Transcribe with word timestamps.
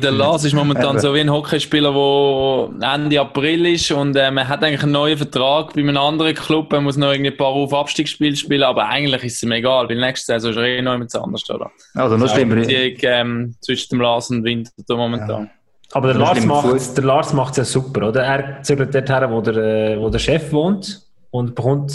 der 0.00 0.12
Lars 0.12 0.44
ist 0.44 0.52
momentan 0.52 1.00
so 1.00 1.12
wie 1.12 1.18
ein 1.18 1.32
Hockeyspieler, 1.32 1.90
der 2.80 2.94
Ende 2.94 3.20
April 3.20 3.66
ist 3.66 3.90
und 3.90 4.14
äh, 4.14 4.30
man 4.30 4.46
hat 4.46 4.62
eigentlich 4.62 4.84
einen 4.84 4.92
neuen 4.92 5.18
Vertrag 5.18 5.74
bei 5.74 5.80
einem 5.80 5.96
anderen 5.96 6.36
Club. 6.36 6.72
Er 6.72 6.80
muss 6.80 6.96
noch 6.96 7.10
irgendwie 7.10 7.32
ein 7.32 7.36
paar 7.36 7.48
auf 7.48 7.74
Abstiegsspiele 7.74 8.36
spielen, 8.36 8.62
aber 8.62 8.88
eigentlich 8.88 9.24
ist 9.24 9.34
es 9.34 9.42
ihm 9.42 9.50
egal, 9.50 9.88
weil 9.88 9.98
nächste 9.98 10.26
Saison 10.26 10.52
ist 10.52 10.56
er 10.56 10.62
eh 10.66 10.82
noch 10.82 10.92
jemand 10.92 11.12
anders, 11.16 11.50
oder? 11.50 11.72
Also 11.94 12.16
noch 12.16 12.32
schlimmer. 12.32 12.54
Beziehung 12.54 12.96
ähm, 13.02 13.54
zwischen 13.60 13.88
dem 13.90 14.00
Lars 14.02 14.30
und 14.30 14.44
Winter 14.44 14.70
momentan. 14.90 15.44
Ja. 15.46 15.50
Aber 15.94 16.12
der 16.12 16.16
Lars, 16.16 16.44
macht, 16.46 16.96
der 16.96 17.04
Lars 17.04 17.32
macht 17.32 17.50
es 17.52 17.56
ja 17.56 17.64
super, 17.64 18.10
oder? 18.10 18.22
Er 18.22 18.62
zügelt 18.62 18.94
dorthin, 18.94 19.30
wo 19.30 19.40
der, 19.40 19.56
äh, 19.56 20.00
wo 20.00 20.10
der 20.10 20.20
Chef 20.20 20.52
wohnt 20.52 21.02
und 21.32 21.56
bekommt 21.56 21.92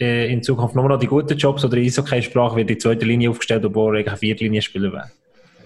äh, 0.00 0.32
in 0.32 0.42
Zukunft 0.42 0.74
nur 0.74 0.88
noch 0.88 0.98
die 0.98 1.06
guten 1.06 1.38
Jobs 1.38 1.64
oder 1.64 1.76
in 1.76 1.84
Eishockey-Sprache 1.84 2.56
wird 2.56 2.70
die 2.70 2.78
zweite 2.78 3.04
Linie 3.04 3.30
aufgestellt, 3.30 3.64
obwohl 3.64 3.94
er 3.94 3.98
eigentlich 4.00 4.12
ein 4.12 4.18
Viertlinie-Spieler 4.18 4.92
wäre. 4.92 5.10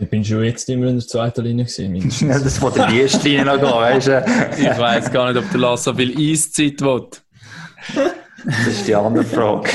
Ich 0.00 0.08
bin 0.08 0.24
schon 0.24 0.44
jetzt 0.44 0.68
immer 0.68 0.86
in 0.86 0.96
der 0.96 1.06
zweiten 1.06 1.42
Linie 1.42 1.64
gewesen. 1.64 2.28
ja, 2.28 2.38
das 2.38 2.60
wollte 2.62 2.86
die 2.90 3.00
erste 3.00 3.28
Linie 3.28 3.44
noch 3.44 3.58
gehen, 3.58 3.70
weißt 3.70 4.06
du? 4.06 4.24
ich 4.58 4.78
weiß 4.78 5.10
gar 5.10 5.32
nicht, 5.32 5.42
ob 5.42 5.50
der 5.50 5.60
Lars 5.60 5.84
so 5.84 5.94
viel 5.94 6.16
Eiszeit 6.16 6.80
will. 6.80 7.08
Das 8.44 8.66
ist 8.68 8.86
die 8.86 8.94
andere 8.94 9.24
Frage. 9.24 9.68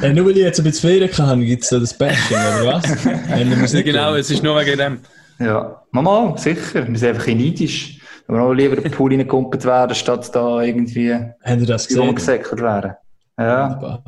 ja, 0.00 0.12
nur 0.12 0.26
weil 0.26 0.36
ich 0.36 0.44
jetzt 0.44 0.60
ein 0.60 0.64
bisschen 0.64 0.88
Ferien 0.88 1.10
kann, 1.10 1.44
gibt 1.44 1.64
es 1.64 1.70
da 1.70 1.78
das 1.80 1.94
Bashing, 1.94 2.36
oder 2.36 2.74
was? 2.74 3.72
ja, 3.72 3.82
genau, 3.82 4.14
es 4.14 4.30
ist 4.30 4.42
nur 4.42 4.56
wegen 4.60 4.78
dem. 4.78 5.00
Ja, 5.40 5.82
Mama, 5.90 6.36
sicher. 6.36 6.86
Wir 6.86 6.98
sind 6.98 7.08
einfach 7.08 7.26
neidisch. 7.26 7.98
Aber 8.28 8.42
auch 8.42 8.52
lieber 8.52 8.76
den 8.76 8.90
Pool 8.90 9.10
reingekumpelt 9.10 9.64
werden, 9.64 9.94
statt 9.94 10.34
da 10.34 10.62
irgendwie 10.62 11.12
Haben 11.12 11.60
Sie 11.60 11.66
das 11.66 11.86
gesehen? 11.86 12.08
umgesäckert 12.08 12.60
werden. 12.60 12.92
Ja. 13.38 14.02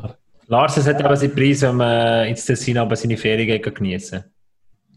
Lars, 0.47 0.77
es 0.77 0.87
hat 0.87 1.05
aber 1.05 1.17
seinen 1.17 1.35
Preis, 1.35 1.63
wenn 1.63 1.77
man 1.77 2.27
ins 2.27 2.45
Tessin 2.45 2.79
aber 2.79 2.97
seine 2.97 3.17
Ferien 3.17 3.61
genießen 3.61 4.25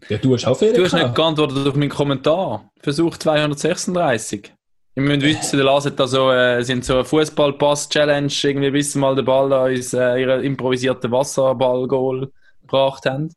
Ja, 0.08 0.18
du 0.18 0.34
hast 0.34 0.46
auch 0.46 0.58
Ferien 0.58 0.76
Du 0.76 0.84
hast 0.84 0.94
nicht 0.94 1.14
geantwortet 1.14 1.66
auf 1.66 1.74
meinen 1.74 1.90
Kommentar. 1.90 2.70
Versuch 2.80 3.16
236. 3.16 4.52
Ich 4.94 5.02
muss 5.02 5.20
wissen, 5.20 5.56
der 5.56 5.64
Lars 5.64 5.86
hat 5.86 5.98
da 5.98 6.06
so, 6.06 6.30
äh, 6.30 6.62
sind 6.62 6.84
so 6.84 6.94
eine 6.94 7.04
Fußballpass-Challenge, 7.04 8.32
irgendwie 8.42 8.70
bis 8.70 8.92
sie 8.92 8.98
mal 8.98 9.14
den 9.14 9.24
Ball 9.24 9.48
da 9.48 9.68
ins 9.68 9.94
äh, 9.94 10.20
ihre 10.20 10.42
improvisierten 10.42 11.10
Wasserball-Goal 11.10 12.30
gebracht 12.60 13.06
haben. 13.06 13.30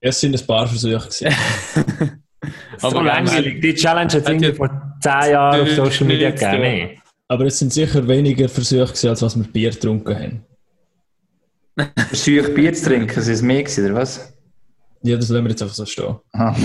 Es 0.00 0.20
sind 0.20 0.40
ein 0.40 0.46
paar 0.46 0.66
Versuche 0.66 1.08
Aber 2.80 2.90
so 2.90 3.00
langweilig. 3.00 3.60
Die 3.60 3.74
Challenge 3.74 4.12
hat 4.12 4.42
es 4.42 4.56
vor 4.56 4.70
10 5.02 5.12
Jahren 5.32 5.60
auf 5.60 5.70
Social 5.72 6.06
Media 6.06 6.30
gegeben. 6.30 7.02
Aber 7.26 7.44
es 7.44 7.58
sind 7.58 7.72
sicher 7.72 8.06
weniger 8.08 8.48
Versuche 8.48 8.86
gewesen, 8.86 9.08
als 9.10 9.20
was 9.20 9.36
wir 9.36 9.44
Bier 9.44 9.70
getrunken 9.70 10.44
haben. 11.76 11.90
Versuche 12.08 12.48
Bier 12.50 12.72
zu 12.72 12.86
trinken, 12.86 13.14
das 13.14 13.28
ist 13.28 13.42
mehr 13.42 13.62
gewesen, 13.62 13.84
oder 13.84 13.94
was? 13.96 14.37
Ja, 15.02 15.16
das 15.16 15.28
lassen 15.28 15.44
wir 15.44 15.50
jetzt 15.50 15.62
einfach 15.62 15.74
so 15.74 15.86
stehen. 15.86 16.16
Ah. 16.32 16.54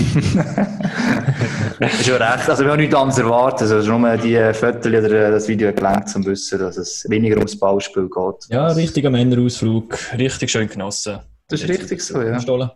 ist 1.80 2.04
schon 2.04 2.16
recht. 2.16 2.48
Also 2.48 2.64
wir 2.64 2.72
haben 2.72 2.80
nichts 2.80 2.94
anderes 2.94 3.18
erwartet. 3.18 3.70
Also 3.70 3.96
nur 3.96 4.16
die 4.16 4.36
Fotos 4.52 4.86
oder 4.86 5.30
das 5.30 5.46
Video 5.46 5.72
gelenkt, 5.72 6.14
um 6.16 6.22
zu 6.22 6.30
wissen, 6.30 6.58
dass 6.58 6.76
es 6.76 7.06
weniger 7.08 7.36
ums 7.36 7.56
Ballspiel 7.58 8.08
geht. 8.08 8.48
Ja, 8.50 8.66
richtiger 8.68 9.10
Männerausflug. 9.10 9.96
Richtig 10.18 10.50
schön 10.50 10.68
genossen. 10.68 11.20
Das 11.48 11.62
ist 11.62 11.68
richtig 11.68 12.00
so, 12.00 12.20
ja. 12.22 12.40
Stolen. 12.40 12.70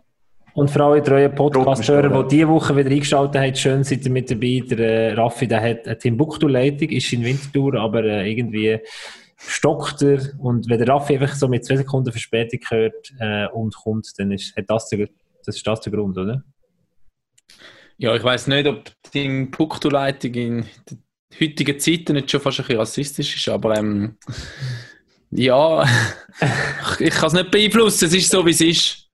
Und 0.53 0.71
für 0.71 0.83
alle 0.83 1.03
treuen 1.03 1.33
Podcast-Hörer, 1.33 2.23
die 2.23 2.35
diese 2.35 2.47
Woche 2.47 2.75
wieder 2.75 2.89
eingeschaltet 2.89 3.41
haben, 3.41 3.55
schön 3.55 3.83
seid 3.83 4.05
ihr 4.05 4.11
mit 4.11 4.31
dabei. 4.31 4.63
Der 4.69 4.79
äh, 4.79 5.13
Raffi, 5.13 5.47
der 5.47 5.61
hat 5.61 5.87
eine 5.87 5.97
Timbuktu-Leitung, 5.97 6.89
ist 6.89 7.13
in 7.13 7.23
Winterthur, 7.23 7.75
aber 7.75 8.03
äh, 8.03 8.31
irgendwie 8.31 8.79
stockt 9.37 10.01
er. 10.01 10.19
Und 10.39 10.69
wenn 10.69 10.79
der 10.79 10.87
Raffi 10.87 11.13
einfach 11.17 11.35
so 11.35 11.47
mit 11.47 11.65
zwei 11.65 11.77
Sekunden 11.77 12.11
Verspätung 12.11 12.59
hört 12.69 13.13
äh, 13.19 13.47
und 13.47 13.75
kommt, 13.75 14.07
dann 14.17 14.31
ist, 14.31 14.55
hat 14.55 14.65
das, 14.67 14.89
der, 14.89 15.07
das 15.49 15.57
ist 15.57 15.67
das 15.67 15.81
der 15.81 15.91
Grund, 15.91 16.17
oder? 16.17 16.43
Ja, 17.97 18.15
ich 18.15 18.23
weiß 18.23 18.47
nicht, 18.47 18.67
ob 18.67 18.85
die 18.85 19.09
Timbuktu-Leitung 19.11 20.33
in 20.33 20.65
den 20.89 21.03
heutigen 21.39 21.79
Zeiten 21.79 22.13
nicht 22.13 22.31
schon 22.31 22.39
fast 22.39 22.59
ein 22.59 22.65
bisschen 22.65 22.79
rassistisch 22.79 23.35
ist, 23.35 23.49
aber 23.49 23.75
ähm, 23.77 24.15
ja, 25.31 25.83
ich 26.99 27.09
kann 27.09 27.27
es 27.27 27.33
nicht 27.33 27.51
beeinflussen, 27.51 28.05
es 28.05 28.13
ist 28.13 28.31
so, 28.31 28.45
wie 28.45 28.51
es 28.51 28.61
ist. 28.61 29.05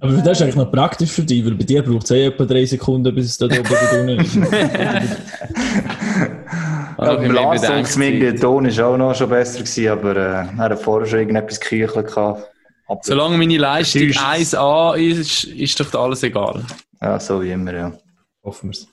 Aber 0.00 0.12
das 0.14 0.38
ist 0.38 0.42
eigentlich 0.42 0.56
noch 0.56 0.72
praktisch 0.72 1.10
für 1.10 1.22
dich, 1.22 1.44
weil 1.44 1.54
bei 1.54 1.64
dir 1.64 1.82
braucht 1.82 2.04
es 2.04 2.10
eh 2.10 2.26
etwa 2.26 2.44
drei 2.44 2.64
Sekunden, 2.64 3.14
bis 3.14 3.26
es 3.26 3.38
da 3.38 3.46
oben 3.46 3.58
wieder 3.58 4.20
ist. 4.20 4.34
ja, 6.98 7.14
beim 7.14 7.30
Lars 7.30 7.60
der 7.60 8.36
Ton 8.36 8.64
war 8.64 8.86
auch 8.86 8.96
noch 8.96 9.14
schon 9.14 9.28
besser, 9.28 9.60
gewesen, 9.60 9.88
aber 9.88 10.16
äh, 10.16 10.46
er 10.46 10.56
hat 10.56 10.80
vorher 10.80 11.06
schon 11.06 11.20
irgendetwas 11.20 11.60
geküchelt 11.60 12.06
gehabt. 12.08 12.51
Solange 13.02 13.38
meine 13.38 13.58
Leistung 13.58 14.02
1A 14.02 14.96
ist, 14.96 15.44
ist 15.44 15.80
doch 15.80 15.94
alles 15.94 16.22
egal. 16.22 16.64
Ja, 17.00 17.18
so 17.18 17.42
wie 17.42 17.50
immer, 17.50 17.72
ja. 17.72 17.92
Hoffen 18.44 18.70
wir 18.70 18.78
es. 18.78 18.88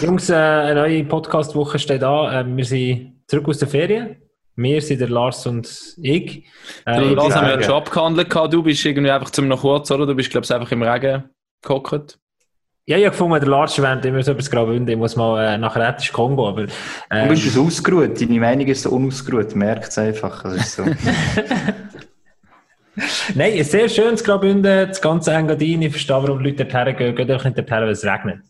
Jungs, 0.00 0.30
äh, 0.30 0.34
eine 0.34 0.80
neue 0.80 1.04
Podcast-Woche 1.04 1.78
steht 1.78 2.02
an. 2.02 2.52
Äh, 2.52 2.56
wir 2.56 2.64
sind 2.64 3.22
zurück 3.26 3.48
aus 3.48 3.58
der 3.58 3.68
Ferien. 3.68 4.16
Wir 4.56 4.80
sind 4.82 5.00
der 5.00 5.08
Lars 5.08 5.46
und 5.46 5.68
ich. 6.02 6.44
Äh, 6.84 7.00
du, 7.00 7.14
Lars, 7.14 7.34
haben 7.34 7.46
wir 7.46 7.54
ja 7.54 7.62
schon 7.62 7.74
abgehandelt. 7.74 8.34
Du 8.52 8.62
bist 8.62 8.84
irgendwie 8.84 9.10
einfach 9.10 9.30
zum 9.30 9.48
noch 9.48 9.62
kurz, 9.62 9.90
oder? 9.90 10.06
Du 10.06 10.14
bist, 10.14 10.30
glaube 10.30 10.44
ich, 10.44 10.52
einfach 10.52 10.70
im 10.70 10.82
Regen 10.82 11.24
gehockt. 11.62 12.18
Ja, 12.86 12.96
ich 12.96 13.04
habe 13.04 13.12
gefunden, 13.12 13.38
der 13.38 13.48
Lars 13.48 13.78
erwähnt 13.78 14.04
immer 14.04 14.22
so 14.22 14.32
etwas 14.32 14.50
Graubünden. 14.50 14.88
Ich 14.88 14.96
muss 14.96 15.14
mal 15.14 15.44
äh, 15.44 15.58
nach 15.58 15.76
Rätisch 15.76 16.12
Kongo, 16.12 16.48
aber... 16.48 16.64
Äh, 17.08 17.22
du 17.22 17.28
bist 17.28 17.46
es 17.46 17.56
ausgeruht. 17.56 18.20
Deine 18.20 18.40
Meinung 18.40 18.66
ist 18.66 18.82
so 18.82 18.90
unausgeruht. 18.90 19.54
Merkt 19.54 19.90
es 19.90 19.98
einfach. 19.98 20.42
Das 20.42 20.54
ist 20.54 20.76
so. 20.76 20.84
Nein, 23.34 23.52
ein 23.52 23.64
sehr 23.64 23.88
schönes 23.88 24.24
Graubünden. 24.24 24.88
Das 24.88 25.00
ganze 25.00 25.32
Engadin. 25.32 25.82
Ich 25.82 25.92
verstehe, 25.92 26.16
warum 26.16 26.40
Leute 26.40 26.64
dorthin 26.64 26.96
gehen. 26.96 27.16
Geht 27.16 27.30
einfach 27.30 27.44
nicht 27.44 27.58
dorthin, 27.58 27.76
weil 27.76 27.90
es 27.90 28.04
regnet. 28.04 28.40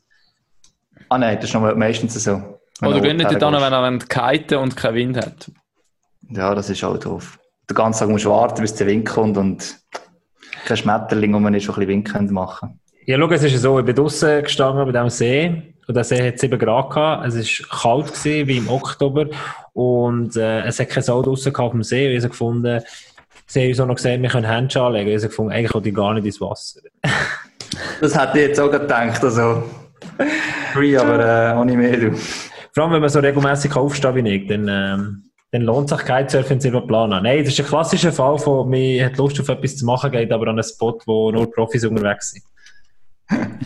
Ah 1.08 1.18
nein, 1.18 1.36
das 1.36 1.46
ist 1.46 1.54
noch 1.54 1.74
meistens 1.74 2.14
so. 2.22 2.60
Oder 2.82 3.00
gehen 3.00 3.16
nicht 3.16 3.30
dorthin, 3.30 3.60
wenn 3.60 3.72
er 3.72 3.98
kiten 3.98 4.58
und 4.58 4.76
keinen 4.76 4.94
Wind 4.94 5.16
hat. 5.16 5.50
Ja, 6.30 6.54
das 6.54 6.70
ist 6.70 6.84
auch 6.84 6.96
doof. 6.96 7.38
Den 7.68 7.74
ganzen 7.74 8.00
Tag 8.00 8.08
musst 8.08 8.24
du 8.24 8.30
warten, 8.30 8.62
bis 8.62 8.74
der 8.74 8.86
Wind 8.86 9.08
kommt 9.08 9.36
und 9.36 9.76
kein 10.64 10.76
Schmetterling, 10.76 11.34
wo 11.34 11.38
man 11.38 11.52
nicht 11.52 11.64
schon 11.64 11.74
ein 11.74 11.86
bisschen 11.86 12.14
Wind 12.14 12.30
machen. 12.30 12.80
Ja, 13.06 13.18
schau, 13.18 13.30
es 13.30 13.42
ist 13.42 13.60
so, 13.60 13.78
ich 13.78 13.84
bin 13.84 13.96
draußen 13.96 14.42
gestanden 14.42 14.84
bei 14.84 14.92
diesem 14.92 15.10
See 15.10 15.74
und 15.88 15.94
der 15.94 16.04
See 16.04 16.28
hat 16.28 16.38
7 16.38 16.58
Grad 16.58 16.90
gehabt. 16.90 17.26
Es 17.26 17.34
war 17.34 17.80
kalt 17.80 18.14
gewesen, 18.14 18.48
wie 18.48 18.58
im 18.58 18.68
Oktober 18.68 19.26
und 19.72 20.36
äh, 20.36 20.62
es 20.62 20.78
hat 20.78 20.90
keine 20.90 21.02
Sau 21.02 21.22
draußen 21.22 21.54
auf 21.56 21.72
dem 21.72 21.82
See. 21.82 22.06
Und 22.06 22.12
ich 22.12 22.22
habe 22.22 22.30
gefunden, 22.30 22.82
sie 23.50 23.62
haben 23.62 23.68
uns 23.68 23.80
auch 23.80 23.86
noch 23.86 23.96
gesagt, 23.96 24.22
wir 24.22 24.28
können 24.28 24.46
Händchen 24.46 24.82
anlegen. 24.82 25.10
Ich 25.10 25.16
habe 25.16 25.28
gefunden, 25.28 25.52
eigentlich 25.52 25.74
wollte 25.74 25.88
ich 25.88 25.94
gar 25.94 26.14
nicht 26.14 26.24
ins 26.24 26.40
Wasser. 26.40 26.80
das 28.00 28.18
hätte 28.18 28.38
ich 28.38 28.48
jetzt 28.48 28.60
auch 28.60 28.70
gedacht, 28.70 29.22
also 29.22 29.64
free, 30.72 30.96
aber 30.96 31.18
äh, 31.18 31.52
auch 31.52 31.64
nicht 31.64 31.76
mehr. 31.76 31.96
Du. 31.96 32.12
Vor 32.72 32.84
allem, 32.84 32.92
wenn 32.92 33.00
man 33.00 33.10
so 33.10 33.18
regelmäßig 33.18 33.74
aufsteht 33.76 34.14
wie 34.14 34.28
ich, 34.28 34.46
dann... 34.46 34.68
Ähm, 34.68 35.24
dann 35.52 35.62
lohnt 35.62 35.88
sich 35.88 35.98
Kitesurfen 35.98 36.60
selber 36.60 36.86
planen. 36.86 37.24
Nein, 37.24 37.42
das 37.42 37.54
ist 37.54 37.58
ein 37.58 37.66
klassischer 37.66 38.12
Fall 38.12 38.38
von, 38.38 38.70
man 38.70 39.04
hat 39.04 39.16
Lust 39.16 39.40
auf 39.40 39.48
etwas 39.48 39.76
zu 39.76 39.84
machen, 39.84 40.12
geht 40.12 40.30
aber 40.30 40.44
an 40.44 40.50
einen 40.50 40.62
Spot, 40.62 40.96
wo 41.06 41.32
nur 41.32 41.50
Profis 41.50 41.84
unterwegs 41.84 42.30
sind. 42.30 42.44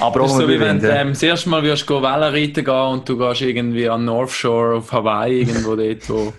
aber 0.00 0.20
auch 0.20 0.28
so 0.28 0.48
wie 0.48 0.60
wenn 0.60 0.78
du 0.78 0.88
ähm, 0.88 1.08
das 1.08 1.24
erste 1.24 1.48
Mal 1.48 1.64
wirst 1.64 1.90
du 1.90 2.00
Wellen 2.00 2.34
reiten 2.34 2.64
gehen 2.64 2.74
und 2.74 3.08
du 3.08 3.18
gehst 3.18 3.40
irgendwie 3.40 3.88
an 3.88 4.04
North 4.04 4.30
Shore 4.30 4.76
auf 4.76 4.92
Hawaii, 4.92 5.40
irgendwo 5.40 5.74
dort, 5.74 6.08
wo... 6.08 6.32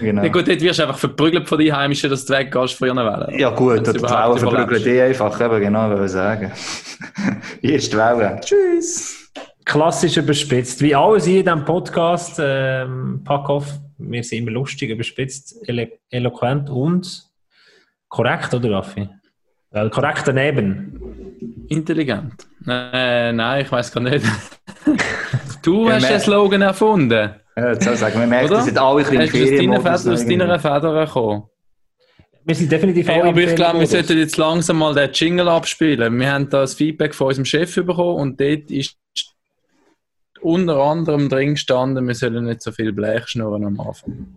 genau. 0.00 0.22
Ja, 0.22 0.28
gut, 0.28 0.48
dort 0.48 0.60
wirst 0.60 0.78
du 0.78 0.82
einfach 0.82 0.98
verprügelt 0.98 1.48
von 1.48 1.58
den 1.58 1.74
Heimischen, 1.74 2.10
dass 2.10 2.24
du 2.24 2.34
weggehst 2.34 2.74
von 2.74 2.88
ihren 2.88 2.98
Wellen. 2.98 3.38
Ja 3.38 3.50
gut, 3.50 3.86
die 3.86 4.02
Wellen 4.02 4.38
verprügeln 4.38 4.82
die 4.82 5.00
einfach, 5.00 5.40
eben 5.40 5.60
genau, 5.60 5.90
will 5.90 6.04
ich 6.04 6.12
sagen. 6.12 6.52
Erste 7.62 7.96
Welle. 7.96 8.40
Tschüss 8.42 9.26
klassisch 9.66 10.16
überspitzt. 10.16 10.80
Wie 10.80 10.94
alles 10.94 11.26
hier 11.26 11.40
in 11.40 11.44
diesem 11.44 11.64
Podcast, 11.64 12.40
ähm, 12.42 13.20
Packoff, 13.24 13.78
wir 13.98 14.22
sind 14.22 14.38
immer 14.38 14.52
lustig, 14.52 14.90
überspitzt, 14.90 15.56
elo 15.68 15.86
eloquent 16.08 16.70
und 16.70 17.24
korrekt, 18.08 18.54
oder 18.54 18.70
Raffi? 18.70 19.08
Weil 19.70 19.90
korrekt 19.90 20.22
daneben. 20.24 21.66
Intelligent. 21.68 22.46
Äh, 22.66 23.32
nein, 23.32 23.62
ich 23.62 23.72
weiß 23.72 23.92
gar 23.92 24.00
nicht. 24.00 24.24
du 25.62 25.90
hast 25.90 26.08
den 26.08 26.20
Slogan 26.20 26.62
erfunden. 26.62 27.34
Ja, 27.58 27.72
jetzt 27.72 27.84
sagen 27.84 28.20
wir 28.20 28.26
merken, 28.26 28.50
dass 28.50 28.76
alle 28.76 29.06
ein 29.06 29.18
bisschen 29.18 29.74
aus 29.74 30.04
deiner 30.26 30.58
Feder 30.60 31.06
gekommen. 31.06 31.44
Wir 32.44 32.54
sind 32.54 32.70
definitiv 32.70 33.08
hey, 33.08 33.22
Aber 33.22 33.36
ich 33.40 33.56
glaube, 33.56 33.80
wir 33.80 33.86
sollten 33.86 34.18
jetzt 34.18 34.36
langsam 34.36 34.78
mal 34.78 34.94
den 34.94 35.10
Jingle 35.12 35.48
abspielen. 35.48 36.16
Wir 36.18 36.32
haben 36.32 36.48
da 36.48 36.60
das 36.60 36.74
Feedback 36.74 37.14
von 37.14 37.28
unserem 37.28 37.44
Chef 37.44 37.74
bekommen 37.74 38.20
und 38.20 38.40
dort 38.40 38.70
ist 38.70 38.96
unter 40.40 40.76
anderem 40.76 41.28
drin 41.28 41.54
gestanden, 41.54 42.06
wir 42.06 42.14
sollen 42.14 42.44
nicht 42.44 42.62
so 42.62 42.70
viel 42.70 42.92
Blech 42.92 43.26
schnurren 43.26 43.64
am 43.64 43.80
Anfang. 43.80 44.28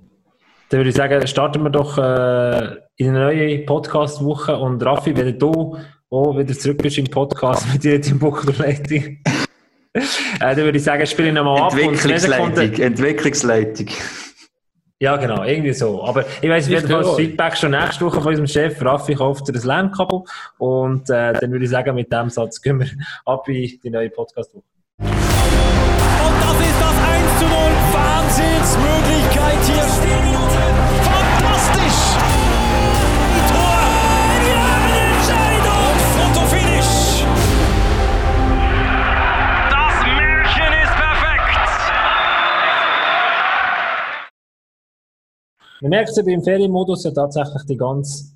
Dann 0.70 0.80
würde 0.80 0.90
ich 0.90 0.96
sagen, 0.96 1.28
starten 1.28 1.62
wir 1.62 1.70
doch 1.70 1.98
äh, 1.98 2.78
in 2.96 3.10
eine 3.10 3.20
neue 3.26 3.60
Podcast-Woche 3.60 4.58
und 4.58 4.84
Raffi, 4.84 5.16
wenn 5.16 5.38
du 5.38 5.78
auch 6.10 6.38
wieder 6.38 6.54
zurück 6.54 6.82
bist 6.82 6.98
im 6.98 7.06
Podcast 7.06 7.72
mit 7.72 7.84
dir 7.84 8.04
im 8.04 8.18
Buchleitung, 8.18 9.18
äh, 9.94 10.02
dann 10.40 10.58
würde 10.58 10.78
ich 10.78 10.84
sagen, 10.84 11.06
spiele 11.06 11.30
ich 11.30 11.34
nochmal 11.34 11.62
ab. 11.62 11.74
Entwicklungsleitung, 11.74 12.74
Entwicklungsleitung. 12.74 13.88
Ja, 15.02 15.16
genau, 15.16 15.44
irgendwie 15.44 15.72
so. 15.74 16.04
Aber 16.04 16.26
ich 16.42 16.50
weiss, 16.50 16.70
auf 16.72 16.84
das 16.84 17.16
Feedback 17.16 17.56
schon 17.56 17.72
nächste 17.72 18.06
Woche 18.06 18.20
von 18.20 18.28
unserem 18.28 18.48
Chef. 18.48 18.84
Raffi 18.84 19.16
kauft 19.16 19.48
dir 19.48 19.56
ein 19.56 19.62
Lernkabel. 19.62 20.24
Und 20.58 21.10
äh, 21.10 21.34
dann 21.34 21.52
würde 21.52 21.64
ich 21.64 21.72
sagen, 21.72 21.96
mit 21.96 22.12
dem 22.12 22.30
Satz 22.30 22.62
gehen 22.62 22.80
wir 22.80 22.88
ab 23.26 23.48
in 23.48 23.80
die 23.82 23.90
neue 23.90 24.10
Podcast-Woche. 24.10 24.64
Und 24.98 25.08
das 25.08 26.60
ist 26.60 26.82
das 26.82 26.96
1 27.14 27.40
zu 27.40 27.46
0. 27.46 27.54
Wahnsinnsmöglichkeit 27.94 29.64
hier. 29.66 30.79
Man 45.82 45.92
merkt 45.92 46.12
ja 46.18 46.24
beim 46.24 46.44
Ferienmodus 46.44 47.06
ja 47.06 47.12
tatsächlich 47.12 47.64
die 47.64 47.78
ganz 47.78 48.36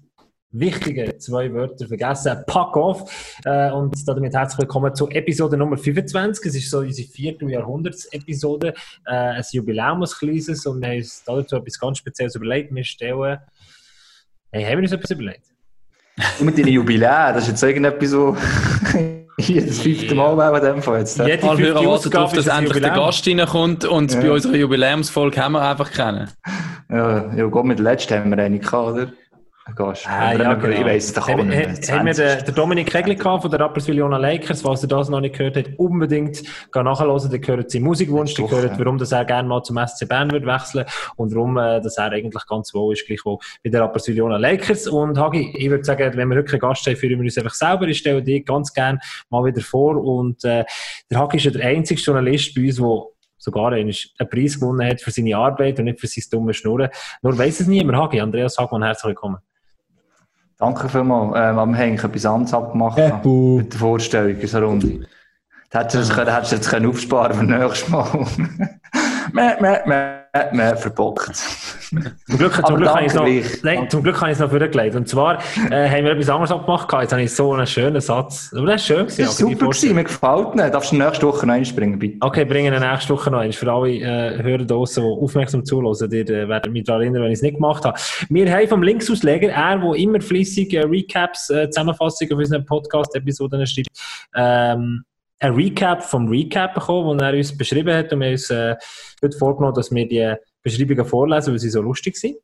wichtigen 0.51 1.19
zwei 1.19 1.53
Wörter 1.53 1.87
vergessen. 1.87 2.37
Pack 2.47 2.77
off. 2.77 3.35
Äh, 3.43 3.69
und 3.71 3.93
damit 4.07 4.33
herzlich 4.33 4.59
willkommen 4.59 4.95
zu 4.95 5.09
Episode 5.09 5.57
Nummer 5.57 5.75
25. 5.75 6.45
Es 6.45 6.55
ist 6.55 6.69
so 6.71 6.79
unsere 6.79 7.05
vierte 7.05 7.43
Jahrhunderts-Episode. 7.45 8.73
Äh, 9.05 9.11
ein 9.11 9.43
Jubiläum, 9.51 10.03
ein 10.03 10.09
kleines. 10.09 10.65
Und 10.65 10.79
wir 10.81 10.87
haben 10.87 10.97
uns 10.99 11.21
dazu 11.25 11.57
etwas 11.57 11.77
ganz 11.77 11.97
Spezielles 11.97 12.35
überlegt. 12.35 12.73
Wir 12.73 12.83
stellen. 12.85 13.39
Hey, 14.49 14.63
haben 14.63 14.77
wir 14.77 14.83
uns 14.83 14.93
etwas 14.93 15.11
überlegt? 15.11 15.47
mit 16.39 16.57
den 16.57 16.67
Jubiläen, 16.67 17.33
das 17.33 17.43
ist 17.43 17.49
jetzt 17.49 17.63
irgendetwas 17.63 18.09
so. 18.09 18.37
Hier, 19.39 19.65
das 19.65 19.79
fünfte 19.79 20.13
Mal 20.15 20.39
auch 20.39 20.55
in 20.55 20.63
dem 20.63 20.81
Fall 20.81 20.99
jetzt. 20.99 21.17
Jede 21.17 21.43
Alle 21.49 21.59
Hörer 21.59 21.85
warten 21.85 22.09
darauf, 22.11 22.33
dass 22.33 22.47
endlich 22.47 22.81
der 22.81 22.91
Gast 22.91 23.27
reinkommt 23.27 23.83
und 23.83 24.13
ja. 24.13 24.21
bei 24.21 24.31
unserer 24.31 24.55
Jubiläumsfolge 24.55 25.43
haben 25.43 25.53
wir 25.53 25.67
einfach 25.67 25.91
kennen. 25.91 26.29
Ja, 26.93 27.33
ja 27.35 27.45
Gott, 27.47 27.65
mit 27.65 27.79
der 27.79 27.85
letzten 27.85 28.13
haben 28.13 28.29
wir 28.29 28.37
eine 28.37 28.59
gehabt, 28.59 28.93
oder? 28.93 29.11
Gehst. 29.75 30.09
Ah, 30.09 30.33
ja, 30.33 30.53
genau. 30.55 30.77
Ich 30.77 30.85
weiss 30.85 31.13
doch 31.13 31.29
auch 31.29 31.37
nicht. 31.41 31.89
Haben 31.89 32.05
wir 32.05 32.13
den, 32.13 32.43
den 32.43 32.53
Dominik 32.53 32.91
Kegli 32.91 33.15
von 33.15 33.49
der 33.49 33.61
Rapperswil-Jona 33.61 34.17
Lakers, 34.17 34.61
falls 34.61 34.83
ihr 34.83 34.89
das 34.89 35.07
noch 35.07 35.21
nicht 35.21 35.37
gehört 35.37 35.55
habt, 35.55 35.79
unbedingt 35.79 36.43
nachhören. 36.75 37.29
Der 37.31 37.39
gehört 37.39 37.71
sein 37.71 37.81
Musikwunsch, 37.81 38.33
der 38.33 38.45
gehört, 38.45 38.77
warum 38.77 38.97
dass 38.97 39.13
er 39.13 39.23
gerne 39.23 39.47
mal 39.47 39.63
zum 39.63 39.79
SC 39.87 40.07
Bern 40.07 40.31
wird 40.31 40.45
wechseln 40.45 40.85
und 41.15 41.33
warum 41.33 41.57
äh, 41.57 41.79
dass 41.79 41.97
er 41.97 42.11
eigentlich 42.11 42.45
ganz 42.45 42.73
wohl 42.73 42.93
ist, 42.93 43.07
gleich 43.07 43.21
wo 43.23 43.39
bei 43.63 43.69
der 43.69 43.81
Rapperswil-Jona 43.83 44.35
Lakers. 44.35 44.85
Und 44.87 45.17
Hagi, 45.17 45.53
ich 45.57 45.69
würde 45.69 45.85
sagen, 45.85 46.11
wenn 46.13 46.27
wir 46.27 46.35
wirklich 46.35 46.61
einen 46.61 46.69
Gast 46.69 46.85
haben, 46.85 46.97
führen 46.97 47.19
wir 47.19 47.23
uns 47.23 47.37
einfach 47.37 47.53
selber. 47.53 47.87
Ich 47.87 47.99
stelle 47.99 48.21
dich 48.21 48.45
ganz 48.45 48.73
gerne 48.73 48.99
mal 49.29 49.45
wieder 49.45 49.61
vor 49.61 49.95
und 49.95 50.43
äh, 50.43 50.65
der 51.09 51.19
Hagi 51.19 51.37
ist 51.37 51.45
ja 51.45 51.51
der 51.51 51.65
einzige 51.65 52.01
Journalist 52.01 52.53
bei 52.53 52.65
uns, 52.65 52.75
der 52.75 53.12
sogar 53.43 53.73
einen 53.73 53.93
Preis 54.29 54.59
gewonnen 54.59 54.87
hat 54.87 55.01
für 55.01 55.11
seine 55.11 55.35
Arbeit 55.35 55.77
und 55.79 55.85
nicht 55.85 55.99
für 55.99 56.07
sein 56.07 56.23
dummes 56.31 56.57
Schnurren. 56.57 56.89
Nur 57.21 57.37
weiss 57.37 57.59
es 57.59 57.67
niemand. 57.67 57.97
Hagi, 57.97 58.21
Andreas 58.21 58.57
Hagmann, 58.57 58.83
herzlich 58.83 59.09
willkommen. 59.09 59.37
Danke 60.57 60.87
vielmals. 60.87 61.33
Ähm, 61.35 61.59
am 61.59 61.73
Henk 61.73 62.01
etwas 62.03 62.25
anderes 62.25 62.53
abgemacht 62.53 62.97
Ebu. 62.97 63.57
mit 63.57 63.73
der 63.73 63.79
Vorstellung 63.79 64.39
in 64.39 64.49
einer 64.49 64.65
Runde. 64.65 65.07
Da 65.69 65.79
hättest 65.79 66.11
du 66.11 66.25
das, 66.25 66.51
jetzt 66.51 66.69
können 66.69 66.85
aufsparen 66.85 67.35
für 67.35 67.43
nächstes 67.43 67.89
Mal. 67.89 68.07
meh, 69.33 69.55
meh, 69.59 69.79
meh, 69.85 70.19
meh, 70.51 70.75
verbockt. 70.77 71.31
Zum 72.27 72.37
Glück, 72.37 72.65
zum 72.65 72.75
Glück 72.77 72.89
habe 72.89 73.05
ich 73.05 73.13
noch, 73.13 73.63
nein, 73.63 73.89
zum 73.89 74.03
Glück 74.03 74.19
habe 74.21 74.31
ich 74.31 74.35
es 74.35 74.39
noch 74.39 74.49
vorgelegt. 74.49 74.95
Und 74.95 75.07
zwar 75.07 75.39
äh, 75.69 75.89
haben 75.89 76.05
wir 76.05 76.11
etwas 76.11 76.29
anderes 76.29 76.51
abgemacht. 76.51 76.91
Jetzt 77.01 77.11
habe 77.11 77.21
ich 77.21 77.33
so 77.33 77.53
einen 77.53 77.67
schönen 77.67 78.01
Satz. 78.01 78.53
Aber 78.55 78.67
das 78.67 78.81
ist 78.81 78.87
schön. 78.87 79.05
Das 79.05 79.19
ist 79.19 79.37
super 79.37 79.67
gewesen. 79.67 79.95
Mir 79.95 80.03
gefällt 80.03 80.55
nicht. 80.55 80.73
Darfst 80.73 80.91
du 80.91 80.95
nächste 80.95 81.27
Woche 81.27 81.45
noch 81.45 81.53
einspringen, 81.53 81.99
bitte? 81.99 82.17
Okay, 82.21 82.45
bringen 82.45 82.73
wir 82.73 82.79
nächste 82.79 83.13
Woche 83.13 83.31
noch 83.31 83.39
eins. 83.39 83.55
Für 83.55 83.71
alle 83.71 83.91
äh, 83.91 84.41
Hörer 84.41 84.65
draussen, 84.65 85.03
die 85.03 85.09
aufmerksam 85.09 85.65
zuhören, 85.65 86.09
die 86.09 86.19
äh, 86.19 86.47
werden 86.47 86.73
mich 86.73 86.83
daran 86.83 87.01
erinnern, 87.01 87.23
wenn 87.23 87.31
ich 87.31 87.37
es 87.37 87.41
nicht 87.41 87.55
gemacht 87.55 87.85
habe. 87.85 87.97
Wir 88.29 88.51
haben 88.51 88.67
vom 88.67 88.83
Linksausleger, 88.83 89.49
er, 89.49 89.79
der 89.79 89.93
immer 89.95 90.21
fließig 90.21 90.73
äh, 90.73 90.81
Recaps, 90.81 91.49
äh, 91.49 91.69
Zusammenfassungen 91.69 92.33
auf 92.33 92.39
unseren 92.39 92.65
Podcast-Episoden 92.65 93.65
schreibt, 93.67 93.89
ähm, 94.35 95.03
ein 95.39 95.53
Recap 95.55 96.03
vom 96.03 96.27
Recap 96.29 96.73
bekommen, 96.73 97.17
den 97.17 97.27
er 97.27 97.33
uns 97.35 97.55
beschrieben 97.55 97.93
hat. 97.93 98.13
Und 98.13 98.19
wir 98.21 98.27
haben 98.27 98.31
uns 98.33 98.49
äh, 98.49 98.75
heute 99.21 99.37
vorgenommen, 99.37 99.75
dass 99.75 99.91
wir 99.91 100.07
die 100.07 100.35
Beschreibungen 100.63 101.05
vorlesen, 101.05 101.51
weil 101.51 101.59
sie 101.59 101.69
so 101.69 101.81
lustig 101.81 102.15
sind. 102.17 102.37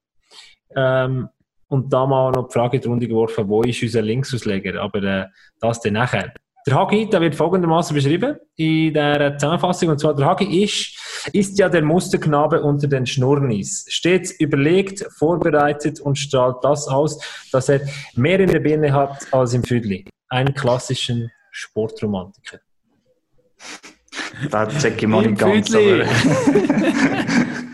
Ähm, 0.75 1.29
und 1.69 1.93
da 1.93 2.05
mal 2.05 2.31
noch 2.31 2.47
die 2.47 2.53
Frage 2.53 2.77
in 2.77 2.81
die 2.81 2.87
Runde 2.87 3.07
geworfen, 3.07 3.47
wo 3.47 3.61
ist 3.61 3.81
unser 3.81 4.01
Linksausleger? 4.01 4.81
Aber 4.81 5.03
äh, 5.03 5.25
das 5.59 5.79
dann 5.81 5.93
nachher. 5.93 6.33
Der 6.67 6.75
Hagi, 6.75 7.09
der 7.09 7.21
wird 7.21 7.35
folgendermaßen 7.35 7.95
beschrieben 7.95 8.35
in 8.55 8.93
der 8.93 9.37
Zusammenfassung. 9.37 9.89
Und 9.89 9.99
zwar, 9.99 10.15
der 10.15 10.25
Hagi 10.25 10.63
ist, 10.63 10.97
ist 11.31 11.57
ja 11.57 11.69
der 11.69 11.83
Musterknabe 11.83 12.61
unter 12.61 12.87
den 12.87 13.05
Schnurnis. 13.05 13.85
Stets 13.87 14.31
überlegt, 14.31 15.05
vorbereitet 15.17 16.01
und 16.01 16.17
strahlt 16.17 16.57
das 16.63 16.87
aus, 16.87 17.19
dass 17.51 17.69
er 17.69 17.81
mehr 18.15 18.39
in 18.39 18.49
der 18.49 18.59
Birne 18.59 18.91
hat 18.91 19.25
als 19.31 19.53
im 19.53 19.63
Füdli. 19.63 20.05
Einen 20.27 20.53
klassischen 20.53 21.31
Sportromantiker. 21.51 22.59
Da 24.51 24.67
check 24.67 25.01
ich 25.01 25.07
mal 25.07 25.25
nicht 25.25 25.39
ganz. 25.39 25.69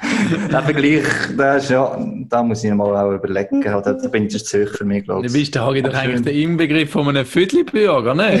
Der 0.50 0.62
Vergleich, 0.62 1.02
der 1.36 1.56
ist, 1.56 1.70
ja, 1.70 1.98
da 2.28 2.42
muss 2.42 2.64
ich 2.64 2.72
mal 2.72 2.96
auch 2.96 3.12
überlegen. 3.12 3.60
Da, 3.60 3.80
da 3.80 3.92
bin 4.08 4.26
ich 4.26 4.44
zu 4.44 4.64
hoch 4.64 4.70
für 4.70 4.84
mich, 4.84 5.04
glaube 5.04 5.26
ich. 5.26 5.32
Du 5.32 5.38
bist 5.38 5.54
der 5.54 5.66
Hagi 5.66 5.82
doch 5.82 5.94
eigentlich 5.94 6.22
der 6.22 6.32
Inbegriff 6.32 6.90
von 6.90 7.08
einem 7.08 7.26
Viertelbürger, 7.26 8.14
ne? 8.14 8.40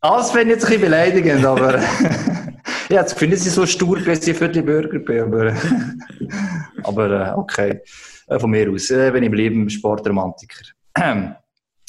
das 0.00 0.30
finde 0.30 0.46
ich 0.46 0.50
jetzt 0.54 0.64
ein 0.64 0.70
bisschen 0.70 0.80
beleidigend, 0.82 1.46
aber. 1.46 1.78
ja, 1.78 3.00
jetzt 3.00 3.18
finde 3.18 3.36
ich 3.36 3.42
sie 3.42 3.50
so 3.50 3.64
stur, 3.64 3.98
bis 4.00 4.26
ich 4.26 4.36
Viertelbürger 4.36 4.98
bin, 4.98 5.20
aber. 5.20 5.54
aber 6.82 7.10
äh, 7.10 7.32
okay. 7.36 7.80
Äh, 8.26 8.38
von 8.38 8.50
mir 8.50 8.70
aus, 8.70 8.90
äh, 8.90 9.12
wenn 9.12 9.22
ich 9.22 9.30
bleibe, 9.30 9.70
Sportromantiker. 9.70 10.64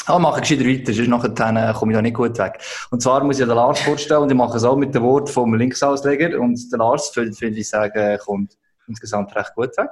Ah, 0.10 0.20
mache 0.20 0.40
ich 0.40 0.48
gescheiter 0.48 0.70
weiter, 0.70 0.94
sonst 0.94 1.10
nachher 1.10 1.74
komme 1.74 1.92
ich 1.92 1.98
da 1.98 2.02
nicht 2.02 2.16
gut 2.16 2.38
weg. 2.38 2.60
Und 2.92 3.02
zwar 3.02 3.22
muss 3.26 3.42
ich 3.42 3.46
den 3.46 3.54
Lars 3.54 3.82
vorstellen 3.82 4.22
und 4.22 4.32
ich 4.32 4.38
mache 4.38 4.56
es 4.56 4.64
auch 4.64 4.78
mit 4.78 4.96
dem 4.96 5.04
Wort 5.04 5.30
vom 5.30 5.54
Linksausleger 5.54 6.40
und 6.40 6.72
der 6.72 6.80
Lars, 6.80 7.10
finde 7.10 7.60
ich 7.60 7.68
sagen, 7.68 8.18
kommt 8.20 8.58
insgesamt 8.88 9.36
recht 9.36 9.54
gut 9.54 9.78
weg. 9.78 9.90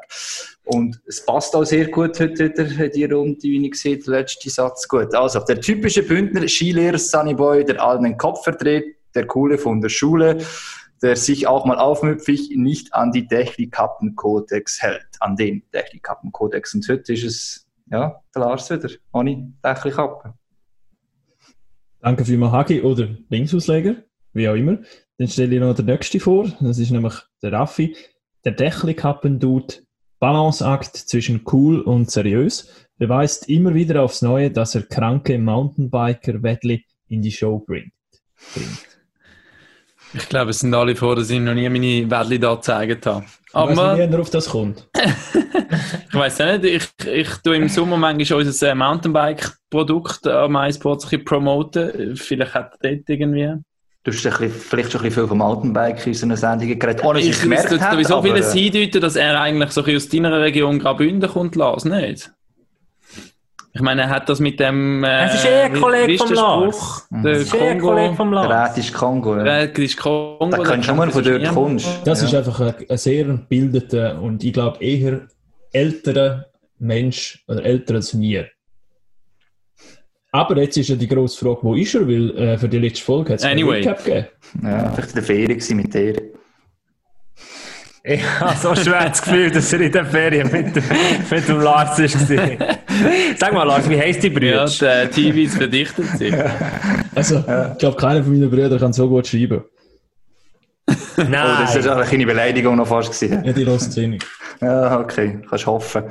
Und 0.63 1.01
es 1.06 1.25
passt 1.25 1.53
auch 1.53 1.65
sehr 1.65 1.88
gut 1.88 2.17
heute 2.17 2.50
wieder 2.50 2.88
die 2.88 3.03
Runde, 3.03 3.44
wie 3.44 3.67
ich 3.67 3.75
sehe, 3.75 3.97
der 3.97 4.21
letzte 4.21 4.50
Satz. 4.50 4.88
Gut, 4.88 5.13
also 5.13 5.41
der 5.41 5.59
typische 5.59 6.01
Bündner 6.01 6.47
Skilehrer 6.47 6.97
Sunnyboy, 6.97 7.65
der 7.65 7.83
allen 7.83 8.18
Kopf 8.18 8.45
verdreht, 8.45 8.95
der 9.15 9.27
Coole 9.27 9.57
von 9.57 9.81
der 9.81 9.89
Schule, 9.89 10.38
der 11.01 11.18
sich 11.18 11.45
auch 11.45 11.65
mal 11.65 11.77
aufmüpfig 11.77 12.51
nicht 12.56 12.94
an 12.94 13.11
die 13.11 13.27
Technikappenkodex 13.27 14.81
hält, 14.81 15.07
an 15.19 15.35
den 15.35 15.61
Technikappenkodex. 15.73 16.73
Und 16.73 16.88
heute 16.88 17.11
ist 17.11 17.25
es 17.25 17.64
ja, 17.87 18.21
der 18.33 18.41
Lars 18.41 18.69
wieder, 18.69 18.89
ohne 19.11 19.53
Dächelkappe. 19.63 20.33
Danke 21.99 22.25
vielmals, 22.25 22.54
Hagi, 22.54 22.81
oder 22.81 23.09
Linksausleger, 23.30 23.95
wie 24.33 24.49
auch 24.49 24.56
immer. 24.56 24.77
Dann 25.18 25.27
stelle 25.27 25.56
ich 25.56 25.61
noch 25.61 25.75
den 25.75 25.85
nächsten 25.85 26.19
vor, 26.19 26.47
das 26.59 26.77
ist 26.77 26.92
nämlich 26.92 27.15
der 27.42 27.54
Raffi. 27.54 27.95
Der 28.44 28.51
Dächelkappen-Dude, 28.51 29.75
Balanceakt 30.19 30.95
zwischen 30.95 31.44
cool 31.51 31.81
und 31.81 32.11
seriös, 32.11 32.87
beweist 32.97 33.49
immer 33.49 33.73
wieder 33.73 34.04
aufs 34.04 34.21
Neue, 34.21 34.51
dass 34.51 34.75
er 34.75 34.83
kranke 34.83 35.37
Mountainbiker-Wettli 35.39 36.85
in 37.07 37.21
die 37.21 37.31
Show 37.31 37.59
bringt. 37.59 37.94
bringt. 38.54 38.94
Ich 40.18 40.30
glaube, 40.30 40.52
es 40.52 40.60
sind 40.60 40.74
alle 40.74 40.95
froh, 40.95 41.14
dass 41.14 41.30
ich 41.30 41.40
noch 41.40 41.54
nie 41.54 41.68
meine 41.68 42.10
Wettli 42.10 42.40
da 42.40 42.56
gezeigt 42.56 43.06
habe. 43.06 43.26
Aber 43.54 43.72
ich 43.72 43.78
weiß 43.78 43.98
nicht, 43.98 44.12
wie 44.12 44.18
auf 44.18 44.30
das 44.30 44.50
kommt. 44.50 44.88
ich 44.95 46.14
weiß 46.14 46.40
nicht, 46.40 46.64
ich, 46.66 47.07
ich 47.07 47.30
tue 47.44 47.56
im 47.57 47.69
Sommer 47.69 47.98
manchmal 47.98 48.40
unser 48.40 48.69
äh, 48.69 48.76
Mountainbike-Produkt 48.76 50.28
am 50.28 50.56
iSports 50.56 51.10
promoten. 51.26 52.16
Vielleicht 52.16 52.54
hat 52.54 52.78
er 52.81 52.95
dort 52.95 53.10
irgendwie. 53.10 53.54
Du 54.04 54.12
hast 54.12 54.19
vielleicht 54.19 54.92
schon 54.92 55.02
ein 55.02 55.07
bisschen 55.07 55.12
viel 55.12 55.28
vom 55.28 55.40
Mountainbike 55.40 56.06
in 56.06 56.12
unseren 56.12 56.36
Sendungen 56.36 56.78
geredet, 56.78 57.04
ohne 57.04 57.19
dass 57.19 57.28
ich 57.28 57.42
gemerkt 57.42 57.81
habe. 57.81 57.95
sowieso 57.95 58.22
vieles 58.22 58.54
hindeuten, 58.54 59.02
dass 59.02 59.16
er 59.16 59.42
eigentlich 59.42 59.72
so 59.72 59.84
aus 59.84 60.10
deiner 60.10 60.40
Region 60.42 60.80
Graubünden 60.80 61.30
kommt, 61.30 61.56
Lars, 61.56 61.86
nicht? 61.86 62.31
Ich 63.75 63.81
meine, 63.81 64.03
er 64.03 64.09
hat 64.09 64.29
das 64.29 64.39
mit 64.39 64.57
dem. 64.57 65.03
Äh, 65.03 65.25
es 65.25 65.33
ist 65.35 65.45
eh 65.45 65.63
ein 65.63 65.73
Kollege 65.73 66.17
vom 66.17 66.33
Lars. 66.33 67.07
Der 67.11 67.31
es 67.33 67.41
ist 67.41 67.53
eh 67.55 67.69
ein 67.71 67.79
Kollege 67.81 68.15
vom 68.15 68.31
Lars. 68.31 68.47
Der 68.47 68.69
Red 68.69 68.77
ist 68.77 68.94
Kongo. 68.94 69.37
Ja. 69.37 69.44
Der 69.44 69.77
ist 69.77 69.97
Kongo. 69.97 70.47
Da 70.49 70.63
kannst 70.63 70.87
du 70.87 70.95
nur 70.95 71.11
von 71.11 71.23
dort 71.23 71.53
kommst. 71.53 71.87
Das 72.05 72.21
ja. 72.21 72.27
ist 72.27 72.35
einfach 72.35 72.59
ein, 72.61 72.73
ein 72.87 72.97
sehr 72.97 73.25
gebildeter 73.25 74.21
und 74.21 74.45
ich 74.45 74.53
glaube 74.53 74.81
eher 74.81 75.27
älterer 75.73 76.45
Mensch 76.79 77.44
oder 77.49 77.65
älter 77.65 77.95
als 77.95 78.13
mir. 78.13 78.47
Aber 80.31 80.57
jetzt 80.57 80.77
ist 80.77 80.87
ja 80.87 80.95
die 80.95 81.07
grosse 81.07 81.37
Frage, 81.37 81.59
wo 81.61 81.75
ist 81.75 81.95
er? 81.95 82.07
Weil 82.07 82.37
äh, 82.37 82.57
für 82.57 82.69
die 82.69 82.79
letzte 82.79 83.03
Folge 83.03 83.33
hat 83.33 83.39
es 83.39 83.45
anyway. 83.45 83.77
einen 83.77 83.87
Recap 83.87 84.05
gegeben. 84.05 84.27
Ja, 84.63 84.91
vielleicht 84.91 85.09
in 85.09 85.15
der 85.15 85.23
Ferien 85.23 85.77
mit 85.77 85.94
dir. 85.94 86.34
Ich 88.07 88.40
habe 88.40 88.56
so 88.56 88.76
schwer 88.76 89.09
das 89.09 89.19
Gefühl, 89.19 89.50
dass 89.50 89.74
er 89.74 89.81
in 89.81 89.92
der 89.92 90.06
Ferien 90.06 90.52
mit, 90.52 90.76
mit 90.76 91.47
dem 91.47 91.59
Lars 91.59 91.97
war. 91.97 92.68
Sag 93.35 93.52
mal, 93.52 93.64
Lars, 93.64 93.90
wie 93.90 94.00
heisst 94.00 94.21
die 94.21 94.30
Brüder? 94.30 94.66
Ja, 94.66 94.78
der 94.80 95.09
TV 95.09 95.40
ist 95.40 95.57
verdichtet 95.57 96.06
sich. 96.16 96.35
Also, 97.16 97.40
ich 97.40 97.78
glaube, 97.80 97.97
keiner 97.97 98.24
von 98.24 98.33
meinen 98.33 98.52
Brüdern 98.52 98.78
kann 98.78 98.94
so 98.94 99.09
gut 99.09 99.26
schreiben. 99.26 99.64
Nein. 101.18 101.28
Oh, 101.33 101.74
das 101.74 101.83
war 101.83 101.97
eine 101.97 102.06
kleine 102.06 102.28
Beleidigung 102.28 102.76
noch 102.76 102.85
fast 102.85 103.19
gewesen. 103.19 103.44
Ja, 103.44 103.54
die 103.54 103.64
eh 104.02 104.07
nicht. 104.07 104.26
Ja, 104.62 105.00
okay. 105.00 105.42
Kannst 105.50 105.66
hoffen. 105.66 106.04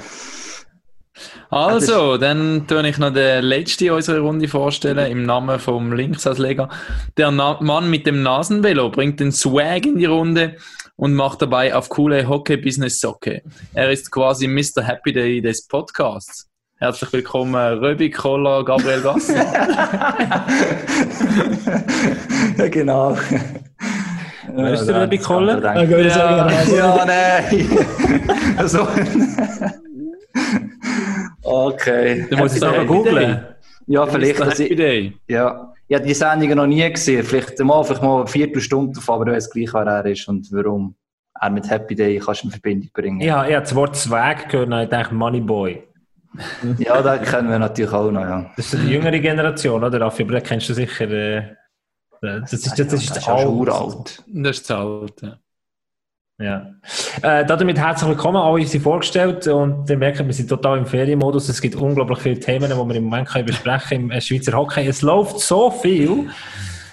Also, 1.51 2.17
dann 2.17 2.67
tue 2.67 2.89
ich 2.89 2.99
noch 2.99 3.13
den 3.13 3.45
letzten 3.45 3.91
unserer 3.91 4.19
Runde 4.19 4.49
vorstellen, 4.49 5.13
im 5.13 5.27
Namen 5.27 5.61
vom 5.61 5.93
Linksausleger. 5.93 6.69
Der 7.17 7.31
Na 7.31 7.57
Mann 7.61 7.89
mit 7.89 8.05
dem 8.05 8.25
Nasenvelo 8.25 8.91
bringt 8.91 9.21
den 9.21 9.31
Swag 9.31 9.87
in 9.87 9.99
die 9.99 10.07
Runde 10.07 10.57
und 10.97 11.15
macht 11.15 11.43
dabei 11.43 11.75
auf 11.75 11.89
coole 11.89 12.29
Hockey-Business-Socke. 12.29 13.43
Er 13.73 13.91
ist 13.91 14.11
quasi 14.11 14.47
Mr. 14.47 14.83
Happy 14.83 15.13
Day 15.13 15.41
des 15.41 15.67
Podcasts. 15.67 16.49
Herzlich 16.77 17.13
willkommen, 17.13 17.55
Röbi 17.55 18.11
Koller, 18.11 18.65
Gabriel 18.65 19.01
Gassi. 19.01 19.35
ja, 22.59 22.69
genau. 22.69 23.17
Wer 24.55 24.73
ist 24.75 24.87
der 24.87 25.03
Röbi 25.03 25.19
Koller? 25.19 25.63
Ja, 25.63 25.83
ja, 25.83 27.05
nein. 27.07 27.69
also, 28.57 28.83
okay. 31.43 32.27
Du 32.29 32.37
musst 32.37 32.57
es 32.57 32.63
aber 32.63 32.85
googeln. 32.85 33.54
Ja, 33.87 34.07
vielleicht. 34.07 34.39
Mr. 34.39 34.51
Happy 34.51 34.77
Day. 34.77 35.15
Ja. 35.29 35.73
Ich 35.87 35.95
habe 35.97 36.07
die 36.07 36.15
Sendungen 36.15 36.57
noch 36.57 36.67
nie 36.67 36.91
gesehen. 36.91 37.25
Vielleicht 37.25 37.59
mal, 37.61 37.85
vielleicht 37.85 38.03
mal 38.03 38.21
eine 38.21 38.27
Viertelstunde 38.27 38.99
auf, 38.99 39.11
aber 39.11 39.27
du 39.27 39.33
weißt 39.33 39.53
gleich, 39.53 39.75
wer 39.75 39.87
er 39.87 40.07
ist 40.07 40.27
und 40.29 40.51
warum 40.51 40.95
er 41.41 41.51
mit 41.51 41.69
Happy 41.69 41.95
Day 41.95 42.19
kannst 42.19 42.43
du 42.43 42.47
in 42.47 42.53
Verbindung 42.53 42.91
bringen. 42.93 43.21
Ja, 43.21 43.47
ich 43.47 43.55
habe 43.55 43.65
das 43.65 43.75
Wort 43.75 43.97
Swag 43.97 44.49
gehört 44.49 44.69
und 44.69 44.81
ich 44.81 44.89
dachte 44.89 45.15
Moneyboy 45.15 45.83
ja, 46.79 47.03
das 47.03 47.31
kennen 47.31 47.49
wir 47.49 47.59
natürlich 47.59 47.93
auch 47.93 48.11
noch, 48.11 48.23
ja. 48.23 48.51
Das 48.57 48.73
ist 48.73 48.83
die 48.83 48.89
jüngere 48.89 49.19
Generation, 49.19 49.83
oder 49.85 50.01
Raffi? 50.01 50.23
Aber 50.23 50.33
den 50.33 50.43
kennst 50.43 50.69
du 50.69 50.75
sicher. 50.75 51.11
Äh, 51.11 51.55
das 52.21 52.53
ist, 52.53 52.67
das, 52.67 52.75
das 52.75 52.93
ist, 52.95 53.11
das 53.11 53.19
ist 53.19 53.29
alt. 53.29 53.69
alt. 53.69 54.25
Das 54.27 54.59
ist 54.59 54.71
alt, 54.71 55.23
ja. 55.23 55.39
Ja. 56.41 56.67
Äh, 57.23 57.47
damit 57.47 57.79
herzlich 57.79 58.09
willkommen. 58.09 58.39
Alle 58.39 58.67
sind 58.67 58.83
vorgestellt 58.83 59.47
und 59.47 59.89
ihr 59.89 59.97
merkt, 59.97 60.19
wir 60.19 60.33
sind 60.33 60.49
total 60.49 60.79
im 60.79 60.87
Ferienmodus. 60.87 61.49
Es 61.49 61.61
gibt 61.61 61.77
unglaublich 61.77 62.19
viele 62.19 62.41
Themen, 62.41 62.71
die 62.71 62.77
wir 62.77 62.97
im 62.97 63.05
Moment 63.05 63.29
können 63.29 63.47
besprechen 63.47 64.11
im 64.11 64.21
Schweizer 64.21 64.53
Hockey. 64.53 64.85
Es 64.85 65.03
läuft 65.03 65.39
so 65.39 65.71
viel. 65.71 66.29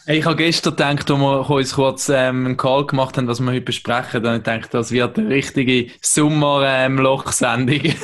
Ich 0.06 0.26
habe 0.26 0.36
gestern 0.36 0.76
gedacht, 0.76 1.10
als 1.10 1.20
wir 1.20 1.50
uns 1.50 1.74
kurz 1.74 2.10
ähm, 2.10 2.46
einen 2.46 2.58
Call 2.58 2.86
gemacht 2.86 3.18
haben, 3.18 3.28
was 3.28 3.40
wir 3.40 3.52
heute 3.52 3.62
besprechen, 3.62 4.22
dann 4.22 4.44
denke 4.44 4.66
ich, 4.66 4.72
das 4.72 4.92
wird 4.92 5.18
eine 5.18 5.30
richtige 5.30 5.88
Sommer-Loch-Sendung. 6.02 7.82
Ähm, 7.84 7.96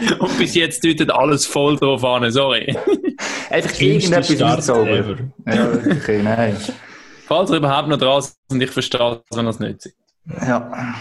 Und 0.18 0.38
bis 0.38 0.54
jetzt 0.54 0.84
deutet 0.84 1.10
alles 1.10 1.46
voll 1.46 1.76
drauf 1.76 2.04
an, 2.04 2.30
sorry. 2.30 2.76
Einfach 3.50 3.80
irgendetwas 3.80 4.42
auszaubern. 4.42 5.32
Ja, 5.46 5.68
okay, 5.92 6.22
nein. 6.22 6.56
Falls 7.26 7.50
ihr 7.50 7.58
überhaupt 7.58 7.88
noch 7.88 7.98
dran 7.98 8.24
und 8.50 8.60
ich 8.60 8.70
verstehe 8.70 9.20
wenn 9.30 9.46
ihr 9.46 9.50
es 9.50 9.60
nicht 9.60 9.82
seht. 9.82 9.99
Ja. 10.26 10.94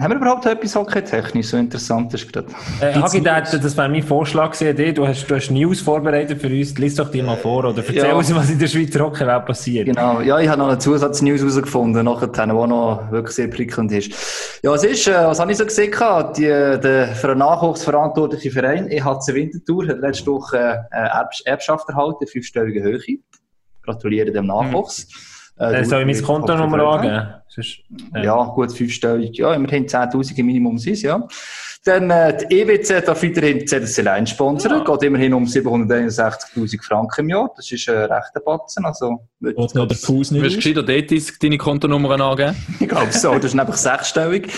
Haben 0.00 0.12
wir 0.12 0.16
überhaupt 0.18 0.46
etwas 0.46 0.76
hockey-technisch 0.76 1.48
so 1.48 1.56
interessant 1.56 2.14
ist 2.14 2.32
gerade? 2.32 2.46
Äh, 2.80 2.94
Hagi, 2.94 3.20
das 3.20 3.76
wäre 3.76 3.88
mein 3.88 4.04
Vorschlag 4.04 4.56
gewesen. 4.56 4.94
Du 4.94 5.04
hast, 5.04 5.26
du 5.26 5.34
hast 5.34 5.50
News 5.50 5.80
vorbereitet 5.80 6.40
für 6.40 6.46
uns. 6.46 6.78
Lies 6.78 6.94
doch 6.94 7.10
die 7.10 7.20
mal 7.20 7.36
vor 7.36 7.64
oder 7.64 7.78
erzähl 7.78 7.96
ja. 7.96 8.12
uns, 8.12 8.32
was 8.32 8.48
in 8.48 8.60
der 8.60 8.68
Schweizer 8.68 9.00
Hockeywelt 9.00 9.46
passiert. 9.46 9.86
Genau. 9.86 10.20
Ja, 10.20 10.38
ich 10.38 10.48
habe 10.48 10.60
noch 10.60 10.68
eine 10.68 10.78
Zusatznews 10.78 11.40
herausgefunden, 11.40 12.04
nachher, 12.04 12.28
die 12.28 12.40
auch 12.40 12.66
noch 12.68 13.10
wirklich 13.10 13.34
sehr 13.34 13.48
prickelnd 13.48 13.90
ist. 13.90 14.60
Ja, 14.62 14.72
es 14.72 14.84
ist, 14.84 15.08
äh, 15.08 15.14
was 15.14 15.40
habe 15.40 15.50
ich 15.50 15.58
so 15.58 15.64
gesehen? 15.64 15.90
Die, 16.36 16.42
der 16.42 17.08
für 17.16 17.30
einen 17.30 17.40
nachwuchsverantwortliche 17.40 18.52
Verein, 18.52 18.88
EHC 18.88 19.34
Winterthur, 19.34 19.88
hat 19.88 19.98
letzte 19.98 20.30
Woche 20.30 20.86
äh, 20.92 21.08
Erbschaft 21.44 21.88
erhalten, 21.88 22.24
fünfstellige 22.28 22.84
Höhe. 22.84 23.18
Gratuliere 23.82 24.30
dem 24.30 24.46
Nachwuchs. 24.46 25.08
Mhm. 25.08 25.37
Äh, 25.58 25.84
soll 25.84 26.00
ich 26.00 26.06
mein 26.06 26.22
Kontonummer 26.24 26.78
angeben? 26.80 27.26
Sonst, 27.48 27.80
äh. 28.14 28.24
Ja, 28.24 28.44
gut, 28.44 28.72
fünfstellig. 28.72 29.36
Ja, 29.36 29.54
immerhin 29.54 29.86
10.000 29.86 30.42
Minimum 30.42 30.78
sind 30.78 31.02
ja. 31.02 31.26
Dann 31.84 32.10
äh, 32.10 32.36
die 32.46 32.60
EWZ 32.60 33.06
darf 33.06 33.22
weiterhin 33.22 33.66
ZSC 33.66 34.02
Line 34.02 34.26
sponsern. 34.26 34.78
Ja. 34.78 34.84
Geht 34.84 35.02
immerhin 35.04 35.32
um 35.32 35.44
761.000 35.44 36.84
Franken 36.84 37.20
im 37.22 37.28
Jahr. 37.30 37.50
Das 37.56 37.70
ist 37.70 37.88
ein 37.88 37.94
äh, 37.94 38.04
rechter 38.04 38.40
Batzen. 38.40 38.84
Also, 38.84 39.26
Willst 39.40 39.74
du 39.74 40.20
gescheiter 40.40 40.82
dort 40.82 41.42
deine 41.42 41.58
Kontonummer 41.58 42.20
angeben? 42.20 42.56
ich 42.80 42.88
glaube 42.88 43.12
so. 43.12 43.34
Das 43.34 43.46
ist 43.52 43.58
einfach 43.58 43.76
sechsstellig. 43.76 44.52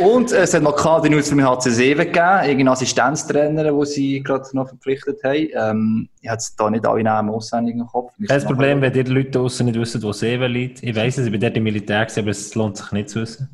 Und 0.00 0.32
äh, 0.32 0.42
es 0.42 0.54
hat 0.54 0.62
noch 0.62 0.76
keine 0.76 1.14
News 1.14 1.28
für 1.28 1.34
mich 1.34 1.44
HC7 1.44 1.96
gegeben, 1.96 2.16
irgendeinen 2.42 2.68
Assistenztrainer, 2.68 3.64
den 3.64 3.84
sie 3.84 4.22
gerade 4.22 4.44
noch 4.52 4.68
verpflichtet 4.68 5.22
haben. 5.22 5.48
Ähm, 5.54 6.08
ich 6.20 6.28
habe 6.28 6.42
da 6.56 6.70
nicht 6.70 6.86
alle 6.86 7.02
Namen 7.02 7.30
auswendig 7.30 7.76
im 7.76 7.86
Kopf. 7.86 8.12
Das 8.18 8.44
Problem, 8.44 8.80
wenn 8.80 8.92
die 8.92 9.02
Leute 9.02 9.30
draußen 9.30 9.64
nicht 9.64 9.78
wissen, 9.78 10.02
wo 10.02 10.12
Seven 10.12 10.50
liegt. 10.50 10.82
Ich 10.82 10.96
weiss 10.96 11.18
es, 11.18 11.26
ich 11.26 11.32
bin 11.32 11.40
dort 11.40 11.56
im 11.56 11.62
Militär, 11.62 12.06
aber 12.16 12.28
es 12.28 12.54
lohnt 12.54 12.76
sich 12.76 12.90
nicht 12.92 13.10
zu 13.10 13.20
wissen. 13.20 13.48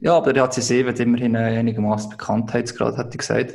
Ja, 0.00 0.16
aber 0.16 0.32
der 0.32 0.44
HC7 0.44 0.88
hat 0.88 1.00
immerhin 1.00 1.36
einigermaßen 1.36 2.10
Bekanntheitsgrad, 2.10 2.96
hat 2.96 3.14
er 3.14 3.18
gesagt. 3.18 3.54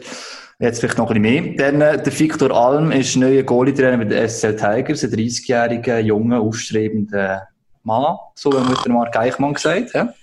Jetzt 0.57 0.79
vielleicht 0.79 0.97
noch 0.97 1.11
ein 1.11 1.21
bisschen 1.21 1.55
mehr. 1.55 1.71
Dann, 1.71 1.81
äh, 1.81 2.01
der 2.01 2.19
Victor 2.19 2.51
Alm 2.51 2.91
ist 2.91 3.15
neuer 3.17 3.43
Goalie-Trainer 3.43 3.97
mit 3.97 4.11
den 4.11 4.27
SL 4.27 4.55
Tigers, 4.55 5.03
ein 5.03 5.11
30-jähriger, 5.11 5.99
junger, 5.99 6.39
aufstrebender 6.39 7.47
Mann, 7.83 8.17
so 8.35 8.51
wie 8.51 8.55
wir 8.55 8.93
Mark 8.93 9.15
Eichmann 9.17 9.53
gesagt 9.53 9.93
ja. 9.93 10.13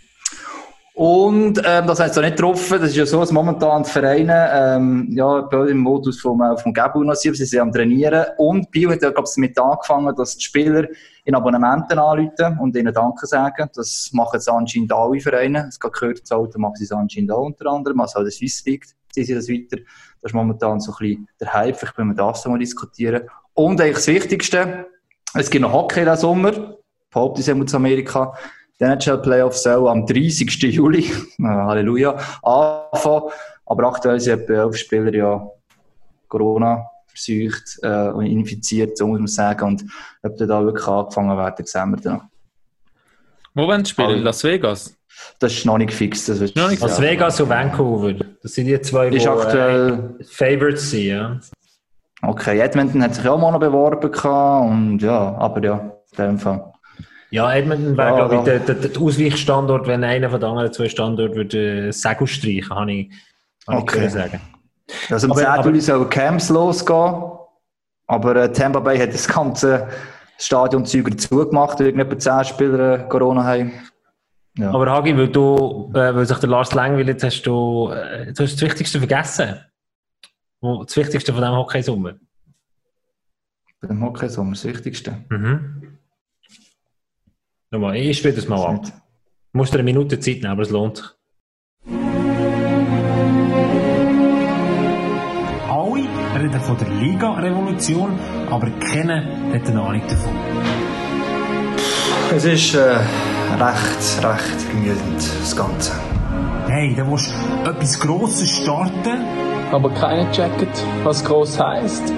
Und 0.95 1.59
ähm, 1.65 1.87
das 1.87 2.01
heißt 2.01 2.19
auch 2.19 2.23
nicht 2.23 2.37
getroffen. 2.37 2.79
Das 2.81 2.91
ist 2.91 2.97
ja 2.97 3.07
so, 3.07 3.21
dass 3.21 3.33
momentan 3.33 3.83
die 3.83 3.89
Vereine 3.89 4.51
ähm, 4.53 5.09
ja, 5.13 5.39
im 5.51 5.79
Modus 5.79 6.21
vom, 6.21 6.43
äh, 6.43 6.57
vom 6.59 6.75
Gebu 6.75 7.03
noch 7.03 7.15
sind. 7.15 7.35
Sie 7.35 7.47
sind 7.47 7.61
am 7.61 7.73
Trainieren. 7.73 8.27
Und 8.37 8.71
Bio 8.71 8.91
hat 8.91 9.01
ja, 9.01 9.11
glaube 9.11 9.27
ich, 9.27 9.35
damit 9.35 9.59
angefangen, 9.59 10.15
dass 10.15 10.37
die 10.37 10.45
Spieler 10.45 10.87
in 11.25 11.35
Abonnementen 11.35 11.99
anrufen 11.99 12.59
und 12.61 12.77
ihnen 12.77 12.93
Danke 12.93 13.27
sagen. 13.27 13.71
Das 13.75 14.11
machen 14.13 14.35
jetzt 14.35 14.51
anscheinend 14.51 14.93
alle 14.93 15.19
Vereine. 15.21 15.67
Es 15.69 15.81
geht 15.81 15.93
gehört, 15.95 16.21
das 16.23 16.33
Auto 16.33 16.59
machen 16.59 16.77
sie 16.77 16.85
es 16.85 16.93
anscheinend 16.93 17.33
auch 17.33 17.47
unter 17.47 17.67
anderem. 17.71 18.01
Also 18.01 18.19
auch 18.19 18.25
der 18.25 18.33
Swiss 18.33 18.63
League 18.67 18.85
sie 19.15 19.35
das 19.35 19.49
weiter. 19.49 19.77
Das 20.21 20.31
ist 20.31 20.35
momentan 20.35 20.81
so 20.81 20.93
ein 20.93 20.99
bisschen 20.99 21.29
der 21.41 21.53
Hype. 21.53 21.77
Vielleicht 21.77 21.97
können 21.97 22.11
wir 22.11 22.17
das 22.17 22.45
mal 22.45 22.59
diskutieren. 22.59 23.23
Und 23.55 23.81
eigentlich 23.81 23.97
das 23.97 24.07
Wichtigste, 24.09 24.87
es 25.35 25.51
gibt 25.51 25.63
noch 25.63 25.73
Hockey 25.73 26.01
diesen 26.01 26.17
Sommer. 26.17 26.77
Behaupte 27.11 27.41
ich 27.41 27.51
aus 27.51 27.75
Amerika. 27.75 28.35
Die 28.83 28.87
NHL-Playoffs 28.87 29.63
sollen 29.63 29.87
am 29.87 30.07
30. 30.07 30.61
Juli, 30.75 31.05
äh, 31.39 31.45
Halleluja, 31.45 32.17
anfangen. 32.43 33.31
Aber 33.65 33.85
aktuell 33.87 34.19
sind 34.19 34.41
etwa 34.41 34.65
elf 34.65 34.77
Spieler 34.77 35.15
ja 35.15 35.49
Corona 36.27 36.85
versucht 37.07 37.79
äh, 37.83 38.09
und 38.09 38.27
infiziert, 38.27 38.99
so 38.99 39.07
muss 39.07 39.21
man 39.21 39.29
sagen. 39.29 39.65
Und 39.67 39.85
ob 40.25 40.37
da 40.37 40.65
wirklich 40.65 40.87
angefangen 40.89 41.39
werden, 41.39 41.65
sehen 41.65 41.91
wir 41.91 41.97
dann. 41.99 42.23
Wo 43.55 43.69
wollen 43.69 43.85
sie 43.85 43.93
spielen? 43.93 44.23
Las 44.25 44.43
Vegas? 44.43 44.97
Das 45.39 45.53
ist 45.53 45.65
noch 45.65 45.79
nicht 45.79 45.93
fix. 45.93 46.27
Das 46.27 46.41
ist 46.41 46.57
nicht 46.57 46.81
Las 46.81 47.01
Vegas 47.01 47.41
und 47.41 47.51
Vancouver. 47.51 48.15
Das 48.43 48.53
sind 48.55 48.67
die 48.67 48.81
zwei, 48.81 49.11
die 49.11 49.25
aktuell 49.29 50.17
äh, 50.19 50.25
Favorites 50.25 50.91
sind, 50.91 51.05
ja. 51.05 51.39
Okay, 52.23 52.59
Edmonton 52.59 53.03
hat 53.03 53.15
sich 53.15 53.29
auch 53.29 53.39
mal 53.39 53.53
noch 53.53 53.61
beworben 53.61 54.11
und 54.69 55.03
ja, 55.03 55.37
aber 55.39 55.63
ja, 55.63 55.93
in 56.17 56.25
dem 56.25 56.39
Fall. 56.39 56.73
Ja, 57.33 57.51
Edmonton 57.51 57.97
wäre, 57.97 58.09
ja, 58.11 58.15
glaube 58.29 58.37
ich, 58.37 58.41
der, 58.43 58.59
der, 58.59 58.75
der 58.75 59.01
Ausweichstandort, 59.01 59.87
wenn 59.87 60.05
einer 60.05 60.29
von 60.29 60.39
den 60.39 60.51
anderen 60.51 60.71
zwei 60.71 60.87
Standorten 60.87 61.35
würde 61.35 61.89
äh, 61.89 61.91
Segel 61.91 62.27
streichen, 62.27 62.69
kann 62.69 62.89
ich, 62.91 63.11
kann 63.65 63.79
okay. 63.79 64.05
ich 64.05 64.13
sagen. 64.13 64.39
Also 65.09 65.31
am 65.31 65.37
10. 65.37 65.65
Juli 65.65 65.81
sollen 65.81 66.11
Camps 66.11 66.51
losgehen, 66.51 67.23
aber 68.07 68.37
äh, 68.37 68.53
Tampa 68.53 68.81
Bay 68.81 68.99
hat 68.99 69.15
das 69.15 69.27
ganze 69.27 69.89
Stadion 70.37 70.85
zugemacht, 70.85 71.81
irgendetwa 71.81 72.19
10 72.19 72.45
Spieler 72.45 73.01
äh, 73.01 73.09
Corona 73.09 73.45
haben. 73.45 73.73
Ja. 74.59 74.71
Aber 74.71 74.91
Hagi, 74.91 75.17
weil, 75.17 75.29
du, 75.29 75.91
äh, 75.95 76.15
weil 76.15 76.27
sich 76.27 76.37
der 76.37 76.51
Lars 76.51 76.75
Langweiler, 76.75 77.17
hast 77.19 77.43
du, 77.45 77.89
äh, 77.93 78.27
du 78.27 78.43
hast 78.43 78.53
das 78.53 78.61
Wichtigste 78.61 78.99
vergessen. 78.99 79.59
Das 80.61 80.97
Wichtigste 80.99 81.33
von 81.33 81.41
diesem 81.41 81.57
Hockeysommer. 81.57 82.13
Bei 83.81 83.89
dem 83.89 84.05
Hockeysommer, 84.05 84.51
das 84.51 84.67
Wichtigste? 84.67 85.17
Mhm. 85.31 85.82
Nochmal, 87.73 87.97
ich 87.97 88.19
spiele 88.19 88.35
das 88.35 88.49
mal 88.49 88.63
ab. 88.67 88.85
Du 88.85 88.91
musst 89.55 89.73
dir 89.73 89.79
eine 89.79 89.85
Minute 89.85 90.21
Zeit 90.21 90.43
nehmen, 90.43 90.53
aber 90.53 90.61
es 90.61 90.69
lohnt 90.69 90.99
sich. 90.99 91.07
Alle 95.71 96.07
reden 96.39 96.61
von 96.61 96.77
der 96.77 96.89
Liga-Revolution, 96.91 98.19
aber 98.51 98.69
keiner 98.73 99.25
hat 99.55 99.67
eine 99.71 99.81
Ahnung 99.81 100.03
davon. 100.07 100.35
Es 102.37 102.45
ist 102.45 102.75
äh, 102.75 102.99
recht, 103.59 104.23
recht 104.23 104.71
gemütend, 104.71 105.31
das 105.41 105.57
Ganze. 105.57 105.93
Hey, 106.69 106.95
da 106.95 107.05
musst 107.05 107.33
du 107.65 107.71
etwas 107.71 107.99
Grosses 107.99 108.51
starten. 108.51 109.25
Aber 109.71 109.89
keiner 109.95 110.31
checkt, 110.31 110.85
was 111.05 111.25
gross 111.25 111.59
heisst. 111.59 112.13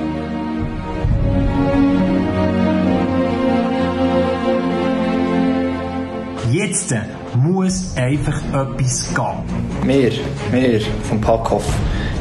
Jetzt 6.66 6.94
muss 7.36 7.94
einfach 7.94 8.38
etwas 8.48 9.14
gehen. 9.14 9.84
Wir, 9.84 10.12
wir 10.50 10.80
vom 11.02 11.20
Packhoff, 11.20 11.66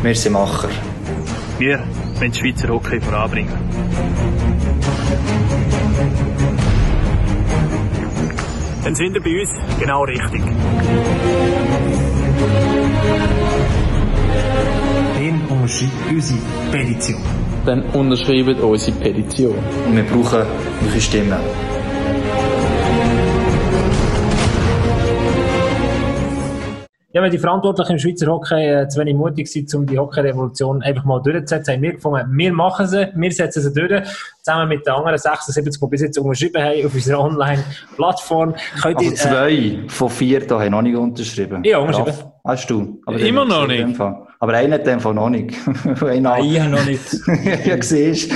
wir 0.01 0.13
sind 0.13 0.33
Macher. 0.33 0.67
Wir 1.59 1.79
wollen 2.19 2.31
die 2.31 2.39
Schweizer 2.39 2.67
Hockey 2.67 2.99
voranbringen. 2.99 3.53
dann 8.83 8.95
sind 8.95 9.15
ihr 9.15 9.21
bei 9.21 9.39
uns 9.39 9.49
genau 9.79 10.03
richtig. 10.03 10.41
Dann 15.19 15.41
unterschreibt 15.47 16.11
unsere 16.11 16.39
Petition. 16.69 17.21
Dann 17.65 17.81
unterschreibt 17.93 18.61
unsere 18.61 18.97
Petition. 18.97 19.55
Und 19.87 19.95
wir 19.95 20.03
brauchen 20.03 20.41
eure 20.85 20.99
Stimmen. 20.99 21.39
Ja, 27.13 27.21
wenn 27.21 27.29
die 27.29 27.37
Verantwortlichen 27.37 27.91
im 27.91 27.99
Schweizer 27.99 28.25
Hockey 28.25 28.55
äh, 28.55 28.87
zu 28.87 28.99
wenig 28.99 29.15
mutig 29.15 29.47
sind, 29.47 29.71
um 29.75 29.85
die 29.85 29.99
Hockey-Revolution 29.99 30.81
einfach 30.81 31.03
mal 31.03 31.21
durchzusetzen, 31.21 31.75
haben 31.75 31.81
wir 31.83 31.93
gefunden, 31.93 32.27
wir 32.35 32.53
machen 32.53 32.87
sie, 32.87 33.07
wir 33.13 33.31
setzen 33.31 33.61
sie 33.61 33.71
durch, 33.71 34.03
zusammen 34.41 34.67
mit 34.67 34.87
den 34.87 34.93
anderen 34.93 35.19
76, 35.19 35.79
die 35.79 35.87
bis 35.87 36.01
jetzt 36.01 36.17
unterschrieben 36.17 36.63
haben 36.63 36.85
auf 36.85 36.93
unserer 36.93 37.19
Online-Plattform. 37.19 38.55
Also 38.81 38.99
ihr, 38.99 39.13
zwei 39.13 39.51
äh, 39.51 39.89
von 39.89 40.09
vier 40.09 40.47
da 40.47 40.59
haben 40.59 40.71
noch 40.71 40.81
nicht 40.81 40.95
unterschrieben. 40.95 41.63
Ja, 41.63 41.77
unterschrieben. 41.77 42.13
Hast 42.43 42.67
du? 42.69 42.99
Aber 43.05 43.19
Immer 43.19 43.45
noch 43.45 43.67
nicht. 43.67 43.95
Aber 44.43 44.55
einer 44.55 44.75
hat 44.75 44.85
einfach 44.89 45.13
noch 45.13 45.29
nicht. 45.29 45.55
Nein, 46.01 46.43
ich 46.43 46.59
habe 46.59 46.69
noch 46.69 46.85
nicht. 46.85 47.01
ja, 47.65 47.81
siehst 47.81 48.29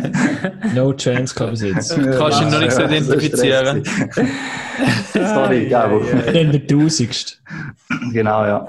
No 0.74 0.92
chance 0.92 1.34
kann 1.34 1.52
bis 1.52 1.62
jetzt. 1.62 1.96
Du 1.96 2.18
kannst 2.18 2.42
ihn 2.42 2.50
noch 2.50 2.60
nicht 2.60 2.72
so 2.72 2.82
identifizieren. 2.82 3.82
Sorry, 5.14 5.68
ja, 5.68 5.90
wo. 5.90 6.00
Dann 6.00 6.52
der 6.52 6.66
Tausigste. 6.66 7.36
Genau, 8.12 8.44
ja. 8.44 8.68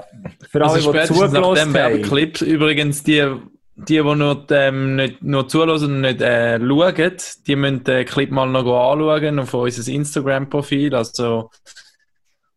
Für 0.50 0.62
alle, 0.62 0.72
also 0.72 0.90
die 0.90 1.02
zugelassen 1.02 1.76
haben. 1.76 2.00
Clip 2.00 2.40
übrigens, 2.40 3.02
die, 3.02 3.30
die, 3.76 3.96
die 3.96 4.02
nur, 4.02 4.46
ähm, 4.48 4.96
nicht, 4.96 5.22
nur 5.22 5.48
zulassen 5.48 5.96
und 5.96 6.00
nicht 6.00 6.22
äh, 6.22 6.58
schauen, 6.58 7.12
die 7.46 7.56
müssen 7.56 7.84
den 7.84 8.06
Clip 8.06 8.30
mal 8.30 8.48
noch 8.48 8.60
anschauen 8.60 9.38
auf 9.38 9.52
unser 9.52 9.92
Instagram-Profil. 9.92 10.94
Also, 10.94 11.50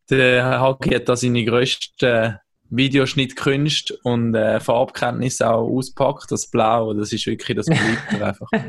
der 0.09 0.61
Haki 0.61 0.91
hat 0.91 1.09
da 1.09 1.17
seine 1.17 1.43
grössten 1.43 2.37
Videoschnittkünste 2.69 3.97
und 4.03 4.33
äh, 4.35 4.59
Farbkenntnis 4.59 5.41
auch 5.41 5.67
auspackt. 5.69 6.31
Das 6.31 6.47
Blau, 6.47 6.93
das 6.93 7.13
ist 7.13 7.27
wirklich 7.27 7.57
das 7.57 7.65
Beliebte 7.67 8.25
einfach. 8.25 8.49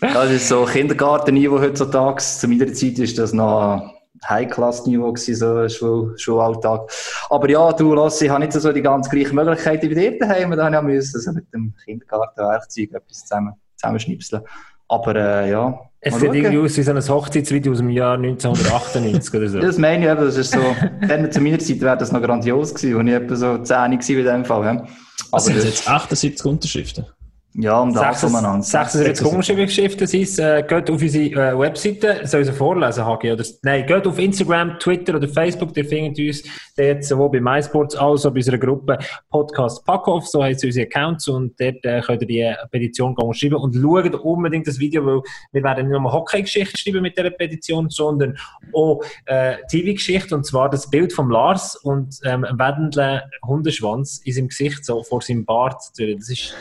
Das 0.00 0.30
ist 0.30 0.48
so 0.48 0.64
Kindergartenniveau 0.64 1.60
heutzutage. 1.60 2.18
Zu 2.18 2.48
meiner 2.48 2.70
Zeit 2.72 2.98
ist 2.98 3.16
das 3.16 3.32
noch 3.32 3.90
High-Class-Niveau 4.28 5.14
so 5.16 5.68
Schul 5.68 6.18
Schulalltag. 6.18 6.90
Aber 7.30 7.48
ja, 7.48 7.72
du, 7.72 7.94
Lassi, 7.94 8.26
ich 8.26 8.30
habe 8.30 8.44
nicht 8.44 8.52
so 8.52 8.72
die 8.72 8.82
ganz 8.82 9.08
gleichen 9.08 9.34
Möglichkeiten 9.34 9.90
wie 9.90 9.94
dir 9.94 10.18
daheim. 10.18 10.50
Da 10.50 10.64
habe 10.64 10.74
ich 10.74 10.78
auch 10.78 10.82
müssen, 10.82 11.16
also 11.16 11.32
mit 11.32 11.52
dem 11.52 11.74
Kindergarten-Werkzeug 11.84 12.92
etwas 12.92 13.20
zusammen, 13.20 13.54
zusammenschnipseln. 13.76 14.42
Aber 14.88 15.16
äh, 15.16 15.50
ja. 15.50 15.80
Es 16.04 16.18
sieht 16.18 16.34
irgendwie 16.34 16.58
aus 16.58 16.76
wie 16.76 16.82
so 16.82 16.90
ein 16.90 16.98
Hochzeitsvideo 17.00 17.70
aus 17.70 17.78
dem 17.78 17.88
Jahr 17.88 18.14
1998 18.14 19.34
oder 19.34 19.48
so. 19.48 19.60
das 19.60 19.78
meine 19.78 20.04
ich 20.04 20.10
eben, 20.10 20.20
das 20.20 20.36
ist 20.36 20.50
so, 20.50 20.60
dann 21.06 21.30
zu 21.30 21.40
meiner 21.40 21.60
Zeit 21.60 21.80
wäre 21.80 21.96
das 21.96 22.10
noch 22.10 22.20
grandios 22.20 22.74
gewesen, 22.74 22.96
und 22.96 23.06
ich 23.06 23.14
etwa 23.14 23.36
so 23.36 23.58
10 23.58 23.76
war 23.76 23.92
in 23.92 24.24
dem 24.24 24.44
Fall. 24.44 24.64
Ja. 24.64 24.70
Aber 24.70 24.86
das 25.30 25.44
sind 25.44 25.64
jetzt 25.64 25.88
78 25.88 26.44
Unterschriften. 26.44 27.06
Ja, 27.54 27.80
um 27.80 27.92
das 27.92 28.24
umeinander. 28.24 28.62
76 28.62 29.26
Umschriften 29.26 30.06
sind 30.06 30.22
es. 30.22 30.38
Äh, 30.38 30.62
geht 30.66 30.90
auf 30.90 31.02
unsere 31.02 31.50
äh, 31.50 31.58
Webseite, 31.58 32.26
soll 32.26 32.40
ich 32.40 32.46
sie 32.46 32.52
vorlesen, 32.52 33.04
Hagi? 33.04 33.30
Oder, 33.30 33.44
nein, 33.62 33.86
geht 33.86 34.06
auf 34.06 34.18
Instagram, 34.18 34.78
Twitter 34.78 35.16
oder 35.16 35.28
Facebook, 35.28 35.76
ihr 35.76 35.84
findet 35.84 36.18
uns 36.18 36.42
dort 36.78 37.04
sowohl 37.04 37.30
bei 37.30 37.40
MySports 37.40 37.94
als 37.94 38.24
auch 38.24 38.30
bei 38.30 38.36
unserer 38.36 38.56
Gruppe 38.56 38.98
Podcast 39.28 39.84
Packoff, 39.84 40.26
so 40.26 40.42
heißt 40.42 40.64
unsere 40.64 40.86
Accounts 40.86 41.28
und 41.28 41.52
dort 41.60 41.84
äh, 41.84 42.00
könnt 42.00 42.22
ihr 42.22 42.26
die 42.26 42.54
Petition 42.70 43.14
schreiben 43.34 43.56
und 43.56 43.74
schaut 43.74 44.14
unbedingt 44.14 44.66
das 44.66 44.78
Video, 44.78 45.04
weil 45.04 45.20
wir 45.52 45.62
werden 45.62 45.88
nicht 45.88 46.00
nur 46.00 46.10
Hockey-Geschichte 46.10 46.78
schreiben 46.78 47.02
mit 47.02 47.18
dieser 47.18 47.30
Petition, 47.30 47.90
sondern 47.90 48.34
auch 48.72 49.02
äh, 49.26 49.56
TV-Geschichte 49.70 50.34
und 50.34 50.46
zwar 50.46 50.70
das 50.70 50.88
Bild 50.88 51.12
von 51.12 51.28
Lars 51.28 51.76
und 51.76 52.18
ähm, 52.24 52.46
wendenden 52.50 53.20
Hundeschwanz 53.44 54.22
in 54.24 54.32
seinem 54.32 54.48
Gesicht, 54.48 54.86
so 54.86 55.02
vor 55.02 55.20
seinem 55.20 55.44
Bart. 55.44 55.82
Das 55.98 56.30
ist 56.30 56.54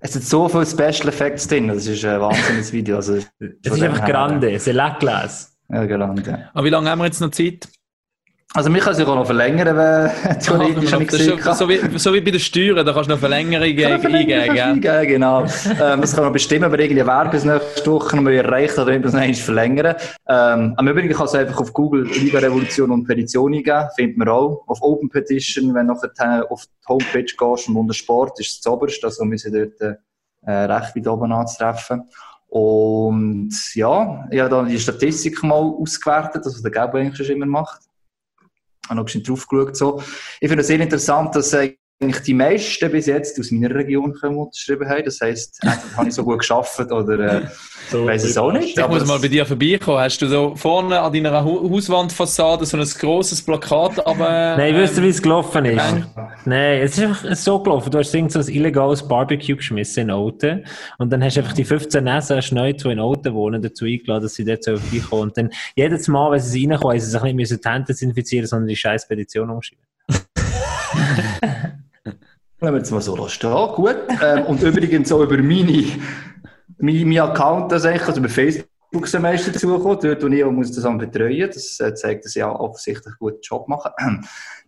es 0.00 0.12
sind 0.12 0.24
so 0.24 0.48
viele 0.48 0.66
Special 0.66 1.08
Effects 1.08 1.48
drin, 1.48 1.68
das 1.68 1.86
ist 1.86 2.04
ein 2.04 2.20
wahnsinniges 2.20 2.72
Video. 2.72 2.96
Also, 2.96 3.16
es 3.16 3.26
ist 3.62 3.82
einfach 3.82 4.06
grande, 4.06 4.58
c'est 4.58 4.72
la 4.72 4.90
classe. 4.90 5.48
Ja, 5.70 5.84
grande. 5.86 6.48
Aber 6.54 6.64
wie 6.64 6.70
lange 6.70 6.88
haben 6.88 7.00
wir 7.00 7.06
jetzt 7.06 7.20
noch 7.20 7.30
Zeit? 7.30 7.68
Also, 8.54 8.70
mich 8.70 8.82
kann 8.82 8.94
sich 8.94 9.06
auch 9.06 9.14
noch 9.14 9.26
verlängern, 9.26 9.76
wenn 9.76 10.38
theoretisch 10.40 10.90
noch, 10.90 11.02
das 11.04 11.20
ist 11.20 11.58
so, 11.58 11.68
wie, 11.68 11.98
so 11.98 12.14
wie 12.14 12.20
bei 12.22 12.30
den 12.30 12.40
Steuern, 12.40 12.86
da 12.86 12.94
kannst 12.94 13.10
du 13.10 13.12
noch 13.12 13.20
Verlängerung 13.20 13.62
eingeben. 13.62 14.14
eingeben 14.14 15.06
genau. 15.06 15.42
ähm, 15.42 16.00
das 16.00 16.14
kann 16.14 16.24
man 16.24 16.32
bestimmen, 16.32 16.64
aber 16.64 16.78
irgendwie 16.78 17.04
Werk 17.04 17.30
bis 17.30 17.44
nächste 17.44 17.90
Woche 17.92 18.16
noch 18.16 18.30
erreicht 18.30 18.78
oder 18.78 18.92
etwas 18.92 19.12
noch 19.12 19.34
verlängern. 19.34 19.96
Ähm, 20.26 20.72
am 20.78 20.88
Übrigen 20.88 21.12
kann 21.12 21.26
es 21.26 21.34
einfach 21.34 21.60
auf 21.60 21.74
Google 21.74 22.04
Liga 22.04 22.38
Revolution 22.38 22.90
und 22.90 23.04
Petition 23.04 23.52
eingeben, 23.52 23.86
findet 23.94 24.16
man 24.16 24.28
auch. 24.28 24.64
Auf 24.66 24.80
Open 24.80 25.10
Petition, 25.10 25.74
wenn 25.74 25.88
du 25.88 25.92
nachher 25.92 26.50
auf 26.50 26.64
die 26.64 26.88
Homepage 26.88 27.24
gehst 27.24 27.68
und 27.68 27.76
unter 27.76 27.92
Sport 27.92 28.40
ist 28.40 28.50
es 28.50 28.60
das 28.62 28.72
oberste, 28.72 29.08
also 29.08 29.30
wir 29.30 29.38
sind 29.38 29.56
dort 29.56 29.98
äh, 30.46 30.50
recht 30.50 30.96
weit 30.96 31.06
oben 31.06 31.32
anzutreffen. 31.32 32.08
Und 32.48 33.52
ja, 33.74 34.26
ich 34.30 34.40
habe 34.40 34.48
dann 34.48 34.68
die 34.68 34.78
Statistik 34.78 35.42
mal 35.42 35.60
ausgewertet, 35.60 36.46
also 36.46 36.62
der 36.62 36.70
Gabo 36.70 36.96
eigentlich 36.96 37.26
schon 37.26 37.36
immer 37.36 37.44
macht 37.44 37.87
habe 38.88 38.96
noch 38.96 39.02
ein 39.02 39.06
bisschen 39.06 39.22
drauf 39.22 39.46
geschaut. 39.46 39.76
So. 39.76 40.02
Ich 40.40 40.48
finde 40.48 40.62
es 40.62 40.66
sehr 40.66 40.80
interessant, 40.80 41.34
dass 41.34 41.52
eigentlich 42.00 42.22
die 42.22 42.34
meisten 42.34 42.92
bis 42.92 43.06
jetzt 43.06 43.40
aus 43.40 43.50
meiner 43.50 43.74
Region 43.74 44.12
unterschrieben 44.12 44.88
haben. 44.88 45.04
Das 45.04 45.20
heisst, 45.20 45.58
entweder 45.62 45.96
habe 45.96 46.08
ich 46.08 46.14
so 46.14 46.22
gut 46.22 46.38
geschafft 46.38 46.78
oder 46.92 47.18
äh, 47.18 47.46
so 47.90 48.06
weiß 48.06 48.22
es 48.22 48.36
auch 48.38 48.52
nicht. 48.52 48.78
Ich 48.78 48.88
muss 48.88 49.04
mal 49.04 49.18
bei 49.18 49.26
dir 49.26 49.44
vorbeikommen. 49.44 49.98
Hast 49.98 50.22
du 50.22 50.28
so 50.28 50.54
vorne 50.54 51.00
an 51.00 51.12
deiner 51.12 51.42
Hauswandfassade 51.44 52.64
so 52.66 52.76
ein 52.76 52.84
grosses 52.84 53.42
Plakat? 53.42 54.06
Aber, 54.06 54.28
Nein, 54.56 54.74
ähm, 54.74 54.82
weißt 54.82 54.98
du, 54.98 55.02
wie 55.02 55.08
es 55.08 55.20
gelaufen 55.20 55.64
ist? 55.64 55.76
Nein. 55.76 56.06
Nein, 56.44 56.82
es 56.82 56.96
ist 56.96 57.04
einfach 57.04 57.34
so 57.34 57.60
gelaufen. 57.60 57.90
Du 57.90 57.98
hast 57.98 58.12
so 58.12 58.18
ein 58.18 58.48
illegales 58.48 59.06
Barbecue 59.06 59.56
geschmissen 59.56 60.04
in 60.04 60.10
Oten 60.12 60.64
und 60.98 61.12
dann 61.12 61.24
hast 61.24 61.36
du 61.36 61.40
einfach 61.40 61.54
die 61.54 61.64
15 61.64 62.04
Nesen 62.04 62.40
schnell, 62.42 62.74
die 62.74 62.88
in 62.90 63.00
Oten 63.00 63.34
wohnen, 63.34 63.60
dazu 63.60 63.86
eingeladen, 63.86 64.22
dass 64.22 64.34
sie 64.34 64.44
dort 64.44 64.62
so 64.62 64.76
vorbeikommen. 64.76 65.22
Und 65.22 65.36
dann 65.36 65.50
jedes 65.74 66.06
Mal, 66.06 66.30
wenn 66.30 66.40
sie 66.40 66.66
reinkommen, 66.66 66.92
haben 66.92 67.00
sie 67.00 67.10
sich 67.10 67.22
nicht 67.22 67.64
die 67.64 67.68
Hände 67.68 67.86
desinfizieren, 67.86 68.46
sondern 68.46 68.68
die 68.68 68.76
scheiß 68.76 69.08
Petition 69.08 69.50
umschreiben. 69.50 69.82
Wenn 72.60 72.74
wir 72.74 72.78
jetzt 72.78 72.90
mal 72.90 73.00
so 73.00 73.28
stehen, 73.28 73.72
gut. 73.74 73.96
Ähm, 74.22 74.44
und 74.46 74.62
übrigens 74.62 75.12
auch 75.12 75.20
über 75.20 75.36
meine, 75.38 75.84
mein, 76.78 77.08
mein 77.08 77.18
Account, 77.20 77.70
das 77.70 77.84
eigentlich, 77.84 78.06
also 78.06 78.20
über 78.20 78.28
Facebook 78.28 79.06
Semester 79.06 79.52
dazugekommen, 79.52 79.98
dort, 80.00 80.22
wo 80.22 80.26
ich 80.26 80.42
auch 80.42 80.50
muss 80.50 80.72
das 80.72 80.84
betreuen 80.98 81.48
Das 81.48 81.78
äh, 81.78 81.94
zeigt, 81.94 82.24
dass 82.24 82.34
ich 82.34 82.42
offensichtlich 82.42 83.06
einen 83.06 83.16
guten 83.18 83.40
Job 83.42 83.68
mache. 83.68 83.92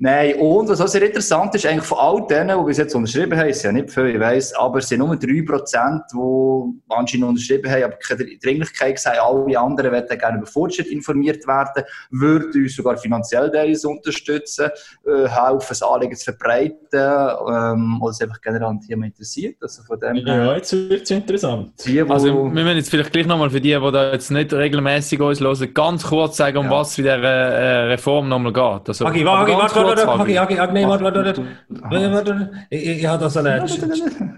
Nein, 0.02 0.36
und 0.36 0.66
was 0.66 0.80
auch 0.80 0.88
sehr 0.88 1.02
interessant 1.02 1.54
ist, 1.54 1.66
eigentlich 1.66 1.84
von 1.84 1.98
all 1.98 2.26
denen, 2.26 2.58
die 2.58 2.64
bis 2.64 2.78
jetzt 2.78 2.94
unterschrieben 2.94 3.38
haben, 3.38 3.50
ist 3.50 3.62
ja 3.62 3.70
nicht 3.70 3.90
viel, 3.90 4.06
ich 4.06 4.18
weiss, 4.18 4.54
aber 4.54 4.78
es 4.78 4.88
sind 4.88 5.00
nur 5.00 5.10
3%, 5.10 6.00
die 6.10 6.80
anscheinend 6.88 7.28
unterschrieben 7.28 7.70
haben, 7.70 7.84
aber 7.84 7.96
keine 7.96 8.24
Dringlichkeit 8.42 8.94
gesagt, 8.94 9.18
alle 9.20 9.58
anderen 9.60 9.92
werden 9.92 10.18
gerne 10.18 10.38
über 10.38 10.46
Fortschritt 10.46 10.86
informiert 10.86 11.46
werden, 11.46 11.84
würden 12.10 12.62
uns 12.62 12.74
sogar 12.74 12.96
finanziell 12.96 13.50
uns 13.50 13.84
unterstützen, 13.84 14.70
äh, 15.06 15.28
helfen, 15.28 15.66
das 15.68 15.82
Anliegen 15.82 16.16
zu 16.16 16.32
verbreiten, 16.32 16.78
ähm, 16.92 18.00
oder 18.00 18.10
es 18.10 18.22
einfach 18.22 18.40
generell 18.40 18.68
ein 18.68 18.80
Thema 18.80 19.04
interessiert. 19.04 19.56
Also 19.60 19.82
von 19.82 20.00
dem 20.00 20.16
ja, 20.16 20.56
jetzt 20.56 20.72
wird 20.72 21.02
es 21.02 21.10
interessant. 21.10 21.72
Die, 21.84 22.00
also, 22.00 22.44
wir 22.44 22.50
müssen 22.50 22.76
jetzt 22.78 22.88
vielleicht 22.88 23.12
gleich 23.12 23.26
nochmal 23.26 23.50
für 23.50 23.60
die, 23.60 23.78
die 23.78 23.92
da 23.92 24.12
jetzt 24.12 24.30
nicht 24.30 24.50
regelmäßig 24.50 25.20
uns 25.20 25.40
hören, 25.40 25.74
ganz 25.74 26.04
kurz 26.04 26.38
sagen, 26.38 26.56
um 26.56 26.64
ja. 26.64 26.70
was 26.70 26.96
in 26.96 27.04
dieser 27.04 27.18
äh, 27.18 27.84
Reform 27.88 28.30
nochmal 28.30 28.54
geht. 28.54 28.88
Also, 28.88 29.04
okay, 29.04 29.26
warte, 29.26 29.52
warte, 29.52 29.74
warte, 29.76 29.89
warte, 29.96 30.06
warte, 30.06 30.58
warte, 30.58 30.72
nee, 30.72 30.86
warte, 30.86 31.04
warte, 31.04 31.46
warte, 31.68 32.66
Ich, 32.70 33.06
habe 33.06 33.22
da 33.22 33.30
so 33.30 33.40
eine, 33.40 33.62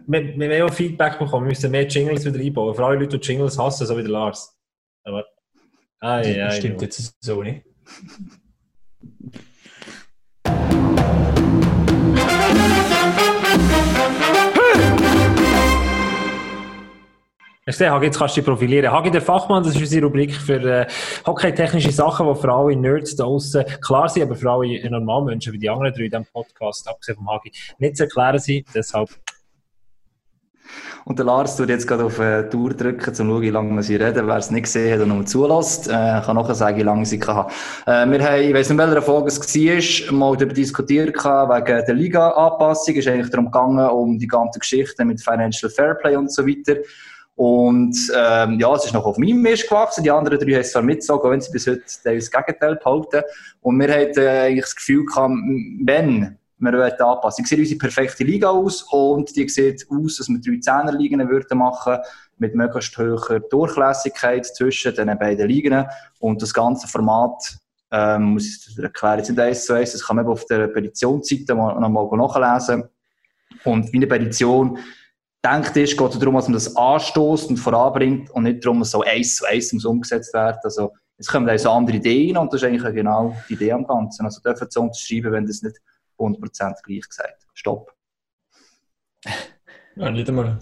wir, 0.07 0.38
wir 0.38 0.61
haben 0.61 0.71
auch 0.71 0.75
Feedback 0.75 1.19
bekommen, 1.19 1.47
wir 1.47 1.51
müssen 1.51 1.71
mehr 1.71 1.87
Jingles 1.87 2.25
wieder 2.25 2.41
einbauen. 2.41 2.75
Vor 2.75 2.87
allem 2.87 3.01
Leute, 3.01 3.19
die 3.19 3.27
Jingles 3.27 3.59
hassen, 3.59 3.87
so 3.87 3.97
wie 3.97 4.03
der 4.03 4.11
Lars. 4.11 4.57
Aber, 5.05 5.25
ja, 6.03 6.47
das 6.47 6.57
stimmt 6.57 6.83
jetzt 6.83 7.17
so 7.21 7.43
nicht. 7.43 7.65
Ich 17.73 17.79
sehe, 17.79 17.91
Hagi, 17.91 18.05
jetzt 18.05 18.19
kannst 18.19 18.37
du 18.37 18.43
dich 18.43 18.47
profilieren. 18.47 18.93
Hagi, 18.93 19.11
der 19.11 19.23
Fachmann, 19.23 19.63
das 19.63 19.75
ist 19.75 19.81
unsere 19.81 20.05
Rubrik 20.05 20.35
für 20.35 20.63
äh, 20.63 20.87
hockey-technische 21.25 21.91
Sachen, 21.91 22.29
die 22.29 22.39
für 22.39 22.53
alle 22.53 22.77
Nerds 22.77 23.17
da 23.17 23.25
außen 23.25 23.65
klar 23.81 24.11
sind, 24.11 24.25
aber 24.25 24.35
für 24.35 24.51
alle 24.51 24.91
Normalmenschen 24.91 25.55
wie 25.55 25.59
die 25.59 25.71
anderen 25.71 25.95
drei 25.95 26.03
in 26.03 26.11
diesem 26.11 26.27
Podcast, 26.27 26.87
abgesehen 26.87 27.17
vom 27.17 27.31
Hagi, 27.31 27.51
nicht 27.79 27.97
zu 27.97 28.03
erklären 28.03 28.39
sind. 28.39 28.67
Deshalb. 28.75 29.09
Und 31.07 31.19
der 31.19 31.25
Lars 31.25 31.57
tut 31.57 31.71
jetzt 31.71 31.89
gerade 31.89 32.05
auf 32.05 32.19
äh, 32.19 32.43
Tour 32.51 32.75
drücken, 32.75 33.09
um 33.09 33.15
zu 33.15 33.25
schauen, 33.25 33.41
wie 33.41 33.49
lange 33.49 33.83
sie 33.83 33.97
reden. 33.97 34.27
Wer 34.27 34.37
es 34.37 34.51
nicht 34.51 34.65
gesehen 34.65 34.93
hat 34.93 35.01
und 35.01 35.09
noch 35.09 35.25
zulässt, 35.25 35.89
äh, 35.89 35.91
kann 35.91 36.37
nachher 36.37 36.55
sagen, 36.55 36.77
wie 36.77 36.83
lange 36.83 37.07
sie 37.07 37.19
kann. 37.19 37.47
Äh, 37.87 38.07
wir 38.07 38.23
haben, 38.23 38.43
ich 38.43 38.53
weiss 38.53 38.69
nicht, 38.69 38.79
welcher 38.79 39.01
Folge 39.01 39.29
es 39.29 39.41
war, 39.41 40.13
mal 40.13 40.37
darüber 40.37 40.53
diskutiert 40.53 41.17
wegen 41.17 41.87
der 41.87 41.95
Liga-Anpassung. 41.95 42.97
Es 42.97 43.07
ist 43.07 43.09
eigentlich 43.09 43.31
darum 43.31 43.47
gegangen, 43.47 43.89
um 43.89 44.19
die 44.19 44.27
ganze 44.27 44.59
Geschichte 44.59 45.07
mit 45.07 45.23
Financial 45.23 45.71
Fairplay 45.71 46.17
und 46.17 46.31
so 46.31 46.47
weiter. 46.47 46.77
Und 47.35 47.97
ähm, 48.14 48.61
ja, 48.61 48.75
es 48.75 48.85
ist 48.85 48.92
noch 48.92 49.07
auf 49.07 49.18
meinem 49.18 49.40
Mist 49.40 49.68
gewachsen. 49.68 50.05
Die 50.05 50.11
anderen 50.11 50.38
drei 50.38 50.53
haben 50.53 50.61
es 50.61 50.73
zwar 50.73 50.83
mitgezogen, 50.83 51.31
wenn 51.31 51.40
sie 51.40 51.51
bis 51.51 51.66
heute 51.66 51.83
das 52.05 52.31
Gegenteil 52.31 52.77
behalten. 52.77 53.23
Und 53.62 53.79
wir 53.81 53.92
hatten 53.92 54.21
äh, 54.21 54.29
eigentlich 54.29 54.64
das 54.64 54.77
Gefühl 54.77 55.07
gehabt, 55.07 55.33
wenn 55.85 56.38
wir 56.59 56.73
wollen 56.73 56.92
anpassen. 56.92 57.45
Sehe 57.45 57.59
unsere 57.59 57.79
perfekte 57.79 58.23
Liga 58.23 58.51
aus 58.51 58.83
und 58.92 59.35
die 59.35 59.49
sieht 59.49 59.87
aus, 59.90 60.18
dass 60.18 60.29
wir 60.29 60.40
drei 60.40 60.61
Zehnerligen 60.61 61.29
würden 61.29 61.59
machen 61.59 61.99
mit 62.38 62.55
möglichst 62.55 62.97
hoher 62.97 63.40
Durchlässigkeit 63.40 64.47
zwischen 64.47 64.95
den 64.95 65.18
beiden 65.18 65.49
Ligen 65.49 65.85
und 66.21 66.40
das 66.40 66.55
ganze 66.55 66.87
Format 66.87 67.57
ähm, 67.90 68.35
muss 68.35 68.68
ich 68.68 68.79
erklären, 68.79 69.18
jetzt 69.18 69.29
nicht 69.29 69.40
eins 69.40 69.66
zu 69.66 69.75
eins, 69.75 69.92
das 69.92 70.07
kann 70.07 70.16
man 70.16 70.27
auf 70.27 70.47
der 70.47 70.68
Petitionsseite 70.68 71.55
noch 71.55 71.88
mal 71.88 72.16
nachlesen. 72.16 72.85
Und 73.64 73.92
wie 73.92 73.99
eine 73.99 74.07
Petition 74.07 74.79
denkt 75.45 75.77
ist, 75.77 75.97
geht 75.97 76.11
es 76.11 76.19
darum, 76.19 76.35
dass 76.35 76.47
man 76.47 76.55
das 76.55 76.77
anstoßt 76.77 77.51
und 77.51 77.57
voranbringt 77.57 78.31
und 78.31 78.45
nicht 78.45 78.65
darum, 78.65 78.81
dass 78.81 78.91
so 78.91 79.03
eins 79.03 79.37
zu 79.37 79.47
eins 79.47 79.73
muss 79.73 79.85
umgesetzt 79.85 80.33
werden. 80.35 80.59
Also, 80.63 80.93
es 81.19 81.27
kommen 81.27 81.49
also 81.49 81.71
andere 81.71 81.97
Ideen 81.97 82.37
und 82.37 82.53
das 82.53 82.63
ist 82.63 82.69
eigentlich 82.69 82.95
genau 82.95 83.37
die 83.49 83.55
Idee 83.55 83.73
am 83.73 83.87
Ganzen. 83.87 84.25
Also 84.25 84.41
dürfen 84.41 84.67
sie 84.69 84.81
unterschreiben, 84.81 85.33
wenn 85.33 85.47
das 85.47 85.63
nicht 85.63 85.77
100% 86.19 86.75
gleich 86.83 87.09
gesagt. 87.09 87.47
Stopp. 87.55 87.95
Ja, 89.95 90.11
nicht 90.11 90.29
einmal 90.29 90.59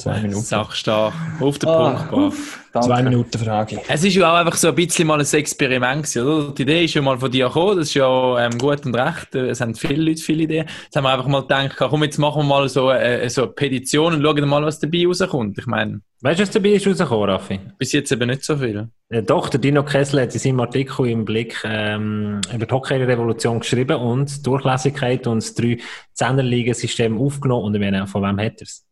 Zwei 0.00 0.20
Minuten. 0.22 0.40
Sachstark. 0.40 1.12
Auf 1.40 1.58
den 1.58 1.68
ah, 1.68 1.90
Punkt 1.90 2.10
gebracht. 2.10 2.86
Zwei 2.86 3.02
Minuten 3.02 3.38
Frage. 3.38 3.82
Es 3.86 4.02
ist 4.02 4.14
ja 4.14 4.32
auch 4.32 4.36
einfach 4.38 4.56
so 4.56 4.68
ein 4.68 4.74
bisschen 4.74 5.06
mal 5.06 5.20
ein 5.20 5.26
Experiment 5.30 6.04
gewesen, 6.04 6.26
oder? 6.26 6.54
Die 6.54 6.62
Idee 6.62 6.84
ist 6.84 6.94
ja 6.94 7.02
mal 7.02 7.18
von 7.18 7.30
dir 7.30 7.48
gekommen, 7.48 7.76
das 7.76 7.88
ist 7.88 7.94
ja 7.94 8.46
ähm, 8.46 8.56
gut 8.56 8.86
und 8.86 8.94
recht. 8.94 9.34
Es 9.34 9.60
haben 9.60 9.74
viele 9.74 10.02
Leute 10.02 10.22
viele 10.22 10.44
Ideen. 10.44 10.66
Jetzt 10.84 10.96
haben 10.96 11.04
wir 11.04 11.12
einfach 11.12 11.26
mal 11.26 11.42
gedacht, 11.42 11.76
komm, 11.76 12.04
jetzt 12.04 12.16
machen 12.16 12.42
wir 12.42 12.44
mal 12.44 12.68
so, 12.70 12.90
äh, 12.90 13.28
so 13.28 13.42
eine 13.42 13.50
Petition 13.50 14.14
und 14.14 14.22
schauen 14.22 14.48
mal, 14.48 14.64
was 14.64 14.78
dabei 14.78 15.04
rauskommt. 15.06 15.58
Ich 15.58 15.66
meine... 15.66 16.00
Weißt 16.22 16.38
du, 16.38 16.42
was 16.44 16.50
dabei 16.50 16.70
ist 16.70 16.86
rausgekommen, 16.86 17.28
Raffi? 17.28 17.60
Bis 17.76 17.92
jetzt 17.92 18.12
eben 18.12 18.28
nicht 18.28 18.44
so 18.44 18.56
viel. 18.56 18.88
Ja, 19.10 19.20
doch, 19.20 19.48
der 19.48 19.60
Dino 19.60 19.82
Kessler 19.84 20.22
hat 20.22 20.32
in 20.32 20.40
seinem 20.40 20.60
Artikel 20.60 21.08
im 21.08 21.24
Blick 21.24 21.60
ähm, 21.64 22.40
über 22.54 22.66
die 22.66 22.74
Hockey-Revolution 22.74 23.60
geschrieben 23.60 23.96
und 23.96 24.46
Durchlässigkeit 24.46 25.26
und 25.26 25.42
das 25.42 25.54
drei 25.54 25.78
Zehnerligen-System 26.14 27.18
aufgenommen 27.20 27.64
und 27.64 27.74
ich 27.74 27.80
meine, 27.80 28.06
von 28.06 28.22
wem 28.22 28.38
hat 28.38 28.60
er 28.60 28.62
es? 28.62 28.86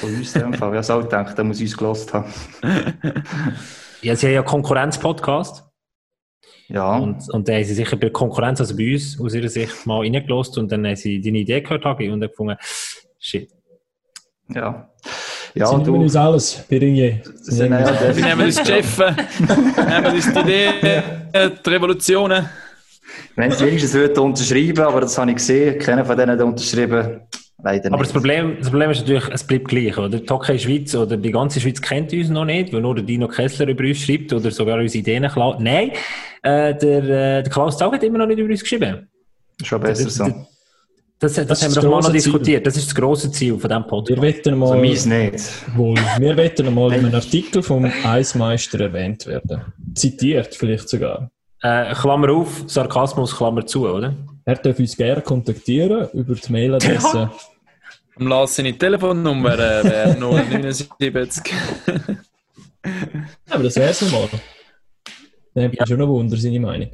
Von 0.00 0.14
uns 0.14 0.34
in 0.34 0.42
dem 0.42 0.54
Fall. 0.54 0.68
Ich 0.68 0.74
habe 0.74 0.78
es 0.78 0.90
auch 0.90 1.02
gedacht, 1.02 1.36
der 1.36 1.44
muss 1.44 1.60
uns 1.60 1.76
gelost 1.76 2.12
haben. 2.12 2.32
ja, 4.02 4.14
sie 4.14 4.26
haben 4.26 4.34
ja 4.34 4.42
Konkurrenz-Podcast. 4.42 5.64
Ja. 6.68 6.96
Und, 6.98 7.28
und 7.30 7.48
dann 7.48 7.56
haben 7.56 7.64
sie 7.64 7.74
sicher 7.74 7.96
bei 7.96 8.10
Konkurrenz, 8.10 8.60
also 8.60 8.76
bei 8.76 8.92
uns, 8.92 9.18
aus 9.20 9.34
ihrer 9.34 9.48
Sicht 9.48 9.86
mal 9.86 10.00
reingelost 10.00 10.56
und 10.58 10.70
dann 10.70 10.86
haben 10.86 10.96
sie 10.96 11.20
deine 11.20 11.38
Idee 11.38 11.60
gehört 11.62 11.84
und 11.84 11.92
haben 11.98 12.20
gefunden, 12.20 12.56
shit. 13.18 13.50
Ja. 14.48 14.88
Ja, 15.54 15.66
Sie 15.66 15.76
nehmen 15.78 16.02
uns 16.02 16.14
alles, 16.14 16.64
Birinje. 16.68 17.22
Wir 17.46 18.24
nehmen 18.24 18.44
uns 18.44 18.56
die 18.56 18.66
Chefs, 18.66 18.98
nehmen 19.38 20.14
uns 20.14 20.32
die 20.32 20.38
Ideen, 20.38 20.82
die 21.34 21.70
Revolutionen. 21.70 22.48
Wenn 23.34 23.50
sie 23.50 23.66
wenigstens 23.66 24.16
unterschreiben 24.16 24.84
aber 24.84 25.00
das 25.00 25.18
habe 25.18 25.30
ich 25.30 25.38
gesehen, 25.38 25.78
keiner 25.80 26.04
von 26.04 26.16
denen 26.16 26.38
hat 26.38 26.40
unterschrieben. 26.40 27.22
Leider 27.62 27.92
Aber 27.92 28.02
das 28.02 28.12
Problem, 28.12 28.56
das 28.58 28.70
Problem 28.70 28.90
ist 28.90 29.00
natürlich, 29.00 29.28
es 29.32 29.44
bleibt 29.44 29.68
gleich, 29.68 29.96
oder? 29.98 30.18
Die 30.18 30.28
Hockey 30.28 30.58
Schweiz 30.58 30.94
oder 30.94 31.16
die 31.16 31.30
ganze 31.30 31.60
Schweiz 31.60 31.80
kennt 31.80 32.12
uns 32.12 32.28
noch 32.28 32.44
nicht, 32.44 32.72
weil 32.72 32.80
nur 32.80 32.94
der 32.94 33.04
Dino 33.04 33.28
Kessler 33.28 33.68
über 33.68 33.84
uns 33.84 33.98
schreibt 33.98 34.32
oder 34.32 34.50
sogar 34.50 34.78
unsere 34.78 35.00
Ideen 35.00 35.28
klaut. 35.28 35.60
Nein, 35.60 35.90
äh, 36.42 36.74
der, 36.74 37.02
äh, 37.02 37.42
der 37.42 37.50
Klaus 37.50 37.76
Zaug 37.76 37.94
hat 37.94 38.02
immer 38.02 38.18
noch 38.18 38.26
nicht 38.26 38.38
über 38.38 38.50
uns 38.50 38.60
geschrieben. 38.60 39.08
Schon 39.62 39.80
besser 39.80 40.04
das, 40.04 40.14
so. 40.14 40.24
Das, 41.18 41.34
das, 41.34 41.46
das 41.46 41.62
haben 41.62 41.74
wir 41.74 41.82
doch 41.82 41.90
mal 41.90 42.00
noch 42.00 42.12
diskutiert. 42.12 42.66
Das 42.66 42.78
ist 42.78 42.86
das 42.86 42.94
grosse 42.94 43.30
Ziel 43.30 43.58
von 43.58 43.68
diesem 43.68 43.86
Podcast. 43.86 44.22
Wir 44.22 44.28
wetten 44.28 44.56
mal, 44.56 44.78
also 44.78 45.08
nicht. 45.08 45.76
Wohl, 45.76 45.98
wir 46.18 46.36
wetten 46.36 46.74
mal 46.74 46.92
in 46.94 47.04
einem 47.04 47.14
Artikel 47.14 47.62
vom 47.62 47.84
Eismeister 48.04 48.80
erwähnt 48.80 49.26
werden. 49.26 49.60
Zitiert 49.94 50.54
vielleicht 50.54 50.88
sogar. 50.88 51.30
Äh, 51.62 51.92
Klammer 51.92 52.30
auf, 52.32 52.64
Sarkasmus, 52.66 53.36
Klammer 53.36 53.66
zu, 53.66 53.86
oder? 53.86 54.14
Er 54.50 54.56
darf 54.56 54.80
uns 54.80 54.96
gerne 54.96 55.22
kontaktieren 55.22 56.08
über 56.12 56.34
die 56.34 56.50
Mailadresse. 56.50 57.16
Ja. 57.18 57.32
Am 58.16 58.26
Lars 58.26 58.56
seine 58.56 58.76
Telefonnummer 58.76 59.54
äh, 59.54 59.84
wäre 59.84 60.16
079. 60.18 61.54
Aber 63.48 63.62
das 63.62 63.76
wäre 63.76 63.90
es 63.90 64.10
mal. 64.10 64.28
Dann 65.54 65.64
habe 65.64 65.74
ich 65.74 65.86
schon 65.86 65.98
noch 65.98 66.08
Wunder, 66.08 66.36
seine 66.36 66.58
Meinung. 66.58 66.90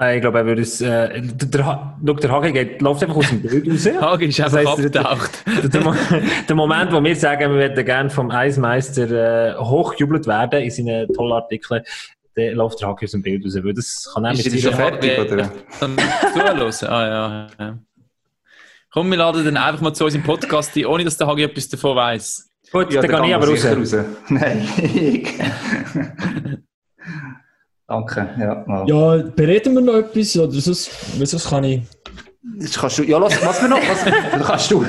Äh, 0.00 0.16
ich 0.16 0.22
glaube, 0.22 0.38
er 0.38 0.46
würde 0.46 0.62
es. 0.62 0.80
Äh, 0.80 1.20
der, 1.20 1.96
der, 2.00 2.14
der 2.14 2.30
Hagi 2.30 2.52
geht, 2.52 2.80
läuft 2.80 3.02
einfach 3.02 3.16
aus 3.16 3.28
dem 3.28 3.42
Bild 3.42 3.68
raus. 3.68 3.86
Hagi 4.00 4.24
ist 4.26 4.40
einfach 4.40 4.62
das 4.62 4.66
heißt, 4.66 4.78
abgetaucht. 4.78 5.44
Der, 5.46 5.68
der, 5.68 5.94
der, 6.48 6.56
Moment, 6.56 6.90
wo 6.90 7.04
wir 7.04 7.16
sagen, 7.16 7.52
wir 7.52 7.68
würden 7.68 7.84
gerne 7.84 8.08
vom 8.08 8.30
Eismeister 8.30 9.10
äh, 9.10 9.58
hochgejubelt 9.58 10.26
werden 10.26 10.62
in 10.62 10.70
seinen 10.70 11.12
tollen 11.12 11.32
Artikeln, 11.32 11.82
dann 12.36 12.54
läuft 12.54 12.80
der 12.80 12.88
Hagi 12.88 13.06
aus 13.06 13.12
dem 13.12 13.22
Bild 13.22 13.44
raus. 13.44 13.54
Weil 13.62 13.72
das 13.72 14.10
kann 14.12 14.24
ist 14.26 14.46
das 14.46 14.60
schon 14.60 14.74
fertig, 14.74 15.18
oder? 15.18 15.52
Dann 15.80 15.96
zuhören. 16.32 16.90
Ah, 16.90 17.08
ja. 17.08 17.48
ja. 17.58 17.78
Komm, 18.92 19.10
wir 19.10 19.18
laden 19.18 19.44
dann 19.44 19.56
einfach 19.56 19.80
mal 19.80 19.94
zu 19.94 20.04
unserem 20.04 20.24
Podcast 20.24 20.76
ein, 20.76 20.86
ohne 20.86 21.04
dass 21.04 21.16
der 21.16 21.26
Hagi 21.26 21.42
etwas 21.44 21.68
davon 21.68 21.96
weiss. 21.96 22.50
Gut, 22.70 22.92
ja, 22.92 23.00
dann 23.00 23.22
gehe 23.22 23.28
ich 23.30 23.34
aber 23.34 23.48
raus. 23.48 23.64
raus. 23.94 23.96
Nein, 24.28 24.68
Danke, 27.88 28.28
ja. 28.38 28.64
Mal. 28.66 28.88
Ja, 28.88 29.22
bereden 29.30 29.74
wir 29.74 29.80
noch 29.80 29.94
etwas? 29.94 30.36
Oder 30.36 30.52
sonst, 30.52 30.90
sonst 31.18 31.48
kann 31.48 31.64
ich 31.64 31.82
das 32.58 32.78
kannst 32.78 32.98
du, 32.98 33.02
ja, 33.02 33.18
los, 33.18 33.32
was 33.44 33.60
wir 33.60 33.68
noch, 33.68 33.78
was, 33.78 34.04
kannst 34.46 34.70
du, 34.70 34.84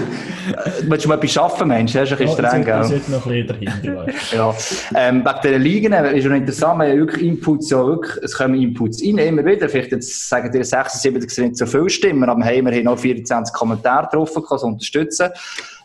willst 0.83 1.05
du 1.05 1.09
mal 1.09 1.15
etwas 1.15 1.37
arbeiten, 1.37 1.67
Mensch, 1.67 1.93
das 1.93 2.11
ist 2.11 2.11
ein 2.11 2.25
bisschen 2.25 2.43
ja, 2.43 2.49
streng, 2.49 2.65
gell? 2.65 2.77
Das 2.77 2.91
ist 2.91 3.09
noch 3.09 3.25
ein 3.25 3.45
bisschen 3.45 3.83
dahinter, 3.83 4.07
Ja, 4.35 4.55
ähm, 4.95 5.25
wegen 5.25 5.39
dieser 5.43 5.57
Ligen 5.57 5.93
ist 5.93 6.23
schon 6.23 6.35
interessant, 6.35 6.79
wir 6.79 6.85
haben 6.85 6.93
ja 6.93 6.97
wirklich 6.97 7.25
Inputs, 7.25 7.69
ja 7.69 7.85
wirklich, 7.85 8.23
es 8.23 8.33
kommen 8.33 8.61
Inputs 8.61 9.01
rein, 9.03 9.17
immer 9.17 9.43
wieder, 9.43 9.67
vielleicht 9.67 9.91
jetzt 9.91 10.29
sagen 10.29 10.51
die 10.51 10.63
76 10.63 11.29
sind 11.29 11.45
nicht 11.45 11.57
so 11.57 11.65
viele 11.65 11.89
Stimmen, 11.89 12.29
aber 12.29 12.39
wir 12.39 12.45
haben 12.45 12.83
noch 12.83 12.99
24 12.99 13.53
Kommentare 13.53 14.07
drauf, 14.11 14.33
kann 14.33 14.55
es 14.55 14.63
unterstützen. 14.63 15.29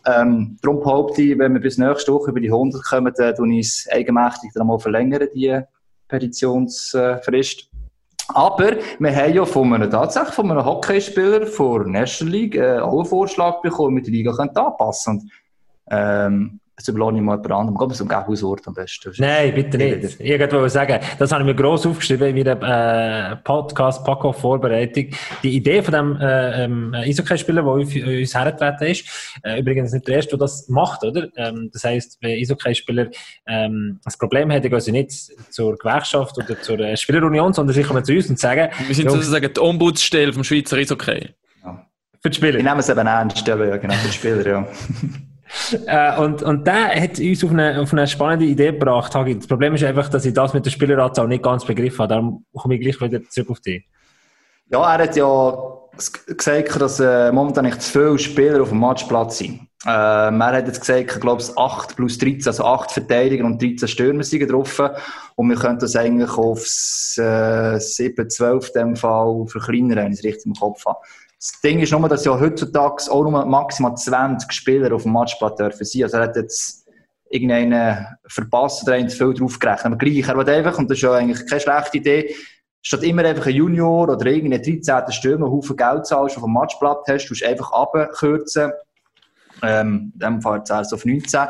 Ähm, 0.05 0.57
darum 0.61 0.79
behaupte 0.79 1.21
ich, 1.21 1.39
wenn 1.39 1.53
wir 1.53 1.61
bis 1.61 1.77
nächste 1.77 2.13
Woche 2.13 2.31
über 2.31 2.39
die 2.39 2.51
100 2.51 2.83
kommen, 2.83 3.13
dann 3.15 3.35
tun 3.35 3.51
ich 3.51 3.67
es 3.67 3.87
eigenmächtig 3.91 4.51
dann 4.53 4.67
mal 4.67 4.79
verlängern, 4.79 5.27
die 5.33 5.59
Petitionsfrist. 6.07 7.69
Aber 8.29 8.77
wir 8.99 9.15
haben 9.15 9.33
ja 9.33 9.45
von 9.45 9.73
einem, 9.73 9.91
tatsächlich 9.91 10.33
von 10.33 10.49
einem 10.49 10.65
Hockeyspieler 10.65 11.45
von 11.45 11.91
National 11.91 12.31
League 12.33 12.55
äh, 12.55 12.79
auch 12.79 12.99
einen 12.99 13.05
Vorschlag 13.05 13.61
bekommen, 13.61 13.95
mit 13.95 14.05
der 14.05 14.13
Liga 14.13 14.31
anpassen 14.31 15.19
könnte. 15.19 15.33
Ähm, 15.89 16.59
Jetzt 16.75 16.87
überlasse 16.87 17.17
ich 17.17 17.21
mal 17.21 17.35
jemand 17.35 17.51
anderem. 17.51 17.77
Gehen 17.77 17.89
wir 17.89 17.95
zum 17.95 18.09
Gegenhausort 18.09 18.67
am 18.67 18.73
besten. 18.73 19.13
Nein, 19.17 19.53
bitte 19.53 19.77
nicht. 19.77 20.19
Ich 20.19 20.39
wollte 20.39 20.69
sagen, 20.69 20.99
das 21.19 21.31
habe 21.31 21.43
ich 21.43 21.45
mir 21.45 21.53
gross 21.53 21.85
aufgeschrieben 21.85 22.35
in 22.35 22.43
meiner 22.43 23.31
äh, 23.31 23.35
Podcast-Paco-Vorbereitung. 23.35 25.09
Die 25.43 25.55
Idee 25.55 25.83
von 25.83 25.93
dem 25.93 26.17
äh, 26.19 26.63
ähm, 26.63 26.95
Eishockey-Spieler, 26.95 27.61
der 27.61 27.71
uns, 27.71 27.95
uns 27.95 28.35
hergetreten 28.35 28.87
ist, 28.87 29.05
äh, 29.43 29.59
übrigens 29.59 29.93
nicht 29.93 30.07
der 30.07 30.15
Erste, 30.15 30.31
der 30.31 30.39
das 30.39 30.67
macht, 30.67 31.03
oder? 31.03 31.27
Ähm, 31.35 31.69
das 31.71 31.83
heisst, 31.83 32.17
wenn 32.21 32.39
Eishockey-Spieler 32.39 33.07
ähm, 33.45 33.99
ein 34.03 34.13
Problem 34.17 34.51
haben, 34.51 34.67
gehen 34.67 34.79
sie 34.79 34.91
nicht 34.91 35.11
zur 35.51 35.77
Gewerkschaft 35.77 36.35
oder 36.39 36.59
zur 36.59 36.79
äh, 36.79 36.97
Spielerunion, 36.97 37.53
sondern 37.53 37.75
sie 37.75 37.83
kommen 37.83 38.03
zu 38.03 38.13
uns 38.13 38.31
und 38.31 38.39
sagen... 38.39 38.71
Wir 38.87 38.95
sind 38.95 39.11
sozusagen 39.11 39.53
die 39.53 39.59
Ombudsstelle 39.59 40.33
vom 40.33 40.43
Schweizer 40.43 40.77
Eishockey. 40.77 41.29
Ja. 41.63 41.85
Für 42.19 42.29
die 42.31 42.35
Spieler? 42.35 42.57
Ich 42.57 42.63
nehme 42.63 42.79
es 42.79 42.89
eben 42.89 43.05
ernst, 43.05 43.47
ja, 43.47 43.55
genau, 43.55 43.93
für 43.93 44.07
die 44.07 44.13
Spieler, 44.13 44.47
ja. 44.47 44.67
äh, 45.85 46.17
und, 46.19 46.43
und 46.43 46.65
der 46.67 47.01
hat 47.01 47.19
uns 47.19 47.43
auf 47.43 47.51
eine, 47.51 47.79
auf 47.81 47.93
eine 47.93 48.07
spannende 48.07 48.45
Idee 48.45 48.71
gebracht. 48.71 49.13
Das 49.13 49.47
Problem 49.47 49.75
ist 49.75 49.83
einfach, 49.83 50.09
dass 50.09 50.25
ich 50.25 50.33
das 50.33 50.53
mit 50.53 50.65
der 50.65 50.71
Spieleranzahl 50.71 51.27
nicht 51.27 51.43
ganz 51.43 51.65
begriffen 51.65 51.99
habe. 51.99 52.13
Darum 52.13 52.45
komme 52.53 52.75
ich 52.75 52.81
gleich 52.81 52.99
wieder 53.01 53.23
zurück 53.29 53.51
auf 53.51 53.59
dich. 53.59 53.85
Ja, 54.69 54.95
er 54.95 55.03
hat 55.03 55.15
ja 55.15 55.53
gesagt, 56.25 56.81
dass 56.81 56.99
äh, 56.99 57.31
momentan 57.31 57.65
nicht 57.65 57.81
zu 57.81 57.91
viele 57.91 58.19
Spieler 58.19 58.61
auf 58.61 58.69
dem 58.69 58.79
Matchplatz 58.79 59.37
sind. 59.37 59.67
Äh, 59.85 59.89
er 59.89 60.53
hat 60.53 60.67
jetzt 60.67 60.79
gesagt, 60.79 61.13
ich 61.13 61.19
glaube, 61.19 61.43
8 61.55 61.95
plus 61.95 62.17
13, 62.17 62.47
also 62.47 62.65
8 62.65 62.91
Verteidiger 62.91 63.45
und 63.45 63.61
13 63.61 63.87
Stürmer 63.87 64.23
sind 64.23 64.49
drauf. 64.51 64.81
Und 65.35 65.49
wir 65.49 65.57
können 65.57 65.79
das 65.79 65.95
eigentlich 65.95 66.31
aufs 66.31 67.17
äh, 67.17 67.77
7, 67.79 68.29
12 68.29 68.67
in 68.67 68.73
dem 68.73 68.95
Fall 68.95 69.45
verkleinern, 69.47 69.97
wenn 69.97 70.13
ich 70.13 70.19
es 70.19 70.25
richtig 70.25 70.45
im 70.47 70.53
Kopf 70.53 70.85
habe. 70.85 70.99
Das 71.43 71.59
Ding 71.59 71.81
ist 71.81 71.91
nur, 71.91 72.07
dass 72.07 72.23
ja 72.23 72.39
heutzutage 72.39 73.11
auch 73.11 73.23
nur 73.23 73.45
maximal 73.45 73.97
20 73.97 74.49
Spieler 74.53 74.95
auf 74.95 75.03
dem 75.03 75.11
Matchplatz 75.11 75.57
dürfen 75.57 75.83
sein. 75.83 76.03
Also 76.03 76.15
er 76.15 76.23
hat 76.23 76.37
jetzt 76.37 76.87
irgendeinen 77.29 78.07
verpasst 78.27 78.83
oder 78.83 78.93
einen 78.93 79.09
zu 79.09 79.17
viel 79.17 79.33
drauf 79.33 79.59
gerechnet. 79.59 79.85
Aber 79.87 79.97
gleich, 79.97 80.25
er 80.25 80.37
will 80.37 80.49
einfach, 80.49 80.77
und 80.77 80.89
das 80.89 80.99
ist 80.99 81.01
ja 81.01 81.11
eigentlich 81.11 81.45
keine 81.45 81.59
schlechte 81.59 81.97
Idee, 81.97 82.35
statt 82.81 83.03
immer 83.03 83.25
einfach 83.25 83.47
ein 83.47 83.55
Junior 83.55 84.07
oder 84.07 84.25
irgendeinen 84.25 84.63
13. 84.63 85.11
Stürmer 85.11 85.51
Haufen 85.51 85.75
Geld 85.75 86.05
zahlst, 86.05 86.37
auf 86.37 86.43
dem 86.43 86.53
Matchblatt 86.53 87.03
hast, 87.09 87.27
du 87.27 87.45
einfach 87.45 87.73
abkürzen. 87.73 88.71
Ähm, 89.61 90.13
in 90.13 90.19
dem 90.19 90.41
Fall 90.41 90.63
zählst 90.63 90.93
du 90.93 90.95
auf 90.95 91.03
19 91.03 91.41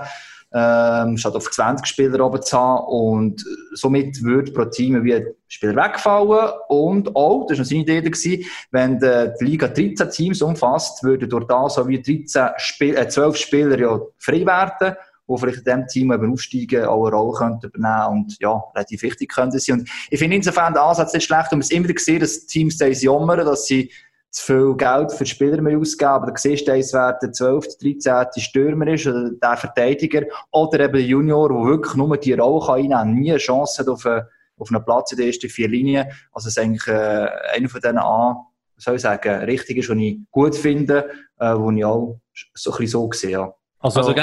ähm, 0.54 1.18
statt 1.18 1.36
auf 1.36 1.50
20 1.50 1.86
Spieler 1.86 2.26
oben 2.26 2.42
zu 2.42 2.58
haben. 2.58 2.86
Und 2.86 3.44
somit 3.74 4.22
würde 4.24 4.52
pro 4.52 4.66
Team 4.66 5.04
wie 5.04 5.16
ein 5.16 5.26
Spieler 5.48 5.76
wegfallen. 5.76 6.52
Und 6.70 7.16
auch, 7.16 7.48
das 7.48 7.58
war 7.58 7.66
seine 7.66 7.82
Idee, 7.82 8.46
wenn 8.72 9.00
die 9.00 9.32
Liga 9.44 9.68
13 9.68 10.10
Teams 10.10 10.42
umfasst, 10.42 11.04
würden 11.04 11.30
durch 11.30 11.46
das 11.46 11.76
so 11.76 11.88
wie 11.88 12.02
13 12.02 12.50
Spiel, 12.58 12.96
äh, 12.96 13.08
12 13.08 13.36
Spieler 13.36 13.80
ja 13.80 14.00
frei 14.20 14.46
werden. 14.46 14.96
die 15.28 15.38
vielleicht 15.38 15.60
in 15.60 15.64
diesem 15.64 15.88
Team 15.88 16.12
eben 16.12 16.34
aufsteigen, 16.34 16.86
auch 16.86 17.08
eine 17.08 17.16
Rolle 17.16 17.38
könnten 17.38 17.68
übernehmen 17.68 18.24
und 18.24 18.38
ja, 18.40 18.62
relativ 18.76 19.02
wichtig 19.02 19.34
könnten 19.34 19.58
sein. 19.58 19.80
Und 19.80 19.90
ich 20.10 20.20
finde 20.20 20.36
insofern 20.36 20.74
den 20.74 20.84
Ansatz 20.84 21.14
nicht 21.14 21.26
schlecht, 21.26 21.52
man 21.52 21.62
es 21.62 21.72
immer 21.72 21.88
gesehen, 21.88 22.20
dass 22.20 22.46
Teams 22.46 22.78
da 22.78 22.86
jammern, 22.86 23.46
dass 23.46 23.66
sie 23.66 23.90
zu 24.34 24.46
viel 24.46 24.76
Geld 24.76 25.12
für 25.12 25.26
Spieler 25.28 25.62
mehr 25.62 25.78
ausgeben, 25.78 26.10
aber 26.12 26.32
da 26.32 26.38
siehst 26.38 26.68
du, 26.68 26.74
wer 26.74 27.14
der 27.22 27.32
12., 27.32 27.78
13. 27.78 28.42
Stürmer 28.42 28.88
ist, 28.88 29.06
oder 29.06 29.30
der 29.30 29.58
Verteidiger, 29.58 30.24
oder 30.52 30.80
eben 30.80 30.94
der 30.94 31.04
Junior, 31.04 31.50
der 31.50 31.64
wirklich 31.64 31.94
nur 31.94 32.18
die 32.18 32.34
Rolle 32.34 32.66
kann 32.66 32.76
einnehmen 32.76 32.98
kann, 32.98 33.14
nie 33.14 33.30
eine 33.30 33.38
Chance 33.38 33.82
hat 33.82 33.88
auf, 33.90 34.06
eine, 34.08 34.28
auf 34.58 34.72
einen 34.72 34.84
Platz 34.84 35.12
in 35.12 35.20
der 35.20 35.28
ersten 35.28 35.50
vier 35.50 35.68
Linien. 35.68 36.08
Also 36.32 36.48
es 36.48 36.58
ist 36.58 36.64
eigentlich 36.64 36.88
äh, 36.88 37.30
einer 37.56 37.70
von 37.70 37.80
denen 37.80 38.00
an, 38.00 38.38
soll 38.76 38.96
ich 38.96 39.02
sagen, 39.02 39.44
richtig 39.44 39.78
ist, 39.78 39.90
was 39.90 39.98
ich 39.98 40.18
gut 40.32 40.56
finde, 40.56 41.12
äh, 41.40 41.54
wo 41.54 41.70
ich 41.70 41.86
auch 41.86 42.20
so 42.56 42.72
ein 42.72 42.78
bisschen 42.78 42.88
so 42.88 43.12
sehe. 43.12 43.32
Ja. 43.32 43.54
Also, 43.78 44.00
also 44.00 44.16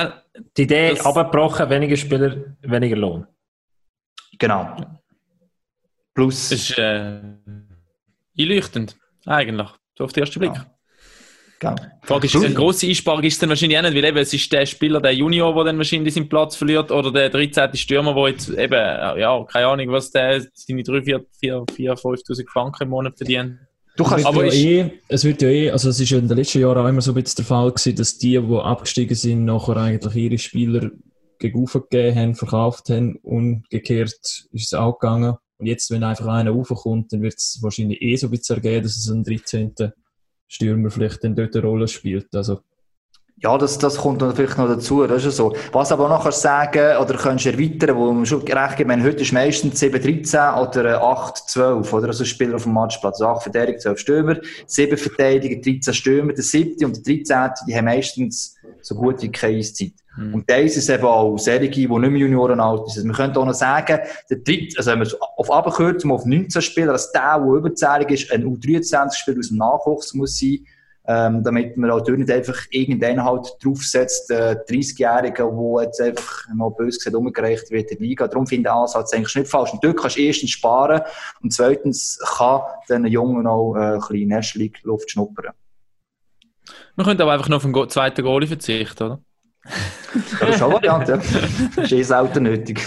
die 0.57 0.62
Idee 0.62 0.99
abgebrochen, 0.99 1.70
weniger 1.70 1.96
Spieler, 1.96 2.57
weniger 2.62 2.96
Lohn. 2.96 3.27
Genau. 4.38 4.75
Plus. 6.14 6.49
Das 6.49 6.59
ist 6.59 6.79
äh, 6.79 7.20
einleuchtend, 8.37 8.96
eigentlich, 9.25 9.70
so 10.00 10.04
auf 10.04 10.12
den 10.12 10.22
ersten 10.22 10.40
Blick. 10.40 10.54
Ja. 10.54 10.66
Genau. 11.60 11.74
Die 11.74 12.06
Frage 12.06 12.26
ist, 12.26 12.36
eine 12.36 12.54
grosse 12.54 12.86
Einsparung 12.86 13.22
ist 13.22 13.34
es 13.34 13.38
dann 13.38 13.50
wahrscheinlich 13.50 13.78
auch 13.78 13.82
nicht, 13.82 13.94
weil 13.94 14.04
eben, 14.04 14.16
es 14.16 14.32
ist 14.32 14.50
der 14.50 14.64
Spieler, 14.64 14.98
der 14.98 15.12
Junior, 15.12 15.54
der 15.54 15.64
dann 15.64 15.76
wahrscheinlich 15.76 16.14
seinen 16.14 16.28
Platz 16.28 16.56
verliert, 16.56 16.90
oder 16.90 17.12
der 17.12 17.28
13. 17.28 17.74
Stürmer, 17.74 18.14
der 18.14 18.28
jetzt 18.28 18.48
eben, 18.48 18.72
ja, 18.72 19.44
keine 19.44 19.66
Ahnung, 19.66 19.88
was 19.90 20.10
der 20.10 20.42
seine 20.54 20.82
3, 20.82 21.02
4, 21.02 21.24
4, 21.38 21.64
4 21.76 21.94
5'000 21.94 22.48
Franken 22.48 22.84
im 22.84 22.88
Monat 22.88 23.18
verdient. 23.18 23.58
Du 23.96 24.04
kannst 24.04 24.24
aber 24.24 24.46
ja 24.46 24.52
eh, 24.52 24.90
es 25.08 25.24
wird 25.24 25.42
ja 25.42 25.48
eh, 25.48 25.70
also 25.70 25.90
es 25.90 26.00
ist 26.00 26.08
ja 26.08 26.16
in 26.16 26.28
den 26.28 26.38
letzten 26.38 26.60
Jahren 26.60 26.78
auch 26.78 26.88
immer 26.88 27.02
so 27.02 27.10
ein 27.10 27.22
bisschen 27.22 27.36
der 27.38 27.44
Fall 27.44 27.70
gewesen, 27.70 27.96
dass 27.96 28.16
die, 28.16 28.40
die 28.40 28.56
abgestiegen 28.56 29.16
sind, 29.16 29.44
nachher 29.44 29.76
eigentlich 29.76 30.16
ihre 30.16 30.38
Spieler 30.38 30.90
gegen 31.38 31.66
gegeben 31.66 32.16
haben, 32.16 32.34
verkauft 32.34 32.88
haben. 32.88 33.16
Umgekehrt 33.16 34.14
ist 34.14 34.48
es 34.52 34.72
auch 34.72 34.98
gegangen. 34.98 35.36
Und 35.61 35.66
jetzt, 35.66 35.90
wenn 35.90 36.03
einfach 36.03 36.27
einer 36.27 36.53
raufkommt, 36.53 37.12
dann 37.12 37.23
wird 37.23 37.35
es 37.37 37.59
wahrscheinlich 37.61 38.01
eh 38.01 38.16
so 38.16 38.29
ein 38.29 38.31
bisschen 38.31 38.57
ergeben, 38.57 38.83
dass 38.83 38.96
es 38.96 39.09
ein 39.09 39.23
13. 39.25 39.92
Stürmer 40.49 40.90
vielleicht 40.90 41.23
dann 41.23 41.37
dort 41.37 41.55
eine 41.55 41.64
Rolle 41.64 41.87
spielt. 41.87 42.35
Also 42.35 42.61
ja, 43.42 43.57
das, 43.57 43.79
das 43.79 43.96
kommt 43.96 44.20
natürlich 44.20 44.55
noch 44.59 44.68
dazu, 44.68 45.07
das 45.07 45.25
ist 45.25 45.37
so. 45.37 45.57
Was 45.73 45.92
aber 45.92 46.05
auch 46.05 46.11
noch 46.11 46.23
kannst 46.25 46.42
sagen, 46.42 46.99
oder 46.99 47.14
kannst 47.16 47.46
erweitern, 47.46 47.96
wo 47.96 48.12
man 48.12 48.27
schon 48.27 48.42
recht 48.42 48.77
gibt, 48.77 48.88
meine, 48.88 49.03
heute 49.03 49.23
ist 49.23 49.33
meistens 49.33 49.81
7-13 49.81 50.61
oder 50.61 51.03
8-12, 51.03 51.90
oder? 51.90 52.09
Also 52.09 52.27
Spieler 52.27 52.57
auf 52.57 52.64
dem 52.64 52.75
Matchplatz. 52.75 53.20
Also 53.20 53.29
8 53.29 53.44
Verteidiger, 53.44 53.79
12 53.79 53.99
Stürmer, 53.99 54.37
7 54.66 54.96
Verteidiger, 54.99 55.57
13 55.59 55.94
Stürmer, 55.94 56.33
der 56.35 56.44
7. 56.44 56.85
und 56.85 56.96
der 56.96 57.16
13. 57.16 57.51
die 57.66 57.75
haben 57.75 57.87
meistens 57.87 58.57
so 58.83 58.94
gut 58.94 59.23
wie 59.23 59.33
keine 59.33 59.57
Eiszeit. 59.57 59.92
Mhm. 60.20 60.35
Und 60.35 60.50
das 60.50 60.76
ist 60.76 60.90
eben 60.90 61.04
auch 61.04 61.38
Serie, 61.38 61.70
die 61.70 61.87
nicht 61.87 61.90
mehr 61.90 62.11
Junioren 62.11 62.61
alt 62.61 62.90
sind. 62.90 63.06
Man 63.06 63.16
könnte 63.16 63.40
auch 63.40 63.46
noch 63.46 63.54
sagen, 63.54 64.00
der 64.28 64.37
dritte, 64.37 64.76
also 64.76 64.90
wenn 64.90 64.98
man 64.98 65.09
auf 65.37 65.50
Abkürzung 65.50 66.12
auf 66.12 66.26
19 66.26 66.61
Spieler, 66.61 66.92
dass 66.92 67.11
der, 67.11 67.38
der 67.38 67.54
überzählig 67.54 68.11
ist, 68.11 68.33
ein 68.33 68.44
U23-Spieler 68.44 69.38
aus 69.38 69.48
dem 69.48 69.56
Nachwuchs 69.56 70.12
muss 70.12 70.38
sein, 70.38 70.59
ähm, 71.06 71.42
damit 71.42 71.78
man 71.78 71.90
auch 71.90 72.06
nicht 72.06 72.30
einfach 72.30 72.56
irgendeinen 72.70 73.24
halt 73.24 73.56
draufsetzt, 73.64 74.30
äh, 74.30 74.56
30-Jährigen, 74.68 75.56
wo 75.56 75.80
jetzt 75.80 76.00
einfach 76.02 76.44
noch 76.54 76.72
böse 76.72 76.98
gesagt 76.98 77.16
umgereicht 77.16 77.70
wird 77.70 77.90
in 77.90 77.98
der 77.98 78.06
Liga. 78.06 78.28
Darum 78.28 78.46
finde 78.46 78.68
ich 78.68 78.72
den 78.72 78.78
Ansatz 78.83 79.14
eigentlich 79.14 79.35
nicht 79.35 79.50
falsch. 79.50 79.72
Und 79.72 79.83
dort 79.83 79.96
kannst 79.96 80.18
du 80.18 80.20
erstens 80.20 80.50
sparen 80.50 81.00
und 81.42 81.52
zweitens 81.52 82.18
kann 82.37 82.61
den 82.90 83.06
Jungen 83.06 83.46
auch 83.46 83.74
äh, 83.74 83.94
ein 83.94 84.00
bisschen 84.00 84.28
National 84.28 84.70
Luft 84.83 85.11
schnuppern. 85.11 85.54
Man 86.94 87.06
könnte 87.06 87.22
aber 87.22 87.33
einfach 87.33 87.48
noch 87.48 87.64
auf 87.64 87.72
den 87.72 87.88
zweiten 87.88 88.22
Goalie 88.22 88.46
verzichten, 88.46 89.02
oder? 89.02 89.20
das 90.40 90.57
ist 90.57 90.62
auch 90.62 90.73
Variante, 90.73 91.12
ja. 91.12 91.16
Das 91.77 91.85
ist 91.85 91.92
eh 91.92 92.03
selten 92.03 92.42
nötig. 92.44 92.81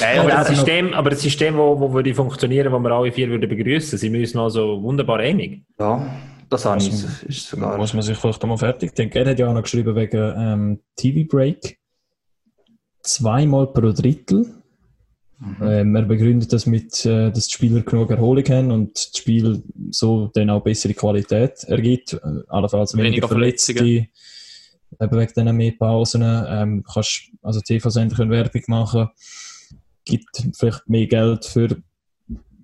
Nein, 0.00 0.18
aber, 0.20 0.30
das 0.30 0.48
System, 0.48 0.94
aber 0.94 1.10
das 1.10 1.20
System, 1.20 1.56
wo, 1.56 1.78
wo 1.78 1.92
würde 1.92 2.14
funktionieren, 2.14 2.72
wo 2.72 2.78
wir 2.78 2.90
alle 2.90 3.12
vier 3.12 3.28
würden 3.28 3.48
begrüßen, 3.48 3.98
sie 3.98 4.10
müssen 4.10 4.38
also 4.38 4.82
wunderbar 4.82 5.18
einig. 5.18 5.62
Ja, 5.78 6.06
das 6.48 6.64
habe 6.64 6.80
ich. 6.80 6.88
Ist 7.26 7.48
sogar. 7.48 7.76
Muss 7.76 7.94
man 7.94 8.02
sich 8.02 8.16
vielleicht 8.16 8.42
einmal 8.42 8.58
fertig 8.58 8.94
denken. 8.94 9.18
Er 9.18 9.30
hat 9.30 9.38
ja 9.38 9.48
auch 9.48 9.54
noch 9.54 9.62
geschrieben 9.62 9.94
wegen 9.96 10.34
ähm, 10.36 10.80
TV-Break. 10.96 11.78
Zweimal 13.02 13.66
pro 13.66 13.92
Drittel. 13.92 14.46
Mhm. 15.40 15.56
Ähm, 15.62 15.96
er 15.96 16.02
begründet 16.02 16.52
das 16.52 16.66
mit, 16.66 17.04
äh, 17.04 17.30
dass 17.30 17.48
die 17.48 17.54
Spieler 17.54 17.80
genug 17.82 18.10
Erholung 18.10 18.44
haben 18.44 18.70
und 18.70 18.94
das 18.94 19.18
Spiel 19.18 19.62
so 19.90 20.30
dann 20.32 20.50
auch 20.50 20.62
bessere 20.62 20.94
Qualität 20.94 21.64
ergibt. 21.64 22.14
Äh, 22.14 22.18
allenfalls 22.48 22.94
weniger, 22.96 23.12
weniger 23.12 23.28
Verletzte. 23.28 24.06
Eben 25.00 25.18
wegen 25.18 25.32
diesen 25.34 25.56
mehr 25.56 25.72
Pausen. 25.78 26.22
Ähm, 26.24 26.84
kannst, 26.90 27.30
also 27.42 27.60
TV-Sender 27.60 28.16
können 28.16 28.30
Werbung 28.30 28.62
machen, 28.68 29.08
gibt 30.04 30.48
vielleicht 30.56 30.88
mehr 30.88 31.06
Geld 31.06 31.44
für, 31.44 31.76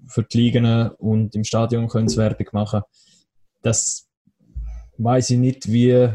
für 0.06 0.22
die 0.24 0.38
Ligen 0.38 0.88
und 0.98 1.34
im 1.34 1.44
Stadion 1.44 1.88
können 1.88 2.08
sie 2.08 2.16
Werbung 2.16 2.46
machen. 2.52 2.82
Das 3.62 4.08
weiß 4.98 5.30
ich 5.30 5.38
nicht, 5.38 5.70
wie, 5.70 6.08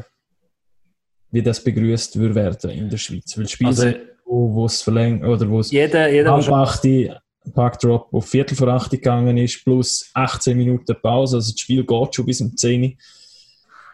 wie 1.31 1.41
das 1.41 1.63
begrüßt 1.63 2.17
würde 2.17 2.35
werden 2.35 2.69
in 2.71 2.89
der 2.89 2.97
Schweiz. 2.97 3.37
Weil 3.37 3.47
Spiele 3.47 3.69
also, 3.69 3.91
wo 4.25 4.65
es 4.65 4.81
verlängert 4.81 5.29
oder 5.29 5.49
wo 5.49 5.59
es 5.59 5.71
jeder, 5.71 6.11
jeder 6.11 6.31
halb 6.31 6.49
achte 6.49 7.21
Packdrop 7.53 8.11
auf 8.13 8.27
Viertel 8.27 8.55
vor 8.55 8.69
acht 8.69 8.91
gegangen 8.91 9.37
ist, 9.37 9.63
plus 9.63 10.09
18 10.13 10.57
Minuten 10.57 10.95
Pause, 11.01 11.37
also 11.37 11.51
das 11.51 11.59
Spiel 11.59 11.85
geht 11.85 12.15
schon 12.15 12.25
bis 12.25 12.41
um 12.41 12.55
10 12.55 12.83
Uhr. 12.83 12.91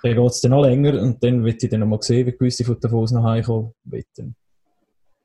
Dann 0.03 0.15
geht 0.15 0.31
es 0.31 0.41
dann 0.41 0.51
noch 0.51 0.63
länger 0.63 1.01
und 1.01 1.23
dann 1.23 1.43
wird 1.43 1.61
ich 1.63 1.69
dann 1.69 1.81
noch 1.81 1.87
mal 1.87 2.01
sehen, 2.01 2.27
wie 2.27 2.31
gewisse 2.31 2.63
von 2.63 2.79
Davos 2.79 3.11
nach 3.11 3.23
Hause 3.23 3.43
kommen 3.43 3.73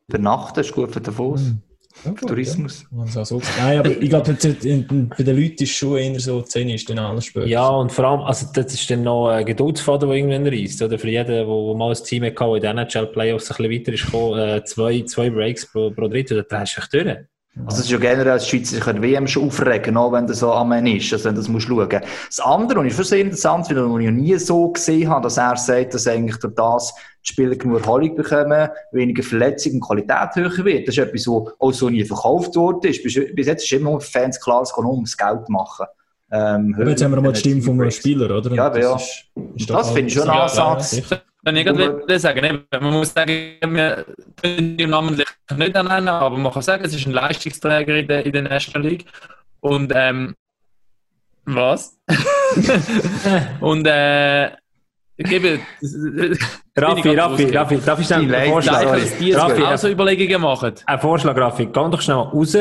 Übernachten 0.08 0.60
ist 0.60 0.72
gut 0.72 0.92
für 0.92 1.00
Davos. 1.00 1.42
Mhm. 1.42 1.62
Ja, 2.04 2.12
Tourismus. 2.12 2.84
Ja. 3.14 3.24
So 3.24 3.40
Nein, 3.58 3.78
aber 3.78 3.90
ich 3.90 4.10
glaube, 4.10 4.34
bei 4.34 4.52
den 4.52 5.06
Leuten 5.18 5.62
ist 5.62 5.70
schon 5.70 5.96
eher 5.96 6.20
so 6.20 6.42
10 6.42 6.68
ist 6.68 6.88
dann 6.90 6.98
alles 6.98 7.24
später. 7.24 7.46
Ja, 7.46 7.68
und 7.68 7.90
vor 7.90 8.04
allem, 8.04 8.20
also 8.20 8.46
das 8.52 8.74
ist 8.74 8.90
dann 8.90 9.02
noch 9.02 9.28
ein 9.28 9.46
Geduldsfaden, 9.46 10.08
der 10.08 10.18
irgendwann 10.18 10.46
reißt. 10.46 10.82
Oder 10.82 10.98
für 10.98 11.08
jeden, 11.08 11.26
der 11.26 11.46
mal 11.46 11.90
ein 11.90 12.04
Team 12.04 12.24
hatte, 12.24 12.60
der 12.60 12.70
in 12.70 12.76
den 12.76 12.86
NHL-Playoffs 12.86 13.50
ein 13.50 13.56
bisschen 13.56 13.80
weiter 13.80 13.92
ist 13.94 14.04
gekommen, 14.04 14.38
äh, 14.38 14.64
zwei, 14.64 15.02
zwei 15.02 15.30
Breaks 15.30 15.72
pro, 15.72 15.90
pro 15.90 16.08
Drittel, 16.08 16.44
dann 16.48 16.60
drehst 16.60 16.76
du 16.76 16.80
dich 16.82 17.04
durch. 17.04 17.18
Also, 17.64 17.78
es 17.78 17.86
ist 17.86 17.90
ja 17.90 17.98
generell 17.98 18.32
als 18.32 18.46
Schweizer 18.46 18.78
können 18.80 19.02
WM 19.02 19.26
schon 19.26 19.44
aufregen, 19.44 19.96
auch 19.96 20.12
wenn 20.12 20.26
das 20.26 20.40
so 20.40 20.52
am 20.52 20.72
Ende 20.72 20.96
ist, 20.96 21.10
also 21.12 21.24
wenn 21.24 21.34
du 21.34 21.40
das 21.40 21.48
musst 21.48 21.66
schauen. 21.66 21.88
Das 21.88 22.40
andere, 22.40 22.80
und 22.80 22.86
ich 22.86 22.92
finde 22.92 23.02
es 23.04 23.12
interessant, 23.12 23.70
weil 23.70 23.76
ich 23.76 24.10
noch 24.10 24.22
nie 24.22 24.36
so 24.36 24.68
gesehen 24.68 25.08
habe, 25.08 25.22
dass 25.22 25.38
er 25.38 25.56
sagt, 25.56 25.94
dass 25.94 26.06
eigentlich 26.06 26.36
durch 26.36 26.54
das 26.54 26.94
die 27.26 27.32
Spieler 27.32 27.56
genug 27.56 27.80
Erholung 27.80 28.14
bekommen, 28.14 28.68
weniger 28.92 29.22
Verletzungen 29.22 29.76
und 29.76 29.80
Qualität 29.80 30.34
höher 30.34 30.64
wird. 30.64 30.86
Das 30.86 30.96
ist 30.96 31.02
etwas, 31.02 31.26
was 31.26 31.52
auch 31.58 31.72
so 31.72 31.88
nie 31.88 32.04
verkauft 32.04 32.54
worden 32.56 32.90
ist. 32.90 33.02
Bis 33.02 33.46
jetzt 33.46 33.64
ist 33.64 33.72
immer 33.72 34.00
für 34.00 34.10
Fans 34.10 34.40
klar, 34.40 34.62
es 34.62 34.74
geht 34.74 34.84
nur 34.84 34.92
ums 34.92 35.16
Geld 35.16 35.48
machen. 35.48 35.86
Ähm, 36.30 36.76
jetzt 36.86 37.02
haben 37.02 37.12
wir 37.12 37.20
mal 37.20 37.32
die 37.32 37.40
Stimme 37.40 37.62
vom 37.62 37.90
Spieler, 37.90 38.36
oder? 38.36 38.52
Ja, 38.52 38.68
das 38.68 38.82
ja. 38.82 38.96
Ist, 38.96 39.24
ist 39.56 39.70
das 39.70 39.90
finde 39.90 40.08
ich 40.08 40.14
schon 40.14 40.28
ein 40.28 40.40
Ansatz. 40.40 41.02
Wenn 41.46 41.54
ich 41.54 41.64
gerade 41.64 42.18
sagen, 42.18 42.64
man 42.72 42.92
muss 42.92 43.14
sagen, 43.14 43.30
wir 43.61 44.04
können 44.42 44.76
ihn 44.80 44.90
namentlich 44.90 45.28
nicht 45.56 45.74
nennen, 45.74 46.09
aber 46.09 46.37
man 46.37 46.52
kann 46.52 46.62
sagen, 46.62 46.85
es 46.85 46.92
ist 46.92 47.06
ein 47.06 47.12
Leistungsträger 47.12 47.94
in 47.94 48.09
der, 48.09 48.26
in 48.26 48.32
der 48.32 48.42
National 48.42 48.88
League. 48.88 49.04
Und, 49.61 49.92
ähm, 49.94 50.35
was? 51.44 52.00
und, 53.61 53.87
äh, 53.87 54.48
ich 55.18 55.28
gebe. 55.28 55.61
Raffi, 56.76 57.14
Raffi, 57.14 57.44
Raffi, 57.56 57.78
darf 57.78 58.00
ich 58.00 58.06
schnell 58.06 58.35
einen 58.35 58.50
Vorschlag? 58.50 58.98
Die 59.20 59.32
Raffi, 59.32 59.62
auch 59.62 59.78
so 59.78 59.88
Überlegungen 59.88 60.40
machen. 60.40 60.74
Ein 60.85 60.98
Vorschlag, 60.98 61.37
Raffi, 61.37 61.66
geh 61.66 61.72
doch 61.72 62.00
schnell 62.00 62.16
raus 62.16 62.56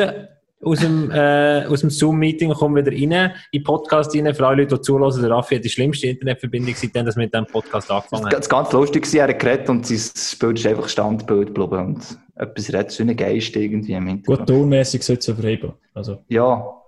aus 0.65 0.79
dem, 0.79 1.11
äh, 1.11 1.65
aus 1.65 1.81
dem 1.81 1.89
Zoom-Meeting 1.91 2.49
und 2.49 2.57
komme 2.57 2.81
wieder 2.81 2.91
rein, 2.91 3.33
in 3.51 3.59
den 3.59 3.63
Podcast 3.63 4.15
rein. 4.15 4.33
Für 4.33 4.47
alle 4.47 4.63
Leute, 4.63 4.75
die 4.75 4.81
zulassen, 4.81 5.21
der 5.21 5.31
Raffi 5.31 5.55
hat 5.55 5.63
die 5.63 5.69
schlimmste 5.69 6.07
Internetverbindung, 6.07 6.73
seitdem 6.75 7.05
dass 7.05 7.15
wir 7.15 7.23
mit 7.23 7.33
diesem 7.33 7.45
Podcast 7.45 7.91
angefangen 7.91 8.25
haben. 8.25 8.31
Das 8.31 8.49
ganz 8.49 8.71
lustig 8.71 9.13
war, 9.13 9.21
er 9.21 9.27
hat 9.29 9.39
geredet 9.39 9.69
und 9.69 9.85
sein 9.85 9.99
Bild 10.39 10.59
ist 10.59 10.65
einfach 10.65 10.89
Standbild 10.89 11.53
geblieben 11.53 11.85
und 11.85 12.19
etwas 12.35 12.73
redet, 12.73 12.91
so 12.91 13.03
ein 13.03 13.15
Geist 13.15 13.55
irgendwie 13.55 13.93
im 13.93 14.07
Hintergrund. 14.07 14.39
Gut, 14.39 14.47
tonmäßig 14.47 15.03
sollte 15.03 15.31
es 15.31 15.39
verheben. 15.39 15.73
Also. 15.93 16.17
Ja. 16.27 16.81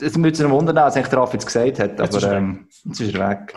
Es 0.00 0.16
würde 0.16 0.34
sich 0.34 0.48
wundern, 0.48 0.78
als 0.78 0.94
der 0.94 1.12
Raffi 1.12 1.34
jetzt 1.34 1.46
gesagt 1.46 1.78
hat, 1.78 2.00
aber 2.00 2.04
jetzt 2.04 2.16
ist, 2.16 2.24
ähm, 2.24 2.66
jetzt 2.86 3.00
ist 3.00 3.14
er 3.14 3.28
weg. 3.28 3.54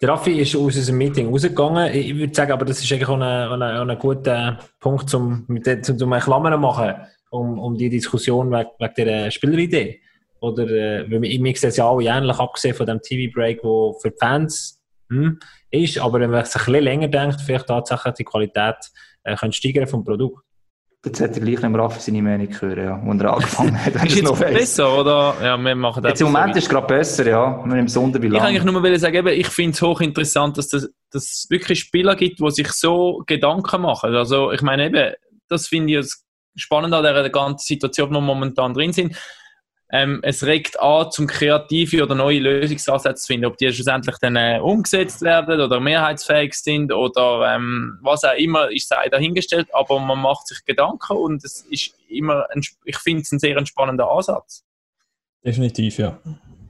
Der 0.00 0.08
Raffi 0.08 0.40
ist 0.40 0.54
aus 0.54 0.76
unserem 0.76 0.98
Meeting 0.98 1.28
rausgegangen. 1.28 1.92
Ich 1.92 2.16
würde 2.16 2.32
sagen, 2.32 2.52
aber 2.52 2.64
das 2.64 2.82
ist 2.82 2.90
eigentlich 2.92 3.08
auch 3.08 3.20
ein, 3.20 3.62
ein, 3.62 3.98
guter 3.98 4.58
Punkt, 4.78 5.12
um, 5.12 5.44
mit, 5.48 5.66
um, 5.66 6.12
um 6.12 6.20
Klammern 6.20 6.52
zu 6.52 6.58
machen 6.58 6.94
um, 7.36 7.58
um 7.58 7.76
die 7.76 7.88
Diskussion 7.88 8.50
wegen, 8.50 8.70
wegen 8.78 9.08
der 9.08 9.30
Spieleridee. 9.30 10.00
Oder, 10.40 10.64
äh, 10.64 11.10
weil 11.10 11.22
wir, 11.22 11.44
wir 11.44 11.56
sehen 11.56 11.68
es 11.68 11.76
ja 11.76 11.88
alle 11.88 12.04
ähnlich, 12.04 12.38
abgesehen 12.38 12.74
von 12.74 12.86
dem 12.86 13.00
TV-Break, 13.00 13.62
der 13.62 13.92
für 14.00 14.10
die 14.10 14.16
Fans 14.18 14.80
hm, 15.08 15.38
ist, 15.70 15.98
aber 15.98 16.20
wenn 16.20 16.30
man 16.30 16.44
sich 16.44 16.54
ein 16.54 16.64
bisschen 16.66 16.84
länger 16.84 17.08
denkt, 17.08 17.40
vielleicht 17.40 17.66
tatsächlich 17.66 18.14
die 18.14 18.24
Qualität 18.24 18.76
äh, 19.22 19.36
könnte 19.36 19.56
steigern 19.56 19.86
vom 19.86 20.04
Produkt. 20.04 20.42
Jetzt 21.04 21.20
hätte 21.20 21.38
er 21.38 21.46
gleich 21.46 21.62
nicht 21.62 21.70
mehr 21.70 21.90
seine 21.90 22.22
Meinung 22.22 22.48
hören, 22.60 22.84
ja. 22.84 22.96
Und 22.96 23.22
er 23.22 23.34
angefangen 23.34 23.84
hat. 23.84 23.94
ist 23.94 24.16
jetzt 24.16 24.40
besser, 24.40 24.98
oder? 24.98 25.36
Ja, 25.40 25.56
wir 25.56 25.74
machen 25.76 26.02
das. 26.02 26.10
Jetzt 26.10 26.20
im 26.22 26.32
Moment 26.32 26.54
so 26.54 26.58
ist 26.58 26.64
es 26.64 26.70
gerade 26.70 26.86
besser, 26.88 27.26
ja. 27.28 27.64
Wir 27.64 27.78
im 27.78 27.86
Sonder 27.86 28.20
Ich 28.20 28.32
kann 28.32 28.42
eigentlich 28.42 28.64
nur 28.64 28.98
sagen, 28.98 29.14
eben, 29.14 29.28
ich 29.28 29.46
finde 29.46 29.70
es 29.72 29.82
hochinteressant, 29.82 30.58
dass 30.58 30.72
es 30.72 30.90
das 31.12 31.46
wirklich 31.48 31.78
Spieler 31.78 32.16
gibt, 32.16 32.40
die 32.40 32.50
sich 32.50 32.72
so 32.72 33.22
Gedanken 33.24 33.82
machen. 33.82 34.16
Also, 34.16 34.50
ich 34.50 34.62
meine 34.62 34.86
eben, 34.86 35.14
das 35.48 35.68
finde 35.68 36.00
ich 36.00 36.12
spannend 36.56 36.94
an 36.94 37.04
der 37.04 37.30
ganzen 37.30 37.64
Situation, 37.66 38.10
wo 38.10 38.14
wir 38.14 38.20
momentan 38.20 38.74
drin 38.74 38.92
sind 38.92 39.16
ähm, 39.90 40.20
es 40.22 40.44
regt 40.44 40.80
an, 40.80 41.10
zum 41.10 41.26
kreative 41.26 42.02
oder 42.02 42.14
neue 42.14 42.40
Lösungsansätze 42.40 43.22
zu 43.22 43.26
finden, 43.28 43.46
ob 43.46 43.56
die 43.56 43.72
schlussendlich 43.72 44.16
dann 44.20 44.34
äh, 44.34 44.58
umgesetzt 44.60 45.22
werden 45.22 45.60
oder 45.60 45.78
mehrheitsfähig 45.78 46.54
sind 46.54 46.92
oder 46.92 47.54
ähm, 47.54 47.98
was 48.02 48.24
auch 48.24 48.34
immer, 48.36 48.70
ist 48.70 48.88
sei 48.88 49.08
dahingestellt, 49.08 49.68
aber 49.72 50.00
man 50.00 50.20
macht 50.20 50.48
sich 50.48 50.64
Gedanken 50.64 51.16
und 51.16 51.44
es 51.44 51.60
ist 51.70 51.94
immer, 52.08 52.46
ein, 52.50 52.62
ich 52.84 52.98
finde 52.98 53.22
es 53.22 53.30
ein 53.30 53.38
sehr 53.38 53.64
spannender 53.64 54.10
Ansatz. 54.10 54.64
Definitiv, 55.44 55.98
ja. 55.98 56.18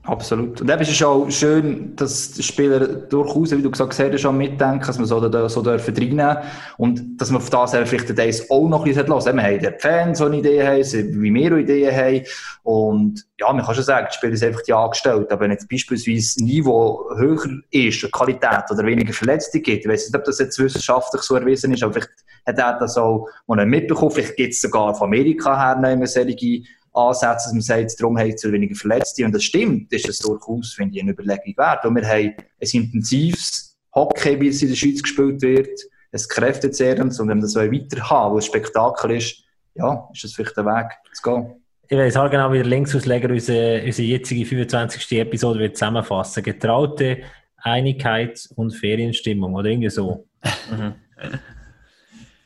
Absolut. 0.07 0.61
Und 0.61 0.71
eben 0.71 0.81
ist 0.81 0.91
es 0.91 1.03
auch 1.03 1.29
schön, 1.29 1.93
dass 1.97 2.31
die 2.31 2.41
Spieler 2.41 2.87
durchaus, 2.87 3.51
wie 3.51 3.61
du 3.61 3.69
gesagt 3.69 3.99
hast, 3.99 4.21
schon 4.21 4.37
mitdenken, 4.37 4.85
dass 4.87 4.97
man 4.97 5.05
so, 5.05 5.27
da, 5.27 5.49
so 5.49 5.61
dürfen 5.61 5.93
reinnehmen 5.93 6.37
und 6.77 7.19
dass 7.19 7.29
man 7.29 7.41
auf 7.41 7.49
das 7.49 7.71
vielleicht 7.71 8.17
das 8.17 8.49
auch 8.49 8.69
noch 8.69 8.85
ein 8.85 8.93
bisschen 8.93 9.05
hören 9.05 9.35
Wir 9.35 9.43
haben 9.43 9.59
die 9.59 9.79
Fans, 9.79 10.19
die 10.19 10.23
eine 10.23 10.37
Idee 10.37 10.65
haben, 10.65 11.21
wie 11.21 11.33
wir 11.33 11.51
eine 11.51 11.59
Idee 11.59 11.91
haben. 11.91 12.25
Und 12.63 13.25
ja, 13.37 13.51
man 13.51 13.65
kann 13.65 13.75
schon 13.75 13.83
sagen, 13.83 14.07
die 14.09 14.15
Spieler 14.15 14.37
sind 14.37 14.47
einfach 14.47 14.63
die 14.63 14.73
Angestellten. 14.73 15.33
Aber 15.33 15.41
wenn 15.41 15.51
jetzt 15.51 15.67
beispielsweise 15.67 16.15
das 16.21 16.37
Niveau 16.37 17.09
höher 17.17 17.43
ist, 17.71 18.01
die 18.01 18.09
Qualität 18.09 18.63
oder 18.71 18.85
weniger 18.85 19.11
Verletzte 19.11 19.59
gibt, 19.59 19.83
ich 19.83 19.91
weiß 19.91 20.05
nicht, 20.07 20.15
ob 20.15 20.23
das 20.23 20.39
jetzt 20.39 20.57
wissenschaftlich 20.57 21.21
so 21.21 21.35
erwiesen 21.35 21.73
ist, 21.73 21.83
aber 21.83 21.95
vielleicht 21.95 22.11
hat 22.45 22.57
er 22.57 22.79
das 22.79 22.97
auch 22.97 23.27
mitbekommen, 23.45 24.11
vielleicht 24.11 24.37
gibt 24.37 24.53
es 24.53 24.61
sogar 24.61 24.95
von 24.95 25.07
Amerika 25.07 25.57
her 25.57 25.77
eine 25.83 26.07
solche 26.07 26.63
Ansätze, 26.97 27.45
dass 27.45 27.53
man 27.53 27.61
sagt, 27.61 27.99
darum 27.99 28.17
haben 28.17 28.33
sie 28.35 28.51
weniger 28.51 28.75
Verletzte. 28.75 29.25
Und 29.25 29.33
das 29.33 29.43
stimmt, 29.43 29.91
ist 29.93 30.09
es 30.09 30.19
durchaus, 30.19 30.73
finde 30.73 30.95
ich, 30.95 31.01
eine 31.01 31.11
Überlegung 31.11 31.55
wert. 31.57 31.85
Und 31.85 31.95
wir 31.95 32.07
haben 32.07 32.33
ein 32.37 32.69
intensives 32.71 33.77
Hockey, 33.93 34.39
wie 34.39 34.47
es 34.47 34.61
in 34.61 34.69
der 34.69 34.75
Schweiz 34.75 35.01
gespielt 35.01 35.41
wird, 35.41 35.79
ein 36.11 36.21
kräftezehrendes. 36.29 37.19
Und 37.19 37.29
wenn 37.29 37.37
wir 37.37 37.43
das 37.43 37.55
weiter 37.55 38.09
haben, 38.09 38.33
wo 38.33 38.37
ein 38.37 38.41
Spektakel 38.41 39.11
ist, 39.11 39.43
ja, 39.75 40.09
ist 40.13 40.23
das 40.23 40.33
vielleicht 40.33 40.57
der 40.57 40.65
Weg 40.65 40.91
zu 41.13 41.21
gehen. 41.21 41.63
Ich 41.89 41.97
weiß 41.97 42.17
halt 42.17 42.31
genau, 42.31 42.51
wie 42.51 42.57
der 42.57 42.65
Linksausleger 42.65 43.29
unsere, 43.29 43.83
unsere 43.85 44.07
jetzige 44.07 44.45
25. 44.45 45.19
Episode 45.19 45.59
wird 45.59 45.77
zusammenfassen. 45.77 46.43
Getraute 46.43 47.19
Einigkeit 47.57 48.49
und 48.55 48.71
Ferienstimmung 48.71 49.53
oder 49.55 49.69
irgendwie 49.69 49.89
so. 49.89 50.25
Mhm. 50.69 50.93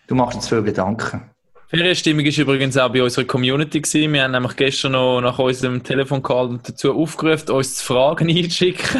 Du 0.07 0.15
machst 0.15 0.35
jetzt 0.35 0.49
viel 0.49 0.61
Gedanken. 0.61 1.29
Ferienstimmung 1.71 2.25
ist 2.25 2.37
übrigens 2.37 2.75
auch 2.75 2.91
bei 2.91 3.01
unserer 3.01 3.23
Community 3.23 3.79
gewesen. 3.79 4.11
Wir 4.11 4.23
haben 4.23 4.31
nämlich 4.31 4.57
gestern 4.57 4.91
noch 4.91 5.21
nach 5.21 5.39
unserem 5.39 5.81
Telefoncall 5.81 6.59
dazu 6.61 6.93
aufgerufen, 6.93 7.51
uns 7.51 7.75
zu 7.75 7.85
Fragen 7.85 8.29
einzuschicken. 8.37 8.99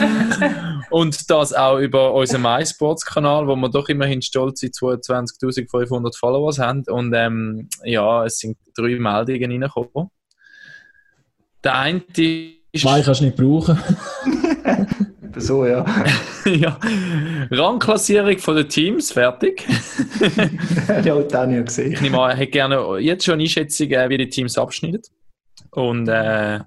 und 0.90 1.30
das 1.30 1.54
auch 1.54 1.78
über 1.78 2.12
unseren 2.12 2.42
MySports-Kanal, 2.42 3.46
wo 3.46 3.56
wir 3.56 3.70
doch 3.70 3.88
immerhin 3.88 4.20
stolz 4.20 4.60
sind, 4.60 4.74
22.500 4.74 6.18
Followers 6.18 6.58
haben. 6.58 6.84
Und 6.90 7.14
ähm, 7.14 7.70
ja, 7.84 8.26
es 8.26 8.36
sind 8.36 8.58
drei 8.76 8.98
Meldungen 8.98 9.62
reingekommen. 9.62 10.10
Der 11.64 11.74
eine 11.74 12.02
ist... 12.70 12.82
Zwei 12.82 13.00
kannst 13.00 13.22
du 13.22 13.24
nicht 13.24 13.36
brauchen. 13.38 13.80
so, 15.36 15.66
ja. 15.66 15.84
ja. 16.44 16.78
Rangklassierung 17.50 18.38
von 18.38 18.56
den 18.56 18.68
Teams, 18.68 19.12
fertig. 19.12 19.66
ja, 21.04 21.14
das 21.14 21.34
habe 21.34 21.56
ich 21.56 21.64
gesehen. 21.64 21.92
Ich 21.92 22.00
nehme 22.00 22.20
an, 22.20 22.36
hätte 22.36 22.50
gerne 22.50 22.98
jetzt 22.98 23.24
schon 23.24 23.40
Einschätzung, 23.40 23.88
wie 23.88 24.18
die 24.18 24.28
Teams 24.28 24.58
abschneiden. 24.58 25.02
Und 25.70 26.08
äh, 26.08 26.60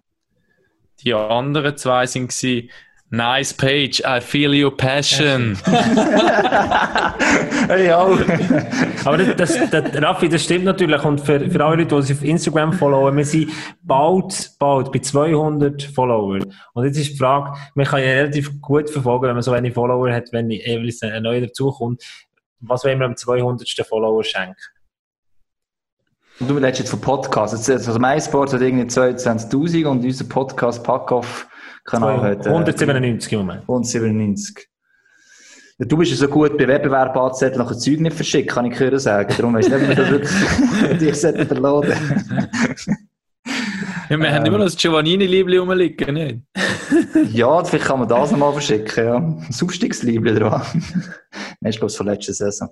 die 1.04 1.14
anderen 1.14 1.78
zwei 1.78 2.06
sind 2.06 2.30
gewesen, 2.30 2.70
Nice 3.10 3.54
page, 3.54 4.02
I 4.06 4.20
feel 4.20 4.54
your 4.54 4.76
passion. 4.76 5.58
ja. 7.70 8.00
Aber 9.06 9.18
das, 9.18 9.38
das, 9.38 9.70
das, 9.70 10.02
Raffi, 10.02 10.28
das 10.28 10.44
stimmt 10.44 10.66
natürlich. 10.66 11.02
Und 11.06 11.22
für, 11.22 11.40
für 11.50 11.64
alle 11.64 11.78
Leute, 11.78 11.86
die 11.88 11.96
uns 11.96 12.12
auf 12.12 12.22
Instagram 12.22 12.74
followen, 12.74 13.16
wir 13.16 13.24
sind 13.24 13.50
bald, 13.82 14.52
bald 14.60 14.92
bei 14.92 15.00
200 15.00 15.84
Followern. 15.84 16.54
Und 16.74 16.86
jetzt 16.86 16.98
ist 16.98 17.14
die 17.14 17.18
Frage, 17.18 17.58
man 17.76 17.86
kann 17.86 18.02
ja 18.02 18.08
relativ 18.08 18.60
gut 18.60 18.90
verfolgen, 18.90 19.28
wenn 19.28 19.36
man 19.36 19.42
so 19.42 19.54
wenige 19.54 19.74
Follower 19.74 20.12
hat, 20.12 20.28
wenn 20.34 20.50
jeweils 20.50 21.02
ein 21.02 21.24
neuer 21.24 21.40
dazukommt. 21.40 22.04
Was 22.60 22.84
wollen 22.84 23.00
wir 23.00 23.06
am 23.06 23.16
200. 23.16 23.70
Follower 23.88 24.22
schenken? 24.22 24.58
Und 26.42 26.50
du 26.50 26.56
redest 26.56 26.80
jetzt 26.80 26.90
von 26.90 27.00
Podcasts. 27.00 27.70
Also, 27.70 27.98
mein 28.00 28.20
Sport 28.20 28.52
hat 28.52 28.62
irgendwie 28.62 28.86
22.000 28.86 29.86
und 29.86 30.04
unser 30.04 30.26
Podcast 30.26 30.84
Packoff 30.84 31.48
Kanal 31.88 32.22
hat. 32.22 32.46
197 32.46 33.34
im 33.34 33.40
Moment. 33.40 33.62
197. 33.62 34.68
Ja, 35.80 35.86
du 35.86 35.98
bist 35.98 36.12
ja 36.12 36.18
so 36.18 36.28
gut 36.28 36.58
bei 36.58 36.68
Wettbewerb 36.68 37.16
anzusetzen, 37.16 37.60
nachher 37.60 37.78
Zeug 37.78 38.00
nicht 38.00 38.16
verschickt, 38.16 38.50
kann 38.50 38.66
ich 38.66 38.80
hören 38.80 39.00
sagen. 39.00 39.34
Darum 39.36 39.56
weißt 39.56 39.72
du 39.72 39.78
nicht, 39.80 39.92
ob 39.92 39.98
wir 39.98 40.12
wirklich 40.12 41.00
dich 41.00 41.48
verladen 41.48 41.94
ja, 44.10 44.18
wir 44.18 44.28
ähm, 44.28 44.36
haben 44.36 44.46
immer 44.46 44.58
noch 44.58 44.66
das 44.66 44.78
Giovannini-Liebli 44.78 45.58
rumliegen, 45.58 46.14
nicht? 46.14 46.42
ja, 47.34 47.64
vielleicht 47.64 47.86
kann 47.86 48.00
man 48.00 48.08
das 48.08 48.32
nochmal 48.32 48.54
verschicken, 48.54 49.06
ja. 49.06 49.16
Ein 49.16 49.56
Aufstiegsliebli 49.62 50.34
dran. 50.36 50.62
Nein, 51.60 51.72
ich 51.72 51.78
glaube, 51.78 51.94
von 51.94 52.06
letzter 52.06 52.34
Saison. 52.34 52.70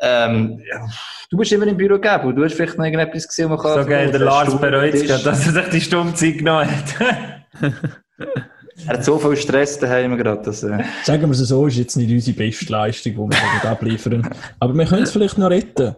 Ähm, 0.00 0.60
ja. 0.70 0.86
Du 1.30 1.36
bist 1.36 1.52
immer 1.52 1.66
im 1.66 1.76
Büro 1.76 1.98
gegeben, 1.98 2.34
du 2.34 2.44
hast 2.44 2.54
vielleicht 2.54 2.78
noch 2.78 2.84
irgendetwas 2.84 3.28
gesehen, 3.28 3.50
was 3.50 3.62
kann... 3.62 3.82
So 3.82 3.88
geil, 3.88 4.10
der 4.10 4.20
Lars 4.20 4.58
bereut 4.58 4.94
es 4.94 5.22
dass 5.22 5.46
er 5.46 5.52
sich 5.52 5.68
die 5.70 5.80
Stunde 5.80 6.32
genommen 6.32 6.68
hat. 6.70 7.92
Er 8.18 8.94
hat 8.94 9.04
so 9.04 9.18
viel 9.18 9.36
Stress 9.36 9.78
daheim 9.78 10.16
gerade. 10.16 10.42
Dass, 10.42 10.62
äh... 10.62 10.82
Sagen 11.04 11.22
wir 11.22 11.30
es 11.30 11.38
so, 11.38 11.66
ist 11.66 11.76
jetzt 11.76 11.96
nicht 11.96 12.10
unsere 12.10 12.36
beste 12.36 12.72
Leistung, 12.72 13.12
die 13.12 13.36
wir 13.36 13.70
abliefern. 13.70 14.28
Aber 14.58 14.74
wir 14.74 14.84
können 14.84 15.04
es 15.04 15.12
vielleicht 15.12 15.38
noch 15.38 15.50
retten. 15.50 15.94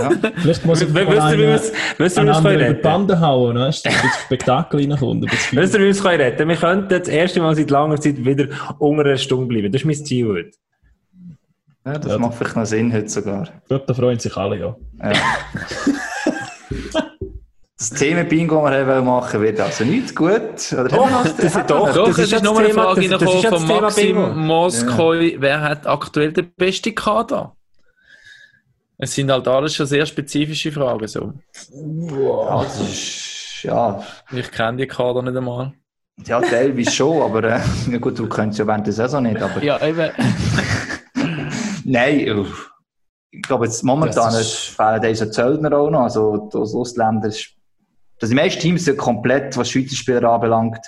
Ja. 0.00 0.10
Vielleicht 0.36 0.64
muss 0.64 0.80
ich 0.80 0.88
mal 0.88 1.04
über 1.04 2.74
die 2.74 2.82
Bande 2.82 3.20
hauen, 3.20 3.58
weißt 3.58 3.84
du, 3.84 3.90
dass 3.90 4.22
Spektakel 4.24 4.80
reinkommt. 4.80 5.30
Wisst 5.30 5.52
ihr, 5.52 5.80
wie 5.80 5.84
wir 5.84 5.90
es 5.90 6.04
retten 6.04 6.48
Wir 6.48 6.56
könnten 6.56 6.88
das 6.88 7.08
erste 7.08 7.40
Mal 7.40 7.54
seit 7.54 7.70
langer 7.70 8.00
Zeit 8.00 8.24
wieder 8.24 8.48
unter 8.78 9.04
einer 9.04 9.18
Stunde 9.18 9.46
bleiben. 9.46 9.70
Das 9.70 9.82
ist 9.82 9.86
mein 9.86 9.96
Ziel 9.96 10.28
heute. 10.28 10.50
Ja, 11.84 11.98
das 11.98 12.12
ja, 12.12 12.18
macht 12.18 12.34
vielleicht 12.34 12.56
noch 12.56 12.66
Sinn 12.66 12.92
heute 12.92 13.08
sogar. 13.08 13.42
Ich 13.42 13.68
glaube, 13.68 13.84
da 13.86 13.94
freuen 13.94 14.18
sich 14.18 14.36
alle, 14.36 14.58
ja. 14.58 14.76
ja. 15.02 15.12
das 17.80 17.90
Themen-Bingo, 17.92 18.68
das 18.68 18.86
wir 18.86 19.00
machen 19.00 19.40
wird 19.40 19.58
also 19.58 19.84
nicht 19.84 20.14
gut. 20.14 20.70
Oder 20.72 20.84
doch, 20.84 21.22
das, 21.22 21.36
das, 21.36 21.44
ist 21.46 21.70
doch, 21.70 21.94
doch, 21.94 22.08
das, 22.08 22.18
ist, 22.18 22.32
ist 22.34 22.44
nochmal 22.44 22.66
eine 22.66 22.74
Frage 22.74 23.08
das, 23.08 23.22
von 23.22 23.66
Maxim 23.66 24.46
Moskoi. 24.46 25.32
Ja. 25.32 25.40
Wer 25.40 25.60
hat 25.62 25.86
aktuell 25.86 26.30
den 26.30 26.52
besten 26.58 26.94
Kader? 26.94 27.56
Es 28.98 29.14
sind 29.14 29.30
halt 29.30 29.48
alles 29.48 29.74
schon 29.74 29.86
sehr 29.86 30.04
spezifische 30.04 30.70
Fragen. 30.70 31.08
So. 31.08 31.32
Wow. 31.72 32.50
Ja, 32.50 32.64
das 32.64 32.80
ist, 32.80 33.62
ja. 33.62 34.02
Ich 34.30 34.50
kenne 34.50 34.76
die 34.76 34.86
Kader 34.86 35.22
nicht 35.22 35.38
einmal. 35.38 35.72
Ja, 36.26 36.38
teilweise 36.42 36.90
schon, 36.90 37.22
aber 37.22 37.44
äh, 37.44 37.60
ja 37.90 37.96
gut, 37.96 38.18
du 38.18 38.28
kennst 38.28 38.58
ja 38.58 38.66
während 38.66 38.86
der 38.88 38.92
Saison 38.92 39.22
nicht. 39.22 39.40
Aber... 39.40 39.64
Ja, 39.64 39.82
eben. 39.82 40.10
Nein, 41.86 42.46
ich 43.30 43.40
glaube, 43.40 43.64
jetzt 43.64 43.82
momentan 43.82 44.34
fehlen 44.34 45.00
diese 45.00 45.30
Zöllner 45.30 45.72
auch 45.78 45.88
noch. 45.88 46.02
Also, 46.02 46.50
das 46.52 46.74
Ausländer 46.74 47.28
ist 47.28 47.56
dass 48.20 48.28
die 48.28 48.36
meisten 48.36 48.60
Teams 48.60 48.84
sind 48.84 48.98
komplett, 48.98 49.56
was 49.56 49.70
Schweizer 49.70 49.96
Spieler 49.96 50.30
anbelangt, 50.30 50.86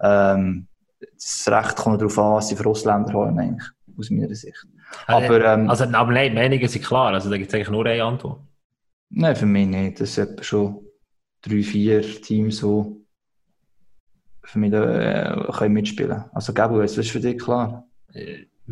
ähm, 0.00 0.66
das 1.14 1.46
Recht 1.48 1.76
kommt 1.76 2.00
darauf 2.00 2.18
an, 2.18 2.34
was 2.34 2.48
sie 2.48 2.56
für 2.56 2.68
Ausländer 2.68 3.12
haben, 3.12 3.38
eigentlich, 3.38 3.68
aus 3.96 4.10
meiner 4.10 4.34
Sicht. 4.34 4.66
Also, 5.06 5.26
aber, 5.26 5.44
ähm, 5.44 5.70
also, 5.70 5.84
aber 5.84 6.12
nein, 6.12 6.30
die 6.30 6.34
Meinungen 6.34 6.68
sind 6.68 6.84
klar, 6.84 7.12
also 7.12 7.30
da 7.30 7.36
gibt 7.36 7.48
es 7.48 7.54
eigentlich 7.54 7.70
nur 7.70 7.86
eine 7.86 8.02
Antwort. 8.02 8.40
Nein, 9.10 9.36
für 9.36 9.46
mich 9.46 9.66
nicht. 9.66 10.00
Das 10.00 10.14
sind 10.14 10.44
schon 10.44 10.80
drei, 11.42 11.62
vier 11.62 12.00
Teams, 12.00 12.60
die 12.60 12.84
für 14.44 14.58
mich 14.58 14.72
äh, 14.72 15.36
können 15.52 15.74
mitspielen 15.74 16.24
Also, 16.32 16.52
Gabriel, 16.52 16.84
was 16.84 16.96
ist 16.96 17.10
für 17.10 17.20
dich 17.20 17.38
klar? 17.38 17.86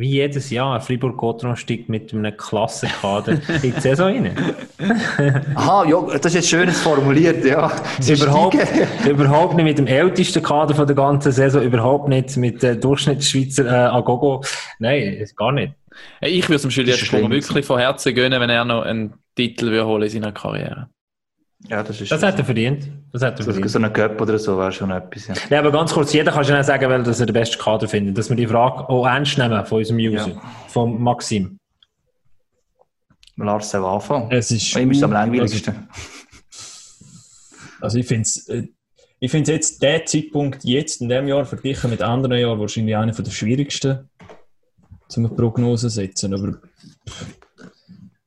Wie 0.01 0.13
jedes 0.13 0.49
Jahr, 0.49 0.81
Fribourg-Gotron 0.81 1.57
steigt 1.57 1.91
mit 1.91 2.15
einem 2.15 2.35
Klassenkader 2.35 3.33
in 3.63 3.75
die 3.75 3.81
Saison 3.83 4.07
rein. 4.07 4.35
Aha, 5.55 5.85
ja, 5.85 6.01
das 6.01 6.25
ist 6.25 6.35
jetzt 6.37 6.49
schönes 6.49 6.81
formuliert, 6.81 7.45
ja. 7.45 7.71
Überhaupt, 8.09 8.57
überhaupt 9.07 9.57
nicht 9.57 9.65
mit 9.65 9.77
dem 9.77 9.87
ältesten 9.87 10.43
Kader 10.43 10.75
von 10.75 10.87
der 10.87 10.97
ganzen 10.97 11.33
Saison, 11.33 11.63
überhaupt 11.63 12.09
nicht 12.09 12.35
mit 12.39 12.63
der 12.63 12.77
Durchschnittsschweizer 12.77 13.67
äh, 13.67 13.91
Agogo. 13.91 14.43
Nein, 14.79 15.23
gar 15.37 15.53
nicht. 15.53 15.75
Ich 16.23 16.49
würde 16.49 16.67
es 16.67 16.75
dem 16.75 16.93
Sprung 16.93 17.31
wirklich 17.31 17.67
von 17.67 17.79
Herzen 17.79 18.15
gönnen, 18.15 18.41
wenn 18.41 18.49
er 18.49 18.65
noch 18.65 18.85
einen 18.85 19.13
Titel 19.37 19.85
holen 19.85 20.05
in 20.05 20.09
seiner 20.09 20.33
Karriere. 20.33 20.89
Ja, 21.69 21.83
das 21.83 22.01
ist. 22.01 22.11
Das 22.11 22.23
hat 22.23 22.39
er 22.39 22.45
verdient. 22.45 22.89
Das 23.13 23.23
hat 23.23 23.39
er 23.39 23.45
so, 23.45 23.53
verdient. 23.53 23.71
So 23.71 23.79
ein 23.79 23.93
Cup 23.93 24.21
oder 24.21 24.39
so 24.39 24.59
wäre 24.59 24.73
schon 24.73 24.91
etwas. 24.91 25.27
Ja. 25.29 25.35
ja, 25.51 25.59
aber 25.59 25.71
ganz 25.71 25.93
kurz, 25.93 26.13
jeder 26.13 26.33
kann 26.33 26.45
schon 26.45 26.63
sagen, 26.63 26.89
weil 26.89 27.03
dass 27.03 27.21
er 27.21 27.27
den 27.27 27.35
besten 27.35 27.61
Kader 27.61 27.89
findet. 27.89 28.17
Dass 28.17 28.29
wir 28.29 28.37
die 28.37 28.47
Frage 28.47 28.89
auch 28.89 29.07
ernst 29.07 29.37
nehmen 29.39 29.65
von 29.67 29.79
unserem 29.79 29.99
User, 29.99 30.29
ja. 30.29 30.43
von 30.69 31.01
Maxim. 31.01 31.59
Lars 33.37 33.71
soll 33.71 33.85
anfangen. 33.85 34.31
Es 34.31 34.51
ist, 34.51 34.77
Ihm 34.77 34.91
ist 34.91 35.03
am 35.03 35.13
langweiligsten. 35.13 35.89
Also, 37.81 37.81
also 37.81 37.99
ich 37.99 38.07
finde 38.07 38.23
es 38.23 38.49
äh, 38.49 38.69
ich 39.23 39.31
finde 39.31 39.53
jetzt 39.53 39.83
der 39.83 40.07
Zeitpunkt 40.07 40.65
jetzt 40.65 41.03
in 41.03 41.11
dem 41.11 41.29
Jahr 41.29 41.45
verglichen 41.45 41.91
mit 41.91 42.01
anderen 42.01 42.39
Jahren 42.39 42.59
wahrscheinlich 42.59 42.97
einer 42.97 43.13
der 43.13 43.31
schwierigsten 43.31 44.09
zum 45.09 45.37
Prognose 45.37 45.91
setzen. 45.91 46.33
Aber 46.33 46.59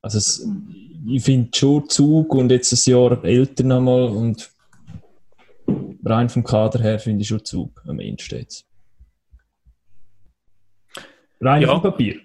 also 0.04 0.20
es, 0.20 0.48
ich 1.08 1.24
finde 1.24 1.50
schon 1.56 1.90
Zug 1.90 2.34
und 2.34 2.52
jetzt 2.52 2.72
ein 2.72 2.92
Jahr 2.92 3.24
älter 3.24 3.64
nochmal 3.64 4.10
und 4.10 4.52
rein 6.04 6.30
vom 6.30 6.44
Kader 6.44 6.80
her 6.80 7.00
finde 7.00 7.22
ich 7.22 7.28
schon 7.28 7.44
Zug 7.44 7.82
am 7.88 8.00
Ende 8.00 8.24
steht. 8.24 8.66
Rein 11.42 11.62
ja. 11.62 11.68
vom 11.68 11.82
Papier. 11.82 12.20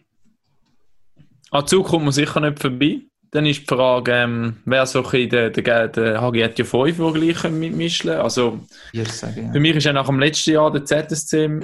An 1.50 1.66
Zug 1.66 1.86
kommt 1.86 2.04
man 2.04 2.12
sicher 2.12 2.40
nicht 2.40 2.58
vorbei. 2.58 3.00
Dann 3.30 3.44
ist 3.44 3.60
die 3.60 3.66
Frage, 3.66 4.12
ähm, 4.12 4.56
wer 4.64 4.86
so 4.86 5.04
ein 5.04 5.28
der, 5.28 5.50
der, 5.50 5.88
der 5.88 6.20
HG 6.20 6.44
hat 6.44 6.58
ja 6.58 6.64
5, 6.64 6.96
die 6.96 7.20
gleich 7.20 7.50
mitmischen 7.50 8.10
Also, 8.10 8.60
sagen, 9.04 9.46
ja. 9.46 9.52
für 9.52 9.60
mich 9.60 9.76
ist 9.76 9.84
ja 9.84 9.92
nach 9.92 10.06
dem 10.06 10.18
letzten 10.18 10.52
Jahr 10.52 10.72
der 10.72 10.84
ZSC, 10.86 11.60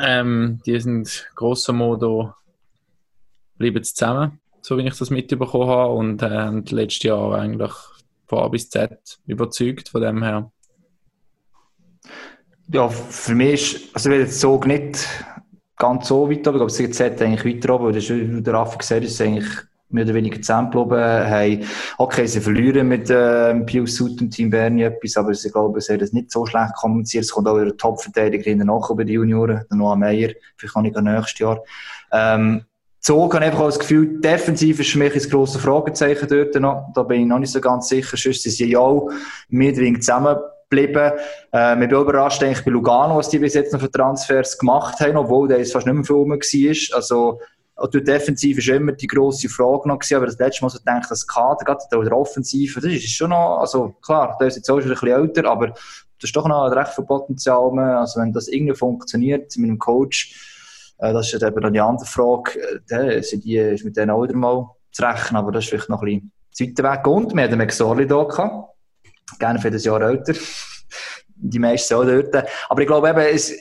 ähm, 0.00 0.60
die 0.66 0.80
sind 0.80 1.28
grosser 1.36 1.72
Modo, 1.72 2.34
bleiben 3.58 3.84
zusammen, 3.84 4.40
so 4.62 4.78
wie 4.78 4.86
ich 4.86 4.96
das 4.96 5.10
mitbekommen 5.10 5.68
habe. 5.68 5.92
Und 5.92 6.22
äh, 6.22 6.74
letztes 6.74 7.02
Jahr 7.02 7.34
eigentlich 7.34 7.72
von 8.26 8.38
A 8.38 8.48
bis 8.48 8.70
Z 8.70 9.18
überzeugt 9.26 9.90
von 9.90 10.00
dem 10.00 10.22
her. 10.22 10.50
Ja, 12.68 12.88
für 12.88 13.34
mich 13.34 13.74
ist, 13.74 13.94
also 13.94 14.08
ich 14.08 14.14
will 14.14 14.24
jetzt 14.24 14.40
so 14.40 14.58
nicht 14.64 15.06
ganz 15.76 16.08
so 16.08 16.30
weit 16.30 16.46
aber 16.46 16.56
ich 16.56 16.76
glaube, 16.78 16.88
das 16.88 16.96
Z 16.96 17.20
eigentlich 17.20 17.44
weiter 17.44 17.74
oben, 17.74 17.86
weil 17.86 17.92
das, 17.92 18.08
wie 18.08 18.40
der 18.40 18.54
Raffi 18.54 18.78
gesagt 18.78 19.04
ist 19.04 19.20
eigentlich 19.20 19.46
mehr 19.92 20.04
oder 20.04 20.14
weniger 20.14 20.40
zusammengeblieben. 20.40 21.30
Haben, 21.30 21.66
okay, 21.98 22.26
sie 22.26 22.40
verlieren 22.40 22.88
mit 22.88 23.10
äh, 23.10 23.54
Pius 23.60 23.96
Sut 23.96 24.20
und 24.20 24.30
Team 24.30 24.48
Berni 24.50 24.84
etwas, 24.84 25.16
aber 25.16 25.32
ich 25.32 25.52
glaube, 25.52 25.80
sie 25.80 25.92
haben 25.92 26.00
das 26.00 26.12
nicht 26.12 26.30
so 26.30 26.46
schlecht 26.46 26.74
kommuniziert. 26.76 27.24
Es 27.24 27.32
kommt 27.32 27.48
auch 27.48 27.60
wieder 27.60 27.76
Top-Verteidiger 27.76 28.44
hinten 28.44 28.68
über 28.68 29.04
die 29.04 29.12
Junioren, 29.12 29.64
der 29.68 29.76
Noah 29.76 29.96
Meyer, 29.96 30.30
vielleicht 30.56 30.76
noch 30.76 30.82
nicht 30.82 30.96
nächstes 30.96 31.38
Jahr. 31.38 31.62
Ähm, 32.10 32.64
so 33.04 33.24
habe 33.24 33.44
ich 33.44 33.50
einfach 33.50 33.66
das 33.66 33.80
Gefühl, 33.80 34.20
defensiv 34.20 34.78
ist 34.78 34.90
für 34.90 34.98
mich 34.98 35.12
ein 35.12 35.30
grosses 35.30 35.60
Fragezeichen 35.60 36.28
dort 36.28 36.54
noch. 36.54 36.92
Da 36.94 37.02
bin 37.02 37.22
ich 37.22 37.26
noch 37.26 37.40
nicht 37.40 37.50
so 37.50 37.60
ganz 37.60 37.88
sicher. 37.88 38.16
Sonst 38.16 38.42
sind 38.42 38.52
sie 38.52 38.70
ja 38.70 38.78
auch 38.78 39.10
mehr 39.48 39.72
dringend 39.72 40.04
zusammengeblieben. 40.04 41.12
Äh, 41.52 41.74
ich 41.74 41.80
bin 41.80 41.90
überrascht 41.90 42.44
eigentlich 42.44 42.64
bei 42.64 42.70
Lugano, 42.70 43.16
was 43.16 43.28
die 43.28 43.40
bis 43.40 43.54
jetzt 43.54 43.72
noch 43.72 43.80
für 43.80 43.90
Transfers 43.90 44.56
gemacht 44.56 45.00
haben, 45.00 45.16
obwohl 45.16 45.48
der 45.48 45.58
jetzt 45.58 45.72
fast 45.72 45.84
nicht 45.84 45.96
mehr 45.96 46.04
viel 46.04 46.14
rum 46.14 46.30
war. 46.30 46.96
Also, 46.96 47.40
auch 47.74 47.88
durch 47.88 48.04
Defensive 48.04 48.64
war 48.68 48.76
immer 48.76 48.92
die 48.92 49.08
grosse 49.08 49.48
Frage 49.48 49.88
noch 49.88 49.98
gewesen, 49.98 50.16
aber 50.16 50.26
das 50.26 50.38
letzte 50.38 50.62
Mal 50.62 50.70
so 50.70 50.78
gedacht, 50.78 51.10
das 51.10 51.26
Kader, 51.26 51.64
gerade 51.64 51.82
der 51.90 52.12
Offensive, 52.12 52.80
das 52.80 52.92
ist 52.92 53.10
schon 53.10 53.30
noch, 53.30 53.58
also 53.58 53.96
klar, 54.02 54.36
der 54.38 54.46
ist 54.46 54.56
jetzt 54.56 54.70
auch 54.70 54.80
schon 54.80 54.90
ein 54.92 54.94
bisschen 54.94 55.08
älter, 55.08 55.50
aber 55.50 55.68
das 55.68 56.28
ist 56.28 56.36
doch 56.36 56.46
noch 56.46 56.70
recht 56.70 56.92
viel 56.92 57.04
Potenzial. 57.04 57.76
Also 57.78 58.20
wenn 58.20 58.32
das 58.32 58.46
irgendwie 58.46 58.76
funktioniert 58.76 59.56
mit 59.56 59.68
einem 59.68 59.78
Coach, 59.80 60.61
das 61.10 61.32
ist 61.32 61.42
eben 61.42 61.60
dann 61.60 61.72
die 61.72 61.80
andere 61.80 62.06
Frage, 62.06 62.82
äh, 62.90 63.22
sind 63.22 63.44
die, 63.44 63.56
ist 63.56 63.84
mit 63.84 63.96
denen 63.96 64.10
auch 64.10 64.22
wieder 64.22 64.36
mal 64.36 64.70
zu 64.92 65.02
rechnen, 65.02 65.36
aber 65.36 65.52
das 65.52 65.64
ist 65.64 65.70
vielleicht 65.70 65.88
noch 65.88 66.02
ein 66.02 66.30
bisschen 66.52 66.74
zu 66.74 66.84
weit 66.84 66.98
weg. 66.98 67.06
Und 67.06 67.34
wir 67.34 67.42
hatten 67.42 67.58
Mexorli 67.58 68.06
da 68.06 68.22
gehabt, 68.22 68.74
gerne 69.38 69.58
für 69.58 69.70
das 69.70 69.84
Jahr 69.84 70.00
älter. 70.00 70.34
die 71.34 71.58
meisten 71.58 71.94
auch 71.94 72.04
dort. 72.04 72.46
Aber 72.68 72.80
ich 72.80 72.86
glaube 72.86 73.10
eben, 73.10 73.18
es, 73.18 73.52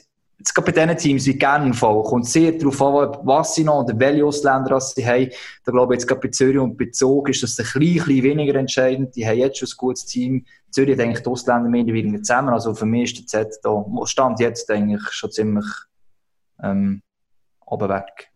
Jetzt 0.41 0.55
bei 0.55 0.71
diesen 0.71 0.97
Teams 0.97 1.25
wie 1.27 1.37
Genf 1.37 1.81
kommt 1.81 2.25
sehr 2.25 2.53
darauf 2.53 2.81
an, 2.81 3.19
was 3.27 3.53
sie 3.53 3.63
noch 3.63 3.83
oder 3.83 3.99
welche 3.99 4.25
Ausländer 4.25 4.81
sie 4.81 5.05
haben. 5.05 5.29
Da 5.63 5.71
glaube 5.71 5.93
ich 5.93 5.99
jetzt 5.99 6.07
gerade 6.07 6.21
bei 6.21 6.29
Zürich 6.29 6.57
und 6.57 6.75
bei 6.79 6.87
Zug 6.91 7.29
ist 7.29 7.43
das 7.43 7.59
ein 7.59 7.79
bisschen, 7.79 8.23
weniger 8.23 8.55
entscheidend. 8.55 9.15
Die 9.15 9.23
haben 9.23 9.37
jetzt 9.37 9.59
schon 9.59 9.67
ein 9.67 9.77
gutes 9.77 10.07
Team. 10.07 10.43
Zürich 10.71 10.93
hat 10.93 11.01
eigentlich 11.01 11.21
die 11.21 11.29
Ausländer 11.29 11.69
mehr 11.69 11.85
weniger 11.85 12.23
zusammen. 12.23 12.55
Also 12.55 12.73
für 12.73 12.87
mich 12.87 13.13
ist 13.13 13.33
der 13.35 13.45
Z 13.45 13.59
da, 13.61 13.85
Stand 14.05 14.39
jetzt 14.39 14.71
eigentlich 14.71 15.03
schon 15.11 15.29
ziemlich 15.29 15.65
ähm, 16.63 17.03
oben 17.71 17.89
weg. 17.89 18.29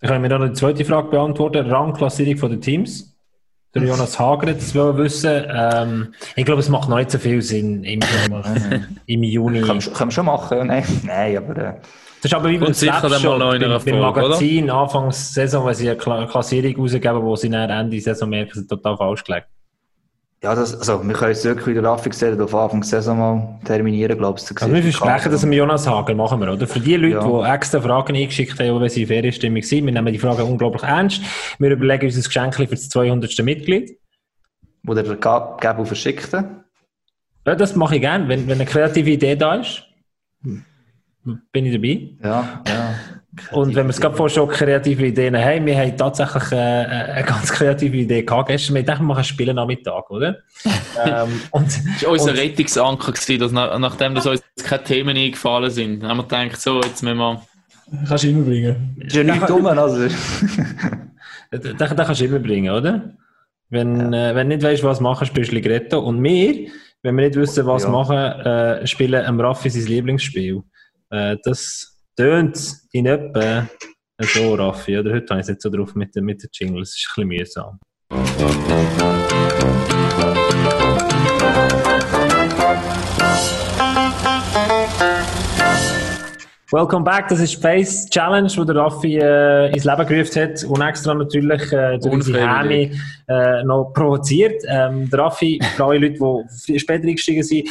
Ich 0.00 0.08
kann 0.08 0.20
mir 0.20 0.28
noch 0.28 0.40
eine 0.40 0.52
zweite 0.52 0.84
Frage 0.84 1.08
beantworten. 1.08 1.70
Rangklassierung 1.70 2.50
der 2.50 2.60
Teams? 2.60 3.12
der 3.74 3.84
Jonas 3.84 4.18
Hager 4.18 4.48
jetzt 4.48 4.74
wissen 4.74 5.44
ähm, 5.48 6.14
Ich 6.36 6.44
glaube, 6.44 6.60
es 6.60 6.68
macht 6.68 6.88
noch 6.88 6.98
nicht 6.98 7.10
so 7.10 7.18
viel 7.18 7.40
Sinn 7.40 7.84
im, 7.84 8.00
im 9.06 9.22
Juni. 9.22 9.60
Können 9.62 9.80
wir 9.80 10.10
schon 10.10 10.26
machen, 10.26 10.66
nein, 10.66 10.84
nein 11.04 11.36
aber... 11.36 11.56
Äh. 11.56 11.74
Das 12.20 12.30
ist 12.30 12.34
aber 12.36 12.50
wie 12.50 12.58
beim 12.58 12.72
sicher 12.72 13.08
dann 13.08 13.20
mal 13.22 13.38
noch 13.38 13.52
in 13.52 13.64
einer 13.64 13.80
Folge, 13.80 13.98
Magazin, 13.98 14.64
oder? 14.64 14.74
Anfangs 14.74 15.34
Saison, 15.34 15.66
wenn 15.66 15.74
sie 15.74 15.90
eine 15.90 15.98
Klassierung 15.98 16.76
rausgeben, 16.76 17.22
wo 17.22 17.34
sie 17.34 17.50
dann 17.50 17.68
Ende 17.68 18.00
Saison 18.00 18.28
merken, 18.28 18.60
sie 18.60 18.66
total 18.66 18.96
falsch 18.96 19.24
gelegt. 19.24 19.48
Ja, 20.42 20.56
das, 20.56 20.76
also, 20.76 21.06
wir 21.06 21.14
können 21.14 21.30
jetzt 21.30 21.44
wirklich 21.44 21.68
wieder 21.68 21.84
Raffi 21.84 22.10
gesehen, 22.10 22.40
auf 22.40 22.52
Anfang 22.52 22.80
der 22.80 22.88
Saison 22.88 23.18
mal 23.18 23.60
terminieren, 23.64 24.18
glaubst 24.18 24.50
du. 24.50 24.54
Also 24.60 24.74
wir 24.74 24.82
versprechen 24.82 25.30
das 25.30 25.46
mit 25.46 25.56
Jonas 25.56 25.86
Hager, 25.86 26.16
machen 26.16 26.40
wir, 26.40 26.52
oder? 26.52 26.66
Für 26.66 26.80
die 26.80 26.96
Leute, 26.96 27.14
ja. 27.14 27.42
die 27.42 27.54
extra 27.54 27.80
Fragen 27.80 28.16
eingeschickt 28.16 28.58
haben, 28.58 28.80
wenn 28.80 28.88
sie 28.88 29.02
in 29.02 29.06
Ferienstimmung 29.06 29.62
sind, 29.62 29.86
wir 29.86 29.92
nehmen 29.92 30.12
die 30.12 30.18
Fragen 30.18 30.42
unglaublich 30.42 30.82
ernst. 30.82 31.22
Wir 31.60 31.70
überlegen 31.70 32.06
uns 32.06 32.16
ein 32.16 32.22
Geschenk 32.24 32.56
für 32.56 32.66
das 32.66 32.88
200. 32.88 33.38
Mitglied. 33.44 33.96
Wo 34.82 34.94
der 34.94 35.04
Gabo 35.14 35.84
verschickt. 35.84 36.32
Ja, 36.32 37.54
das 37.54 37.76
mache 37.76 37.94
ich 37.94 38.00
gerne, 38.00 38.26
wenn, 38.26 38.48
wenn 38.48 38.60
eine 38.60 38.66
kreative 38.66 39.10
Idee 39.10 39.36
da 39.36 39.54
ist. 39.54 39.84
Bin 40.42 41.66
ich 41.66 41.72
dabei. 41.72 42.08
Ja, 42.20 42.62
ja. 42.66 42.94
Und 43.50 43.74
wenn 43.74 43.86
wir 43.86 43.90
es 43.90 44.00
gerade 44.00 44.14
vorher 44.14 44.34
schon 44.34 44.48
kreative 44.48 45.06
Ideen 45.06 45.36
haben, 45.36 45.64
wir 45.64 45.78
haben 45.78 45.96
tatsächlich 45.96 46.52
äh, 46.52 46.56
eine 46.56 47.24
ganz 47.24 47.50
kreative 47.50 47.96
Idee 47.96 48.22
gehabt. 48.22 48.48
Gestern, 48.48 48.74
wir 48.74 48.84
dachten, 48.84 49.04
wir 49.04 49.06
machen 49.06 49.24
Spielen 49.24 49.56
Nachmittag, 49.56 50.10
oder? 50.10 50.36
ähm, 51.06 51.40
und, 51.50 51.66
das 51.66 52.02
war 52.02 52.10
unser 52.10 52.32
und, 52.32 52.38
Rettungsanker, 52.38 53.12
gewesen, 53.12 53.40
dass 53.40 53.52
nach, 53.52 53.78
nachdem 53.78 54.14
dass 54.14 54.26
uns 54.26 54.42
keine 54.62 54.84
Themen 54.84 55.16
eingefallen 55.16 55.70
sind, 55.70 56.04
haben 56.04 56.18
wir 56.18 56.24
gedacht, 56.24 56.60
so, 56.60 56.82
jetzt 56.82 57.02
müssen 57.02 57.16
wir... 57.16 57.42
Kannst 58.06 58.24
du 58.24 58.28
immer 58.28 58.44
bringen. 58.44 58.96
Ist 59.00 59.16
ja 59.16 59.22
nicht 59.22 59.48
dumm, 59.48 59.66
also. 59.66 60.08
den, 61.52 61.76
kannst 61.78 62.20
du 62.20 62.24
immer 62.24 62.38
bringen, 62.38 62.72
oder? 62.72 63.14
Wenn, 63.70 64.12
ja. 64.12 64.30
äh, 64.30 64.34
wenn 64.34 64.48
nicht 64.48 64.62
weißt, 64.62 64.84
was 64.84 65.00
machen, 65.00 65.26
spielst 65.26 65.50
du 65.50 65.54
Ligretto. 65.54 66.00
Und 66.00 66.22
wir, 66.22 66.68
wenn 67.02 67.16
wir 67.16 67.24
nicht 67.24 67.36
wissen, 67.36 67.64
was 67.64 67.84
ja. 67.84 67.88
machen, 67.88 68.16
äh, 68.16 68.86
spielen 68.86 69.24
am 69.24 69.40
Raffi 69.40 69.70
sein 69.70 69.86
Lieblingsspiel. 69.86 70.62
Äh, 71.10 71.36
das 71.44 71.91
tönt 72.16 72.76
in 72.92 73.06
etwa 73.06 73.68
so, 74.20 74.54
Raffi. 74.54 74.98
Oder 74.98 75.12
heute 75.12 75.30
habe 75.30 75.40
ich 75.40 75.44
es 75.44 75.48
nicht 75.48 75.62
so 75.62 75.70
drauf 75.70 75.94
mit, 75.94 76.14
mit 76.16 76.42
den 76.42 76.50
Jingles. 76.52 76.90
Es 76.90 76.96
ist 76.96 77.12
ein 77.16 77.28
bisschen 77.28 77.78
mühsam. 78.08 79.21
Welcome 86.72 87.04
back, 87.04 87.28
das 87.28 87.38
ist 87.38 87.52
Space 87.52 88.08
Challenge, 88.08 88.50
wo 88.56 88.64
der 88.64 88.76
Raffi 88.76 89.18
äh, 89.18 89.70
ins 89.74 89.84
Leben 89.84 90.06
gerufen 90.06 90.42
hat 90.42 90.64
und 90.64 90.80
extra 90.80 91.12
natürlich 91.12 91.70
äh, 91.70 91.98
durch 91.98 92.14
unsere 92.14 92.40
Häme 92.40 92.98
äh, 93.28 93.62
noch 93.62 93.92
provoziert. 93.92 94.62
Ähm, 94.66 95.10
der 95.10 95.18
Raffi, 95.18 95.60
für 95.76 95.84
alle 95.84 95.98
Leute, 95.98 96.46
die 96.66 96.80
später 96.80 97.06
eingestiegen 97.06 97.42
sind, 97.42 97.68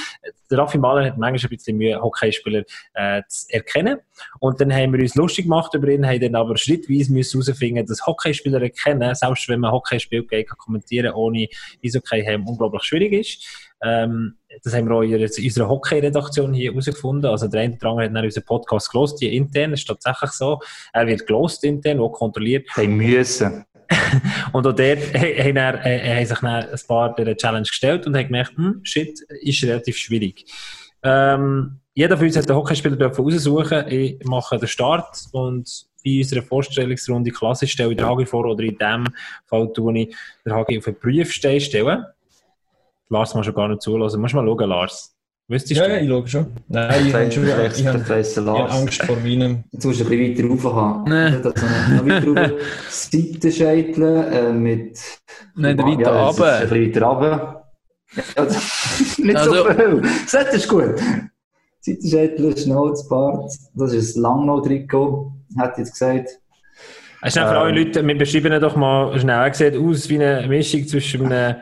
der 0.52 0.60
Raffi 0.60 0.78
Mahler 0.78 1.08
hat 1.08 1.18
manchmal 1.18 1.48
ein 1.48 1.58
bisschen 1.58 1.78
Mühe, 1.78 2.00
Hockeyspieler 2.00 2.62
äh, 2.94 3.24
zu 3.28 3.48
erkennen. 3.50 3.98
Und 4.40 4.62
dann 4.62 4.72
haben 4.72 4.94
wir 4.94 5.00
uns 5.00 5.16
lustig 5.16 5.46
gemacht 5.46 5.74
über 5.74 5.88
ihn, 5.88 6.06
haben 6.06 6.20
dann 6.20 6.36
aber 6.36 6.56
schrittweise 6.56 7.12
müssen 7.12 7.42
herausfinden, 7.42 7.84
dass 7.88 8.06
Hockeyspieler 8.06 8.62
erkennen, 8.62 9.16
selbst 9.16 9.50
wenn 9.50 9.62
man 9.62 9.72
Hockeyspiel 9.72 10.28
geht, 10.28 10.48
kommentieren 10.50 11.16
ohne 11.16 11.48
Eishockey 11.84 12.24
haben, 12.24 12.46
unglaublich 12.46 12.84
schwierig 12.84 13.14
ist. 13.14 13.72
Ähm, 13.84 14.36
das 14.64 14.74
haben 14.74 14.90
wir 14.90 14.96
auch 14.96 15.02
in 15.02 15.22
unserer 15.22 15.70
Hockey-Redaktion 15.70 16.54
hier 16.54 16.72
herausgefunden. 16.72 17.30
Also 17.30 17.48
der 17.48 17.62
eine 17.62 17.76
oder 17.76 17.90
andere 17.90 18.20
hat 18.20 18.24
unseren 18.24 18.46
Podcast 18.46 18.92
gelost, 18.92 19.20
hier 19.20 19.32
intern, 19.32 19.72
das 19.72 19.82
ist 19.82 19.88
tatsächlich 19.88 20.32
so. 20.32 20.60
Er 20.94 21.08
wird 21.08 21.26
gelost 21.26 21.64
intern, 21.64 22.00
auch 22.00 22.12
kontrolliert. 22.12 22.68
Sie 22.76 22.88
müssen. 22.88 23.66
und 24.54 24.66
auch 24.66 24.74
dort 24.74 24.80
haben, 24.80 25.58
er, 25.58 25.86
äh, 25.86 26.16
haben 26.18 26.26
sich 26.26 26.40
dann 26.40 26.64
ein 26.64 26.80
paar 26.88 27.16
der 27.16 27.36
Challenge 27.36 27.68
gestellt 27.68 28.08
und 28.08 28.16
haben 28.16 28.28
gemerkt, 28.28 28.56
hm, 28.56 28.80
shit, 28.84 29.20
ist 29.42 29.64
relativ 29.64 29.98
schwierig. 29.98 30.46
Ähm, 31.04 31.80
jeder 31.94 32.18
von 32.18 32.26
uns 32.26 32.38
hat 32.38 32.48
den 32.48 32.56
Hockeyspieler 32.56 33.12
aussuchen. 33.12 33.88
Ich 33.90 34.24
mache 34.24 34.58
den 34.58 34.68
Start 34.68 35.26
und 35.34 35.88
in 36.04 36.20
unserer 36.20 36.42
Vorstellungsrunde 36.42 37.32
klassisch 37.32 37.74
stelle 37.74 37.92
ich 37.92 37.98
den 37.98 38.08
Hagi 38.08 38.26
vor 38.26 38.46
oder 38.46 38.64
in 38.64 38.78
dem 38.78 39.06
Fall 39.46 39.72
tue 39.74 40.00
ich 40.00 40.16
den 40.46 40.54
Hagi 40.54 40.80
auf 40.80 40.88
einen 40.88 41.00
Prüfstein 41.00 41.60
stellen. 41.60 42.06
Lars 43.12 43.36
muss 43.36 43.46
schon 43.46 43.56
gar 43.56 43.68
nicht 43.68 43.82
zulassen. 43.82 44.22
Musst 44.22 44.34
mal 44.34 44.46
schauen, 44.46 44.70
Lars. 44.70 45.14
Wüsstest 45.50 45.82
ja, 45.82 45.88
du? 45.88 45.94
Ja, 45.94 46.02
ich 46.02 46.08
schaue 46.08 46.28
schon. 46.28 46.48
Nein, 46.70 47.08
ich 47.08 47.14
habe 47.14 47.32
schon 47.32 47.44
ich 47.44 47.80
ich 47.80 47.88
habe 47.88 48.70
Angst 48.70 49.04
vor 49.04 49.18
meinem. 49.18 49.66
Jetzt 49.72 49.86
musst 49.86 50.00
du 50.00 50.06
ein 50.06 50.10
bisschen 50.10 50.50
weiter 50.50 50.66
rauf 50.66 50.76
haben. 50.76 51.10
Nein. 51.10 51.34
Also 51.44 51.50
noch 51.94 52.06
weiter 52.06 52.52
rauf. 52.52 52.62
Seitenscheitel 52.90 54.30
äh, 54.32 54.54
mit... 54.54 54.98
Nein, 55.56 55.78
weiter 55.78 56.02
ja, 56.02 56.26
runter. 56.26 56.56
Ein 56.56 56.70
bisschen 56.70 56.86
weiter 56.86 57.06
runter. 57.06 57.72
Ja, 58.38 58.44
nicht 59.26 59.36
also, 59.36 59.56
so 59.56 59.74
viel. 59.74 60.02
Das 60.32 60.54
ist 60.54 60.68
gut. 60.70 60.96
Seitenscheitel, 61.82 62.58
Schnauzbart. 62.58 63.52
Das 63.76 63.92
ist 63.92 64.16
ein 64.16 64.22
Langnau-Trikot. 64.22 65.34
Hat 65.58 65.78
jetzt 65.78 65.92
gesagt. 65.92 66.30
Hast 67.22 67.36
du 67.36 67.42
ähm, 67.42 67.48
für 67.48 67.58
alle 67.58 67.78
Leute, 67.78 68.08
wir 68.08 68.18
beschreiben 68.18 68.54
ihn 68.54 68.62
doch 68.62 68.76
mal 68.76 69.20
schnell, 69.20 69.36
er 69.36 69.54
sieht 69.54 69.76
aus 69.76 70.10
wie 70.10 70.24
eine 70.24 70.48
Mischung 70.48 70.88
zwischen 70.88 71.32
einem 71.32 71.58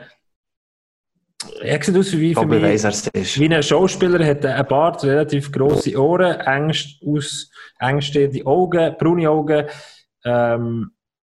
er 1.60 1.82
sieht 1.82 1.96
aus 1.96 2.12
wie, 2.12 2.34
für 2.34 2.46
mich, 2.46 3.38
wie 3.38 3.54
ein 3.54 3.62
Schauspieler, 3.62 4.24
hat 4.24 4.44
einen 4.44 4.66
Bart, 4.66 5.04
relativ 5.04 5.52
grosse 5.52 5.96
Ohren, 5.98 6.40
eng, 6.40 6.74
aus, 7.06 7.50
eng 7.78 8.00
stehende 8.00 8.44
Augen, 8.46 8.94
braune 8.98 9.28
Augen 9.28 9.66
ähm, 10.24 10.90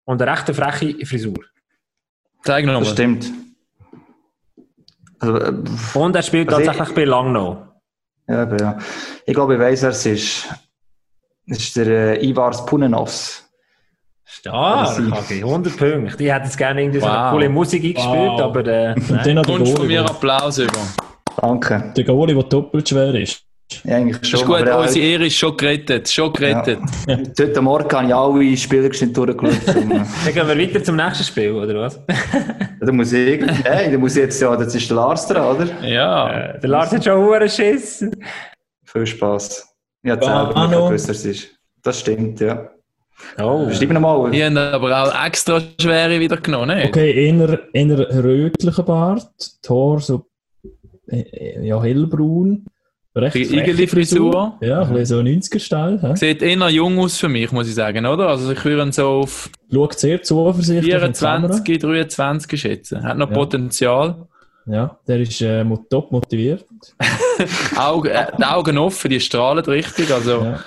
und 0.05 0.23
eine 0.23 0.33
recht 0.33 0.55
freche 0.55 1.07
Frisur. 1.07 1.45
Zeig 2.43 2.65
nochmal. 2.67 2.83
Das 2.83 2.93
stimmt. 2.93 3.31
Also, 5.19 5.39
äh, 5.39 5.99
und 5.99 6.17
er 6.17 6.23
spielt 6.23 6.51
tatsächlich 6.51 6.89
ich, 6.89 6.95
bei 6.95 7.05
Langnau. 7.05 7.67
Ja, 8.29 8.57
ja. 8.57 8.79
Ich 9.27 9.35
glaube, 9.35 9.55
ich 9.55 9.61
weiss, 9.61 9.83
wer 9.83 9.91
es 9.91 10.07
ist. 10.07 10.49
Ist 11.47 11.77
der 11.77 11.87
äh, 12.21 12.27
Ivars 12.27 12.65
Punenovs. 12.65 13.49
Stark, 14.47 14.99
okay, 15.11 15.43
100 15.43 15.75
Punkte. 15.75 16.23
Ich 16.23 16.31
hätte 16.31 16.45
jetzt 16.45 16.59
gerne 16.59 16.83
irgendwie 16.83 17.01
wow. 17.01 17.09
so 17.09 17.15
eine 17.15 17.31
coole 17.31 17.49
Musik 17.49 17.83
eingespielt, 17.83 18.33
wow. 18.33 18.41
aber... 18.43 18.67
Äh, 18.67 18.95
dann 19.25 19.43
Kommst 19.43 19.75
von 19.75 19.87
mir 19.87 20.05
Applaus 20.05 20.59
über. 20.59 20.73
Danke. 21.41 21.95
Der 21.97 22.05
Goalie, 22.05 22.35
der 22.35 22.45
doppelt 22.45 22.87
schwer 22.87 23.15
ist. 23.15 23.41
Ja, 23.85 23.97
eigentlich 23.97 24.19
schon. 24.29 24.41
Ist 24.41 24.47
gut, 24.47 24.59
unsere 24.59 24.83
halt... 24.83 24.97
Ehre 24.97 25.27
ist 25.27 25.37
schon 25.37 25.57
gerettet. 25.57 26.11
Schon 26.11 26.31
gerettet. 26.31 26.79
Ja. 27.09 27.19
Heute 27.41 27.63
Morgen 27.63 27.91
habe 27.91 28.07
ich 28.07 28.15
alle 28.15 28.57
Spieler 28.59 28.91
durchgeschaut. 28.91 29.41
dann 29.67 30.35
gehen 30.35 30.49
wir 30.49 30.59
weiter 30.59 30.85
zum 30.85 30.97
nächsten 30.97 31.25
Spiel, 31.25 31.53
oder 31.53 31.81
was? 31.81 31.99
da 32.81 32.93
muss 32.93 33.15
ich, 33.15 33.43
hey, 33.65 33.93
da 33.93 33.97
muss 33.97 34.15
ich 34.15 34.25
jetzt 34.25 34.43
ja, 34.43 34.55
das 34.55 34.75
ist 34.75 34.91
der 34.91 34.97
Lars 34.97 35.27
dran, 35.27 35.57
oder? 35.57 35.83
Ja. 35.83 36.51
Äh, 36.51 36.61
der 36.61 36.69
Lars 36.69 36.93
hat 36.93 37.03
schon 37.03 37.33
einen 37.33 37.49
Schiss. 37.49 38.05
Viel 38.85 39.07
Spaß. 39.07 39.75
Ich 40.03 40.11
habe 40.11 40.23
selber 40.23 40.69
nicht 40.69 40.77
gewusst, 40.77 41.09
was 41.09 41.17
es 41.17 41.25
ist. 41.25 41.49
Das 41.83 42.01
stimmt, 42.01 42.41
ja. 42.41 42.74
Oh. 43.39 43.67
Beschreib 43.67 43.91
nochmal. 43.91 44.31
Die 44.31 44.45
haben 44.45 44.57
aber 44.57 45.03
auch 45.03 45.27
extra 45.27 45.61
schwere 45.81 46.21
wieder 46.21 46.37
genommen, 46.37 46.77
nicht? 46.77 46.89
Okay, 46.89 47.29
eher, 47.29 47.61
eher 47.73 48.25
rötlicher 48.25 48.83
Bart, 48.83 49.31
Tor 49.63 50.01
so 50.01 50.27
äh, 51.09 51.67
ja, 51.67 51.83
hellbraun. 51.83 52.67
Recht 53.17 53.37
Igeli-Frisur. 53.37 54.59
Ja, 54.61 54.83
ein 54.83 54.93
bisschen 54.93 55.25
so 55.25 55.57
90er-Style. 55.57 56.17
Sieht 56.17 56.43
eher 56.43 56.69
jung 56.69 56.99
aus 56.99 57.17
für 57.17 57.29
mich, 57.29 57.53
muss 57.53 57.69
ich 57.69 57.75
sagen, 57.75 58.05
oder? 58.07 58.29
Also 58.29 58.51
ich 58.51 58.65
würde 58.65 58.83
ihn 58.83 58.91
so 58.93 59.07
auf... 59.07 59.51
Schaut 59.73 59.99
sehr 60.01 60.21
zuversichtlich 60.21 60.87
24, 60.87 61.79
23 61.79 62.61
schätzen. 62.61 63.05
Hat 63.05 63.17
noch 63.17 63.31
ja. 63.31 63.35
Potenzial. 63.37 64.27
Ja, 64.67 64.99
der 65.07 65.21
ist 65.21 65.41
äh, 65.43 65.65
top 65.89 66.11
motiviert. 66.11 66.65
Augen, 67.77 68.09
äh, 68.09 68.27
die 68.37 68.45
Augen 68.45 68.79
offen, 68.79 69.11
die 69.11 69.21
strahlen 69.21 69.65
richtig, 69.65 70.13
also... 70.13 70.43
Ja. 70.43 70.61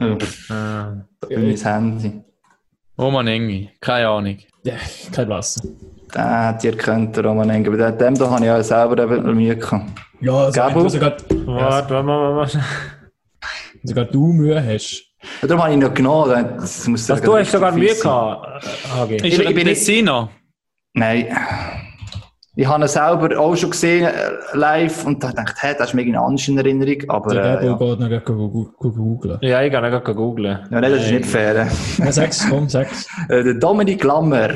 Ja. 0.00 0.16
Ah, 0.48 0.96
mein 1.30 1.56
Handy. 1.56 2.22
Roman 2.98 3.26
Engi, 3.26 3.70
keine 3.80 4.08
Ahnung. 4.08 4.38
Ja, 4.64 4.74
kein 5.12 5.28
Wasser. 5.28 5.62
Der 6.14 6.46
hat 6.48 6.64
ihr 6.64 6.76
kennt, 6.76 7.16
der 7.16 7.24
Roman 7.24 7.48
Engi. 7.50 7.68
Aber 7.68 7.92
dem 7.92 8.14
da 8.14 8.30
habe 8.30 8.40
ich 8.40 8.46
ja 8.46 8.62
selber 8.62 9.02
eben 9.02 9.34
Mühe 9.34 9.56
gehabt. 9.56 9.90
Ja, 10.20 10.32
also 10.32 10.60
Gabu? 10.60 10.88
Sogar, 10.88 11.16
warte, 11.46 11.94
warte, 11.94 12.06
warte. 12.06 12.64
Sogar 13.82 14.04
du 14.06 14.26
Mühe 14.32 14.62
hast. 14.62 15.04
Ja, 15.42 15.48
darum 15.48 15.62
habe 15.62 15.72
ich 15.72 15.78
noch 15.78 15.94
genommen. 15.94 16.54
Das 16.56 16.86
muss 16.88 17.10
also, 17.10 17.24
du 17.24 17.36
hast 17.36 17.52
sogar 17.52 17.72
Mühe 17.72 17.94
gehabt, 17.94 18.64
HG. 18.94 19.16
Ist 19.16 19.38
er 19.38 19.50
in 19.50 19.64
Messina? 19.64 20.28
Nein. 20.94 21.28
Ich 22.56 22.66
habe 22.66 22.82
ihn 22.82 22.88
selber 22.88 23.38
auch 23.38 23.54
schon 23.54 23.70
gesehen, 23.70 24.06
äh, 24.06 24.32
live, 24.54 25.06
und 25.06 25.22
da 25.22 25.30
dachte 25.30 25.54
hey, 25.58 25.74
das 25.78 25.88
ist 25.88 25.94
mir 25.94 26.02
irgendwie 26.02 26.18
anders 26.18 26.48
in 26.48 26.58
Erinnerung, 26.58 27.08
aber... 27.08 27.34
Der 27.34 27.60
äh, 27.60 27.66
ja. 27.66 27.74
geht 27.74 28.28
noch 28.28 28.74
googeln. 28.76 29.38
Ja, 29.40 29.62
ich 29.62 29.70
gehe 29.70 29.80
noch 29.80 30.04
googeln. 30.04 30.58
Ja, 30.70 30.80
nein, 30.80 30.90
das 30.90 31.04
ist 31.04 31.12
nicht 31.12 31.26
fair. 31.26 31.68
Ja, 31.98 32.12
sechs, 32.12 32.48
komm, 32.48 32.68
sechs. 32.68 33.06
Äh, 33.28 33.44
der 33.44 33.54
Dominik 33.54 34.02
Lammer. 34.02 34.50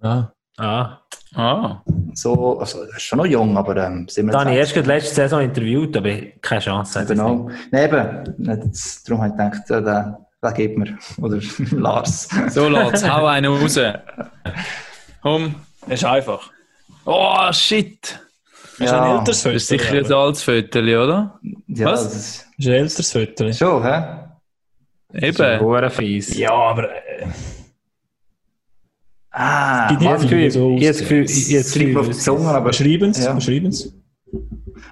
Ah. 0.00 0.28
Ah. 0.56 0.98
Ah. 1.34 1.82
So, 2.14 2.60
also, 2.60 2.82
er 2.82 2.96
ist 2.96 3.02
schon 3.02 3.18
noch 3.18 3.26
jung, 3.26 3.56
aber 3.56 3.76
ähm, 3.76 4.06
sind 4.08 4.26
wir 4.26 4.32
Da 4.32 4.40
habe 4.40 4.52
ich 4.52 4.58
erst 4.58 4.76
letzte 4.76 5.14
Saison 5.14 5.40
interviewt, 5.40 5.96
aber 5.96 6.10
keine 6.40 6.60
Chance. 6.60 7.04
Genau. 7.06 7.48
Nein, 7.70 7.84
eben. 7.84 8.72
Darum 9.06 9.22
habe 9.22 9.28
ich 9.28 9.60
gedacht, 9.60 9.70
äh, 9.70 9.82
den, 9.82 10.16
den 10.44 10.54
gibt 10.54 10.78
mir. 10.78 10.98
Oder 11.22 11.38
Lars. 11.72 12.28
So, 12.50 12.68
Lars, 12.68 13.08
hau 13.08 13.26
einen 13.26 13.52
raus. 13.52 13.80
Komm. 15.22 15.54
Ist 15.88 16.04
einfach. 16.04 16.50
Oh, 17.04 17.52
shit! 17.52 18.18
Das 18.78 18.90
ist 18.90 18.92
ein 18.92 19.18
älteres. 19.18 19.42
Das 19.42 19.54
ist 19.54 19.68
sicher 19.68 19.94
ein 19.94 20.12
altes 20.12 20.42
Foto, 20.42 20.78
oder? 20.78 21.38
Ja, 21.68 21.86
Was? 21.86 22.04
Das 22.04 22.46
ist 22.58 22.66
ein 22.66 22.72
älteres 22.72 23.12
Foto. 23.12 23.52
Schon, 23.52 23.84
hä? 23.84 24.02
Eben. 25.14 25.80
Das 25.82 25.94
fies. 25.94 26.36
Ja, 26.36 26.52
aber... 26.52 26.90
Äh, 26.90 27.26
ah, 29.30 29.90
ich 29.90 29.96
habe 30.06 30.14
das 30.14 30.22
Gefühl, 30.22 30.50
so 30.50 30.76
ich 30.76 30.80
Gefühl, 30.98 31.26
jetzt 31.26 31.74
schreiben 31.74 31.98
auf 31.98 32.06
die 32.06 32.14
Zunge, 32.14 32.48
aber... 32.48 32.72
Schreiben 32.72 33.12
Sie, 33.12 33.22
ja. 33.24 33.40
schreiben. 33.40 33.76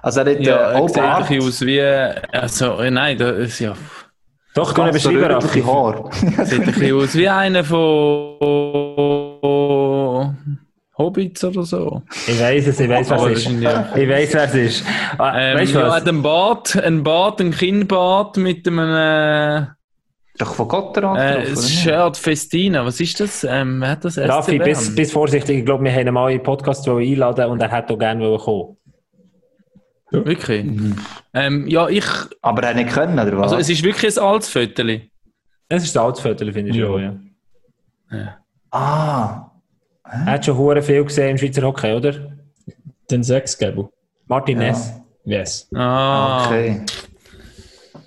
Also 0.01 0.21
er 0.21 0.31
hat 0.31 0.41
ja, 0.41 0.73
äh, 0.73 0.87
sieht 0.87 0.97
ein 0.99 1.21
bisschen 1.27 1.47
aus 1.47 1.61
wie... 1.61 1.81
Also, 1.81 2.79
äh, 2.79 2.91
nein, 2.91 3.17
das 3.17 3.37
ist 3.37 3.59
ja... 3.59 3.75
Doch, 4.53 4.73
kann 4.73 4.87
ich 4.87 4.93
beschreiben, 4.93 5.23
Raffi. 5.23 5.61
Haar. 5.61 6.11
Sieht 6.13 6.59
ein 6.59 6.65
bisschen 6.65 6.95
aus 6.97 7.15
wie 7.15 7.29
einer 7.29 7.63
von... 7.63 8.37
Hobbits 11.01 11.43
oder 11.43 11.63
so. 11.63 12.03
Ich 12.27 12.39
weiß 12.39 12.67
es, 12.67 12.79
ich 12.79 12.89
weiß, 12.89 13.09
was 13.09 13.23
es 13.23 13.45
ist. 13.45 13.51
Ich 13.51 13.63
weiß, 13.63 14.33
wer 14.33 14.43
es 14.43 14.55
ist. 14.55 14.85
Ah, 15.17 15.39
ähm, 15.39 15.57
weißt 15.57 15.75
du 15.75 15.79
ja, 15.79 15.87
was? 15.87 16.07
ein 16.07 16.21
Bart, 16.21 16.75
ein 16.75 17.03
Bart, 17.03 17.41
ein 17.41 17.51
Kinnbart 17.51 18.37
mit 18.37 18.67
einem. 18.67 18.79
Äh, 18.79 19.67
Doch 20.37 20.53
von 20.53 20.67
Gott 20.67 20.97
drauf, 20.97 21.17
äh, 21.17 21.55
Shirt 21.55 22.17
Festina, 22.17 22.85
was 22.85 22.99
ist 22.99 23.19
das? 23.19 23.43
Ähm, 23.43 23.85
hat 23.85 24.05
das 24.05 24.17
Raffi, 24.17 24.59
bis, 24.59 24.95
bis 24.95 25.11
vorsichtig, 25.11 25.59
ich 25.59 25.65
glaube, 25.65 25.83
wir 25.83 25.93
haben 25.93 26.13
mal 26.13 26.31
in 26.31 26.37
den 26.37 26.43
Podcast 26.43 26.87
einladen 26.87 27.45
und 27.45 27.61
er 27.61 27.71
hätte 27.71 27.93
auch 27.93 27.99
gerne 27.99 28.37
kommen. 28.37 28.77
Ja. 30.11 30.25
Wirklich? 30.25 30.65
Mhm. 30.65 30.95
Ähm, 31.33 31.67
ja, 31.67 31.87
ich. 31.87 32.05
Aber 32.41 32.63
er 32.63 32.73
nicht 32.73 32.89
können, 32.89 33.17
oder 33.17 33.37
was? 33.37 33.53
Also, 33.53 33.57
es 33.57 33.69
ist 33.69 33.83
wirklich 33.83 34.17
ein 34.17 34.23
altes. 34.23 34.55
Es 35.69 35.83
ist 35.83 35.97
ein 35.97 36.03
altes 36.03 36.21
finde 36.21 36.69
ich 36.69 36.75
ja. 36.75 36.85
schon, 36.85 37.01
ja. 38.11 38.17
ja. 38.17 38.37
Ah. 38.71 39.50
Er 40.11 40.25
hat 40.25 40.45
schon 40.45 40.57
hure 40.57 40.81
viel 40.81 41.03
gesehen 41.03 41.31
im 41.31 41.37
Schweizer 41.37 41.61
Hockey, 41.63 41.93
oder? 41.93 42.13
Den 43.09 43.23
sechs 43.23 43.57
geben. 43.57 43.89
Martin 44.27 44.57
Ness. 44.57 44.93
Ja. 45.23 45.37
Yes. 45.39 45.67
Ah. 45.73 46.45
Okay. 46.45 46.81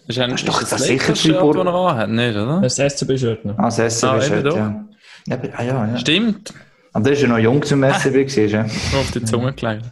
Das 0.07 0.17
ist, 0.17 0.23
ein, 0.23 0.31
das 0.31 0.41
ist 0.41 0.49
doch 0.49 0.61
das, 0.61 0.71
das 0.71 0.83
sicher 0.83 1.17
Shirt, 1.17 1.37
das 1.37 1.57
er 1.57 1.67
anhat, 1.67 2.11
nicht, 2.11 2.37
oder? 2.37 2.61
Das 2.61 2.77
SCB-Shirt 2.77 3.45
noch. 3.47 3.59
Ah, 3.59 3.71
das 3.71 3.77
SCB-Shirt, 3.77 4.47
ah, 4.47 4.57
ja. 4.57 4.85
Ja, 5.27 5.39
ah, 5.57 5.63
ja, 5.63 5.87
ja. 5.87 5.99
Stimmt. 5.99 6.53
Aber 6.93 7.05
der 7.05 7.15
ist 7.15 7.23
ja 7.23 7.29
noch 7.29 7.39
jung 7.39 7.63
zum 7.63 7.83
SCB 7.83 8.13
gewesen, 8.13 8.49
ja. 8.93 9.01
auf 9.01 9.11
die 9.13 9.25
Zunge 9.25 9.53
gelegt. 9.55 9.87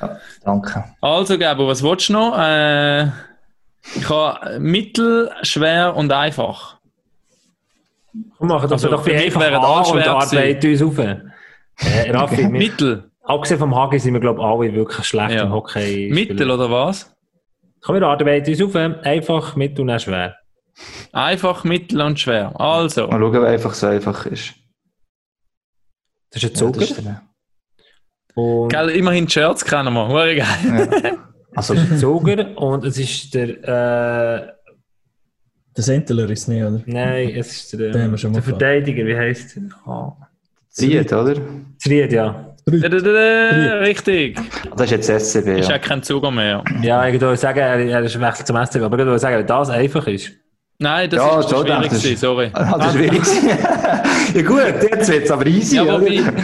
Ja, 0.00 0.16
danke. 0.44 0.84
Also, 1.00 1.38
Gabo, 1.38 1.66
was 1.66 1.82
willst 1.82 2.08
du 2.08 2.12
noch? 2.12 2.38
Äh, 2.38 3.06
ich 3.96 4.08
habe 4.08 4.60
mittel, 4.60 5.30
schwer 5.42 5.96
und 5.96 6.12
einfach. 6.12 6.75
Wir 8.38 8.46
machen 8.46 8.68
das 8.68 8.84
also, 8.84 8.88
doch 8.88 9.06
wie 9.06 9.14
einfach 9.14 9.42
A 9.42 9.80
und 9.80 10.06
arbeiten 10.06 10.70
uns 10.70 10.82
auf. 10.82 10.98
Äh, 10.98 12.10
Raffi, 12.10 12.48
Mittel. 12.48 13.10
Abgesehen 13.22 13.58
vom 13.58 13.74
Hagi 13.74 13.98
sind 13.98 14.14
wir, 14.14 14.20
glaube 14.20 14.40
ich, 14.40 14.46
alle 14.46 14.74
wirklich 14.74 15.06
schlecht 15.06 15.34
ja. 15.34 15.42
im 15.42 15.52
Hockey. 15.52 16.10
Mittel 16.12 16.50
oder 16.50 16.70
was? 16.70 17.14
Komm, 17.82 17.96
wir 17.96 18.06
arbeiten 18.06 18.50
uns 18.50 18.62
auf. 18.62 18.74
Einfach, 18.74 19.56
mittel 19.56 19.88
und 19.88 20.00
schwer. 20.00 20.36
Einfach, 21.12 21.64
mittel 21.64 22.00
und 22.00 22.20
schwer. 22.20 22.58
Also. 22.58 23.08
Mal 23.08 23.18
schauen, 23.18 23.32
wer 23.32 23.48
einfach 23.48 23.74
so 23.74 23.88
einfach 23.88 24.26
ist. 24.26 24.54
Das 26.30 26.42
ist 26.42 26.50
ein 26.50 26.54
Zucker. 26.54 27.02
Ja, 27.02 27.22
und 28.36 28.68
Gell, 28.68 28.90
immerhin 28.90 29.26
die 29.26 29.32
Shirts 29.32 29.64
kennen 29.64 29.94
wir. 29.94 30.08
Hure 30.08 30.36
geil. 30.36 30.90
Ja. 31.02 31.12
Also, 31.56 31.72
es 31.72 31.84
ist 31.84 31.92
ein 31.92 31.98
Zuger 31.98 32.58
und 32.58 32.84
es 32.84 32.98
ist 32.98 33.32
der. 33.32 33.48
Äh, 33.64 34.55
der 35.76 35.84
Sentler 35.84 36.30
ist 36.30 36.42
es 36.42 36.48
nicht, 36.48 36.62
oder? 36.62 36.80
Nein, 36.86 37.32
es 37.36 37.52
ist 37.52 37.72
der, 37.78 37.90
der, 37.92 38.08
der 38.08 38.42
Verteidiger, 38.42 39.06
wie 39.06 39.16
heißt 39.16 39.56
er? 39.56 39.62
Oh. 39.86 40.12
Zried, 40.70 41.12
oder? 41.12 41.34
Zried, 41.78 42.12
ja. 42.12 42.54
Richtig. 42.68 44.38
Das 44.76 44.90
ist 44.90 45.08
jetzt 45.08 45.30
SCB. 45.30 45.46
Ja. 45.46 45.54
Ist 45.58 45.70
ja 45.70 45.78
kein 45.78 46.02
Zugang 46.02 46.34
mehr. 46.34 46.64
Ja, 46.82 47.06
ich 47.06 47.20
würde 47.20 47.36
sagen, 47.36 47.60
er 47.60 48.02
ist 48.02 48.20
wechselt 48.20 48.46
zum 48.46 48.56
SCB, 48.56 48.82
aber 48.82 48.98
ich 48.98 49.04
würde 49.04 49.18
sagen, 49.18 49.38
wenn 49.38 49.46
das 49.46 49.70
einfach 49.70 50.06
ist. 50.06 50.32
Nein, 50.78 51.08
das 51.08 51.20
ja, 51.20 51.40
ist 51.40 51.48
so 51.48 51.64
schwierig, 51.64 51.88
gewesen, 51.88 52.16
sorry. 52.16 52.50
Ah, 52.52 52.76
das 52.76 52.94
ist 52.94 53.00
schwierig. 53.00 53.22
ja 54.34 54.42
gut, 54.42 54.90
jetzt 54.90 55.10
wird 55.10 55.24
es 55.24 55.30
aber 55.30 55.46
easy, 55.46 55.76
ja, 55.76 55.82
aber 55.82 56.02
oder? 56.02 56.34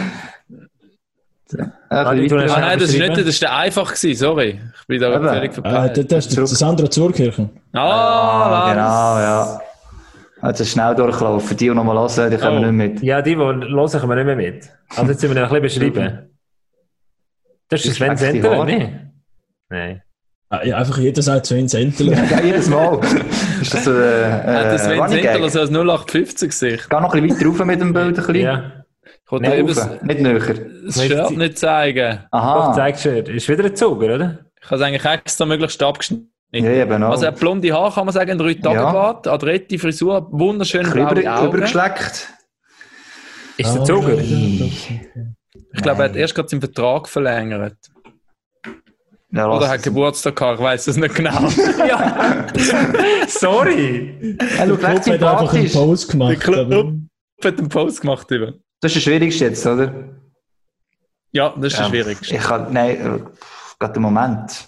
Ah, 1.93 2.13
nein, 2.13 2.79
das 2.79 2.89
ist 2.89 2.99
nicht, 2.99 3.17
das 3.17 3.25
ist 3.25 3.41
der 3.41 3.55
einfach 3.55 3.93
gewesen, 3.93 4.17
sorry. 4.17 4.59
Ich 4.79 4.87
bin 4.87 4.99
da 4.99 5.19
völlig 5.19 5.53
verpeilt. 5.53 5.97
Ah, 5.99 6.03
das 6.03 6.25
ist 6.25 6.37
der 6.37 6.47
Sandra 6.47 6.89
Zurkirchen. 6.89 7.49
Ah, 7.73 7.79
ah 7.81 8.69
genau, 8.69 9.19
ja. 9.19 9.61
Also 10.41 10.65
schnell 10.65 10.95
durchlaufen. 10.95 11.55
Die, 11.55 11.69
die 11.69 11.73
noch 11.73 11.83
mal 11.83 11.95
hören, 11.95 12.31
die 12.31 12.37
kommen 12.37 12.65
oh. 12.65 12.71
nicht 12.71 12.93
mit. 12.95 13.03
Ja, 13.03 13.21
die, 13.21 13.31
die 13.31 13.37
hören, 13.37 13.73
kommen 13.73 14.09
wir 14.09 14.15
nicht 14.15 14.25
mehr 14.25 14.35
mit. 14.35 14.69
Also 14.89 15.11
jetzt 15.11 15.21
sind 15.21 15.33
wir 15.33 15.43
ein 15.43 15.61
bisschen 15.61 15.91
beschreiben. 15.91 16.29
Das 17.69 17.85
ist 17.85 17.95
Sven 17.95 18.17
Sender, 18.17 18.65
nicht? 18.65 18.89
Nein. 19.69 20.01
Ah, 20.49 20.63
ja, 20.63 20.77
einfach 20.77 20.97
jeder 20.97 21.21
sagt 21.21 21.45
Sven 21.45 21.67
Sentler. 21.67 22.13
ja, 22.29 22.41
jedes 22.41 22.69
Mal. 22.69 22.99
ist 23.61 23.73
das, 23.73 23.87
äh, 23.87 23.91
äh, 23.91 24.43
das 24.43 24.83
Sven 24.83 25.07
Sentler 25.07 25.49
so 25.49 25.59
als 25.61 25.69
0850 25.69 26.51
sich. 26.51 26.89
Geh 26.89 26.99
noch 26.99 27.13
ein 27.13 27.21
bisschen 27.21 27.39
weiter 27.39 27.59
rauf 27.59 27.65
mit 27.65 27.81
dem 27.81 27.93
Bild. 27.93 28.07
Ein 28.07 28.13
bisschen. 28.13 28.35
Ja. 28.35 28.82
Ich 29.05 29.39
nicht, 29.39 29.79
rauf, 29.79 30.01
nicht 30.03 30.21
näher. 30.21 30.39
Das 30.85 31.03
Shirt 31.03 31.37
nicht 31.37 31.57
zeigen. 31.57 32.19
Aha. 32.31 32.67
Doch, 32.67 32.75
zeig 32.75 32.99
Shirt. 32.99 33.29
Ist 33.29 33.49
wieder 33.49 33.65
ein 33.65 33.75
Zuger, 33.75 34.15
oder? 34.15 34.39
Ich 34.61 34.65
habe 34.65 34.75
es 34.75 34.81
eigentlich 34.81 35.05
extra 35.05 35.45
möglichst 35.45 35.81
abgeschnitten. 35.81 36.31
Ja, 36.51 36.69
eben 36.69 37.03
auch. 37.03 37.11
Also, 37.11 37.31
blonde 37.31 37.73
Haar 37.73 37.93
kann 37.93 38.05
man 38.05 38.13
sagen, 38.13 38.31
ein 38.31 38.37
drei 38.37 38.53
tage 38.53 38.79
bad 38.79 39.25
ja. 39.25 39.33
adrette 39.33 39.79
Frisur, 39.79 40.27
wunderschön 40.31 40.89
blaue 40.89 41.19
Über, 41.19 41.35
Augen. 41.39 41.47
Übergeschleckt. 41.47 42.29
Ist 43.57 43.73
der 43.73 43.83
Zuger? 43.83 44.19
Ich 44.19 45.81
glaube, 45.81 46.03
er 46.03 46.09
hat 46.09 46.15
erst 46.15 46.35
gerade 46.35 46.49
seinen 46.49 46.61
Vertrag 46.61 47.09
verlängert. 47.09 47.77
Ja, 49.31 49.49
Oder 49.51 49.67
hat 49.67 49.81
Geburtstag 49.81 50.35
gehabt, 50.35 50.59
ich 50.59 50.63
weiß 50.63 50.87
es 50.87 50.97
nicht 50.97 51.15
genau. 51.15 51.31
ja. 51.87 52.45
Sorry. 53.27 54.37
Er 54.59 54.67
schaut 54.67 54.83
recht 54.83 55.09
einfach 55.09 55.53
einen 55.53 55.71
Post 55.71 56.11
gemacht. 56.11 56.31
Der 56.33 56.37
Club 56.37 56.93
hat 57.43 57.57
einen 57.57 57.69
Post 57.69 58.01
gemacht. 58.01 58.29
Über. 58.29 58.53
Das 58.83 58.91
ist 58.91 58.97
das 58.97 59.03
Schwierigste 59.03 59.45
jetzt, 59.45 59.65
oder? 59.65 59.93
Ja, 61.31 61.53
das 61.55 61.67
ist 61.67 61.73
ja, 61.73 61.79
das 61.79 61.87
Schwierigste. 61.87 62.35
Ich 62.35 62.41
kann, 62.41 62.73
nein, 62.73 62.89
äh, 62.89 63.19
gerade 63.79 63.95
im 63.95 64.01
Moment. 64.01 64.67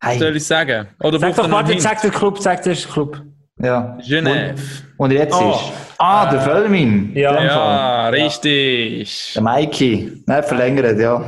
Hey. 0.00 0.18
Soll 0.18 0.36
ich 0.36 0.46
sagen? 0.46 0.88
Oder 1.00 1.18
sag 1.18 1.36
doch, 1.36 1.50
warte, 1.50 1.78
sag 1.78 2.00
den 2.00 2.12
Club, 2.12 2.38
sag 2.38 2.62
den 2.62 2.74
Club. 2.74 3.20
Ja. 3.60 3.98
Genève. 4.00 4.54
Und, 4.96 5.10
und 5.10 5.10
jetzt 5.10 5.34
oh. 5.34 5.50
ist. 5.50 5.72
Ah, 5.98 6.30
der 6.30 6.40
Völmin. 6.40 7.14
Ja, 7.14 7.44
ja 7.44 8.08
richtig. 8.08 9.34
Der 9.34 9.42
Mikey. 9.42 10.22
Nein, 10.24 10.42
verlängert, 10.42 10.98
ja. 10.98 11.22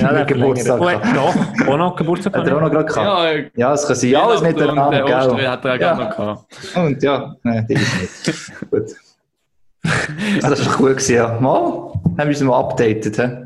Ja, 0.00 0.12
der 0.12 0.24
Geburtstag. 0.24 0.80
Oh, 0.80 0.90
hat 0.90 1.04
noch, 1.14 1.68
auch 1.68 1.76
noch 1.76 1.94
Geburtstag 1.94 2.36
Hat 2.36 2.48
er 2.48 2.56
auch 2.56 2.62
noch 2.62 2.70
gerade 2.72 2.84
gehabt? 2.84 3.56
Ja, 3.56 3.68
ja 3.68 3.74
es 3.74 3.86
kann 3.86 3.94
sein. 3.94 4.16
Alles 4.16 4.42
miteinander. 4.42 4.90
Der 4.90 5.04
Ostern 5.04 5.46
hat 5.46 5.64
er 5.64 5.74
auch 5.74 5.78
ja. 5.78 5.94
noch 5.94 6.16
gehabt. 6.16 6.76
Und 6.76 7.00
ja, 7.00 7.36
nein, 7.44 7.64
die 7.68 7.74
ist 7.74 8.26
nicht. 8.26 8.52
Gut. 8.70 8.90
das 10.40 10.66
war 10.66 10.80
cool, 10.80 10.94
gewesen, 10.94 11.16
ja. 11.16 11.38
Mal, 11.40 11.92
haben 12.18 12.18
wir 12.18 12.28
es 12.28 12.40
mal 12.40 12.58
updated. 12.58 13.16
He? 13.16 13.44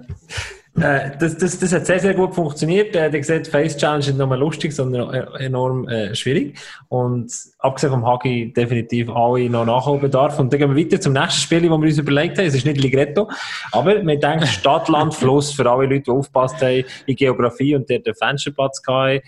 Äh, 0.81 1.11
das, 1.19 1.37
das, 1.37 1.59
das 1.59 1.73
hat 1.73 1.87
sehr, 1.87 1.99
sehr 1.99 2.15
gut 2.15 2.35
funktioniert. 2.35 2.95
Äh, 2.95 3.11
der 3.11 3.21
gesagt, 3.21 3.49
Face 3.49 3.77
Challenge 3.77 4.01
ist 4.01 4.07
nicht 4.09 4.19
nur 4.19 4.37
lustig, 4.37 4.73
sondern 4.73 5.13
enorm 5.39 5.89
äh, 5.89 6.15
schwierig. 6.15 6.59
Und 6.89 7.33
abgesehen 7.59 7.93
vom 7.93 8.07
Hagi 8.07 8.53
definitiv 8.53 9.11
alle 9.11 9.51
noch 9.51 9.67
Nachholbedarf. 9.67 10.39
Und 10.39 10.53
dann 10.53 10.61
gehen 10.61 10.75
wir 10.75 10.85
weiter 10.85 11.01
zum 11.01 11.13
nächsten 11.13 11.41
Spiel, 11.41 11.63
das 11.63 11.71
wir 11.71 11.77
uns 11.77 11.99
überlegt 11.99 12.39
haben. 12.39 12.47
Es 12.47 12.55
ist 12.55 12.67
nicht 12.67 12.81
Ligretto, 12.81 13.29
aber 13.73 14.05
wir 14.05 14.19
denken 14.19 14.47
Stadt, 14.47 14.89
Land, 14.89 15.15
Fluss 15.15 15.53
für 15.53 15.69
alle 15.69 15.87
Leute, 15.87 16.03
die 16.03 16.11
aufgepasst 16.11 16.61
haben 16.63 16.85
in 17.07 17.17
Geografie 17.17 17.75
und 17.75 17.89
der 17.89 18.01
den 18.01 18.15
Fensterplatz 18.15 18.81
hatten. 18.87 19.21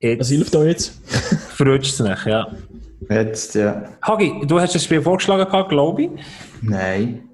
Jetzt 0.00 0.20
Was 0.20 0.28
hilft 0.28 0.54
da 0.54 0.64
jetzt? 0.64 1.00
Verrutscht 1.56 1.94
es 1.94 2.00
nicht, 2.00 2.26
ja. 2.26 2.46
Jetzt, 3.08 3.54
ja. 3.54 3.84
Hagi, 4.02 4.42
du 4.44 4.60
hast 4.60 4.74
das 4.74 4.84
Spiel 4.84 5.02
vorgeschlagen, 5.02 5.68
glaube 5.68 6.02
ich. 6.02 6.10
Nein. 6.62 7.28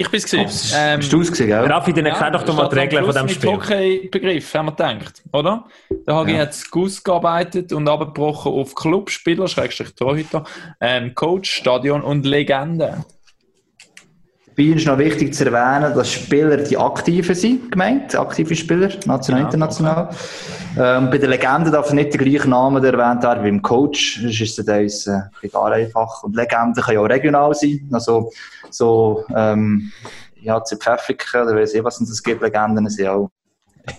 Ich 0.00 0.10
bin 0.10 0.16
es 0.16 0.24
gesehen. 0.24 0.48
Ähm, 0.74 1.00
Bist 1.00 1.12
du 1.12 1.20
es 1.20 1.30
gesehen, 1.30 1.48
gell? 1.48 1.66
Raffi, 1.66 1.92
dann 1.92 2.06
erklär 2.06 2.30
doch 2.30 2.54
mal 2.54 2.68
die 2.68 2.78
Regeln 2.78 3.04
von 3.04 3.12
diesem 3.12 3.28
Spiel. 3.28 3.50
Hockey-Begriff, 3.50 4.54
haben 4.54 4.66
wir 4.66 4.72
gedacht, 4.72 5.22
oder? 5.30 5.66
Der 6.06 6.14
Hagi 6.14 6.32
ja. 6.32 6.38
hat 6.38 6.50
es 6.50 6.64
ausgearbeitet 6.72 7.72
und 7.74 7.86
abgebrochen 7.86 8.50
auf 8.50 8.74
Clubspieler, 8.74 9.46
Schrägstrich 9.46 9.94
Torhüter, 9.94 10.44
ähm, 10.80 11.14
Coach, 11.14 11.50
Stadion 11.50 12.00
und 12.00 12.24
Legende. 12.24 13.04
Dabei 14.60 14.76
ist 14.76 14.86
noch 14.86 14.98
wichtig 14.98 15.32
zu 15.32 15.46
erwähnen, 15.46 15.94
dass 15.94 16.12
Spieler 16.12 16.58
die 16.58 16.76
Aktiven 16.76 17.34
sind, 17.34 17.72
gemeint, 17.72 18.14
aktive 18.14 18.54
Spieler, 18.54 18.90
national, 19.06 19.40
ja, 19.40 19.46
international. 19.46 20.08
Okay. 20.10 20.98
Ähm, 20.98 21.10
bei 21.10 21.16
den 21.16 21.30
Legenden 21.30 21.72
darf 21.72 21.90
nicht 21.94 22.12
der 22.12 22.20
gleiche 22.20 22.46
Name 22.46 22.86
erwähnt 22.86 23.22
werden 23.22 23.42
wie 23.42 23.48
im 23.48 23.62
Coach, 23.62 24.20
das 24.22 24.38
ist 24.38 24.58
es 24.58 25.06
äh, 25.06 25.12
ein 25.54 25.72
einfach. 25.72 26.24
Und 26.24 26.36
Legenden 26.36 26.82
können 26.82 26.98
ja 26.98 27.00
auch 27.00 27.08
regional 27.08 27.54
sein, 27.54 27.88
also 27.90 28.30
so, 28.68 29.24
ähm, 29.34 29.90
ja, 30.42 30.62
zu 30.62 30.76
Pfäffiken, 30.76 31.40
oder 31.40 31.56
weiß 31.56 31.72
ich, 31.72 31.82
was 31.82 31.98
es 32.02 32.22
gibt, 32.22 32.42
Legenden 32.42 32.86
sind 32.90 33.08
auch 33.08 33.30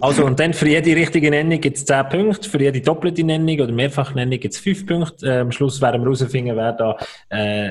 also, 0.00 0.26
und 0.26 0.38
dann 0.38 0.52
für 0.52 0.68
jede 0.68 0.94
richtige 0.94 1.30
Nennung 1.30 1.58
gibt 1.60 1.78
es 1.78 1.86
10 1.86 2.10
Punkte, 2.10 2.48
für 2.48 2.60
jede 2.60 2.82
doppelte 2.82 3.24
Nennung 3.24 3.58
oder 3.58 3.72
Mehrfachnennung 3.72 4.38
gibt 4.38 4.52
es 4.52 4.60
5 4.60 4.86
Punkte. 4.86 5.26
Äh, 5.26 5.40
am 5.40 5.50
Schluss 5.50 5.80
werden 5.80 6.02
wir 6.02 6.04
herausfinden, 6.04 6.54
wer 6.54 6.72
da 6.72 6.96
äh, 7.30 7.70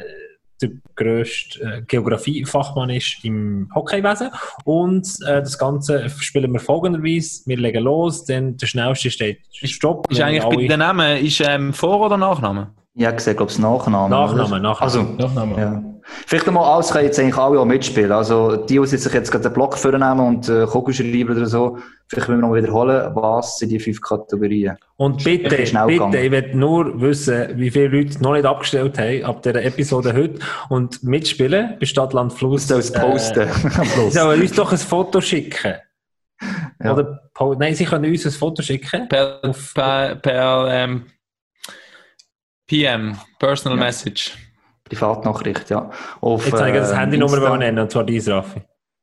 der 0.62 0.70
grösste 0.96 1.62
äh, 1.62 1.82
Geografiefachmann 1.82 2.90
ist 2.90 3.18
im 3.24 3.70
Hockeywesen. 3.74 4.30
Und 4.64 5.08
äh, 5.26 5.42
das 5.42 5.58
Ganze 5.58 6.10
spielen 6.10 6.52
wir 6.54 6.60
folgenderweise. 6.60 7.42
Wir 7.46 7.58
legen 7.58 7.84
los, 7.84 8.26
dann 8.26 8.58
der 8.58 8.68
schnellste 8.68 9.12
steht 9.12 9.40
Stopp. 9.52 10.10
Ist 10.12 10.22
eigentlich 10.22 10.44
bei 10.44 10.68
den 10.68 10.80
Namen 10.80 11.24
ist, 11.26 11.42
ähm, 11.42 11.74
Vor- 11.74 12.02
oder 12.06 12.18
Nachname? 12.18 12.72
Ja, 12.94 13.12
gesehen, 13.12 13.38
glaube 13.38 13.52
ich, 13.52 13.60
Nachname. 13.60 14.10
Nachname, 14.10 14.60
Nachname. 14.60 14.82
Also, 14.82 15.04
Nachname. 15.04 15.58
Ja. 15.58 15.84
Vielleicht 16.26 16.48
einmal 16.48 16.66
alles 16.66 16.92
können 16.92 17.06
jetzt 17.06 17.20
eigentlich 17.20 17.38
alle 17.38 17.60
auch 17.60 17.66
mitspielen. 17.66 18.12
Also, 18.12 18.58
die, 18.58 18.80
die 18.80 18.86
sich 18.86 19.14
jetzt 19.14 19.32
gerade 19.32 19.44
den 19.46 19.54
Block 19.54 19.78
vornehmen 19.78 20.20
und 20.20 20.50
äh, 20.50 20.66
Kugeln 20.66 20.94
schreiben 20.94 21.30
oder 21.30 21.46
so, 21.46 21.78
vielleicht 22.08 22.28
müssen 22.28 22.42
wir 22.42 22.48
noch 22.48 22.56
wiederholen, 22.56 23.16
was 23.16 23.60
sind 23.60 23.70
die 23.70 23.80
fünf 23.80 24.02
Kategorien. 24.02 24.78
Und 24.98 25.24
bitte, 25.24 25.56
bitte, 25.56 25.88
gegangen. 25.88 26.14
ich 26.14 26.32
will 26.32 26.56
nur 26.56 27.00
wissen, 27.00 27.58
wie 27.58 27.72
viele 27.72 27.88
Leute 27.88 28.22
noch 28.22 28.34
nicht 28.34 28.46
abgestellt 28.46 28.98
haben 29.00 29.24
ab 29.24 29.42
dieser 29.42 29.64
Episode 29.64 30.14
heute 30.14 30.40
und 30.68 31.02
mitspielen 31.02 31.78
bei 31.80 31.86
Stadtland 31.86 32.34
Fluss. 32.34 32.68
Du 32.68 32.74
sollst 32.74 32.96
posten. 32.96 33.48
Äh, 33.62 34.10
sollen 34.12 34.42
uns 34.42 34.52
doch 34.52 34.72
ein 34.72 34.78
Foto 34.78 35.22
schicken. 35.22 35.76
Ja. 36.84 36.94
Oder, 36.94 37.22
nein, 37.58 37.76
sie 37.76 37.86
können 37.86 38.10
uns 38.10 38.26
ein 38.26 38.32
Foto 38.32 38.62
schicken. 38.62 39.08
Per, 39.08 39.40
per, 39.74 40.16
per 40.16 40.68
ähm, 40.70 41.06
PM, 42.72 43.18
Personal 43.38 43.78
ja. 43.78 43.84
Message. 43.84 44.32
Privatnachricht, 44.86 45.70
ja. 45.70 45.92
Auf, 46.22 46.46
Jetzt 46.46 46.58
zeige 46.58 46.78
ich 46.78 46.84
das 46.84 46.94
äh, 46.94 46.96
Handynummer 46.96 47.58
nennen, 47.58 47.80
und 47.80 47.92
zwar 47.92 48.06
dies, 48.06 48.30
Raffi. 48.30 48.62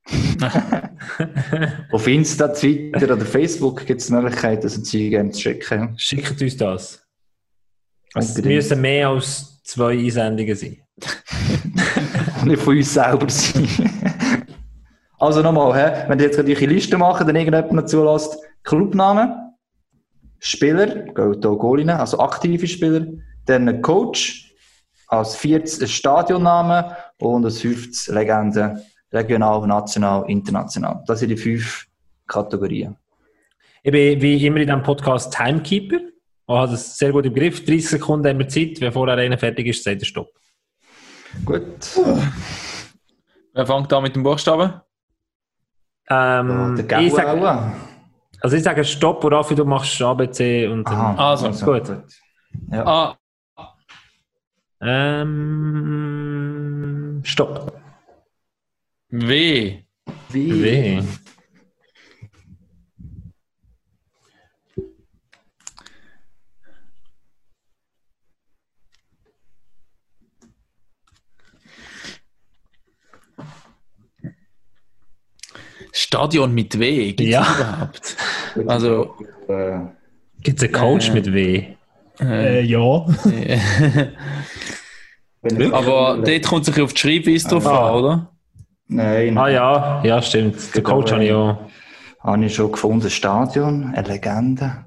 Auf 1.92 2.06
Insta, 2.08 2.48
Twitter 2.48 3.12
oder 3.12 3.26
Facebook 3.26 3.84
gibt 3.84 4.00
es 4.00 4.06
die 4.06 4.14
Möglichkeit, 4.14 4.64
das 4.64 4.76
Sie 4.76 5.10
gerne 5.10 5.32
zu 5.32 5.42
schicken. 5.42 5.94
Schickt 5.98 6.40
uns 6.40 6.56
das. 6.56 7.06
Es 8.14 8.42
müssen 8.42 8.80
mehr 8.80 9.10
als 9.10 9.62
zwei 9.64 9.98
Einsendungen 9.98 10.56
sein. 10.56 10.78
nicht 12.46 12.62
von 12.62 12.74
uns 12.74 12.94
selber 12.94 13.28
sein. 13.28 13.68
also 15.18 15.42
nochmal, 15.42 16.06
wenn 16.08 16.18
ihr 16.18 16.24
jetzt 16.24 16.38
eine 16.38 16.54
Liste 16.54 16.96
machen, 16.96 17.26
dann 17.26 17.36
irgendjemand 17.36 17.72
noch 17.72 17.84
zulässt, 17.84 18.34
Clubnamen, 18.62 19.30
Spieler, 20.38 21.04
Goalinnen, 21.12 21.96
also 21.96 22.18
aktive 22.18 22.66
Spieler, 22.66 23.06
dann 23.48 23.68
ein 23.68 23.82
Coach, 23.82 24.54
als 25.08 25.36
viertes 25.36 25.80
ein 25.80 25.88
Stadionname 25.88 26.96
und 27.18 27.44
als 27.44 27.60
fünftes 27.60 28.08
Legende, 28.08 28.82
regional, 29.12 29.66
national, 29.66 30.28
international. 30.28 31.02
Das 31.06 31.20
sind 31.20 31.30
die 31.30 31.36
fünf 31.36 31.86
Kategorien. 32.26 32.96
Ich 33.82 33.92
bin 33.92 34.20
wie 34.20 34.46
immer 34.46 34.58
in 34.58 34.66
diesem 34.66 34.82
Podcast 34.82 35.32
Timekeeper. 35.32 35.96
Ich 35.96 36.54
habe 36.54 36.70
das 36.70 36.98
sehr 36.98 37.12
gut 37.12 37.26
im 37.26 37.34
Griff. 37.34 37.64
30 37.64 37.88
Sekunden 37.88 38.28
haben 38.28 38.38
wir 38.38 38.48
Zeit. 38.48 38.80
Wenn 38.80 38.92
vorher 38.92 39.16
einer 39.16 39.38
fertig 39.38 39.66
ist, 39.66 39.84
sagt 39.84 40.02
er 40.02 40.06
Stopp. 40.06 40.28
Gut. 41.44 42.00
Wer 43.54 43.66
fängt 43.66 43.92
da 43.92 44.00
mit 44.00 44.14
dem 44.14 44.22
Buchstaben? 44.22 44.80
Ähm, 46.10 46.86
der 46.88 47.00
ich 47.00 47.12
sag, 47.12 47.28
also 48.40 48.56
ich 48.56 48.62
sage 48.62 48.84
Stopp, 48.84 49.22
worauf 49.22 49.48
du 49.54 49.64
machst 49.64 50.00
ABC 50.00 50.68
und. 50.68 50.86
Aha, 50.86 51.30
also, 51.30 51.46
also 51.46 51.66
gut. 51.66 51.86
gut. 51.86 52.04
Ja. 52.70 52.86
Ah, 52.86 53.16
ähm, 54.80 56.40
stopp. 57.24 57.80
W. 59.10 59.82
W. 60.30 60.62
w. 60.62 61.02
Stadion 75.92 76.54
mit 76.54 76.78
W, 76.78 77.12
gibt 77.12 77.20
es 77.20 77.28
ja. 77.28 77.42
überhaupt? 77.42 78.16
Also, 78.66 79.16
gibt 80.40 80.58
es 80.58 80.64
einen 80.64 80.72
Coach 80.72 81.08
äh, 81.08 81.12
mit 81.12 81.32
W? 81.32 81.77
Äh, 82.20 82.62
ja. 82.62 82.80
Aber 85.72 86.18
dort 86.24 86.46
kommt 86.46 86.64
sich 86.64 86.80
auf 86.80 86.92
die 86.92 86.98
Schreibweise 86.98 87.48
drauf 87.48 87.66
ah. 87.66 87.88
an, 87.88 87.94
oder? 87.94 88.32
Nein, 88.88 89.34
nein. 89.34 89.38
Ah 89.38 89.48
ja, 89.48 90.02
ja 90.04 90.22
stimmt. 90.22 90.74
Der 90.74 90.82
Coach 90.82 91.12
habe 91.12 91.24
ich 91.24 91.32
auch. 91.32 91.58
Habe 92.20 92.44
ich 92.44 92.54
schon 92.54 92.72
gefunden, 92.72 93.10
Stadion, 93.10 93.92
eine 93.94 94.08
Legende. 94.08 94.86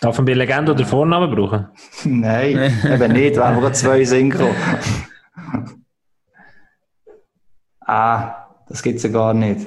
Darf 0.00 0.16
man 0.16 0.26
bei 0.26 0.34
Legende 0.34 0.72
oder 0.72 0.84
Vornamen 0.84 1.34
brauchen? 1.34 1.68
nein, 2.04 2.72
eben 2.84 3.12
nicht, 3.12 3.36
weil 3.36 3.60
wir 3.60 3.72
zwei 3.72 4.04
Synchro. 4.04 4.50
ah, 7.80 8.46
das 8.68 8.82
gibt 8.82 8.96
es 8.96 9.04
ja 9.04 9.10
gar 9.10 9.34
nicht. 9.34 9.66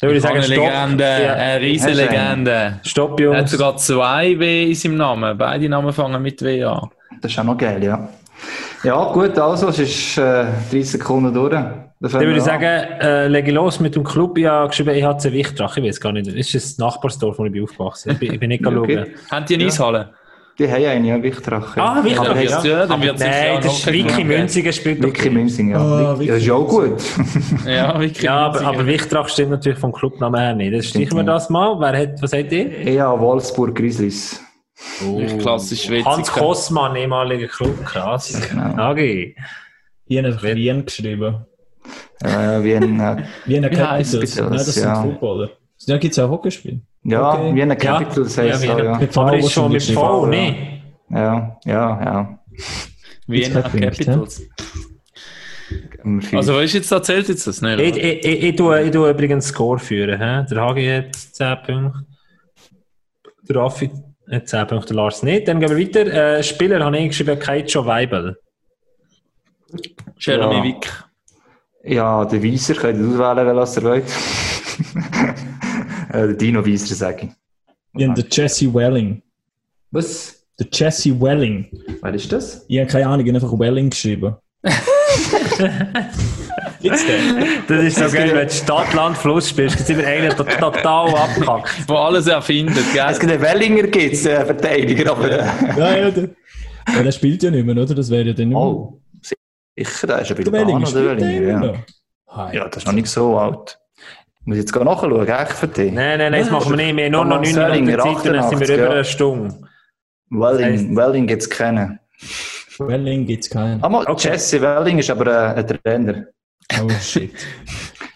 Da 0.00 0.06
würde 0.06 0.18
ich 0.18 0.22
sagen, 0.22 0.36
eine 0.38 0.46
Legende, 0.46 1.04
ja. 1.04 1.32
eine 1.34 1.60
riesige 1.60 1.94
Legende. 1.94 2.80
Stopp, 2.84 3.18
Jungs. 3.18 3.34
Er 3.34 3.40
hat 3.40 3.48
sogar 3.48 3.76
zwei 3.78 4.38
W 4.38 4.68
in 4.68 4.74
seinem 4.74 4.96
Namen. 4.96 5.36
Beide 5.36 5.68
Namen 5.68 5.92
fangen 5.92 6.22
mit 6.22 6.40
W 6.42 6.62
an. 6.64 6.88
Das 7.20 7.32
ist 7.32 7.38
auch 7.38 7.44
noch 7.44 7.58
geil, 7.58 7.82
ja. 7.82 8.08
Ja, 8.84 9.12
gut, 9.12 9.36
also, 9.38 9.68
es 9.68 9.80
ist 9.80 10.18
äh, 10.18 10.44
30 10.70 10.90
Sekunden 10.90 11.34
durch. 11.34 11.50
Dann 11.50 11.84
würde 12.00 12.36
ich 12.36 12.44
sagen, 12.44 12.64
äh, 12.64 13.26
lege 13.26 13.50
los 13.50 13.80
mit 13.80 13.96
dem 13.96 14.04
Club. 14.04 14.38
Ich 14.38 14.46
habe 14.46 14.68
geschrieben, 14.68 14.90
ich 14.90 15.02
habe 15.02 15.32
Wichtrach, 15.32 15.76
ich 15.76 15.82
weiß 15.82 16.00
gar 16.00 16.12
nicht. 16.12 16.28
Das 16.28 16.34
ist 16.34 16.54
das 16.54 16.78
Nachbarsdorf, 16.78 17.40
wo 17.40 17.46
ich 17.46 17.52
bin 17.52 17.64
aufgewachsen 17.64 18.16
bin. 18.16 18.34
Ich 18.34 18.40
bin 18.40 18.50
nicht 18.50 18.64
okay. 18.64 19.04
schauen. 19.04 19.14
Haben 19.32 19.46
die 19.46 19.54
eine 19.54 19.64
ja. 19.64 19.68
Eishalle? 19.68 20.10
Die 20.58 20.68
haben 20.68 20.84
einen, 20.84 21.04
ja, 21.04 21.22
Wichtrach. 21.22 21.76
Ah, 21.76 22.02
Wichtrach, 22.02 22.34
ja. 22.34 22.64
ja. 22.64 22.86
Dann 22.86 23.00
wird 23.00 23.20
Nein, 23.20 23.60
das 23.62 23.78
ist 23.78 23.92
Wiki 23.92 24.24
Münziger 24.24 24.72
spielt 24.72 25.00
Wiki 25.00 25.30
Münziger, 25.30 25.78
ja. 25.78 26.14
Oh, 26.14 26.16
das 26.16 26.42
ist 26.42 26.50
auch 26.50 26.66
gut. 26.66 27.00
ja, 27.64 28.00
Wiki 28.00 28.24
ja 28.24 28.46
aber, 28.46 28.62
aber 28.62 28.86
Wichtrach 28.86 29.28
stimmt 29.28 29.50
natürlich 29.50 29.78
vom 29.78 29.92
Clubnamen 29.92 30.40
her 30.40 30.54
nicht. 30.54 30.74
Das 30.74 30.86
streichen 30.86 31.16
wir 31.16 31.22
das 31.22 31.48
mal. 31.48 31.78
Wer 31.78 31.96
hat, 31.96 32.22
was 32.22 32.32
hat 32.32 32.50
ihr? 32.50 32.92
Ja, 32.92 33.18
Wolfsburg 33.20 33.76
Grizzlies. 33.76 34.42
Oh. 35.06 35.24
Klassisch 35.38 35.84
Schweizer. 35.84 36.10
Hans 36.10 36.30
Kossmann, 36.32 36.96
ehemaliger 36.96 37.46
Club, 37.46 37.84
krass. 37.84 38.40
Genau. 38.50 38.90
Okay. 38.90 39.36
Hier 40.06 40.24
einfach 40.24 40.42
Wien 40.42 40.84
geschrieben. 40.84 41.46
Äh, 42.22 42.62
Wien, 42.64 42.98
äh, 42.98 43.22
Wiener 43.46 43.70
Capitals. 43.70 44.36
Nein, 44.36 44.52
das 44.52 44.66
sind 44.66 44.84
ja. 44.84 45.02
Footballer. 45.02 45.50
Da 45.86 45.98
gibt 45.98 46.12
es 46.12 46.18
auch 46.18 46.30
Hockeyspiel. 46.30 46.80
Ja, 47.04 47.34
okay. 47.34 47.54
Wiener 47.54 47.76
Capitals 47.76 48.36
ja. 48.36 48.42
heißt 48.44 48.64
ja, 48.64 48.78
ja. 48.82 49.00
Aber 49.14 49.38
ist 49.38 49.52
schon 49.52 49.72
mit 49.72 49.82
V, 49.82 50.26
ne? 50.26 50.82
Ja, 51.10 51.58
ja, 51.64 52.04
ja. 52.04 52.38
Wiener 53.26 53.62
Capitals. 53.62 54.42
Also, 56.32 56.54
was 56.54 56.64
ist 56.64 56.72
jetzt 56.74 56.92
erzählt 56.92 57.28
jetzt 57.28 57.46
das? 57.46 57.60
Nicht, 57.60 57.78
ich, 57.78 57.96
ich, 57.96 58.24
ich, 58.24 58.42
ich, 58.44 58.56
tue, 58.56 58.82
ich 58.82 58.90
tue 58.90 59.10
übrigens 59.10 59.48
Score 59.48 59.78
führen. 59.78 60.18
He? 60.18 60.46
Der 60.54 60.60
Hagi 60.62 60.86
hat 60.86 61.14
10 61.14 61.56
Punkte. 61.66 62.06
Der 63.48 63.56
Raffi 63.56 63.90
10 64.44 64.66
Punkte 64.66 64.94
Lars 64.94 65.22
nicht. 65.22 65.48
Dann 65.48 65.60
gehen 65.60 65.70
wir 65.70 65.78
weiter. 65.78 66.38
Äh, 66.38 66.42
Spieler 66.42 66.84
habe 66.84 66.98
ich 66.98 67.08
geschrieben, 67.08 67.38
Keicho 67.38 67.84
Weibel. 67.84 68.38
Jeremy 70.18 70.56
ja. 70.56 70.64
Wick. 70.64 71.04
Ja, 71.84 72.24
der 72.24 72.42
Weiser, 72.42 72.74
könnt 72.74 72.98
ihr 72.98 73.20
auswählen, 73.20 73.56
was 73.56 73.76
ihr 73.76 73.82
wollt. 73.82 74.04
Äh, 76.08 76.26
der 76.26 76.34
Dino 76.34 76.64
Weiser, 76.66 76.94
sage 76.94 77.26
ich. 77.26 78.00
Ja, 78.00 78.12
der 78.12 78.24
Jesse 78.30 78.72
Welling. 78.72 79.22
Was? 79.90 80.44
Der 80.58 80.66
Jesse 80.72 81.20
Welling. 81.20 81.68
Wer 82.02 82.14
ist 82.14 82.32
das? 82.32 82.64
Ich 82.68 82.78
habe 82.78 82.88
keine 82.88 83.06
Ahnung, 83.06 83.26
ich 83.26 83.34
habe 83.34 83.44
einfach 83.44 83.58
Welling 83.58 83.90
geschrieben. 83.90 84.36
Gibt's 86.80 87.04
den? 87.06 87.44
Das 87.66 87.84
ist 87.84 87.98
so 87.98 88.08
geil, 88.16 88.30
wenn 88.34 88.46
du 88.46 88.52
Stadt, 88.52 88.94
Land, 88.94 89.18
Fluss 89.18 89.48
spielst, 89.48 89.76
gibt 89.76 89.88
es 89.90 89.96
immer 89.96 90.06
einen, 90.06 90.34
der 90.36 90.36
total 90.36 91.14
abkackt. 91.14 91.88
Wo 91.88 91.94
alles 91.94 92.26
erfindet, 92.26 92.84
gell? 92.92 93.06
Es 93.08 93.18
gibt 93.18 93.32
einen 93.32 93.42
Wellinger, 93.42 93.84
gibt's, 93.84 94.24
äh, 94.26 94.44
Verteidiger, 94.44 95.12
aber... 95.12 95.30
Äh. 95.30 95.78
ja, 95.78 95.96
ja, 95.96 96.10
der, 96.10 96.28
ja, 96.94 97.02
der 97.02 97.12
spielt 97.12 97.42
ja 97.42 97.50
nicht 97.50 97.66
mehr, 97.66 97.76
oder? 97.76 97.94
Das 97.94 98.10
wäre 98.10 98.24
ja 98.24 98.32
dann 98.32 98.48
nicht 98.48 98.56
mehr. 98.56 98.64
Oh, 98.64 99.00
sicher, 99.20 100.06
der 100.06 100.20
ist 100.20 100.30
ein 100.30 100.36
bisschen 100.36 100.52
Wellinger, 100.52 100.92
der 100.92 101.04
Wellinger, 101.04 101.84
ja. 102.36 102.52
Ja, 102.52 102.68
das 102.68 102.78
ist 102.78 102.86
noch 102.86 102.92
nicht 102.92 103.08
so 103.08 103.36
alt. 103.36 103.78
Muss 104.48 104.56
ich 104.56 104.62
jetzt 104.62 104.74
nachschauen, 104.74 105.28
echt 105.28 105.52
für 105.52 105.68
dich? 105.68 105.92
Nein, 105.92 106.18
nein, 106.18 106.32
nein, 106.32 106.40
das 106.40 106.50
machen 106.50 106.70
wir 106.70 106.76
nicht. 106.78 106.96
Wir 106.96 107.04
haben 107.04 107.12
nur 107.12 107.24
noch 107.26 107.42
9 107.42 107.84
Minuten 107.84 108.00
Zeit 108.00 108.26
und 108.26 108.32
dann 108.32 108.48
sind 108.48 108.60
wir 108.66 108.76
über 108.76 108.90
eine 108.92 109.04
Stunde. 109.04 109.54
Welling, 110.30 110.96
Welling 110.96 111.26
gibt 111.26 111.42
es 111.42 111.50
keinen. 111.50 112.00
Welling 112.78 113.26
gibt 113.26 113.44
es 113.44 113.50
keinen. 113.50 113.84
Ah, 113.84 114.04
okay. 114.06 114.30
Jesse 114.30 114.62
Welling 114.62 115.00
ist 115.00 115.10
aber 115.10 115.54
ein, 115.54 115.56
ein 115.56 115.66
Trainer. 115.66 116.24
Oh 116.82 116.88
shit. 116.98 117.30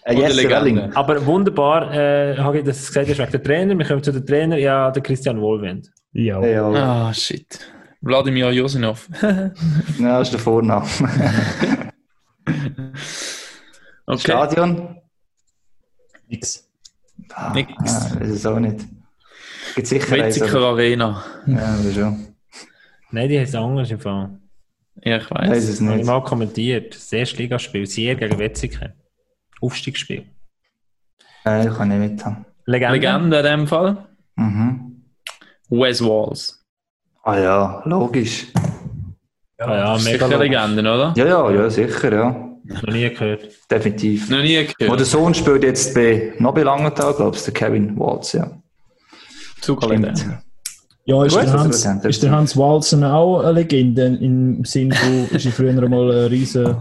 Äh, 0.05 0.15
yes, 0.15 0.95
Aber 0.95 1.25
wunderbar, 1.25 1.93
äh, 1.93 2.35
habe 2.35 2.57
ich 2.57 2.65
das 2.65 2.87
gesagt, 2.87 3.07
ist 3.07 3.17
wegen 3.19 3.31
der 3.31 3.41
Trainer. 3.41 3.77
Wir 3.77 3.85
kommen 3.85 4.03
zu 4.03 4.11
den 4.11 4.25
Trainer, 4.25 4.57
ja, 4.57 4.91
der 4.91 5.01
Christian 5.01 5.39
Wohlwend. 5.39 5.89
Ja. 6.11 6.41
Ah, 6.41 7.13
shit. 7.13 7.57
Wladimir 8.01 8.51
Josinov. 8.51 9.07
ja, 9.21 9.53
das 10.19 10.27
ist 10.27 10.33
der 10.33 10.41
Vorname. 10.41 10.85
okay. 14.07 14.19
Stadion? 14.19 15.02
Nix. 16.33 16.67
Ah, 17.33 17.53
Nix. 17.53 17.71
Ah, 17.77 18.15
das 18.19 18.29
ist 18.29 18.45
auch 18.47 18.59
nicht. 18.59 18.85
Gibt 19.75 19.87
sicher 19.87 20.11
Wetziger 20.11 20.61
Arena. 20.61 21.23
Ja, 21.45 21.77
das 21.77 21.93
schon. 21.93 22.27
Nein, 23.11 23.29
die 23.29 23.39
heißt 23.39 23.55
anders 23.55 23.91
im 23.91 23.99
Fall. 23.99 24.39
Ja, 25.03 25.17
ich 25.17 25.29
weiß. 25.29 25.49
weiß 25.49 25.69
es 25.69 25.79
nicht. 25.79 25.91
Habe 25.91 26.01
ich 26.01 26.07
mal 26.07 26.23
kommentiert. 26.23 26.95
Das 26.95 27.13
erste 27.13 27.37
Ligaspiel, 27.37 27.85
Sier 27.85 28.15
gegen 28.15 28.39
Wetzikon. 28.39 28.93
Aufstiegsspiel. 29.61 30.25
Nein, 31.45 31.67
ich 31.67 31.77
kann 31.77 31.89
nicht 31.89 31.99
mithaben. 32.11 32.45
Legende. 32.65 32.95
Legende 32.95 33.37
in 33.37 33.45
dem 33.45 33.67
Fall. 33.67 34.07
Mhm. 34.35 35.03
Wes 35.69 36.03
Walls. 36.03 36.65
Ah 37.23 37.37
ja, 37.37 37.81
logisch. 37.85 38.47
Ja, 39.59 39.65
ah, 39.65 39.75
ja 39.75 40.03
mega 40.03 40.25
sicher 40.27 40.37
Legende, 40.39 40.81
oder? 40.81 41.13
Ja, 41.15 41.25
ja, 41.25 41.51
ja, 41.51 41.69
sicher, 41.69 42.13
ja. 42.13 42.52
Noch 42.63 42.83
nie 42.83 43.09
gehört. 43.09 43.49
Definitiv. 43.69 44.29
Noch 44.29 44.41
nie 44.41 44.65
gehört. 44.65 44.91
Und 44.91 44.97
der 44.97 45.05
Sohn 45.05 45.33
spielt 45.33 45.63
jetzt 45.63 45.93
bei 45.93 46.33
noch 46.39 46.53
bei 46.53 46.63
Langenthal, 46.63 47.13
glaube 47.13 47.35
ich, 47.35 47.43
der 47.43 47.53
Kevin 47.53 47.97
Waltz, 47.99 48.33
ja. 48.33 48.51
Zugerlegend. 49.61 50.25
Ja, 51.05 51.25
ist, 51.25 51.35
der 51.35 51.51
Hans, 51.51 51.85
ist 52.05 52.23
der 52.23 52.31
Hans 52.31 52.55
Walzen 52.55 53.03
auch 53.03 53.41
eine 53.41 53.59
Legende 53.59 54.05
im 54.05 54.63
Sinn 54.63 54.89
von, 54.93 55.27
ist 55.35 55.45
er 55.45 55.51
früher 55.51 55.73
mal 55.89 56.09
ein 56.09 56.27
riesen 56.29 56.77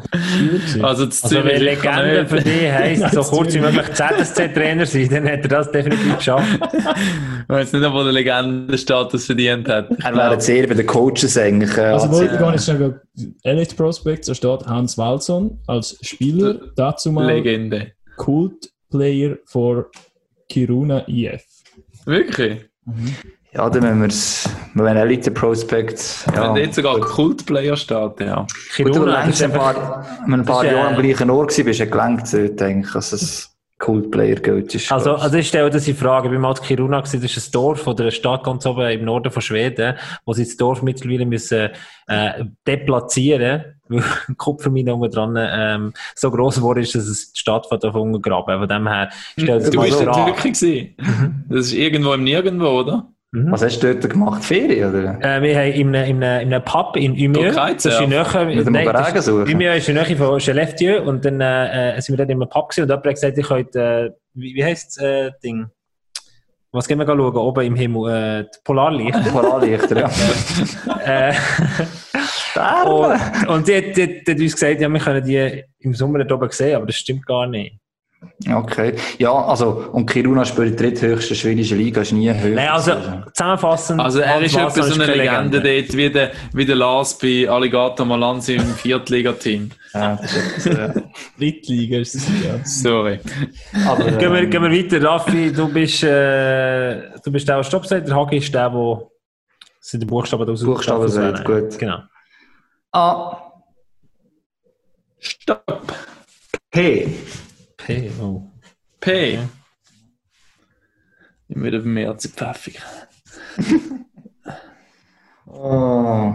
Also, 0.81 1.07
das 1.07 1.25
also 1.25 1.43
wenn 1.43 1.61
Legende 1.61 2.25
für 2.29 2.41
dich 2.41 2.71
heisst, 2.71 3.11
so 3.13 3.23
kurz 3.23 3.55
wie 3.55 3.59
möglich 3.59 3.93
ZSC-Trainer 3.93 4.87
sein, 4.87 5.09
dann 5.11 5.27
hätte 5.27 5.49
er 5.49 5.49
das 5.49 5.73
definitiv 5.73 6.19
geschafft. 6.19 6.47
ich 6.73 6.85
weiß 7.49 7.73
nicht, 7.73 7.85
ob 7.85 7.95
er 7.95 8.05
den 8.05 8.15
Legendenstatus 8.15 9.27
verdient 9.27 9.69
hat. 9.69 9.91
Er 9.91 10.15
wäre 10.15 10.33
jetzt 10.35 10.49
eher 10.49 10.69
bei 10.69 10.75
den 10.75 10.87
Coaches 10.87 11.37
eigentlich. 11.37 11.77
Äh, 11.77 11.81
also, 11.81 12.13
wollte 12.13 12.35
ich 12.35 12.41
gar 12.41 12.53
nicht 12.53 12.63
sagen, 12.63 13.01
Elite 13.43 13.75
Prospects, 13.75 14.29
da 14.29 14.35
steht 14.37 14.67
Hans 14.67 14.97
Walson 14.97 15.59
als 15.67 15.99
Spieler, 16.01 16.61
dazu 16.77 17.11
mal 17.11 17.27
Legende. 17.27 17.91
Cult 18.17 18.71
Player 18.89 19.37
for 19.47 19.87
Kiruna 20.49 21.09
IF. 21.09 21.43
Wirklich? 22.05 22.61
Mhm. 22.85 23.17
Ja, 23.55 23.69
dann 23.69 23.83
müssen 23.83 24.01
wir 24.01 24.09
es, 24.09 24.49
wenn 24.75 24.97
Elite 24.97 25.31
Prospect. 25.31 26.27
Ja, 26.35 26.55
wenn 26.55 26.65
jetzt 26.65 26.77
sogar 26.77 26.99
Kultplayer 27.01 27.77
steht, 27.77 28.21
ja. 28.21 28.47
Gut, 28.79 28.97
du 28.97 29.05
längst 29.05 29.43
ein 29.43 29.53
paar, 29.53 30.07
wenn 30.27 30.41
ein 30.41 30.45
paar 30.47 30.65
Jahre 30.65 30.97
am 30.97 31.03
gleichen 31.03 31.29
Ort 31.29 31.49
warst, 31.49 31.65
bist 31.65 31.81
du 31.81 31.87
gelenkt, 31.87 32.33
denke 32.33 32.87
ich, 32.87 32.93
dass 32.95 33.13
es 33.13 33.55
Kultplayer 33.79 34.37
gilt. 34.37 34.75
Ist, 34.75 34.91
also, 34.91 35.17
also 35.17 35.37
ich 35.37 35.49
stelle 35.49 35.69
das 35.69 35.87
in 35.87 35.97
Frage. 35.97 36.31
Bei 36.31 36.39
Mat 36.39 36.63
Kiruna 36.63 37.03
das 37.03 37.13
ist 37.13 37.49
ein 37.49 37.53
Dorf 37.53 37.87
oder 37.87 38.05
eine 38.05 38.13
Stadt 38.13 38.45
ganz 38.45 38.65
oben 38.65 38.89
im 38.89 39.05
Norden 39.05 39.31
von 39.31 39.43
Schweden, 39.43 39.97
wo 40.25 40.33
sie 40.33 40.45
das 40.45 40.57
Dorf 40.57 40.83
mittlerweile 40.83 41.27
müssen, 41.27 41.71
äh, 42.07 42.45
deplatzieren 42.67 43.65
weil 43.89 44.05
die 44.29 44.35
Kupfermine 44.35 44.95
unten 44.95 45.11
dran 45.13 45.37
ähm, 45.37 45.93
so 46.15 46.31
gross 46.31 46.55
geworden 46.55 46.79
ist, 46.79 46.95
dass 46.95 47.07
es 47.07 47.33
die 47.33 47.41
Stadt 47.41 47.67
von 47.67 47.79
davon 47.79 48.23
graben. 48.23 48.61
Von 48.61 48.69
dem 48.69 48.89
her, 48.89 49.11
stellt 49.37 49.75
Du 49.75 49.83
bist 49.83 50.01
in 50.01 50.13
Türkei 50.13 50.95
Das 51.49 51.67
ist 51.67 51.73
irgendwo 51.73 52.15
im 52.15 52.25
Nirgendwo, 52.25 52.69
oder? 52.69 53.13
Mhm. 53.35 53.51
Was 53.51 53.63
hast 53.65 53.81
du 53.81 53.95
dort 53.95 54.11
gemacht? 54.11 54.45
Ferien? 54.45 54.91
Oder? 54.91 55.19
Äh, 55.23 55.41
wir 55.41 55.57
haben 55.57 55.73
in 55.73 55.97
einem, 55.97 56.11
in 56.11 56.23
einem, 56.23 56.49
in 56.49 56.55
einem 56.55 56.65
Pub 56.65 56.97
in 56.97 57.13
Umeå. 57.13 57.51
Das 57.53 57.87
ist 57.87 58.01
in 58.01 58.11
Nähe, 58.11 58.25
nein, 58.71 58.89
das, 58.93 59.27
Umeå 59.27 59.73
ist 59.75 59.89
in 59.89 59.95
Nähe 59.95 60.17
von 60.17 60.39
Skellefteå 60.39 61.03
und 61.03 61.25
dann 61.25 61.41
äh, 61.41 61.99
sind 62.03 62.13
wir 62.13 62.19
dort 62.19 62.31
in 62.31 62.43
einem 62.43 62.51
Pub 62.51 62.69
gewesen 62.69 62.83
und 62.83 62.91
jemand 62.91 63.07
hat 63.07 63.15
gesagt, 63.15 63.39
ich 63.39 63.47
könnte, 63.47 63.81
äh, 63.81 64.11
wie, 64.35 64.55
wie 64.55 64.63
heisst 64.63 64.99
das 64.99 65.05
äh, 65.05 65.31
Ding? 65.43 65.67
Was 66.73 66.87
gehen 66.87 66.99
wir 66.99 67.07
schauen? 67.07 67.37
Oben 67.37 67.67
im 67.67 67.75
Himmel, 67.75 68.11
äh, 68.13 68.45
Polarlichter. 68.65 69.21
Polarlichter, 69.33 69.99
ja. 69.99 70.11
äh, 71.31 71.35
und, 72.87 73.49
und 73.49 73.69
die, 73.69 73.93
die, 73.93 73.93
die, 73.93 74.25
die 74.25 74.31
hat 74.31 74.41
uns 74.41 74.53
gesagt, 74.53 74.81
ja, 74.81 74.89
wir 74.91 75.01
können 75.01 75.25
die 75.25 75.65
im 75.79 75.95
Sommer 75.95 76.19
dort 76.19 76.33
oben 76.33 76.51
sehen, 76.51 76.77
aber 76.77 76.85
das 76.85 76.97
stimmt 76.97 77.25
gar 77.25 77.47
nicht. 77.47 77.82
Okay. 78.51 78.95
Ja, 79.19 79.33
also, 79.33 79.89
und 79.93 80.07
Kiruna 80.07 80.45
spielt 80.45 80.79
die 80.79 80.85
dritthöchste 80.85 81.35
schwedische 81.35 81.75
Liga, 81.75 82.01
ist 82.01 82.13
nie 82.13 82.33
höher. 82.33 82.55
Nein, 82.55 82.69
also, 82.69 82.93
zusammenfassend. 83.33 84.01
Also, 84.01 84.21
er 84.21 84.41
ist 84.41 84.57
etwa 84.57 84.71
so 84.71 84.95
eine 84.95 85.07
Legende, 85.07 85.59
Legende 85.59 85.83
dort, 85.83 85.97
wie 85.97 86.11
der, 86.11 86.31
wie 86.53 86.65
der 86.65 86.77
Lars 86.77 87.19
bei 87.19 87.49
Alligator 87.49 88.05
Malanzi 88.05 88.55
im 88.55 88.65
Viertligateam. 88.77 89.71
ja, 89.95 90.17
das 90.17 90.37
ist, 90.37 90.67
äh, 90.67 90.93
Drittliga 91.39 91.99
ist 91.99 92.15
es, 92.17 92.27
ja. 92.45 92.65
Sorry. 92.65 93.21
Aber, 93.87 94.07
ähm, 94.09 94.19
gehen, 94.19 94.33
wir, 94.33 94.47
gehen 94.47 94.63
wir 94.63 94.71
weiter. 94.71 95.03
Raffi, 95.03 95.53
du 95.53 95.73
bist, 95.73 96.03
äh, 96.03 97.11
du 97.25 97.31
bist 97.31 97.49
der, 97.49 97.57
der 97.57 97.65
Stopp 97.65 97.87
sagt. 97.87 98.09
Der 98.09 98.17
Hagi 98.17 98.39
ist 98.39 98.53
der, 98.53 98.71
der, 98.71 99.03
sind 99.81 100.01
die 100.01 100.07
Buchstaben 100.07 100.47
da 100.47 100.53
Buchstaben 100.53 101.09
sagt, 101.09 101.45
gut. 101.45 101.79
Genau. 101.79 101.99
A. 102.93 103.53
Stopp. 105.19 105.93
P. 106.71 107.07
P, 107.87 108.11
oh. 108.21 108.51
P. 109.01 109.39
Okay. 109.39 109.39
Immer 111.49 111.65
wieder 111.67 111.81
mehr 111.81 112.11
als 112.11 112.29
pfeffig. 112.29 112.81
oh. 115.47 116.33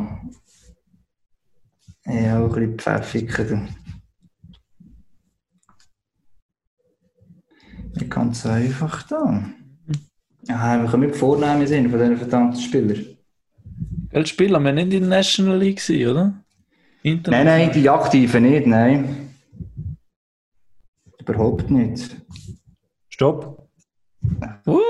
Ja, 2.06 2.40
auch 2.40 2.56
ein 2.56 2.76
bisschen 2.76 2.78
pfeffig. 2.80 3.38
Wir 3.38 3.68
gehen 7.98 8.10
ganz 8.10 8.46
einfach 8.46 9.04
da. 9.04 9.44
Ja, 10.44 10.82
wir 10.82 10.90
können 10.90 11.08
mit 11.08 11.16
Vornamen 11.16 11.66
sehen 11.66 11.90
von 11.90 12.00
diesen 12.00 12.18
verdammten 12.18 12.62
Spielern. 12.62 13.18
Welche 14.12 14.28
Spieler? 14.28 14.60
Wir 14.60 14.72
nicht 14.72 14.94
in 14.94 15.02
der 15.02 15.10
National 15.10 15.58
League, 15.58 15.82
oder? 15.90 16.34
Nein, 17.04 17.22
nein, 17.46 17.72
die 17.74 17.90
Aktiven 17.90 18.44
nicht, 18.44 18.68
nein. 18.68 19.27
Überhaupt 21.28 21.70
nicht. 21.70 22.16
Stopp. 23.10 23.68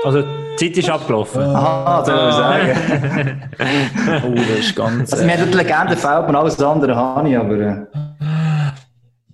Also, 0.04 0.22
die 0.58 0.66
Zeit 0.72 0.78
ist 0.78 0.90
abgelaufen. 0.90 1.42
Aha, 1.42 2.04
soll 2.04 2.28
ich 2.28 2.34
sagen. 2.34 3.42
oh, 4.26 4.34
das 4.34 4.58
ist 4.60 4.76
ganz. 4.76 5.12
Also, 5.12 5.24
mir 5.24 5.38
hat 5.38 5.48
die 5.52 5.56
Legende 5.56 5.96
fehlt 5.96 6.28
mir 6.28 6.38
alles 6.38 6.60
andere, 6.62 6.96
habe 6.96 7.28
ich, 7.28 7.36
aber. 7.36 7.58
Äh, 7.58 7.86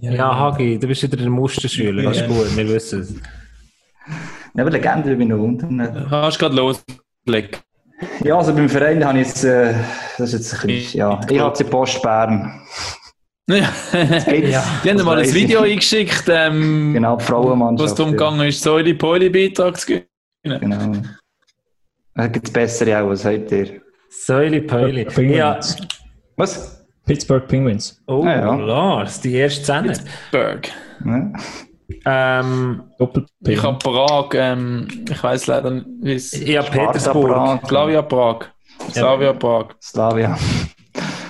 Ja, 0.00 0.38
Hagi, 0.38 0.78
du 0.78 0.86
bist 0.86 1.02
wieder 1.02 1.16
der 1.16 1.30
Musterschüler. 1.30 2.02
Das 2.02 2.18
ist 2.18 2.26
gut, 2.28 2.56
wir 2.56 2.68
wissen 2.68 3.00
es. 3.00 3.14
ja, 4.54 4.62
aber 4.62 4.70
Legende 4.70 5.10
bin 5.16 5.22
ich 5.22 5.28
noch 5.28 5.42
unten. 5.42 5.78
Kannst 6.10 6.38
gerade 6.38 6.54
loslegen. 6.56 7.60
Ja, 8.22 8.36
also 8.36 8.52
beim 8.54 8.68
Verein 8.68 9.04
habe 9.04 9.20
ich 9.20 9.28
jetzt, 9.28 9.44
äh, 9.44 9.72
das 10.18 10.32
ist 10.34 10.50
jetzt 10.52 10.60
ein 10.62 10.66
bisschen, 10.66 10.98
ja, 10.98 11.20
ich 11.30 11.38
habe 11.40 11.56
die 11.56 11.64
Post 11.64 12.02
Bern. 12.02 12.60
Ja. 13.46 13.70
Die 13.92 14.54
haben 14.54 14.96
das 14.96 15.04
mal 15.04 15.18
ein 15.18 15.34
Video 15.34 15.60
eingeschickt, 15.60 16.24
ähm, 16.28 16.94
Genau, 16.94 17.16
die 17.16 17.24
Frauenmannschaft. 17.24 17.90
was 17.90 17.94
darum 17.94 18.12
gegangen 18.12 18.48
ist, 18.48 18.62
so 18.62 18.78
in 18.78 18.86
die 18.86 18.94
Poli-Beitrag 18.94 19.78
zu 19.78 19.86
geben. 19.86 20.06
Ja. 20.46 20.58
Genau. 20.58 20.92
Da 22.14 22.26
gibt 22.28 22.46
es 22.46 22.52
bessere 22.52 23.02
auch, 23.02 23.10
was 23.10 23.22
sagt 23.22 23.50
ihr? 23.52 23.82
Säuli 24.08 24.60
Pöli. 24.62 25.02
Ja. 25.02 25.10
Penguins. 25.10 25.76
Was? 26.36 26.86
Pittsburgh 27.06 27.46
Penguins. 27.46 28.00
Oh, 28.06 28.22
Ah, 28.24 28.30
ja. 28.30 28.54
Lars, 28.54 29.20
die 29.20 29.34
erste 29.34 29.62
Szene. 29.64 29.92
Berg. 30.30 30.70
Ja. 31.04 32.40
Ähm, 32.40 32.82
Ich 33.46 33.62
habe 33.62 33.78
Prag, 33.78 34.28
ähm, 34.34 34.88
ich 35.10 35.22
weiß 35.22 35.48
leider 35.48 35.70
nicht, 35.70 35.86
wie 36.00 36.14
es 36.14 36.32
ja, 36.46 36.62
Petersburg. 36.62 37.28
Prag. 37.32 37.68
Slavia 37.68 38.00
Prag. 38.02 38.46
Slavia 38.90 39.32
Prag. 39.34 39.66
Slavia. 39.82 40.38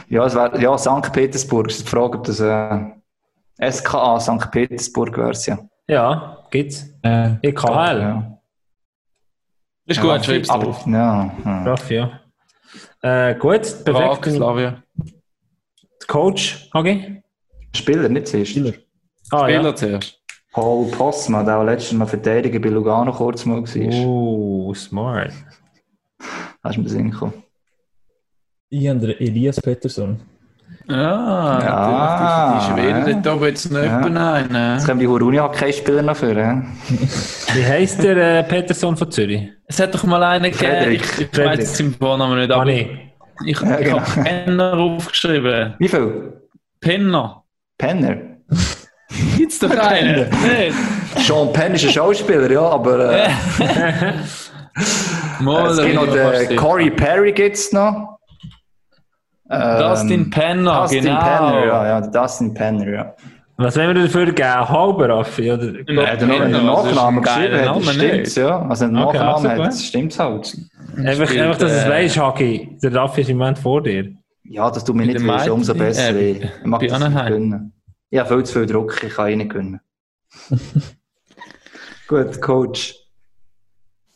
Ja, 0.09 0.27
es 0.27 0.35
wär, 0.35 0.59
ja, 0.61 0.77
St. 0.77 1.13
Petersburg. 1.13 1.69
Es 1.69 1.79
ist 1.79 1.87
die 1.87 1.91
Frage, 1.91 2.19
ob 2.19 2.25
das 2.25 2.41
äh, 2.41 3.71
SKA 3.71 4.21
St. 4.21 4.51
Petersburg 4.51 5.17
wäre 5.17 5.33
ja. 5.47 5.59
Ja, 5.87 6.39
gibt's. 6.51 6.87
Äh, 7.03 7.35
EKL. 7.43 8.01
Ja. 8.01 8.39
Ist 9.87 10.01
gut, 10.01 10.25
schreib's 10.25 10.49
Aber, 10.49 10.65
drauf. 10.65 10.87
ja, 10.87 11.31
ja. 11.45 11.63
Raff, 11.65 11.91
ja. 11.91 12.21
Äh, 13.03 13.35
gut, 13.35 13.85
perfekt. 13.85 14.25
Slavia. 14.25 14.83
Coach, 16.07 16.71
Hagi? 16.73 17.23
Spieler, 17.75 18.09
nicht 18.09 18.29
zuerst. 18.29 18.51
Spieler. 18.51 18.73
Ah, 19.31 19.45
Spieler 19.45 19.63
ja. 19.63 19.75
zuerst. 19.75 20.21
Paul 20.53 20.87
Postma, 20.91 21.43
der 21.43 21.59
auch 21.59 21.65
letztes 21.65 21.93
Mal 21.93 22.07
Verteidiger 22.07 22.59
bei 22.61 22.69
Lugano 22.69 23.13
kurz 23.13 23.45
mal 23.45 23.63
war. 23.63 24.07
Oh, 24.07 24.73
smart. 24.75 25.33
Hast 26.63 26.77
du 26.77 26.83
mir 26.83 26.89
Sinn 26.89 27.11
gekommen? 27.11 27.44
Ich 28.71 28.89
habe 28.89 28.99
den 29.01 29.11
Elias 29.21 29.61
Pettersson. 29.61 30.21
Ah, 30.89 30.93
Ja, 31.63 32.59
natürlich. 32.59 32.59
Die 32.59 32.73
Schweden, 32.83 33.07
ja. 33.09 33.21
dort 33.23 33.37
oben 33.37 33.45
jetzt 33.47 33.71
noch 33.71 33.79
Ja. 33.79 33.85
jemanden 33.85 34.17
ein. 34.19 34.75
Jetzt 34.75 34.87
kommen 34.87 35.01
die 35.01 35.07
Huruni 35.09 35.41
auch 35.41 35.53
keinen 35.53 35.73
Spieler 35.73 36.03
noch 36.03 36.17
für. 36.17 36.37
Äh? 36.37 36.63
Wie 37.55 37.65
heisst 37.65 38.03
der 38.03 38.17
äh, 38.41 38.43
Peterson 38.45 38.97
von 38.97 39.11
Zürich? 39.11 39.49
Es 39.67 39.81
hat 39.81 39.95
doch 39.95 40.05
mal 40.05 40.23
einen 40.23 40.51
gegeben, 40.53 40.93
ich, 40.93 41.03
ich 41.21 41.39
weiß 41.39 41.59
jetzt 41.59 41.77
seinen 41.77 41.95
Vornamen 41.95 42.39
nicht, 42.39 42.51
aber 42.51 42.63
Ah, 42.63 42.67
ich, 42.69 42.87
nee. 42.87 43.13
ich, 43.47 43.61
Ja, 43.61 43.79
ich 43.79 43.85
genau. 43.87 44.01
habe 44.01 44.23
Penner 44.23 44.73
aufgeschrieben. 44.75 45.75
Wie 45.79 45.89
viel? 45.89 46.33
Penner. 46.81 47.45
Penner. 47.79 48.17
Gibt's 49.39 49.59
doch 49.61 49.71
einen? 49.71 50.17
nicht? 50.29 50.75
Sean 51.27 51.53
Penn 51.53 51.75
ist 51.75 51.85
ein 51.85 51.91
Schauspieler, 51.93 52.51
ja, 52.51 52.61
aber 52.63 53.25
äh, 53.25 53.29
Mal, 55.41 55.67
es 55.71 55.77
da 55.77 55.85
gibt 55.85 55.95
noch 55.95 56.13
den 56.13 56.37
sicher. 56.37 56.57
Corey 56.57 56.91
Perry 56.91 57.33
gibt's 57.33 57.73
noch. 57.73 58.14
Ähm, 59.51 59.79
Dustin 59.79 60.31
Penner, 60.31 60.83
Dustin 60.83 61.05
genau. 61.05 61.21
Penner, 61.21 61.67
ja, 61.67 61.87
ja, 61.87 62.01
Dustin 62.01 62.55
Penner, 62.55 62.89
ja. 62.89 63.15
Was 63.57 63.77
wollen 63.77 63.95
wir 63.95 64.03
dafür 64.03 64.27
geben? 64.33 64.69
Halber, 64.69 65.09
Raffi? 65.11 65.53
Oder? 65.53 65.75
Er 65.87 66.13
hat 66.13 66.21
noch 66.23 66.41
einen 66.41 66.53
Penner, 66.53 66.73
das 66.75 66.87
ist 66.87 66.95
Nachnamen 66.95 67.23
geschrieben, 67.23 67.69
hat, 67.69 67.83
stimmt, 67.85 68.35
ja. 68.37 68.69
Also 68.69 68.85
einen 68.87 68.99
Okay, 68.99 69.19
Nachnamen 69.19 69.51
also 69.51 69.65
hat, 69.65 69.75
stimmt 69.75 70.19
halt. 70.19 70.59
Einfach, 70.97 71.27
Spielt, 71.27 71.41
einfach, 71.43 71.59
dass 71.59 71.71
du 71.73 71.79
es 71.79 71.85
äh, 71.85 71.91
weißt, 71.91 72.19
Hagi. 72.19 72.79
Der 72.83 72.95
Raffi 72.95 73.21
ist 73.21 73.31
im 73.31 73.37
Moment 73.39 73.59
vor 73.59 73.83
dir. 73.83 74.13
Ja, 74.45 74.71
dass 74.71 74.85
du 74.85 74.93
mich 74.95 75.07
Bei 75.07 75.13
nicht 75.15 75.25
willst, 75.27 75.49
umso 75.49 75.75
besser. 75.75 76.15
äh, 76.15 76.31
ich 76.33 76.65
mag 76.65 76.87
das 76.87 76.99
nicht 76.99 77.27
gönnen. 77.29 77.73
Ich 78.11 78.19
habe 78.19 78.29
viel 78.35 78.45
zu 78.45 78.53
viel 78.59 78.67
Druck, 78.67 79.03
ich 79.03 79.13
kann 79.15 79.31
ihn 79.31 79.39
nicht 79.39 79.51
gönnen. 79.51 79.81
Gut, 82.09 82.41
Coach. 82.41 82.95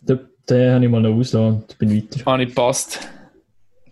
Den, 0.00 0.74
habe 0.74 0.84
ich 0.84 0.90
mal 0.90 1.00
noch 1.02 1.10
ausgelassen 1.10 1.62
und 1.62 1.78
bin 1.78 1.94
weiter. 1.94 2.24
Habe 2.24 2.42
ich 2.42 2.48
gepasst. 2.48 3.06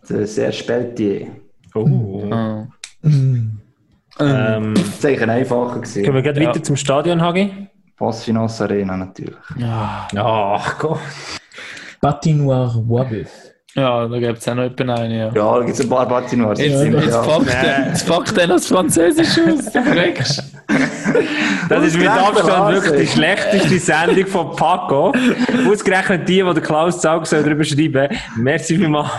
Der 0.09 0.27
Serge 0.27 0.63
Pelletier. 0.67 1.29
Oh. 1.75 2.23
Ah. 2.31 2.67
Ähm, 3.05 4.75
Das 4.75 5.03
war 5.03 5.11
eigentlich 5.11 5.29
einfacher. 5.31 5.71
können 5.73 5.83
Gewesen. 5.83 6.15
wir 6.15 6.23
gleich 6.23 6.39
Ja. 6.39 6.49
weiter 6.51 6.63
zum 6.63 6.77
Stadion, 6.77 7.21
Hagi? 7.21 7.69
Passfinance 7.97 8.61
Arena 8.65 8.97
natürlich. 8.97 9.35
Ja, 9.59 10.07
Ach 10.15 10.79
Gott. 10.79 10.99
Patinoire 12.01 12.83
Wabeuf. 12.89 13.46
Ja 13.77 14.09
da 14.09 14.19
gibt 14.19 14.39
es 14.39 14.49
auch 14.49 14.55
noch 14.55 14.63
jemanden 14.65 14.91
einen, 14.91 15.19
ja. 15.19 15.33
Ja, 15.33 15.59
da 15.59 15.61
gibt 15.61 15.79
es 15.79 15.81
ein 15.81 15.89
paar 15.89 16.09
Patinoires. 16.09 16.59
Jetzt, 16.59 16.81
stimmt, 16.81 17.03
jetzt, 17.03 17.13
ja. 17.13 17.23
packt 17.23 17.55
er, 17.55 17.89
jetzt 17.89 18.09
packt 18.09 18.39
er 18.39 18.47
das 18.47 18.67
Französisch 18.67 19.39
aus. 19.39 19.73
Du 19.73 19.83
kriegst. 19.83 20.43
Das 21.69 21.85
ist 21.85 21.99
mit 21.99 22.09
Abstand 22.09 22.75
wirklich 22.75 23.09
die 23.09 23.13
schlechteste 23.15 23.79
Sendung 23.79 24.27
von 24.27 24.57
Paco. 24.57 25.13
Ausgerechnet 25.69 26.29
die, 26.29 26.43
die 26.43 26.55
der 26.55 26.63
Klaus 26.63 27.01
Zaug 27.01 27.27
soll 27.27 27.43
darüber 27.43 27.65
schreiben 27.65 28.09
Merci 28.37 28.77
vielmals. 28.77 29.11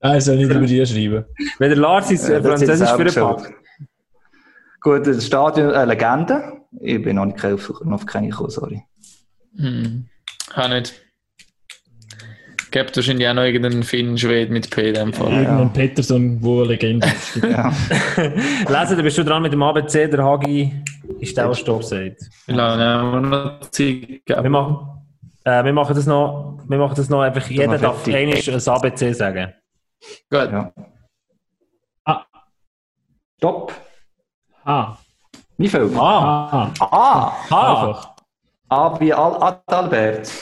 Also 0.00 0.34
nicht 0.34 0.50
über 0.50 0.66
die 0.66 0.86
schreiben. 0.86 1.24
Wenn 1.58 1.70
der 1.70 1.78
Lars 1.78 2.10
ist 2.10 2.28
Ja, 2.28 2.36
äh, 2.36 2.42
Französisch 2.42 2.90
für 2.90 3.04
den. 3.04 3.14
Pack. 3.14 3.54
Gut, 4.80 5.06
das 5.06 5.24
Stadion, 5.24 5.70
äh, 5.70 5.84
Legende. 5.84 6.42
Ich 6.80 7.02
bin 7.02 7.16
noch 7.16 7.26
nicht 7.26 7.44
auf, 7.44 7.70
auf 7.70 8.06
keine 8.06 8.28
gekommen, 8.28 8.50
sorry. 8.50 8.82
Hm. 9.56 10.08
Kann 10.50 10.70
nicht. 10.70 11.01
Gibt 12.72 12.96
wahrscheinlich 12.96 13.28
auch 13.28 13.34
noch 13.34 13.42
irgendeinen 13.42 13.82
Finn 13.82 14.16
Schwed 14.16 14.50
mit 14.50 14.70
P 14.70 14.88
in 14.88 14.94
dem 14.94 15.12
Fall. 15.12 15.30
Irgendein 15.30 15.72
Pettersson, 15.72 16.38
wo 16.42 16.60
eine 16.60 16.68
Legende 16.70 17.06
ist. 17.06 17.36
Ja. 17.42 17.68
Lesen, 18.16 18.96
da 18.96 19.02
bist 19.02 19.18
du 19.18 19.24
dran 19.24 19.42
mit 19.42 19.52
dem 19.52 19.62
ABC, 19.62 20.08
der 20.08 20.24
Hagi 20.24 20.72
ist 21.20 21.36
der, 21.36 21.48
der 21.48 21.54
Stopp 21.54 21.84
sagt. 21.84 22.22
Wie 22.46 22.52
lange 22.54 22.82
haben 22.82 23.12
wir 23.12 23.20
noch 23.28 23.60
Zeit 23.70 24.22
Wir 24.26 24.48
machen, 24.50 25.02
äh, 25.44 25.62
wir 25.64 25.72
machen 25.74 25.94
das 25.94 26.06
noch, 26.06 26.58
wir 26.66 26.78
machen 26.78 26.94
das 26.96 27.08
noch 27.10 27.20
einfach, 27.20 27.46
jeder 27.48 27.76
darf 27.76 28.06
einmal 28.06 28.36
ein 28.36 28.68
ABC 28.68 29.12
sagen. 29.12 29.52
Gut. 30.30 30.50
ja. 30.50 30.72
Ah. 32.04 32.24
Stopp. 33.36 33.72
Ah. 34.64 34.96
Wie 35.58 35.68
viel? 35.68 35.90
Ah, 35.96 36.70
Ah. 36.80 36.86
Ah! 36.90 37.32
ah. 37.50 37.82
Einfach. 37.82 38.10
A 38.70 38.98
wie 38.98 39.12
Al 39.12 39.36
Adalbert. 39.42 40.32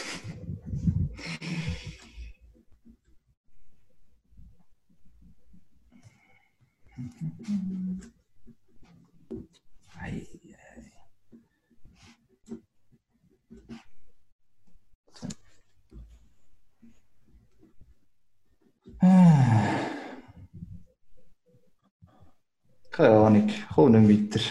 Keine 22.91 23.17
Ahnung, 23.17 23.49
komm 23.75 23.93
nicht 23.93 24.35
weiter. 24.35 24.45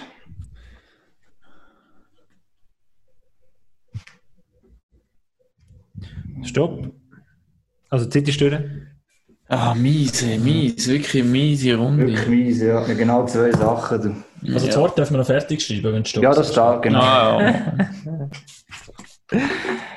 Stopp. 6.43 6.91
Also, 7.89 8.05
die 8.05 8.11
Zeit 8.11 8.27
ist 8.27 8.41
durch. 8.41 8.57
Ah, 9.51 9.73
miese, 9.73 10.37
miese, 10.37 10.91
wirklich 10.93 11.23
miese 11.23 11.75
Runde. 11.75 12.05
Wirklich 12.05 12.27
mies, 12.27 12.61
ja. 12.61 12.81
Genau 12.85 13.25
zwei 13.25 13.51
Sachen. 13.51 14.23
Du. 14.41 14.53
Also 14.53 14.67
das. 14.67 14.77
Wort 14.77 14.97
darf 14.97 15.09
man 15.09 15.19
noch 15.21 15.27
fertig 15.27 15.61
schreiben, 15.61 15.91
wenn 15.91 16.01
es 16.03 16.09
stopp 16.09 16.23
Ja, 16.23 16.33
das 16.33 16.51
steht, 16.51 16.81
genau. 16.83 16.99
Ah, 16.99 17.41
ja. 17.41 18.29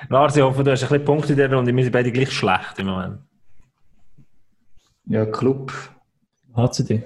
Lars, 0.09 0.37
ich 0.37 0.43
hoffe, 0.43 0.65
du 0.65 0.71
hast 0.71 0.83
ein 0.83 0.89
bisschen 0.89 1.05
Punkte 1.05 1.33
in 1.33 1.39
der 1.39 1.53
Runde. 1.53 1.75
Wir 1.75 1.83
sind 1.85 1.93
beide 1.93 2.11
gleich 2.11 2.33
schlecht 2.33 2.79
im 2.79 2.87
Moment. 2.87 3.19
Ja, 5.07 5.27
Club. 5.27 5.73
HCD. 6.57 7.05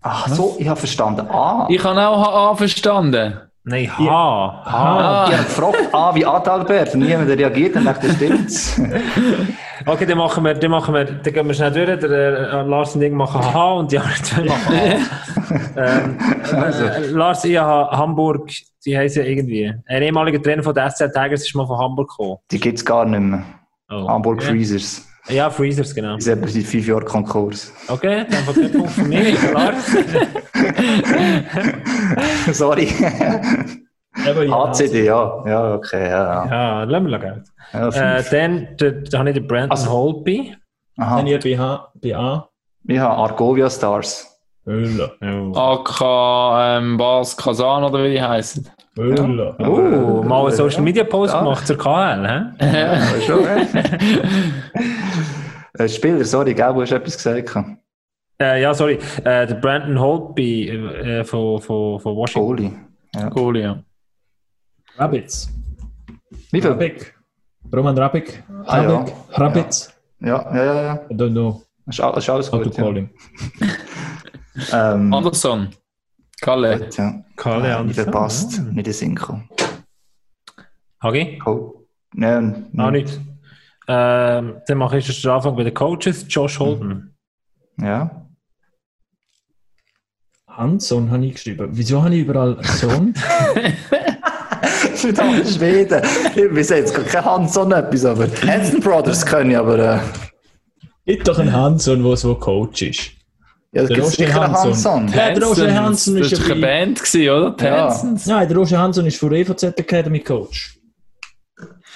Ach 0.00 0.28
so, 0.28 0.56
ich 0.58 0.68
habe 0.68 0.78
verstanden. 0.78 1.26
Ah, 1.28 1.66
Ich 1.68 1.82
habe 1.84 2.06
auch 2.06 2.52
HA 2.52 2.54
verstanden. 2.56 3.40
Nein, 3.64 3.90
H. 3.98 4.04
H. 4.04 4.62
Ah, 4.64 5.26
ich 5.28 5.34
habe 5.36 5.44
gefragt, 5.44 5.76
A 5.94 6.14
wie 6.14 6.24
Adalbert. 6.24 6.94
Und 6.94 7.00
niemand 7.00 7.28
reagiert 7.28 7.76
und 7.76 7.84
dachte, 7.84 8.10
stimmt's. 8.14 8.80
okay, 9.86 10.06
dann 10.06 10.16
machen 10.16 10.42
wir, 10.44 10.54
dann 10.54 10.70
machen 10.70 10.94
wir, 10.94 11.04
dann 11.04 11.32
gehen 11.34 11.46
wir 11.46 11.52
schnell 11.52 11.72
durch. 11.72 11.98
Der, 12.00 12.10
äh, 12.10 12.62
Lars 12.62 12.94
und 12.94 13.02
ich 13.02 13.12
machen 13.12 13.42
H 13.52 13.72
und 13.74 13.92
die 13.92 13.98
anderen 13.98 14.24
zwei 14.24 14.44
machen 14.44 14.74
H. 14.74 14.82
ähm, 15.76 16.18
also. 16.62 16.84
äh, 16.84 17.06
Lars, 17.08 17.44
ich 17.44 17.58
habe 17.58 17.90
Hamburg, 17.94 18.48
die 18.86 18.96
heißen 18.96 19.22
ja 19.22 19.28
irgendwie. 19.28 19.74
Ein 19.86 20.02
ehemaliger 20.02 20.40
Trainer 20.40 20.62
von 20.62 20.74
der 20.74 20.88
SZ 20.90 21.12
Tigers 21.12 21.42
ist 21.42 21.54
mal 21.54 21.66
von 21.66 21.78
Hamburg 21.78 22.08
gekommen. 22.08 22.38
Die 22.50 22.60
gibt 22.60 22.78
es 22.78 22.84
gar 22.84 23.04
nicht 23.04 23.20
mehr. 23.20 23.42
Oh, 23.90 24.08
Hamburg 24.08 24.38
okay. 24.38 24.46
Freezers. 24.52 25.06
Ja, 25.28 25.50
Freezers, 25.50 25.94
genau. 25.94 26.16
Die 26.16 26.22
sind 26.22 26.48
seit 26.48 26.64
fünf 26.64 26.86
Jahren 26.86 27.04
Konkurs. 27.04 27.72
Okay, 27.88 28.24
dann 28.30 28.44
von 28.44 28.54
dem 28.54 28.72
Punkt 28.72 28.90
für 28.92 29.04
mich, 29.04 29.36
Lars. 29.52 29.96
Sorry. 32.52 32.88
HCD, 34.16 35.04
ja. 35.04 35.44
Ja, 35.46 35.74
okay. 35.74 36.08
Ja, 36.08 36.46
ja 36.46 36.84
lassen 36.84 37.10
wir 37.10 37.18
Geld. 37.18 37.48
Ja, 37.72 37.88
äh, 37.88 38.24
dann 38.30 38.68
da, 38.76 39.18
habe 39.18 39.30
ich 39.30 39.36
den 39.36 39.46
Brandon 39.46 39.70
also, 39.70 39.90
Holby. 39.90 40.56
Aha. 40.96 41.16
Dann 41.16 41.26
hier 41.26 41.38
bei, 41.38 41.58
H, 41.58 41.92
bei 42.02 42.16
A. 42.16 42.48
Ich 42.86 42.98
habe 42.98 43.16
Argovia 43.16 43.68
Stars. 43.70 44.40
Hölle. 44.66 45.12
AK 45.54 46.00
ähm, 46.80 46.96
Bas 46.96 47.36
Kazan 47.36 47.84
oder 47.84 48.02
wie 48.04 48.10
die 48.10 48.22
heißen. 48.22 48.68
Hölle. 48.98 49.56
Ja. 49.58 49.68
Oh, 49.68 50.22
mal 50.22 50.46
einen 50.46 50.56
Social 50.56 50.82
Media 50.82 51.04
Post 51.04 51.32
ja. 51.32 51.40
gemacht 51.40 51.66
zur 51.66 51.78
KL, 51.78 52.26
hä? 52.26 52.40
Ja, 52.60 53.00
schon, 53.20 53.44
äh, 55.78 55.88
Spieler, 55.88 56.24
sorry, 56.24 56.52
gell, 56.54 56.74
du 56.74 56.82
hast 56.82 56.92
etwas 56.92 57.16
gesagt. 57.16 57.56
Äh, 58.40 58.62
ja, 58.62 58.74
sorry. 58.74 58.98
Äh, 59.24 59.46
der 59.46 59.54
Brandon 59.54 59.98
Holtby 59.98 60.68
äh, 60.68 61.24
von, 61.24 61.60
von, 61.60 61.98
von 62.00 62.16
Washington. 62.16 62.46
Goalie. 62.46 62.72
Ja. 63.14 63.28
Goalie, 63.28 63.62
ja. 63.62 63.82
Rabbits. 64.96 65.48
Wie 66.50 66.60
viel? 66.60 66.70
Rabik. 66.70 67.14
Roman 67.72 67.98
Rabik. 67.98 68.42
Ah, 68.66 68.82
ja. 68.82 69.04
Rabbits. 69.32 69.92
Ja, 70.20 70.54
ja, 70.54 70.64
ja. 70.64 70.82
ja. 70.82 71.00
I 71.10 71.14
don't 71.14 71.30
know. 71.30 71.62
Das 71.86 71.98
ist, 71.98 72.18
ist 72.18 72.30
alles 72.30 72.50
gut. 72.50 72.76
Ja. 72.76 72.88
ähm, 74.92 75.12
Anderson. 75.12 75.68
Kalle. 76.40 76.78
Gut, 76.78 76.96
ja. 76.96 77.24
Kalle 77.36 77.76
Anderson. 77.76 77.86
Nicht 77.86 78.00
verpasst, 78.00 78.62
nicht 78.72 78.86
in 78.86 78.92
Synchro. 78.92 79.42
Hagi? 81.02 81.40
Oh. 81.44 81.86
Nein. 82.14 82.66
Auch 82.76 82.90
nicht. 82.90 83.20
Ähm, 83.86 84.60
dann 84.66 84.78
mache 84.78 84.98
ich 84.98 85.22
den 85.22 85.30
Anfang 85.30 85.56
bei 85.56 85.64
den 85.64 85.74
Coaches. 85.74 86.26
Josh 86.28 86.58
Holden. 86.58 87.14
Ja. 87.80 88.26
Hanson 90.46 91.10
habe 91.10 91.24
ich 91.26 91.34
geschrieben. 91.34 91.68
Wieso 91.72 92.02
habe 92.02 92.14
ich 92.14 92.22
überall 92.22 92.62
Sohn? 92.64 93.14
Verdammt, 94.94 95.46
Schweden. 95.46 96.02
Wir 96.34 96.64
sehen 96.64 96.78
jetzt 96.78 96.94
kein 96.94 97.24
Hanson 97.24 97.70
etwas, 97.70 98.04
aber 98.04 98.26
Hanson 98.44 98.80
Brothers 98.80 99.24
können 99.24 99.52
ja, 99.52 99.60
aber. 99.60 99.78
Äh... 99.78 100.00
Gibt 101.06 101.28
doch 101.28 101.38
einen 101.38 101.52
Hanson, 101.52 102.02
der 102.02 102.16
so 102.16 102.34
Coach 102.34 102.82
ist. 102.82 103.12
Ja, 103.72 103.84
das 103.84 104.12
sicher 104.12 104.42
einen 104.42 104.54
Hanson. 104.54 105.08
Ja, 105.08 105.30
der 105.30 105.42
Roger 105.42 105.74
Hanson 105.74 106.16
ist 106.16 106.32
ja 106.32 106.44
eine 106.44 106.60
Band, 106.60 106.98
gewesen, 106.98 107.30
oder? 107.30 107.50
Die 107.50 107.64
ja. 107.64 108.02
Nein, 108.26 108.48
der 108.48 108.56
Roger 108.56 108.78
Hanson 108.78 109.06
ist 109.06 109.18
für 109.18 109.30
EVZ 109.30 109.62
Academy 109.78 110.20
Coach. 110.20 110.78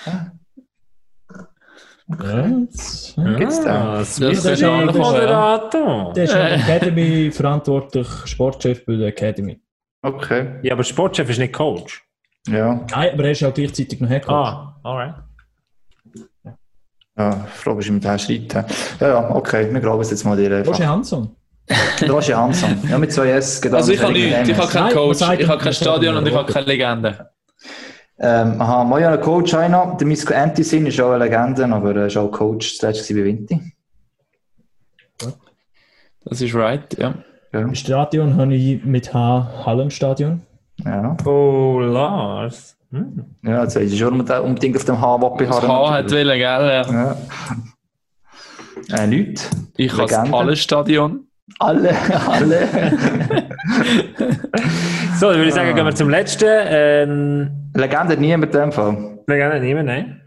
Ja. 0.07 0.33
Jetzt, 2.21 3.17
ja. 3.17 3.33
Gibt's 3.39 3.61
da? 3.63 3.99
Das 3.99 4.19
ist 4.19 4.47
ein 4.63 4.87
Moderator. 4.87 6.13
Der 6.13 6.25
ist 6.25 6.35
ja 6.35 6.49
Academy 6.49 7.31
verantwortlich, 7.31 8.07
Sportchef 8.27 8.85
bei 8.85 8.97
der 8.97 9.09
Academy. 9.09 9.59
Okay. 10.03 10.59
Ja, 10.63 10.75
aber 10.75 10.85
Sportchef 10.85 11.31
ist 11.31 11.39
nicht 11.39 11.55
Coach. 11.55 12.05
Ja. 12.49 12.85
Nein, 12.91 13.15
aber 13.15 13.25
er 13.25 13.31
ist 13.31 13.43
auch 13.45 13.55
gleichzeitig 13.55 13.99
noch 13.99 14.11
Head 14.11 14.27
Coach. 14.27 14.49
Ah, 14.49 14.79
alright. 14.83 15.15
Ja, 17.17 17.47
froh 17.55 17.75
bist 17.75 17.89
du 17.89 17.93
mit 17.95 18.05
dem 18.05 18.19
Schritt. 18.19 18.53
Ja, 18.53 18.67
ja, 19.01 19.31
okay, 19.31 19.73
wir 19.73 19.81
glauben 19.81 20.03
es 20.03 20.11
jetzt 20.11 20.25
mal 20.25 20.37
dir. 20.37 20.67
Roger 20.67 20.87
Hanson. 20.87 21.35
Roger 22.09 22.37
Hanson. 22.37 22.79
Ja, 22.91 22.99
mit 22.99 23.13
zwei 23.13 23.31
S. 23.31 23.63
Also 23.73 23.93
ich 23.93 24.03
habe 24.03 24.13
nichts, 24.13 24.49
ich 24.49 24.57
habe 24.57 24.69
keinen 24.71 24.93
Coach, 24.93 25.21
ich 25.39 25.49
habe 25.49 25.63
kein 25.63 25.73
Stadion 25.73 26.17
und 26.17 26.27
ich 26.27 26.35
habe 26.35 26.53
keine 26.53 26.67
Legende. 26.67 27.31
Ähm, 28.19 28.61
aha, 28.61 28.85
mal 28.85 29.01
ja 29.01 29.17
Coach 29.17 29.55
einer. 29.55 29.97
Der 29.99 30.07
Misko 30.07 30.35
Antisin 30.35 30.87
ist 30.87 31.01
auch 31.01 31.13
eine 31.13 31.25
Legende, 31.25 31.65
aber 31.67 31.97
er 31.97 32.07
ist 32.07 32.17
auch 32.17 32.31
Coach 32.31 32.79
zuletzt 32.79 33.09
bei 33.09 33.25
Vinti. 33.25 33.61
Das 36.25 36.41
ist 36.41 36.55
right, 36.55 36.97
ja. 36.99 37.15
ja. 37.53 37.61
Im 37.61 37.75
Stadion 37.75 38.37
habe 38.37 38.55
ich 38.55 38.85
mit 38.85 39.13
H 39.13 39.65
Hallenstadion. 39.67 40.43
Ja. 40.85 41.17
Oh, 41.25 41.81
Lars. 41.81 42.77
Hm. 42.93 43.25
Ja, 43.43 43.63
jetzt 43.63 43.77
ist 43.77 43.99
schon 43.99 44.21
unbedingt 44.21 44.77
auf 44.77 44.85
dem 44.85 45.01
H-Wappe 45.01 45.49
haben. 45.49 45.61
Das 45.61 45.69
H 45.69 45.91
hat 45.91 46.11
wollen, 46.11 46.27
gell? 46.27 46.39
Ja. 46.39 46.83
ja. 46.91 47.17
Äh, 48.91 49.07
nichts. 49.07 49.51
Ich 49.77 49.93
habe 49.93 50.09
das 50.09 50.31
Hallenstadion. 50.31 51.27
Alle, 51.59 51.95
alle. 52.29 52.69
so, 55.19 55.29
dann 55.29 55.37
würde 55.37 55.49
ich 55.49 55.55
sagen, 55.55 55.75
gehen 55.75 55.85
wir 55.85 55.95
zum 55.95 56.09
letzten. 56.09 56.47
Ähm, 56.49 57.71
Legende 57.75 58.17
niemand 58.17 58.55
in 58.55 58.61
dem 58.61 58.73
Fall. 58.73 59.19
Legende 59.27 59.61
niemand, 59.61 59.87
nein. 59.87 60.23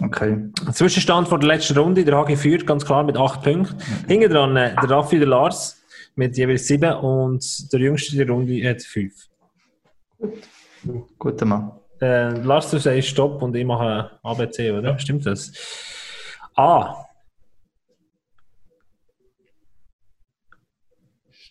Okay. 0.00 0.50
Zwischenstand 0.72 1.28
vor 1.28 1.38
der 1.38 1.48
letzten 1.48 1.76
Runde, 1.76 2.04
der 2.04 2.16
HG 2.16 2.36
führt 2.36 2.66
ganz 2.66 2.84
klar 2.84 3.04
mit 3.04 3.16
8 3.16 3.42
Punkten. 3.42 3.76
Hinten 4.08 4.32
dran 4.32 4.56
äh, 4.56 4.74
der 4.74 4.90
Raffi, 4.90 5.18
der 5.18 5.28
Lars 5.28 5.82
mit 6.14 6.36
jeweils 6.36 6.66
7 6.66 6.94
und 6.94 7.72
der 7.72 7.80
jüngste 7.80 8.16
der 8.16 8.28
Runde 8.28 8.68
hat 8.68 8.82
5. 8.82 9.12
Guter 11.18 11.46
Mann. 11.46 11.72
Äh, 12.00 12.30
Lars, 12.30 12.70
du 12.70 12.78
sagst 12.78 13.08
Stopp 13.08 13.42
und 13.42 13.54
ich 13.54 13.64
mache 13.64 14.10
ABC, 14.22 14.72
oder? 14.72 14.90
Ja. 14.90 14.98
Stimmt 14.98 15.26
das? 15.26 15.52
A. 16.56 17.04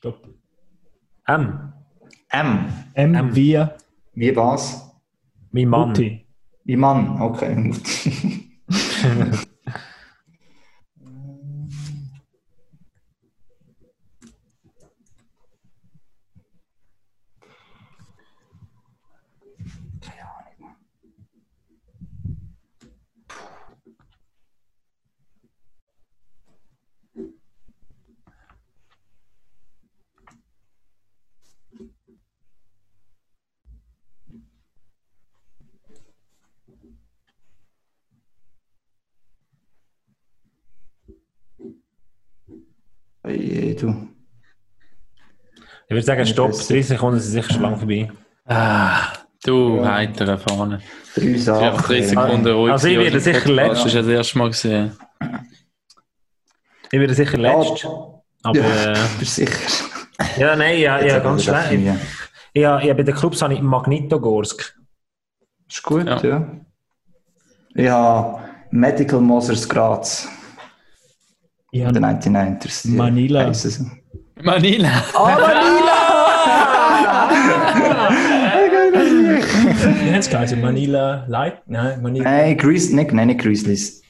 Stopp. 0.01 0.27
M. 1.27 1.73
M. 2.29 2.73
M. 2.95 3.15
M. 3.15 3.35
Wie? 3.35 3.63
Wie 4.15 4.35
was? 4.35 4.89
Wie 5.51 5.63
Mann. 5.63 5.89
Mutti. 5.89 6.25
Wie 6.63 6.75
Mann, 6.75 7.21
okay. 7.21 7.71
Hey, 43.31 43.75
du. 43.79 44.07
Ich 45.85 45.91
würde 45.91 46.03
sagen, 46.03 46.25
stopp, 46.25 46.51
30 46.51 46.87
Sekunden 46.87 47.19
sind 47.19 47.31
sicher 47.31 47.53
schon 47.53 47.61
lang 47.61 47.77
vorbei. 47.77 48.11
Ah, 48.45 49.13
du, 49.43 49.77
ja. 49.77 49.93
heiter 49.93 50.37
vorne. 50.37 50.81
Drei 51.15 51.37
Sachen. 51.37 51.81
30 51.83 52.09
Sekunden 52.09 52.47
ruhig. 52.47 52.71
Also 52.71 52.87
ich 52.87 52.97
werde 52.97 53.19
sicher 53.19 53.49
letzt. 53.49 53.71
Das 53.71 53.85
ist 53.85 53.93
ja 53.93 54.01
das 54.01 54.09
erste 54.09 54.37
Mal 54.37 54.49
gesehen. 54.49 54.91
Ich 56.91 56.99
werde 56.99 57.13
sicher 57.13 57.37
letzt. 57.37 57.87
Aber, 58.43 58.57
ja, 58.57 58.93
äh, 58.93 58.97
bist 59.19 59.35
sicher. 59.35 59.85
Ja, 60.37 60.55
nein, 60.55 60.79
ja, 60.79 61.03
ja 61.03 61.19
ganz 61.19 61.43
schlecht. 61.43 61.71
Ja, 62.53 62.81
ja, 62.81 62.93
bei 62.93 63.03
den 63.03 63.15
Clubs 63.15 63.41
habe 63.41 63.53
ich 63.53 63.61
Magnitogorsk. 63.61 64.77
Ist 65.69 65.83
gut, 65.83 66.05
ja. 66.05 66.21
ja. 66.21 66.65
Ich 67.75 67.89
habe 67.89 68.41
Medical 68.71 69.21
Mosers 69.21 69.67
Graz. 69.67 70.27
Ja, 71.73 71.93
The 71.93 71.99
99ers. 72.01 72.85
Manila. 72.85 73.53
Manila. 74.43 75.03
Oh, 75.15 75.23
Manila! 75.25 76.01
Wie 80.03 80.11
heißt 80.11 80.33
es 80.33 80.55
Manila 80.57 81.25
Light? 81.29 81.61
Nein, 81.67 82.01
Manila. 82.01 82.25
Nein, 82.25 82.57
Gris 82.57 82.91
nicht, 82.91 83.13
nein, 83.13 83.27
nicht 83.27 83.39
Grizzlies. 83.39 84.01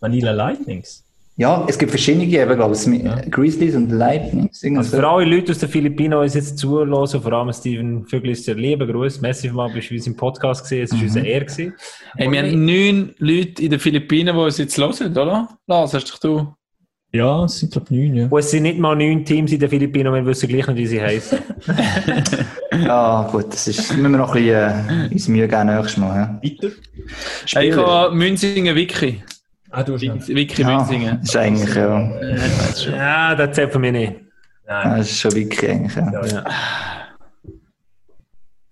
Manila 0.00 0.30
Lightnings? 0.30 1.04
Ja, 1.36 1.66
es 1.68 1.78
gibt 1.78 1.90
verschiedene, 1.90 2.24
eben, 2.24 2.56
glaube 2.56 2.74
ich, 2.74 2.86
ja. 2.86 3.20
Grizzlies 3.30 3.74
und 3.74 3.90
Lightnings. 3.90 4.64
Also 4.64 4.96
für 4.96 5.06
alle 5.06 5.26
Leute 5.26 5.52
aus 5.52 5.58
den 5.58 5.68
Philippinen, 5.68 6.12
die 6.12 6.16
uns 6.16 6.34
jetzt 6.34 6.56
zuhören, 6.56 6.90
vor 7.06 7.32
allem 7.34 7.52
Steven 7.52 8.06
Vögel 8.06 8.30
ist 8.30 8.48
der 8.48 8.54
liebe 8.54 8.86
Gruß. 8.86 9.20
Merci 9.20 9.50
mal, 9.50 9.70
bist 9.70 9.90
du 9.90 9.94
bei 9.94 9.96
uns 9.98 10.06
im 10.06 10.16
Podcast 10.16 10.62
gesehen, 10.62 10.84
es 10.84 10.90
war 10.92 10.98
mhm. 10.98 11.04
unser 11.04 11.24
Ehr. 11.24 11.40
Gewesen. 11.44 11.74
Hey, 12.16 12.32
wir 12.32 12.42
haben 12.42 12.64
neun 12.64 13.14
Leute 13.18 13.62
in 13.62 13.70
den 13.70 13.78
Philippinen, 13.78 14.34
die 14.34 14.42
uns 14.42 14.56
jetzt 14.56 14.78
hören, 14.78 15.12
oder? 15.12 15.48
Lars, 15.66 15.92
hast 15.92 16.24
du 16.24 16.54
Ja, 17.10 17.44
es 17.44 17.58
sind 17.58 17.72
glaube 17.72 17.86
ich 17.90 17.98
neun, 17.98 18.14
ja. 18.14 18.26
Und 18.28 18.38
es 18.38 18.50
sind 18.50 18.64
nicht 18.64 18.78
mal 18.78 18.94
neun 18.94 19.24
Teams 19.24 19.50
in 19.50 19.58
den 19.58 19.70
Philippinen, 19.70 20.12
wir 20.12 20.26
wissen 20.26 20.46
gleich 20.48 20.66
nicht, 20.66 20.76
wie 20.76 20.86
sie 20.86 21.00
heißen. 21.00 21.38
ja, 22.84 23.26
gut, 23.32 23.52
das 23.52 23.66
ist, 23.66 23.96
müssen 23.96 24.12
wir 24.12 24.18
noch 24.18 24.34
ein 24.34 24.42
bisschen 24.42 25.08
äh, 25.08 25.12
uns 25.12 25.28
Mühe 25.28 25.48
geben 25.48 25.66
nächstes 25.66 25.96
Mal. 25.96 26.16
Ja. 26.16 26.40
Weiter? 26.42 26.74
Ich 27.62 27.76
habe 27.76 28.14
Münzingen 28.14 28.76
Wiki. 28.76 29.22
Ah, 29.70 29.82
du 29.82 29.94
hast 29.94 30.02
Wiki 30.02 30.62
ja, 30.62 30.76
Münzingen. 30.76 31.18
Das 31.20 31.30
ist 31.30 31.36
eigentlich, 31.36 31.74
ja. 31.74 32.10
Ja, 32.96 33.34
das 33.34 33.56
zählt 33.56 33.72
von 33.72 33.80
mir 33.80 33.92
nicht. 33.92 34.14
Nein. 34.66 34.98
Das 34.98 35.10
ist 35.10 35.18
schon 35.18 35.34
Wiki 35.34 35.66
eigentlich, 35.66 35.96
ja. 35.96 36.26
ja. 36.26 36.44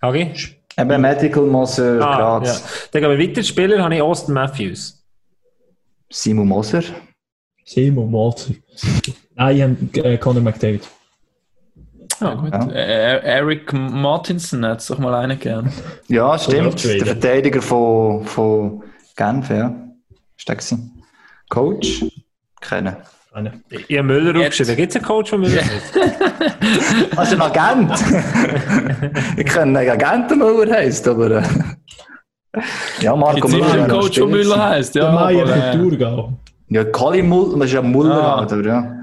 Okay. 0.02 0.32
Eben 0.78 1.00
Medical 1.00 1.42
Moser 1.44 2.00
ah, 2.02 2.38
Graz. 2.38 2.48
Ja. 2.48 2.70
Dann 2.92 3.02
gehen 3.02 3.18
wir 3.18 3.28
weiter. 3.28 3.42
Spieler 3.42 3.82
habe 3.82 3.94
ich 3.94 4.02
Austin 4.02 4.34
Matthews. 4.34 5.02
Simon 6.10 6.48
Moser. 6.48 6.82
Simon 7.66 8.10
Moser. 8.10 8.54
Nein, 9.34 9.56
ich 9.56 9.62
habe 9.62 10.08
äh, 10.08 10.16
Conor 10.18 10.42
McDavid. 10.42 10.88
Ah, 12.20 12.34
gut. 12.34 12.52
Ja. 12.52 12.70
Äh, 12.70 13.18
Eric 13.22 13.72
Martinson 13.72 14.64
hat 14.64 14.80
es 14.80 14.86
doch 14.86 14.98
mal 14.98 15.14
einen 15.14 15.38
gern. 15.38 15.70
Ja, 16.08 16.38
stimmt. 16.38 16.82
Der 16.84 17.06
Verteidiger 17.06 17.60
von, 17.60 18.24
von 18.24 18.82
Genf, 19.16 19.50
ja. 19.50 19.74
Ist 20.38 20.48
der 20.48 20.56
Coach? 21.50 22.04
Kennen. 22.60 22.96
Ja, 23.88 24.02
Müller 24.02 24.38
aufgeschrieben. 24.38 24.76
Gibt 24.76 24.90
es 24.90 24.96
einen 24.96 25.04
Coach 25.04 25.30
von 25.30 25.40
Müller? 25.40 25.62
also 27.16 27.34
ein 27.34 27.42
Agent. 27.42 27.92
ich 29.36 29.44
kenne 29.44 29.78
einen 29.78 29.90
Agenten, 29.90 30.38
der 30.38 30.48
Müller 30.48 30.74
heisst, 30.74 31.06
aber. 31.06 31.30
Äh, 31.30 31.42
ja, 33.00 33.14
Marco 33.14 33.46
Müller. 33.46 33.84
ein 33.84 33.90
Coach 33.90 34.18
von 34.18 34.30
Müller 34.30 34.70
heisst, 34.70 34.94
ja. 34.94 35.02
Der 35.02 35.12
Meier 35.12 35.46
von 35.46 35.80
Thurgau. 35.80 36.32
Ja, 36.68 36.84
Colin 36.84 37.28
Muller, 37.28 37.58
das 37.58 37.68
ist 37.68 37.74
ja 37.74 37.82
Muller, 37.82 38.22
ah. 38.22 38.42
oder? 38.42 38.62
Ja. 38.62 38.96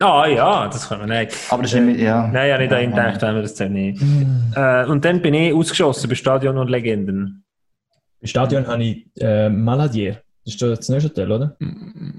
Ah 0.00 0.26
ja, 0.26 0.66
das 0.66 0.88
können 0.88 1.08
wir 1.08 1.20
nicht. 1.20 1.36
Aber 1.50 1.62
das 1.62 1.74
ist 1.74 1.80
nicht, 1.80 2.00
ja. 2.00 2.26
Nein, 2.26 2.48
ja, 2.48 2.58
nicht 2.58 2.72
dahin 2.72 2.90
gedacht, 2.90 3.20
wenn 3.20 3.34
wir 3.34 3.42
das 3.42 3.54
dann 3.54 3.74
nicht. 3.74 4.00
Mm. 4.00 4.54
Äh, 4.56 4.86
und 4.86 5.04
dann 5.04 5.20
bin 5.20 5.34
ich 5.34 5.52
ausgeschossen 5.52 6.08
bei 6.08 6.14
Stadion 6.14 6.56
und 6.56 6.70
Legenden. 6.70 7.44
Im 8.20 8.26
Stadion 8.26 8.66
habe 8.66 8.82
ich 8.82 9.06
äh, 9.18 9.50
Maladier. 9.50 10.22
Das 10.44 10.54
ist 10.54 10.62
das 10.62 10.88
Neuchâtel, 10.88 11.30
oder? 11.30 11.56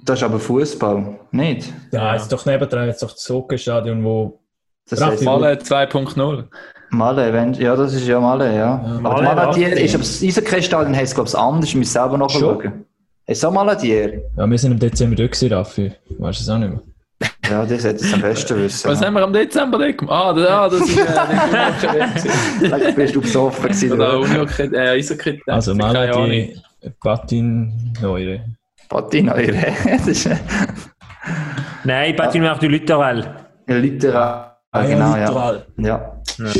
Das 0.05 0.19
ist 0.19 0.23
aber 0.23 0.39
Fußball, 0.39 1.19
nicht? 1.31 1.73
Ja, 1.91 2.13
jetzt 2.13 2.31
doch 2.31 2.45
nebendran 2.45 2.87
jetzt 2.87 3.01
doch 3.01 3.11
das 3.11 3.27
Hockey-Stadion, 3.27 4.03
wo. 4.03 4.39
Das 4.87 5.01
heißt 5.01 5.23
Malle 5.23 5.53
2.0. 5.53 6.45
Malle, 6.91 7.33
wenn, 7.33 7.53
ja, 7.53 7.75
das 7.75 7.93
ist 7.93 8.07
ja 8.07 8.19
Malle, 8.19 8.47
ja. 8.47 8.53
ja 8.55 8.99
aber 9.03 9.23
Maladier 9.23 9.75
ist, 9.75 9.95
aber 9.95 10.03
das 10.03 10.21
Eishockey-Stadion 10.21 10.95
heisst, 10.95 11.15
glaube 11.15 11.29
ich, 11.29 11.35
anders. 11.35 11.69
Ich 11.69 11.75
muss 11.75 11.91
selber 11.91 12.17
nachschauen. 12.17 12.85
Ist 13.27 13.45
auch 13.45 13.51
Maladier? 13.51 14.23
Ja, 14.35 14.49
wir 14.49 14.57
sind 14.57 14.71
im 14.73 14.79
Dezember 14.79 15.15
dort 15.15 15.31
gewesen, 15.31 15.53
Raffi. 15.53 15.91
Weißt 16.17 16.39
du 16.39 16.43
es 16.43 16.49
auch 16.49 16.57
nicht 16.57 16.69
mehr? 16.71 16.81
Ja, 17.49 17.65
das 17.65 17.83
hätte 17.83 18.03
es 18.03 18.13
am 18.13 18.21
besten 18.21 18.57
wissen. 18.57 18.89
Was 18.89 19.01
haben 19.01 19.13
wir 19.13 19.23
am 19.23 19.33
Dezember 19.33 19.77
dort 19.77 19.97
gemacht? 19.97 20.15
Ah, 20.15 20.33
das, 20.33 20.47
ah, 20.51 20.69
das 20.69 20.81
ist 20.81 20.97
äh, 22.25 22.29
Vielleicht 22.59 22.95
bist 22.95 23.15
du 23.15 23.21
besoffen 23.21 23.63
gewesen. 23.63 23.91
Oder 23.93 24.91
Eishockey. 24.91 25.41
Äh, 25.45 25.51
also 25.51 25.75
Maladier. 25.75 26.55
Patin 26.99 27.93
Neure. 28.01 28.41
Patin 28.89 29.25
Neure. 29.27 29.73
Nein, 31.83 32.15
Patin 32.15 32.41
macht 32.41 32.63
du 32.63 32.67
Literal. 32.67 33.45
Ja, 33.67 33.75
Literal. 33.75 34.51
Ah, 34.71 34.85
genau, 34.85 35.15
ja. 35.15 35.63
ja. 35.77 36.21
ja. 36.37 36.51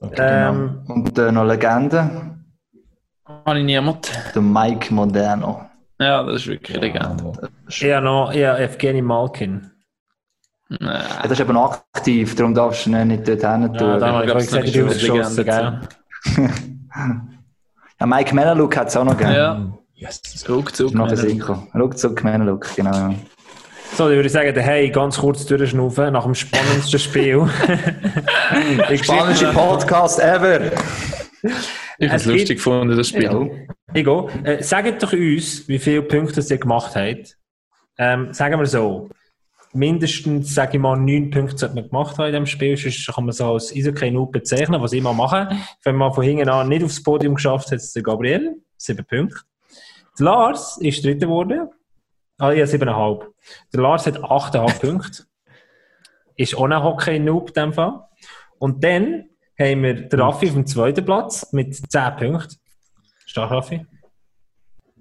Okay, 0.00 0.16
ähm, 0.18 0.80
genau. 0.86 0.94
Und 0.94 1.18
äh, 1.18 1.32
noch 1.32 1.44
Legende. 1.44 2.37
Habe 3.28 3.58
ich 3.58 3.64
niemand. 3.64 4.10
Der 4.34 4.42
Mike 4.42 4.92
Moderno. 4.92 5.66
Ja, 6.00 6.22
das 6.22 6.36
ist 6.36 6.46
wirklich 6.46 6.76
ja, 6.76 6.82
Legende. 6.82 7.50
Ja, 7.68 8.00
noch 8.00 8.32
ja, 8.32 8.56
Evgeny 8.56 9.02
Malkin. 9.02 9.70
Nee. 10.68 10.78
Ja, 10.80 11.22
das 11.22 11.32
ist 11.32 11.40
eben 11.40 11.56
aktiv, 11.56 12.34
darum 12.36 12.54
darfst 12.54 12.86
du 12.86 12.90
nicht 12.90 13.26
dort 13.26 13.40
hin 13.40 13.72
tun. 13.74 13.88
Ja, 13.88 13.98
da 13.98 14.12
habe 14.12 14.26
ich 14.26 14.34
gesagt, 14.34 14.74
du 14.74 14.86
ausgeschossen, 14.86 15.44
gell? 15.44 15.80
Ja, 18.00 18.06
Mike 18.06 18.34
Meneluk 18.34 18.76
hat 18.76 18.88
es 18.88 18.96
auch 18.96 19.04
noch 19.04 19.16
gegeben. 19.16 19.34
Ja. 19.34 19.72
Yes. 19.94 20.44
Ruckzuck. 20.48 20.94
Noch 20.94 21.10
Ruckzuck 21.74 22.22
Meneluk, 22.22 22.68
genau. 22.76 22.92
Ja. 22.92 23.14
So, 23.94 24.08
ich 24.10 24.16
würde 24.16 24.28
sagen, 24.28 24.54
hey, 24.56 24.90
ganz 24.90 25.18
kurz 25.18 25.44
durchschnaufen 25.46 26.12
nach 26.12 26.24
dem 26.24 26.34
spannendsten 26.34 27.00
Spiel. 27.00 27.48
Spannendste 29.02 29.46
Podcast 29.52 30.20
ever. 30.20 30.70
Ich 31.98 32.08
habe 32.08 32.16
es 32.16 32.26
lustig 32.26 32.58
gefunden, 32.58 32.96
das 32.96 33.08
Spiel. 33.08 33.24
Ja. 33.24 33.48
Ich 33.92 34.04
gehe. 34.04 34.26
Äh, 34.44 34.62
sagt 34.62 35.02
doch 35.02 35.12
uns, 35.12 35.66
wie 35.68 35.78
viele 35.78 36.02
Punkte 36.02 36.40
ihr 36.48 36.58
gemacht 36.58 36.94
habt. 36.94 37.36
Ähm, 37.98 38.32
sagen 38.32 38.58
wir 38.60 38.66
so, 38.66 39.10
mindestens, 39.72 40.54
sage 40.54 40.76
ich 40.76 40.82
mal, 40.82 40.96
neun 40.96 41.30
Punkte 41.30 41.58
sollte 41.58 41.74
man 41.74 41.88
gemacht 41.88 42.16
haben 42.16 42.26
in 42.26 42.32
diesem 42.32 42.46
Spiel. 42.46 42.76
Sonst 42.76 43.06
kann 43.12 43.24
man 43.24 43.30
es 43.30 43.40
als 43.40 43.74
Eishockey 43.74 44.12
Noob 44.12 44.32
bezeichnen, 44.32 44.80
was 44.80 44.92
ich 44.92 45.00
immer 45.00 45.12
mache. 45.12 45.50
Wenn 45.82 45.96
man 45.96 46.12
von 46.12 46.22
hinten 46.22 46.48
an 46.48 46.68
nicht 46.68 46.84
aufs 46.84 47.02
Podium 47.02 47.34
geschafft 47.34 47.72
hat, 47.72 47.78
ist 47.78 47.94
der 47.96 48.04
Gabriel, 48.04 48.62
sieben 48.76 49.04
Punkte. 49.04 49.40
Der 50.18 50.24
Lars 50.24 50.78
ist 50.78 51.04
dritter 51.04 51.26
geworden. 51.26 51.68
Ah, 52.38 52.52
ja, 52.52 52.66
siebeneinhalb. 52.66 53.26
Der 53.72 53.80
Lars 53.80 54.06
hat 54.06 54.22
achteinhalb 54.22 54.80
Punkte. 54.80 55.24
Ist 56.36 56.56
auch 56.56 56.64
ein 56.64 56.82
Hockey-Noob 56.82 57.48
in 57.48 57.54
dem 57.54 57.72
Fall. 57.72 58.04
Und 58.58 58.84
dann 58.84 59.30
haben 59.58 59.82
wir 59.82 59.94
den 59.94 60.20
Raffi 60.20 60.48
auf 60.48 60.54
dem 60.54 60.66
zweiten 60.66 61.04
Platz 61.04 61.52
mit 61.52 61.74
zehn 61.90 62.16
Punkten. 62.16 62.56
Stark, 63.26 63.50
Raffi? 63.50 63.84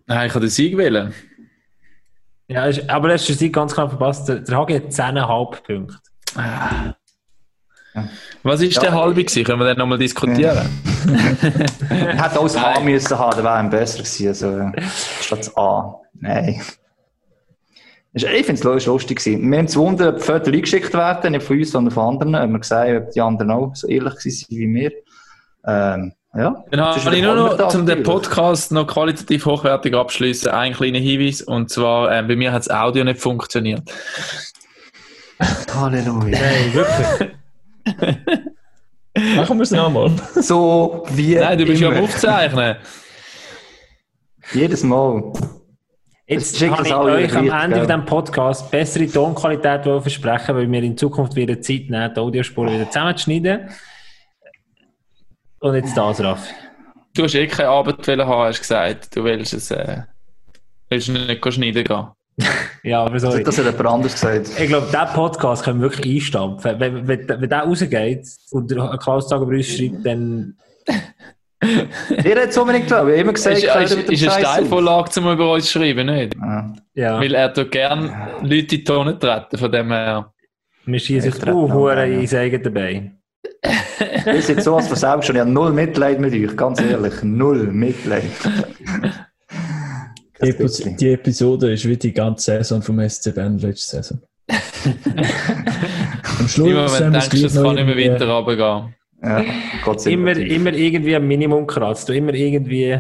Nein, 0.06 0.28
ich 0.28 0.34
habe 0.34 0.46
den 0.46 0.50
Sieg 0.50 0.78
wählen. 0.78 1.14
Ja, 2.48 2.70
aber 2.88 3.10
das 3.10 3.30
ist 3.30 3.54
ganz 3.54 3.74
knapp 3.74 3.90
verpasst. 3.90 4.30
Der, 4.30 4.40
der 4.40 4.58
Hagi 4.58 4.74
hat 4.76 4.86
10,5 4.86 5.64
Punkte. 5.64 5.98
Ah. 6.36 6.94
Was 8.44 8.62
war 8.62 8.68
ja, 8.68 8.82
der 8.82 8.94
halbe 8.94 9.24
gewesen? 9.24 9.44
Können 9.44 9.60
wir 9.60 9.66
den 9.66 9.78
nochmal 9.78 9.98
diskutieren? 9.98 10.56
Ja. 10.56 10.66
Hätte 11.90 12.40
auch 12.40 12.44
das 12.44 12.60
H 12.60 12.80
müssen 12.82 13.18
haben, 13.18 13.44
dann 13.44 13.72
wäre 13.72 13.82
besser 13.82 14.00
gewesen. 14.00 14.28
Also, 14.28 14.72
statt 15.22 15.58
A. 15.58 15.96
Nein. 16.14 16.62
Ich 18.14 18.26
finde 18.26 18.54
es 18.76 18.86
lustig. 18.86 19.20
Gewesen. 19.20 19.52
Wir 19.52 19.58
haben 19.60 19.68
zu 19.68 19.80
wundern, 19.80 20.16
ob 20.16 20.22
Fotos 20.22 20.54
eingeschickt 20.54 20.94
werden, 20.94 21.34
nicht 21.34 21.46
von 21.46 21.58
uns, 21.58 21.72
sondern 21.72 21.94
von 21.94 22.14
anderen. 22.14 22.32
Wir 22.32 22.40
haben 22.40 22.60
gesehen, 22.60 23.04
ob 23.04 23.12
die 23.12 23.22
anderen 23.22 23.52
auch 23.52 23.76
so 23.76 23.88
ehrlich 23.88 24.14
waren 24.14 24.58
wie 24.58 24.74
wir. 24.74 24.92
Ähm, 25.66 26.14
ja. 26.36 26.64
Dann 26.72 26.82
habe 26.82 27.16
ich 27.16 27.24
nur 27.24 27.36
noch, 27.36 27.74
um 27.74 27.86
den 27.86 28.04
Podcast 28.04 28.72
noch 28.72 28.88
qualitativ 28.88 29.46
hochwertig 29.46 29.96
abschließen, 29.96 30.52
einen 30.52 30.76
kleinen 30.76 31.02
Hinweis. 31.02 31.42
Und 31.42 31.70
zwar, 31.70 32.12
äh, 32.16 32.24
bei 32.24 32.36
mir 32.36 32.52
hat 32.52 32.60
das 32.60 32.70
Audio 32.70 33.04
nicht 33.04 33.20
funktioniert. 33.20 33.84
Halleluja. 35.74 36.40
Nein, 36.40 36.74
wirklich. 36.74 37.30
Machen 39.36 39.58
wir 39.58 39.64
es 39.64 39.72
nochmal. 39.72 40.12
So 40.36 41.06
wie. 41.12 41.36
Nein, 41.36 41.58
du 41.58 41.66
bist 41.66 41.82
immer. 41.82 41.92
ja 41.92 41.98
am 41.98 42.04
Aufzeichnen. 42.04 42.76
Jedes 44.54 44.84
Mal. 44.84 45.34
Jetzt 46.28 46.60
kann 46.60 46.86
ich 46.86 46.94
euch 46.94 47.36
am 47.36 47.50
Ende 47.50 47.78
von 47.78 47.88
diesem 47.88 48.06
Podcast 48.06 48.70
bessere 48.70 49.08
Tonqualität 49.08 49.84
versprechen, 49.84 50.56
weil 50.56 50.70
wir 50.70 50.84
in 50.84 50.98
Zukunft 50.98 51.36
wieder 51.36 51.62
Zeit 51.62 51.90
nehmen, 51.90 52.14
die 52.14 52.20
Audiospuren 52.20 52.74
wieder 52.74 52.88
zusammenzuschneiden. 52.88 53.70
Und 55.60 55.76
jetzt 55.76 55.96
das, 55.96 56.22
Raffi. 56.22 56.54
Du 57.16 57.24
hast 57.24 57.34
eh 57.34 57.48
keine 57.48 57.70
Arbeit 57.70 58.06
haben, 58.08 58.30
hast 58.30 58.60
gesagt. 58.60 59.16
Du 59.16 59.24
willst 59.24 59.54
es 59.54 59.72
äh, 59.72 60.02
willst 60.90 61.10
nicht 61.10 61.54
schneiden 61.54 61.84
gehen. 61.86 62.08
ja, 62.84 63.04
aber 63.04 63.20
so. 63.20 63.36
Das 63.38 63.58
hat 63.58 63.66
jemand 63.66 63.88
anders 63.88 64.14
gesagt. 64.14 64.52
Ich 64.60 64.68
glaube, 64.68 64.88
diesen 64.88 65.14
Podcast 65.14 65.64
können 65.64 65.82
wir 65.82 65.90
wirklich 65.90 66.16
einstampfen. 66.16 66.78
Wenn, 66.78 67.08
wenn, 67.08 67.28
wenn 67.28 67.50
der 67.50 67.62
rausgeht 67.62 68.28
und 68.52 68.70
der 68.70 68.98
Klaus 69.02 69.30
Tager 69.30 69.48
uns 69.48 69.66
schreibt, 69.66 70.06
dann. 70.06 70.58
Ihr 71.62 72.36
hat 72.36 72.50
es 72.50 72.58
unbedingt 72.58 72.86
geglaubt. 72.86 73.10
Ich 73.10 73.14
habe 73.14 73.22
immer 73.22 73.34
gesagt, 73.34 73.58
ist, 73.58 73.64
ist, 73.64 73.94
ist, 73.94 74.12
ist 74.12 74.30
eine 74.30 74.46
Steilvorlage, 74.46 75.20
um 75.20 75.32
über 75.32 75.54
uns 75.54 75.66
zu 75.66 75.80
schreiben, 75.80 76.06
nicht? 76.06 76.36
Ja. 76.94 77.20
Weil 77.20 77.34
er 77.34 77.54
tut 77.54 77.72
gerne 77.72 78.30
Leute 78.42 78.56
in 78.56 78.68
die 78.68 78.84
Tonne 78.84 79.18
treten, 79.18 79.58
von 79.58 79.72
dem 79.72 79.92
her. 79.92 80.34
Wir 80.86 81.00
schießen 81.00 81.32
sich 81.32 81.48
uh, 81.48 81.90
ins 81.90 82.34
eigene 82.34 82.70
Bein. 82.72 83.20
Ihr 84.26 84.42
seid 84.42 84.64
sowas 84.64 84.88
von 84.88 84.98
selbst 84.98 85.26
schon. 85.26 85.36
Ich 85.36 85.42
habe 85.42 85.52
null 85.52 85.74
Mitleid 85.74 86.20
mit 86.20 86.34
euch, 86.34 86.56
ganz 86.56 86.80
ehrlich. 86.82 87.14
Null 87.24 87.68
Mitleid. 87.68 88.24
Die, 90.42 90.96
die, 90.96 91.14
Episode 91.14 91.74
ist 91.74 91.86
wie 91.86 91.98
die 91.98 92.14
ganze 92.14 92.58
Saison 92.58 92.82
vom 92.82 93.10
SC 93.10 93.34
Bern 93.34 93.58
letzte 93.58 93.98
Saison. 93.98 94.22
Am 96.40 96.48
Schluss 96.48 96.68
immer, 96.68 96.94
wenn 96.94 97.12
du 97.12 97.20
denkst, 97.20 97.44
es 97.44 97.56
kann 97.56 97.76
nicht 97.76 97.86
mehr 97.86 98.14
weiter 98.14 98.30
runtergehen. 98.30 98.94
Ja, 99.22 99.44
immer, 100.06 100.38
immer 100.38 100.74
irgendwie 100.74 101.16
ein 101.16 101.28
Minimum 101.28 101.66
kratzt. 101.66 102.08
Du 102.08 102.14
immer 102.14 102.34
irgendwie 102.34 103.00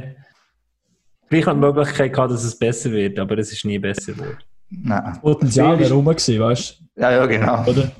vielleicht 1.28 1.48
eine 1.48 1.60
Möglichkeit 1.60 2.14
gehabt, 2.14 2.32
dass 2.32 2.44
es 2.44 2.58
besser 2.58 2.92
wird, 2.92 3.20
aber 3.20 3.38
es 3.38 3.52
ist 3.52 3.66
nie 3.66 3.78
besser 3.78 4.14
geworden. 4.14 4.38
Nein. 4.70 5.20
Potenzial 5.22 5.80
wäre 5.80 5.94
rum 5.94 6.06
gewesen, 6.06 6.40
weißt 6.40 6.80
du? 6.96 7.02
Ja, 7.02 7.12
ja, 7.12 7.26
genau. 7.26 7.64
Oder? 7.66 7.92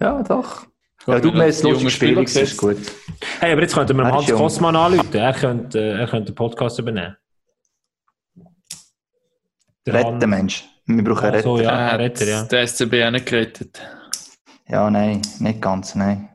Ja, 0.00 0.22
doch. 0.22 0.66
Ja, 1.06 1.18
du 1.18 1.32
meinst 1.32 1.62
lustig 1.64 1.94
Spiel, 1.94 2.14
das 2.14 2.36
ist 2.36 2.56
gut. 2.58 2.76
Hey, 3.40 3.52
aber 3.52 3.62
jetzt 3.62 3.74
könnten 3.74 3.96
wir 3.96 4.04
Hans 4.04 4.30
Kosman 4.30 4.76
anrufen. 4.76 5.14
Er 5.14 5.32
könnte, 5.32 5.80
er 5.80 6.06
könnte 6.06 6.32
den 6.32 6.34
Podcast 6.34 6.78
übernehmen. 6.78 7.16
Der 9.86 9.94
Letzter 9.94 10.26
Mensch. 10.26 10.64
Wir 10.86 11.02
brauchen 11.02 11.24
einen 11.24 11.34
Retter. 11.34 11.42
So, 11.42 11.60
ja, 11.60 11.70
einen 11.70 12.00
Retter, 12.00 12.26
ja. 12.26 12.42
Der 12.44 12.66
SCB 12.66 13.04
auch 13.06 13.10
nicht 13.10 13.26
gerettet. 13.26 13.80
Ja, 14.68 14.90
nein, 14.90 15.22
nicht 15.38 15.62
ganz, 15.62 15.94
nein. 15.94 16.28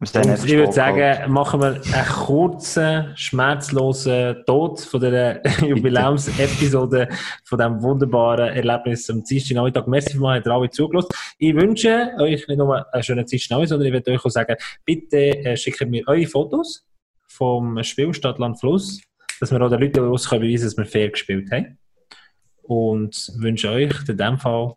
Ich 0.00 0.14
würde 0.14 0.72
sagen, 0.72 1.32
machen 1.32 1.60
wir 1.60 1.80
einen 1.92 2.06
kurzen, 2.06 3.16
schmerzlosen 3.16 4.44
Tod 4.46 4.80
von 4.80 5.00
der 5.00 5.42
Jubiläumsepisode 5.60 7.08
von 7.42 7.58
diesem 7.58 7.82
wunderbaren 7.82 8.54
Erlebnis 8.54 9.10
am 9.10 9.24
Dienstag 9.24 9.56
Nachmittag. 9.56 9.88
Merci 9.88 10.12
für 10.12 10.20
mal, 10.20 10.40
alle 10.40 10.70
zugelassen. 10.70 11.08
Ich 11.38 11.52
wünsche 11.52 12.12
euch 12.20 12.46
nicht 12.46 12.58
nur 12.58 12.94
einen 12.94 13.02
schönen 13.02 13.26
Dienstag 13.26 13.66
sondern 13.66 13.88
ich 13.88 13.92
würde 13.92 14.12
euch 14.12 14.24
auch 14.24 14.30
sagen, 14.30 14.54
bitte 14.84 15.36
äh, 15.44 15.56
schickt 15.56 15.84
mir 15.88 16.06
eure 16.06 16.26
Fotos 16.26 16.86
vom 17.26 17.82
Spiel 17.82 18.14
Stadtland 18.14 18.60
Fluss, 18.60 19.00
dass 19.40 19.50
wir 19.50 19.60
auch 19.60 19.68
den 19.68 19.80
Leuten 19.80 19.94
beweisen 19.94 20.30
können, 20.30 20.62
dass 20.62 20.76
wir 20.76 20.86
fair 20.86 21.08
gespielt 21.10 21.50
haben. 21.50 21.76
Und 22.62 23.32
wünsche 23.36 23.70
euch 23.70 24.08
in 24.08 24.16
dem 24.16 24.38
Fall 24.38 24.74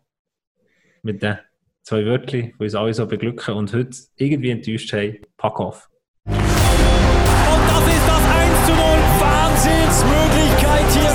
mit 1.02 1.22
den 1.22 1.38
zwei 1.82 2.04
Wörtern, 2.04 2.52
die 2.58 2.64
uns 2.64 2.74
alle 2.74 2.94
so 2.94 3.06
beglücken 3.06 3.54
und 3.54 3.72
heute 3.72 3.96
irgendwie 4.16 4.50
enttäuscht 4.50 4.92
haben, 4.92 5.18
pack 5.36 5.60
auf. 5.60 5.88
Und 6.24 6.34
das 6.34 7.86
ist 7.86 8.08
das 8.08 8.22
1 8.36 8.66
zu 8.66 8.72
0. 8.72 8.82
Wahnsinnsmöglichkeit 9.20 10.86
hier 10.92 11.11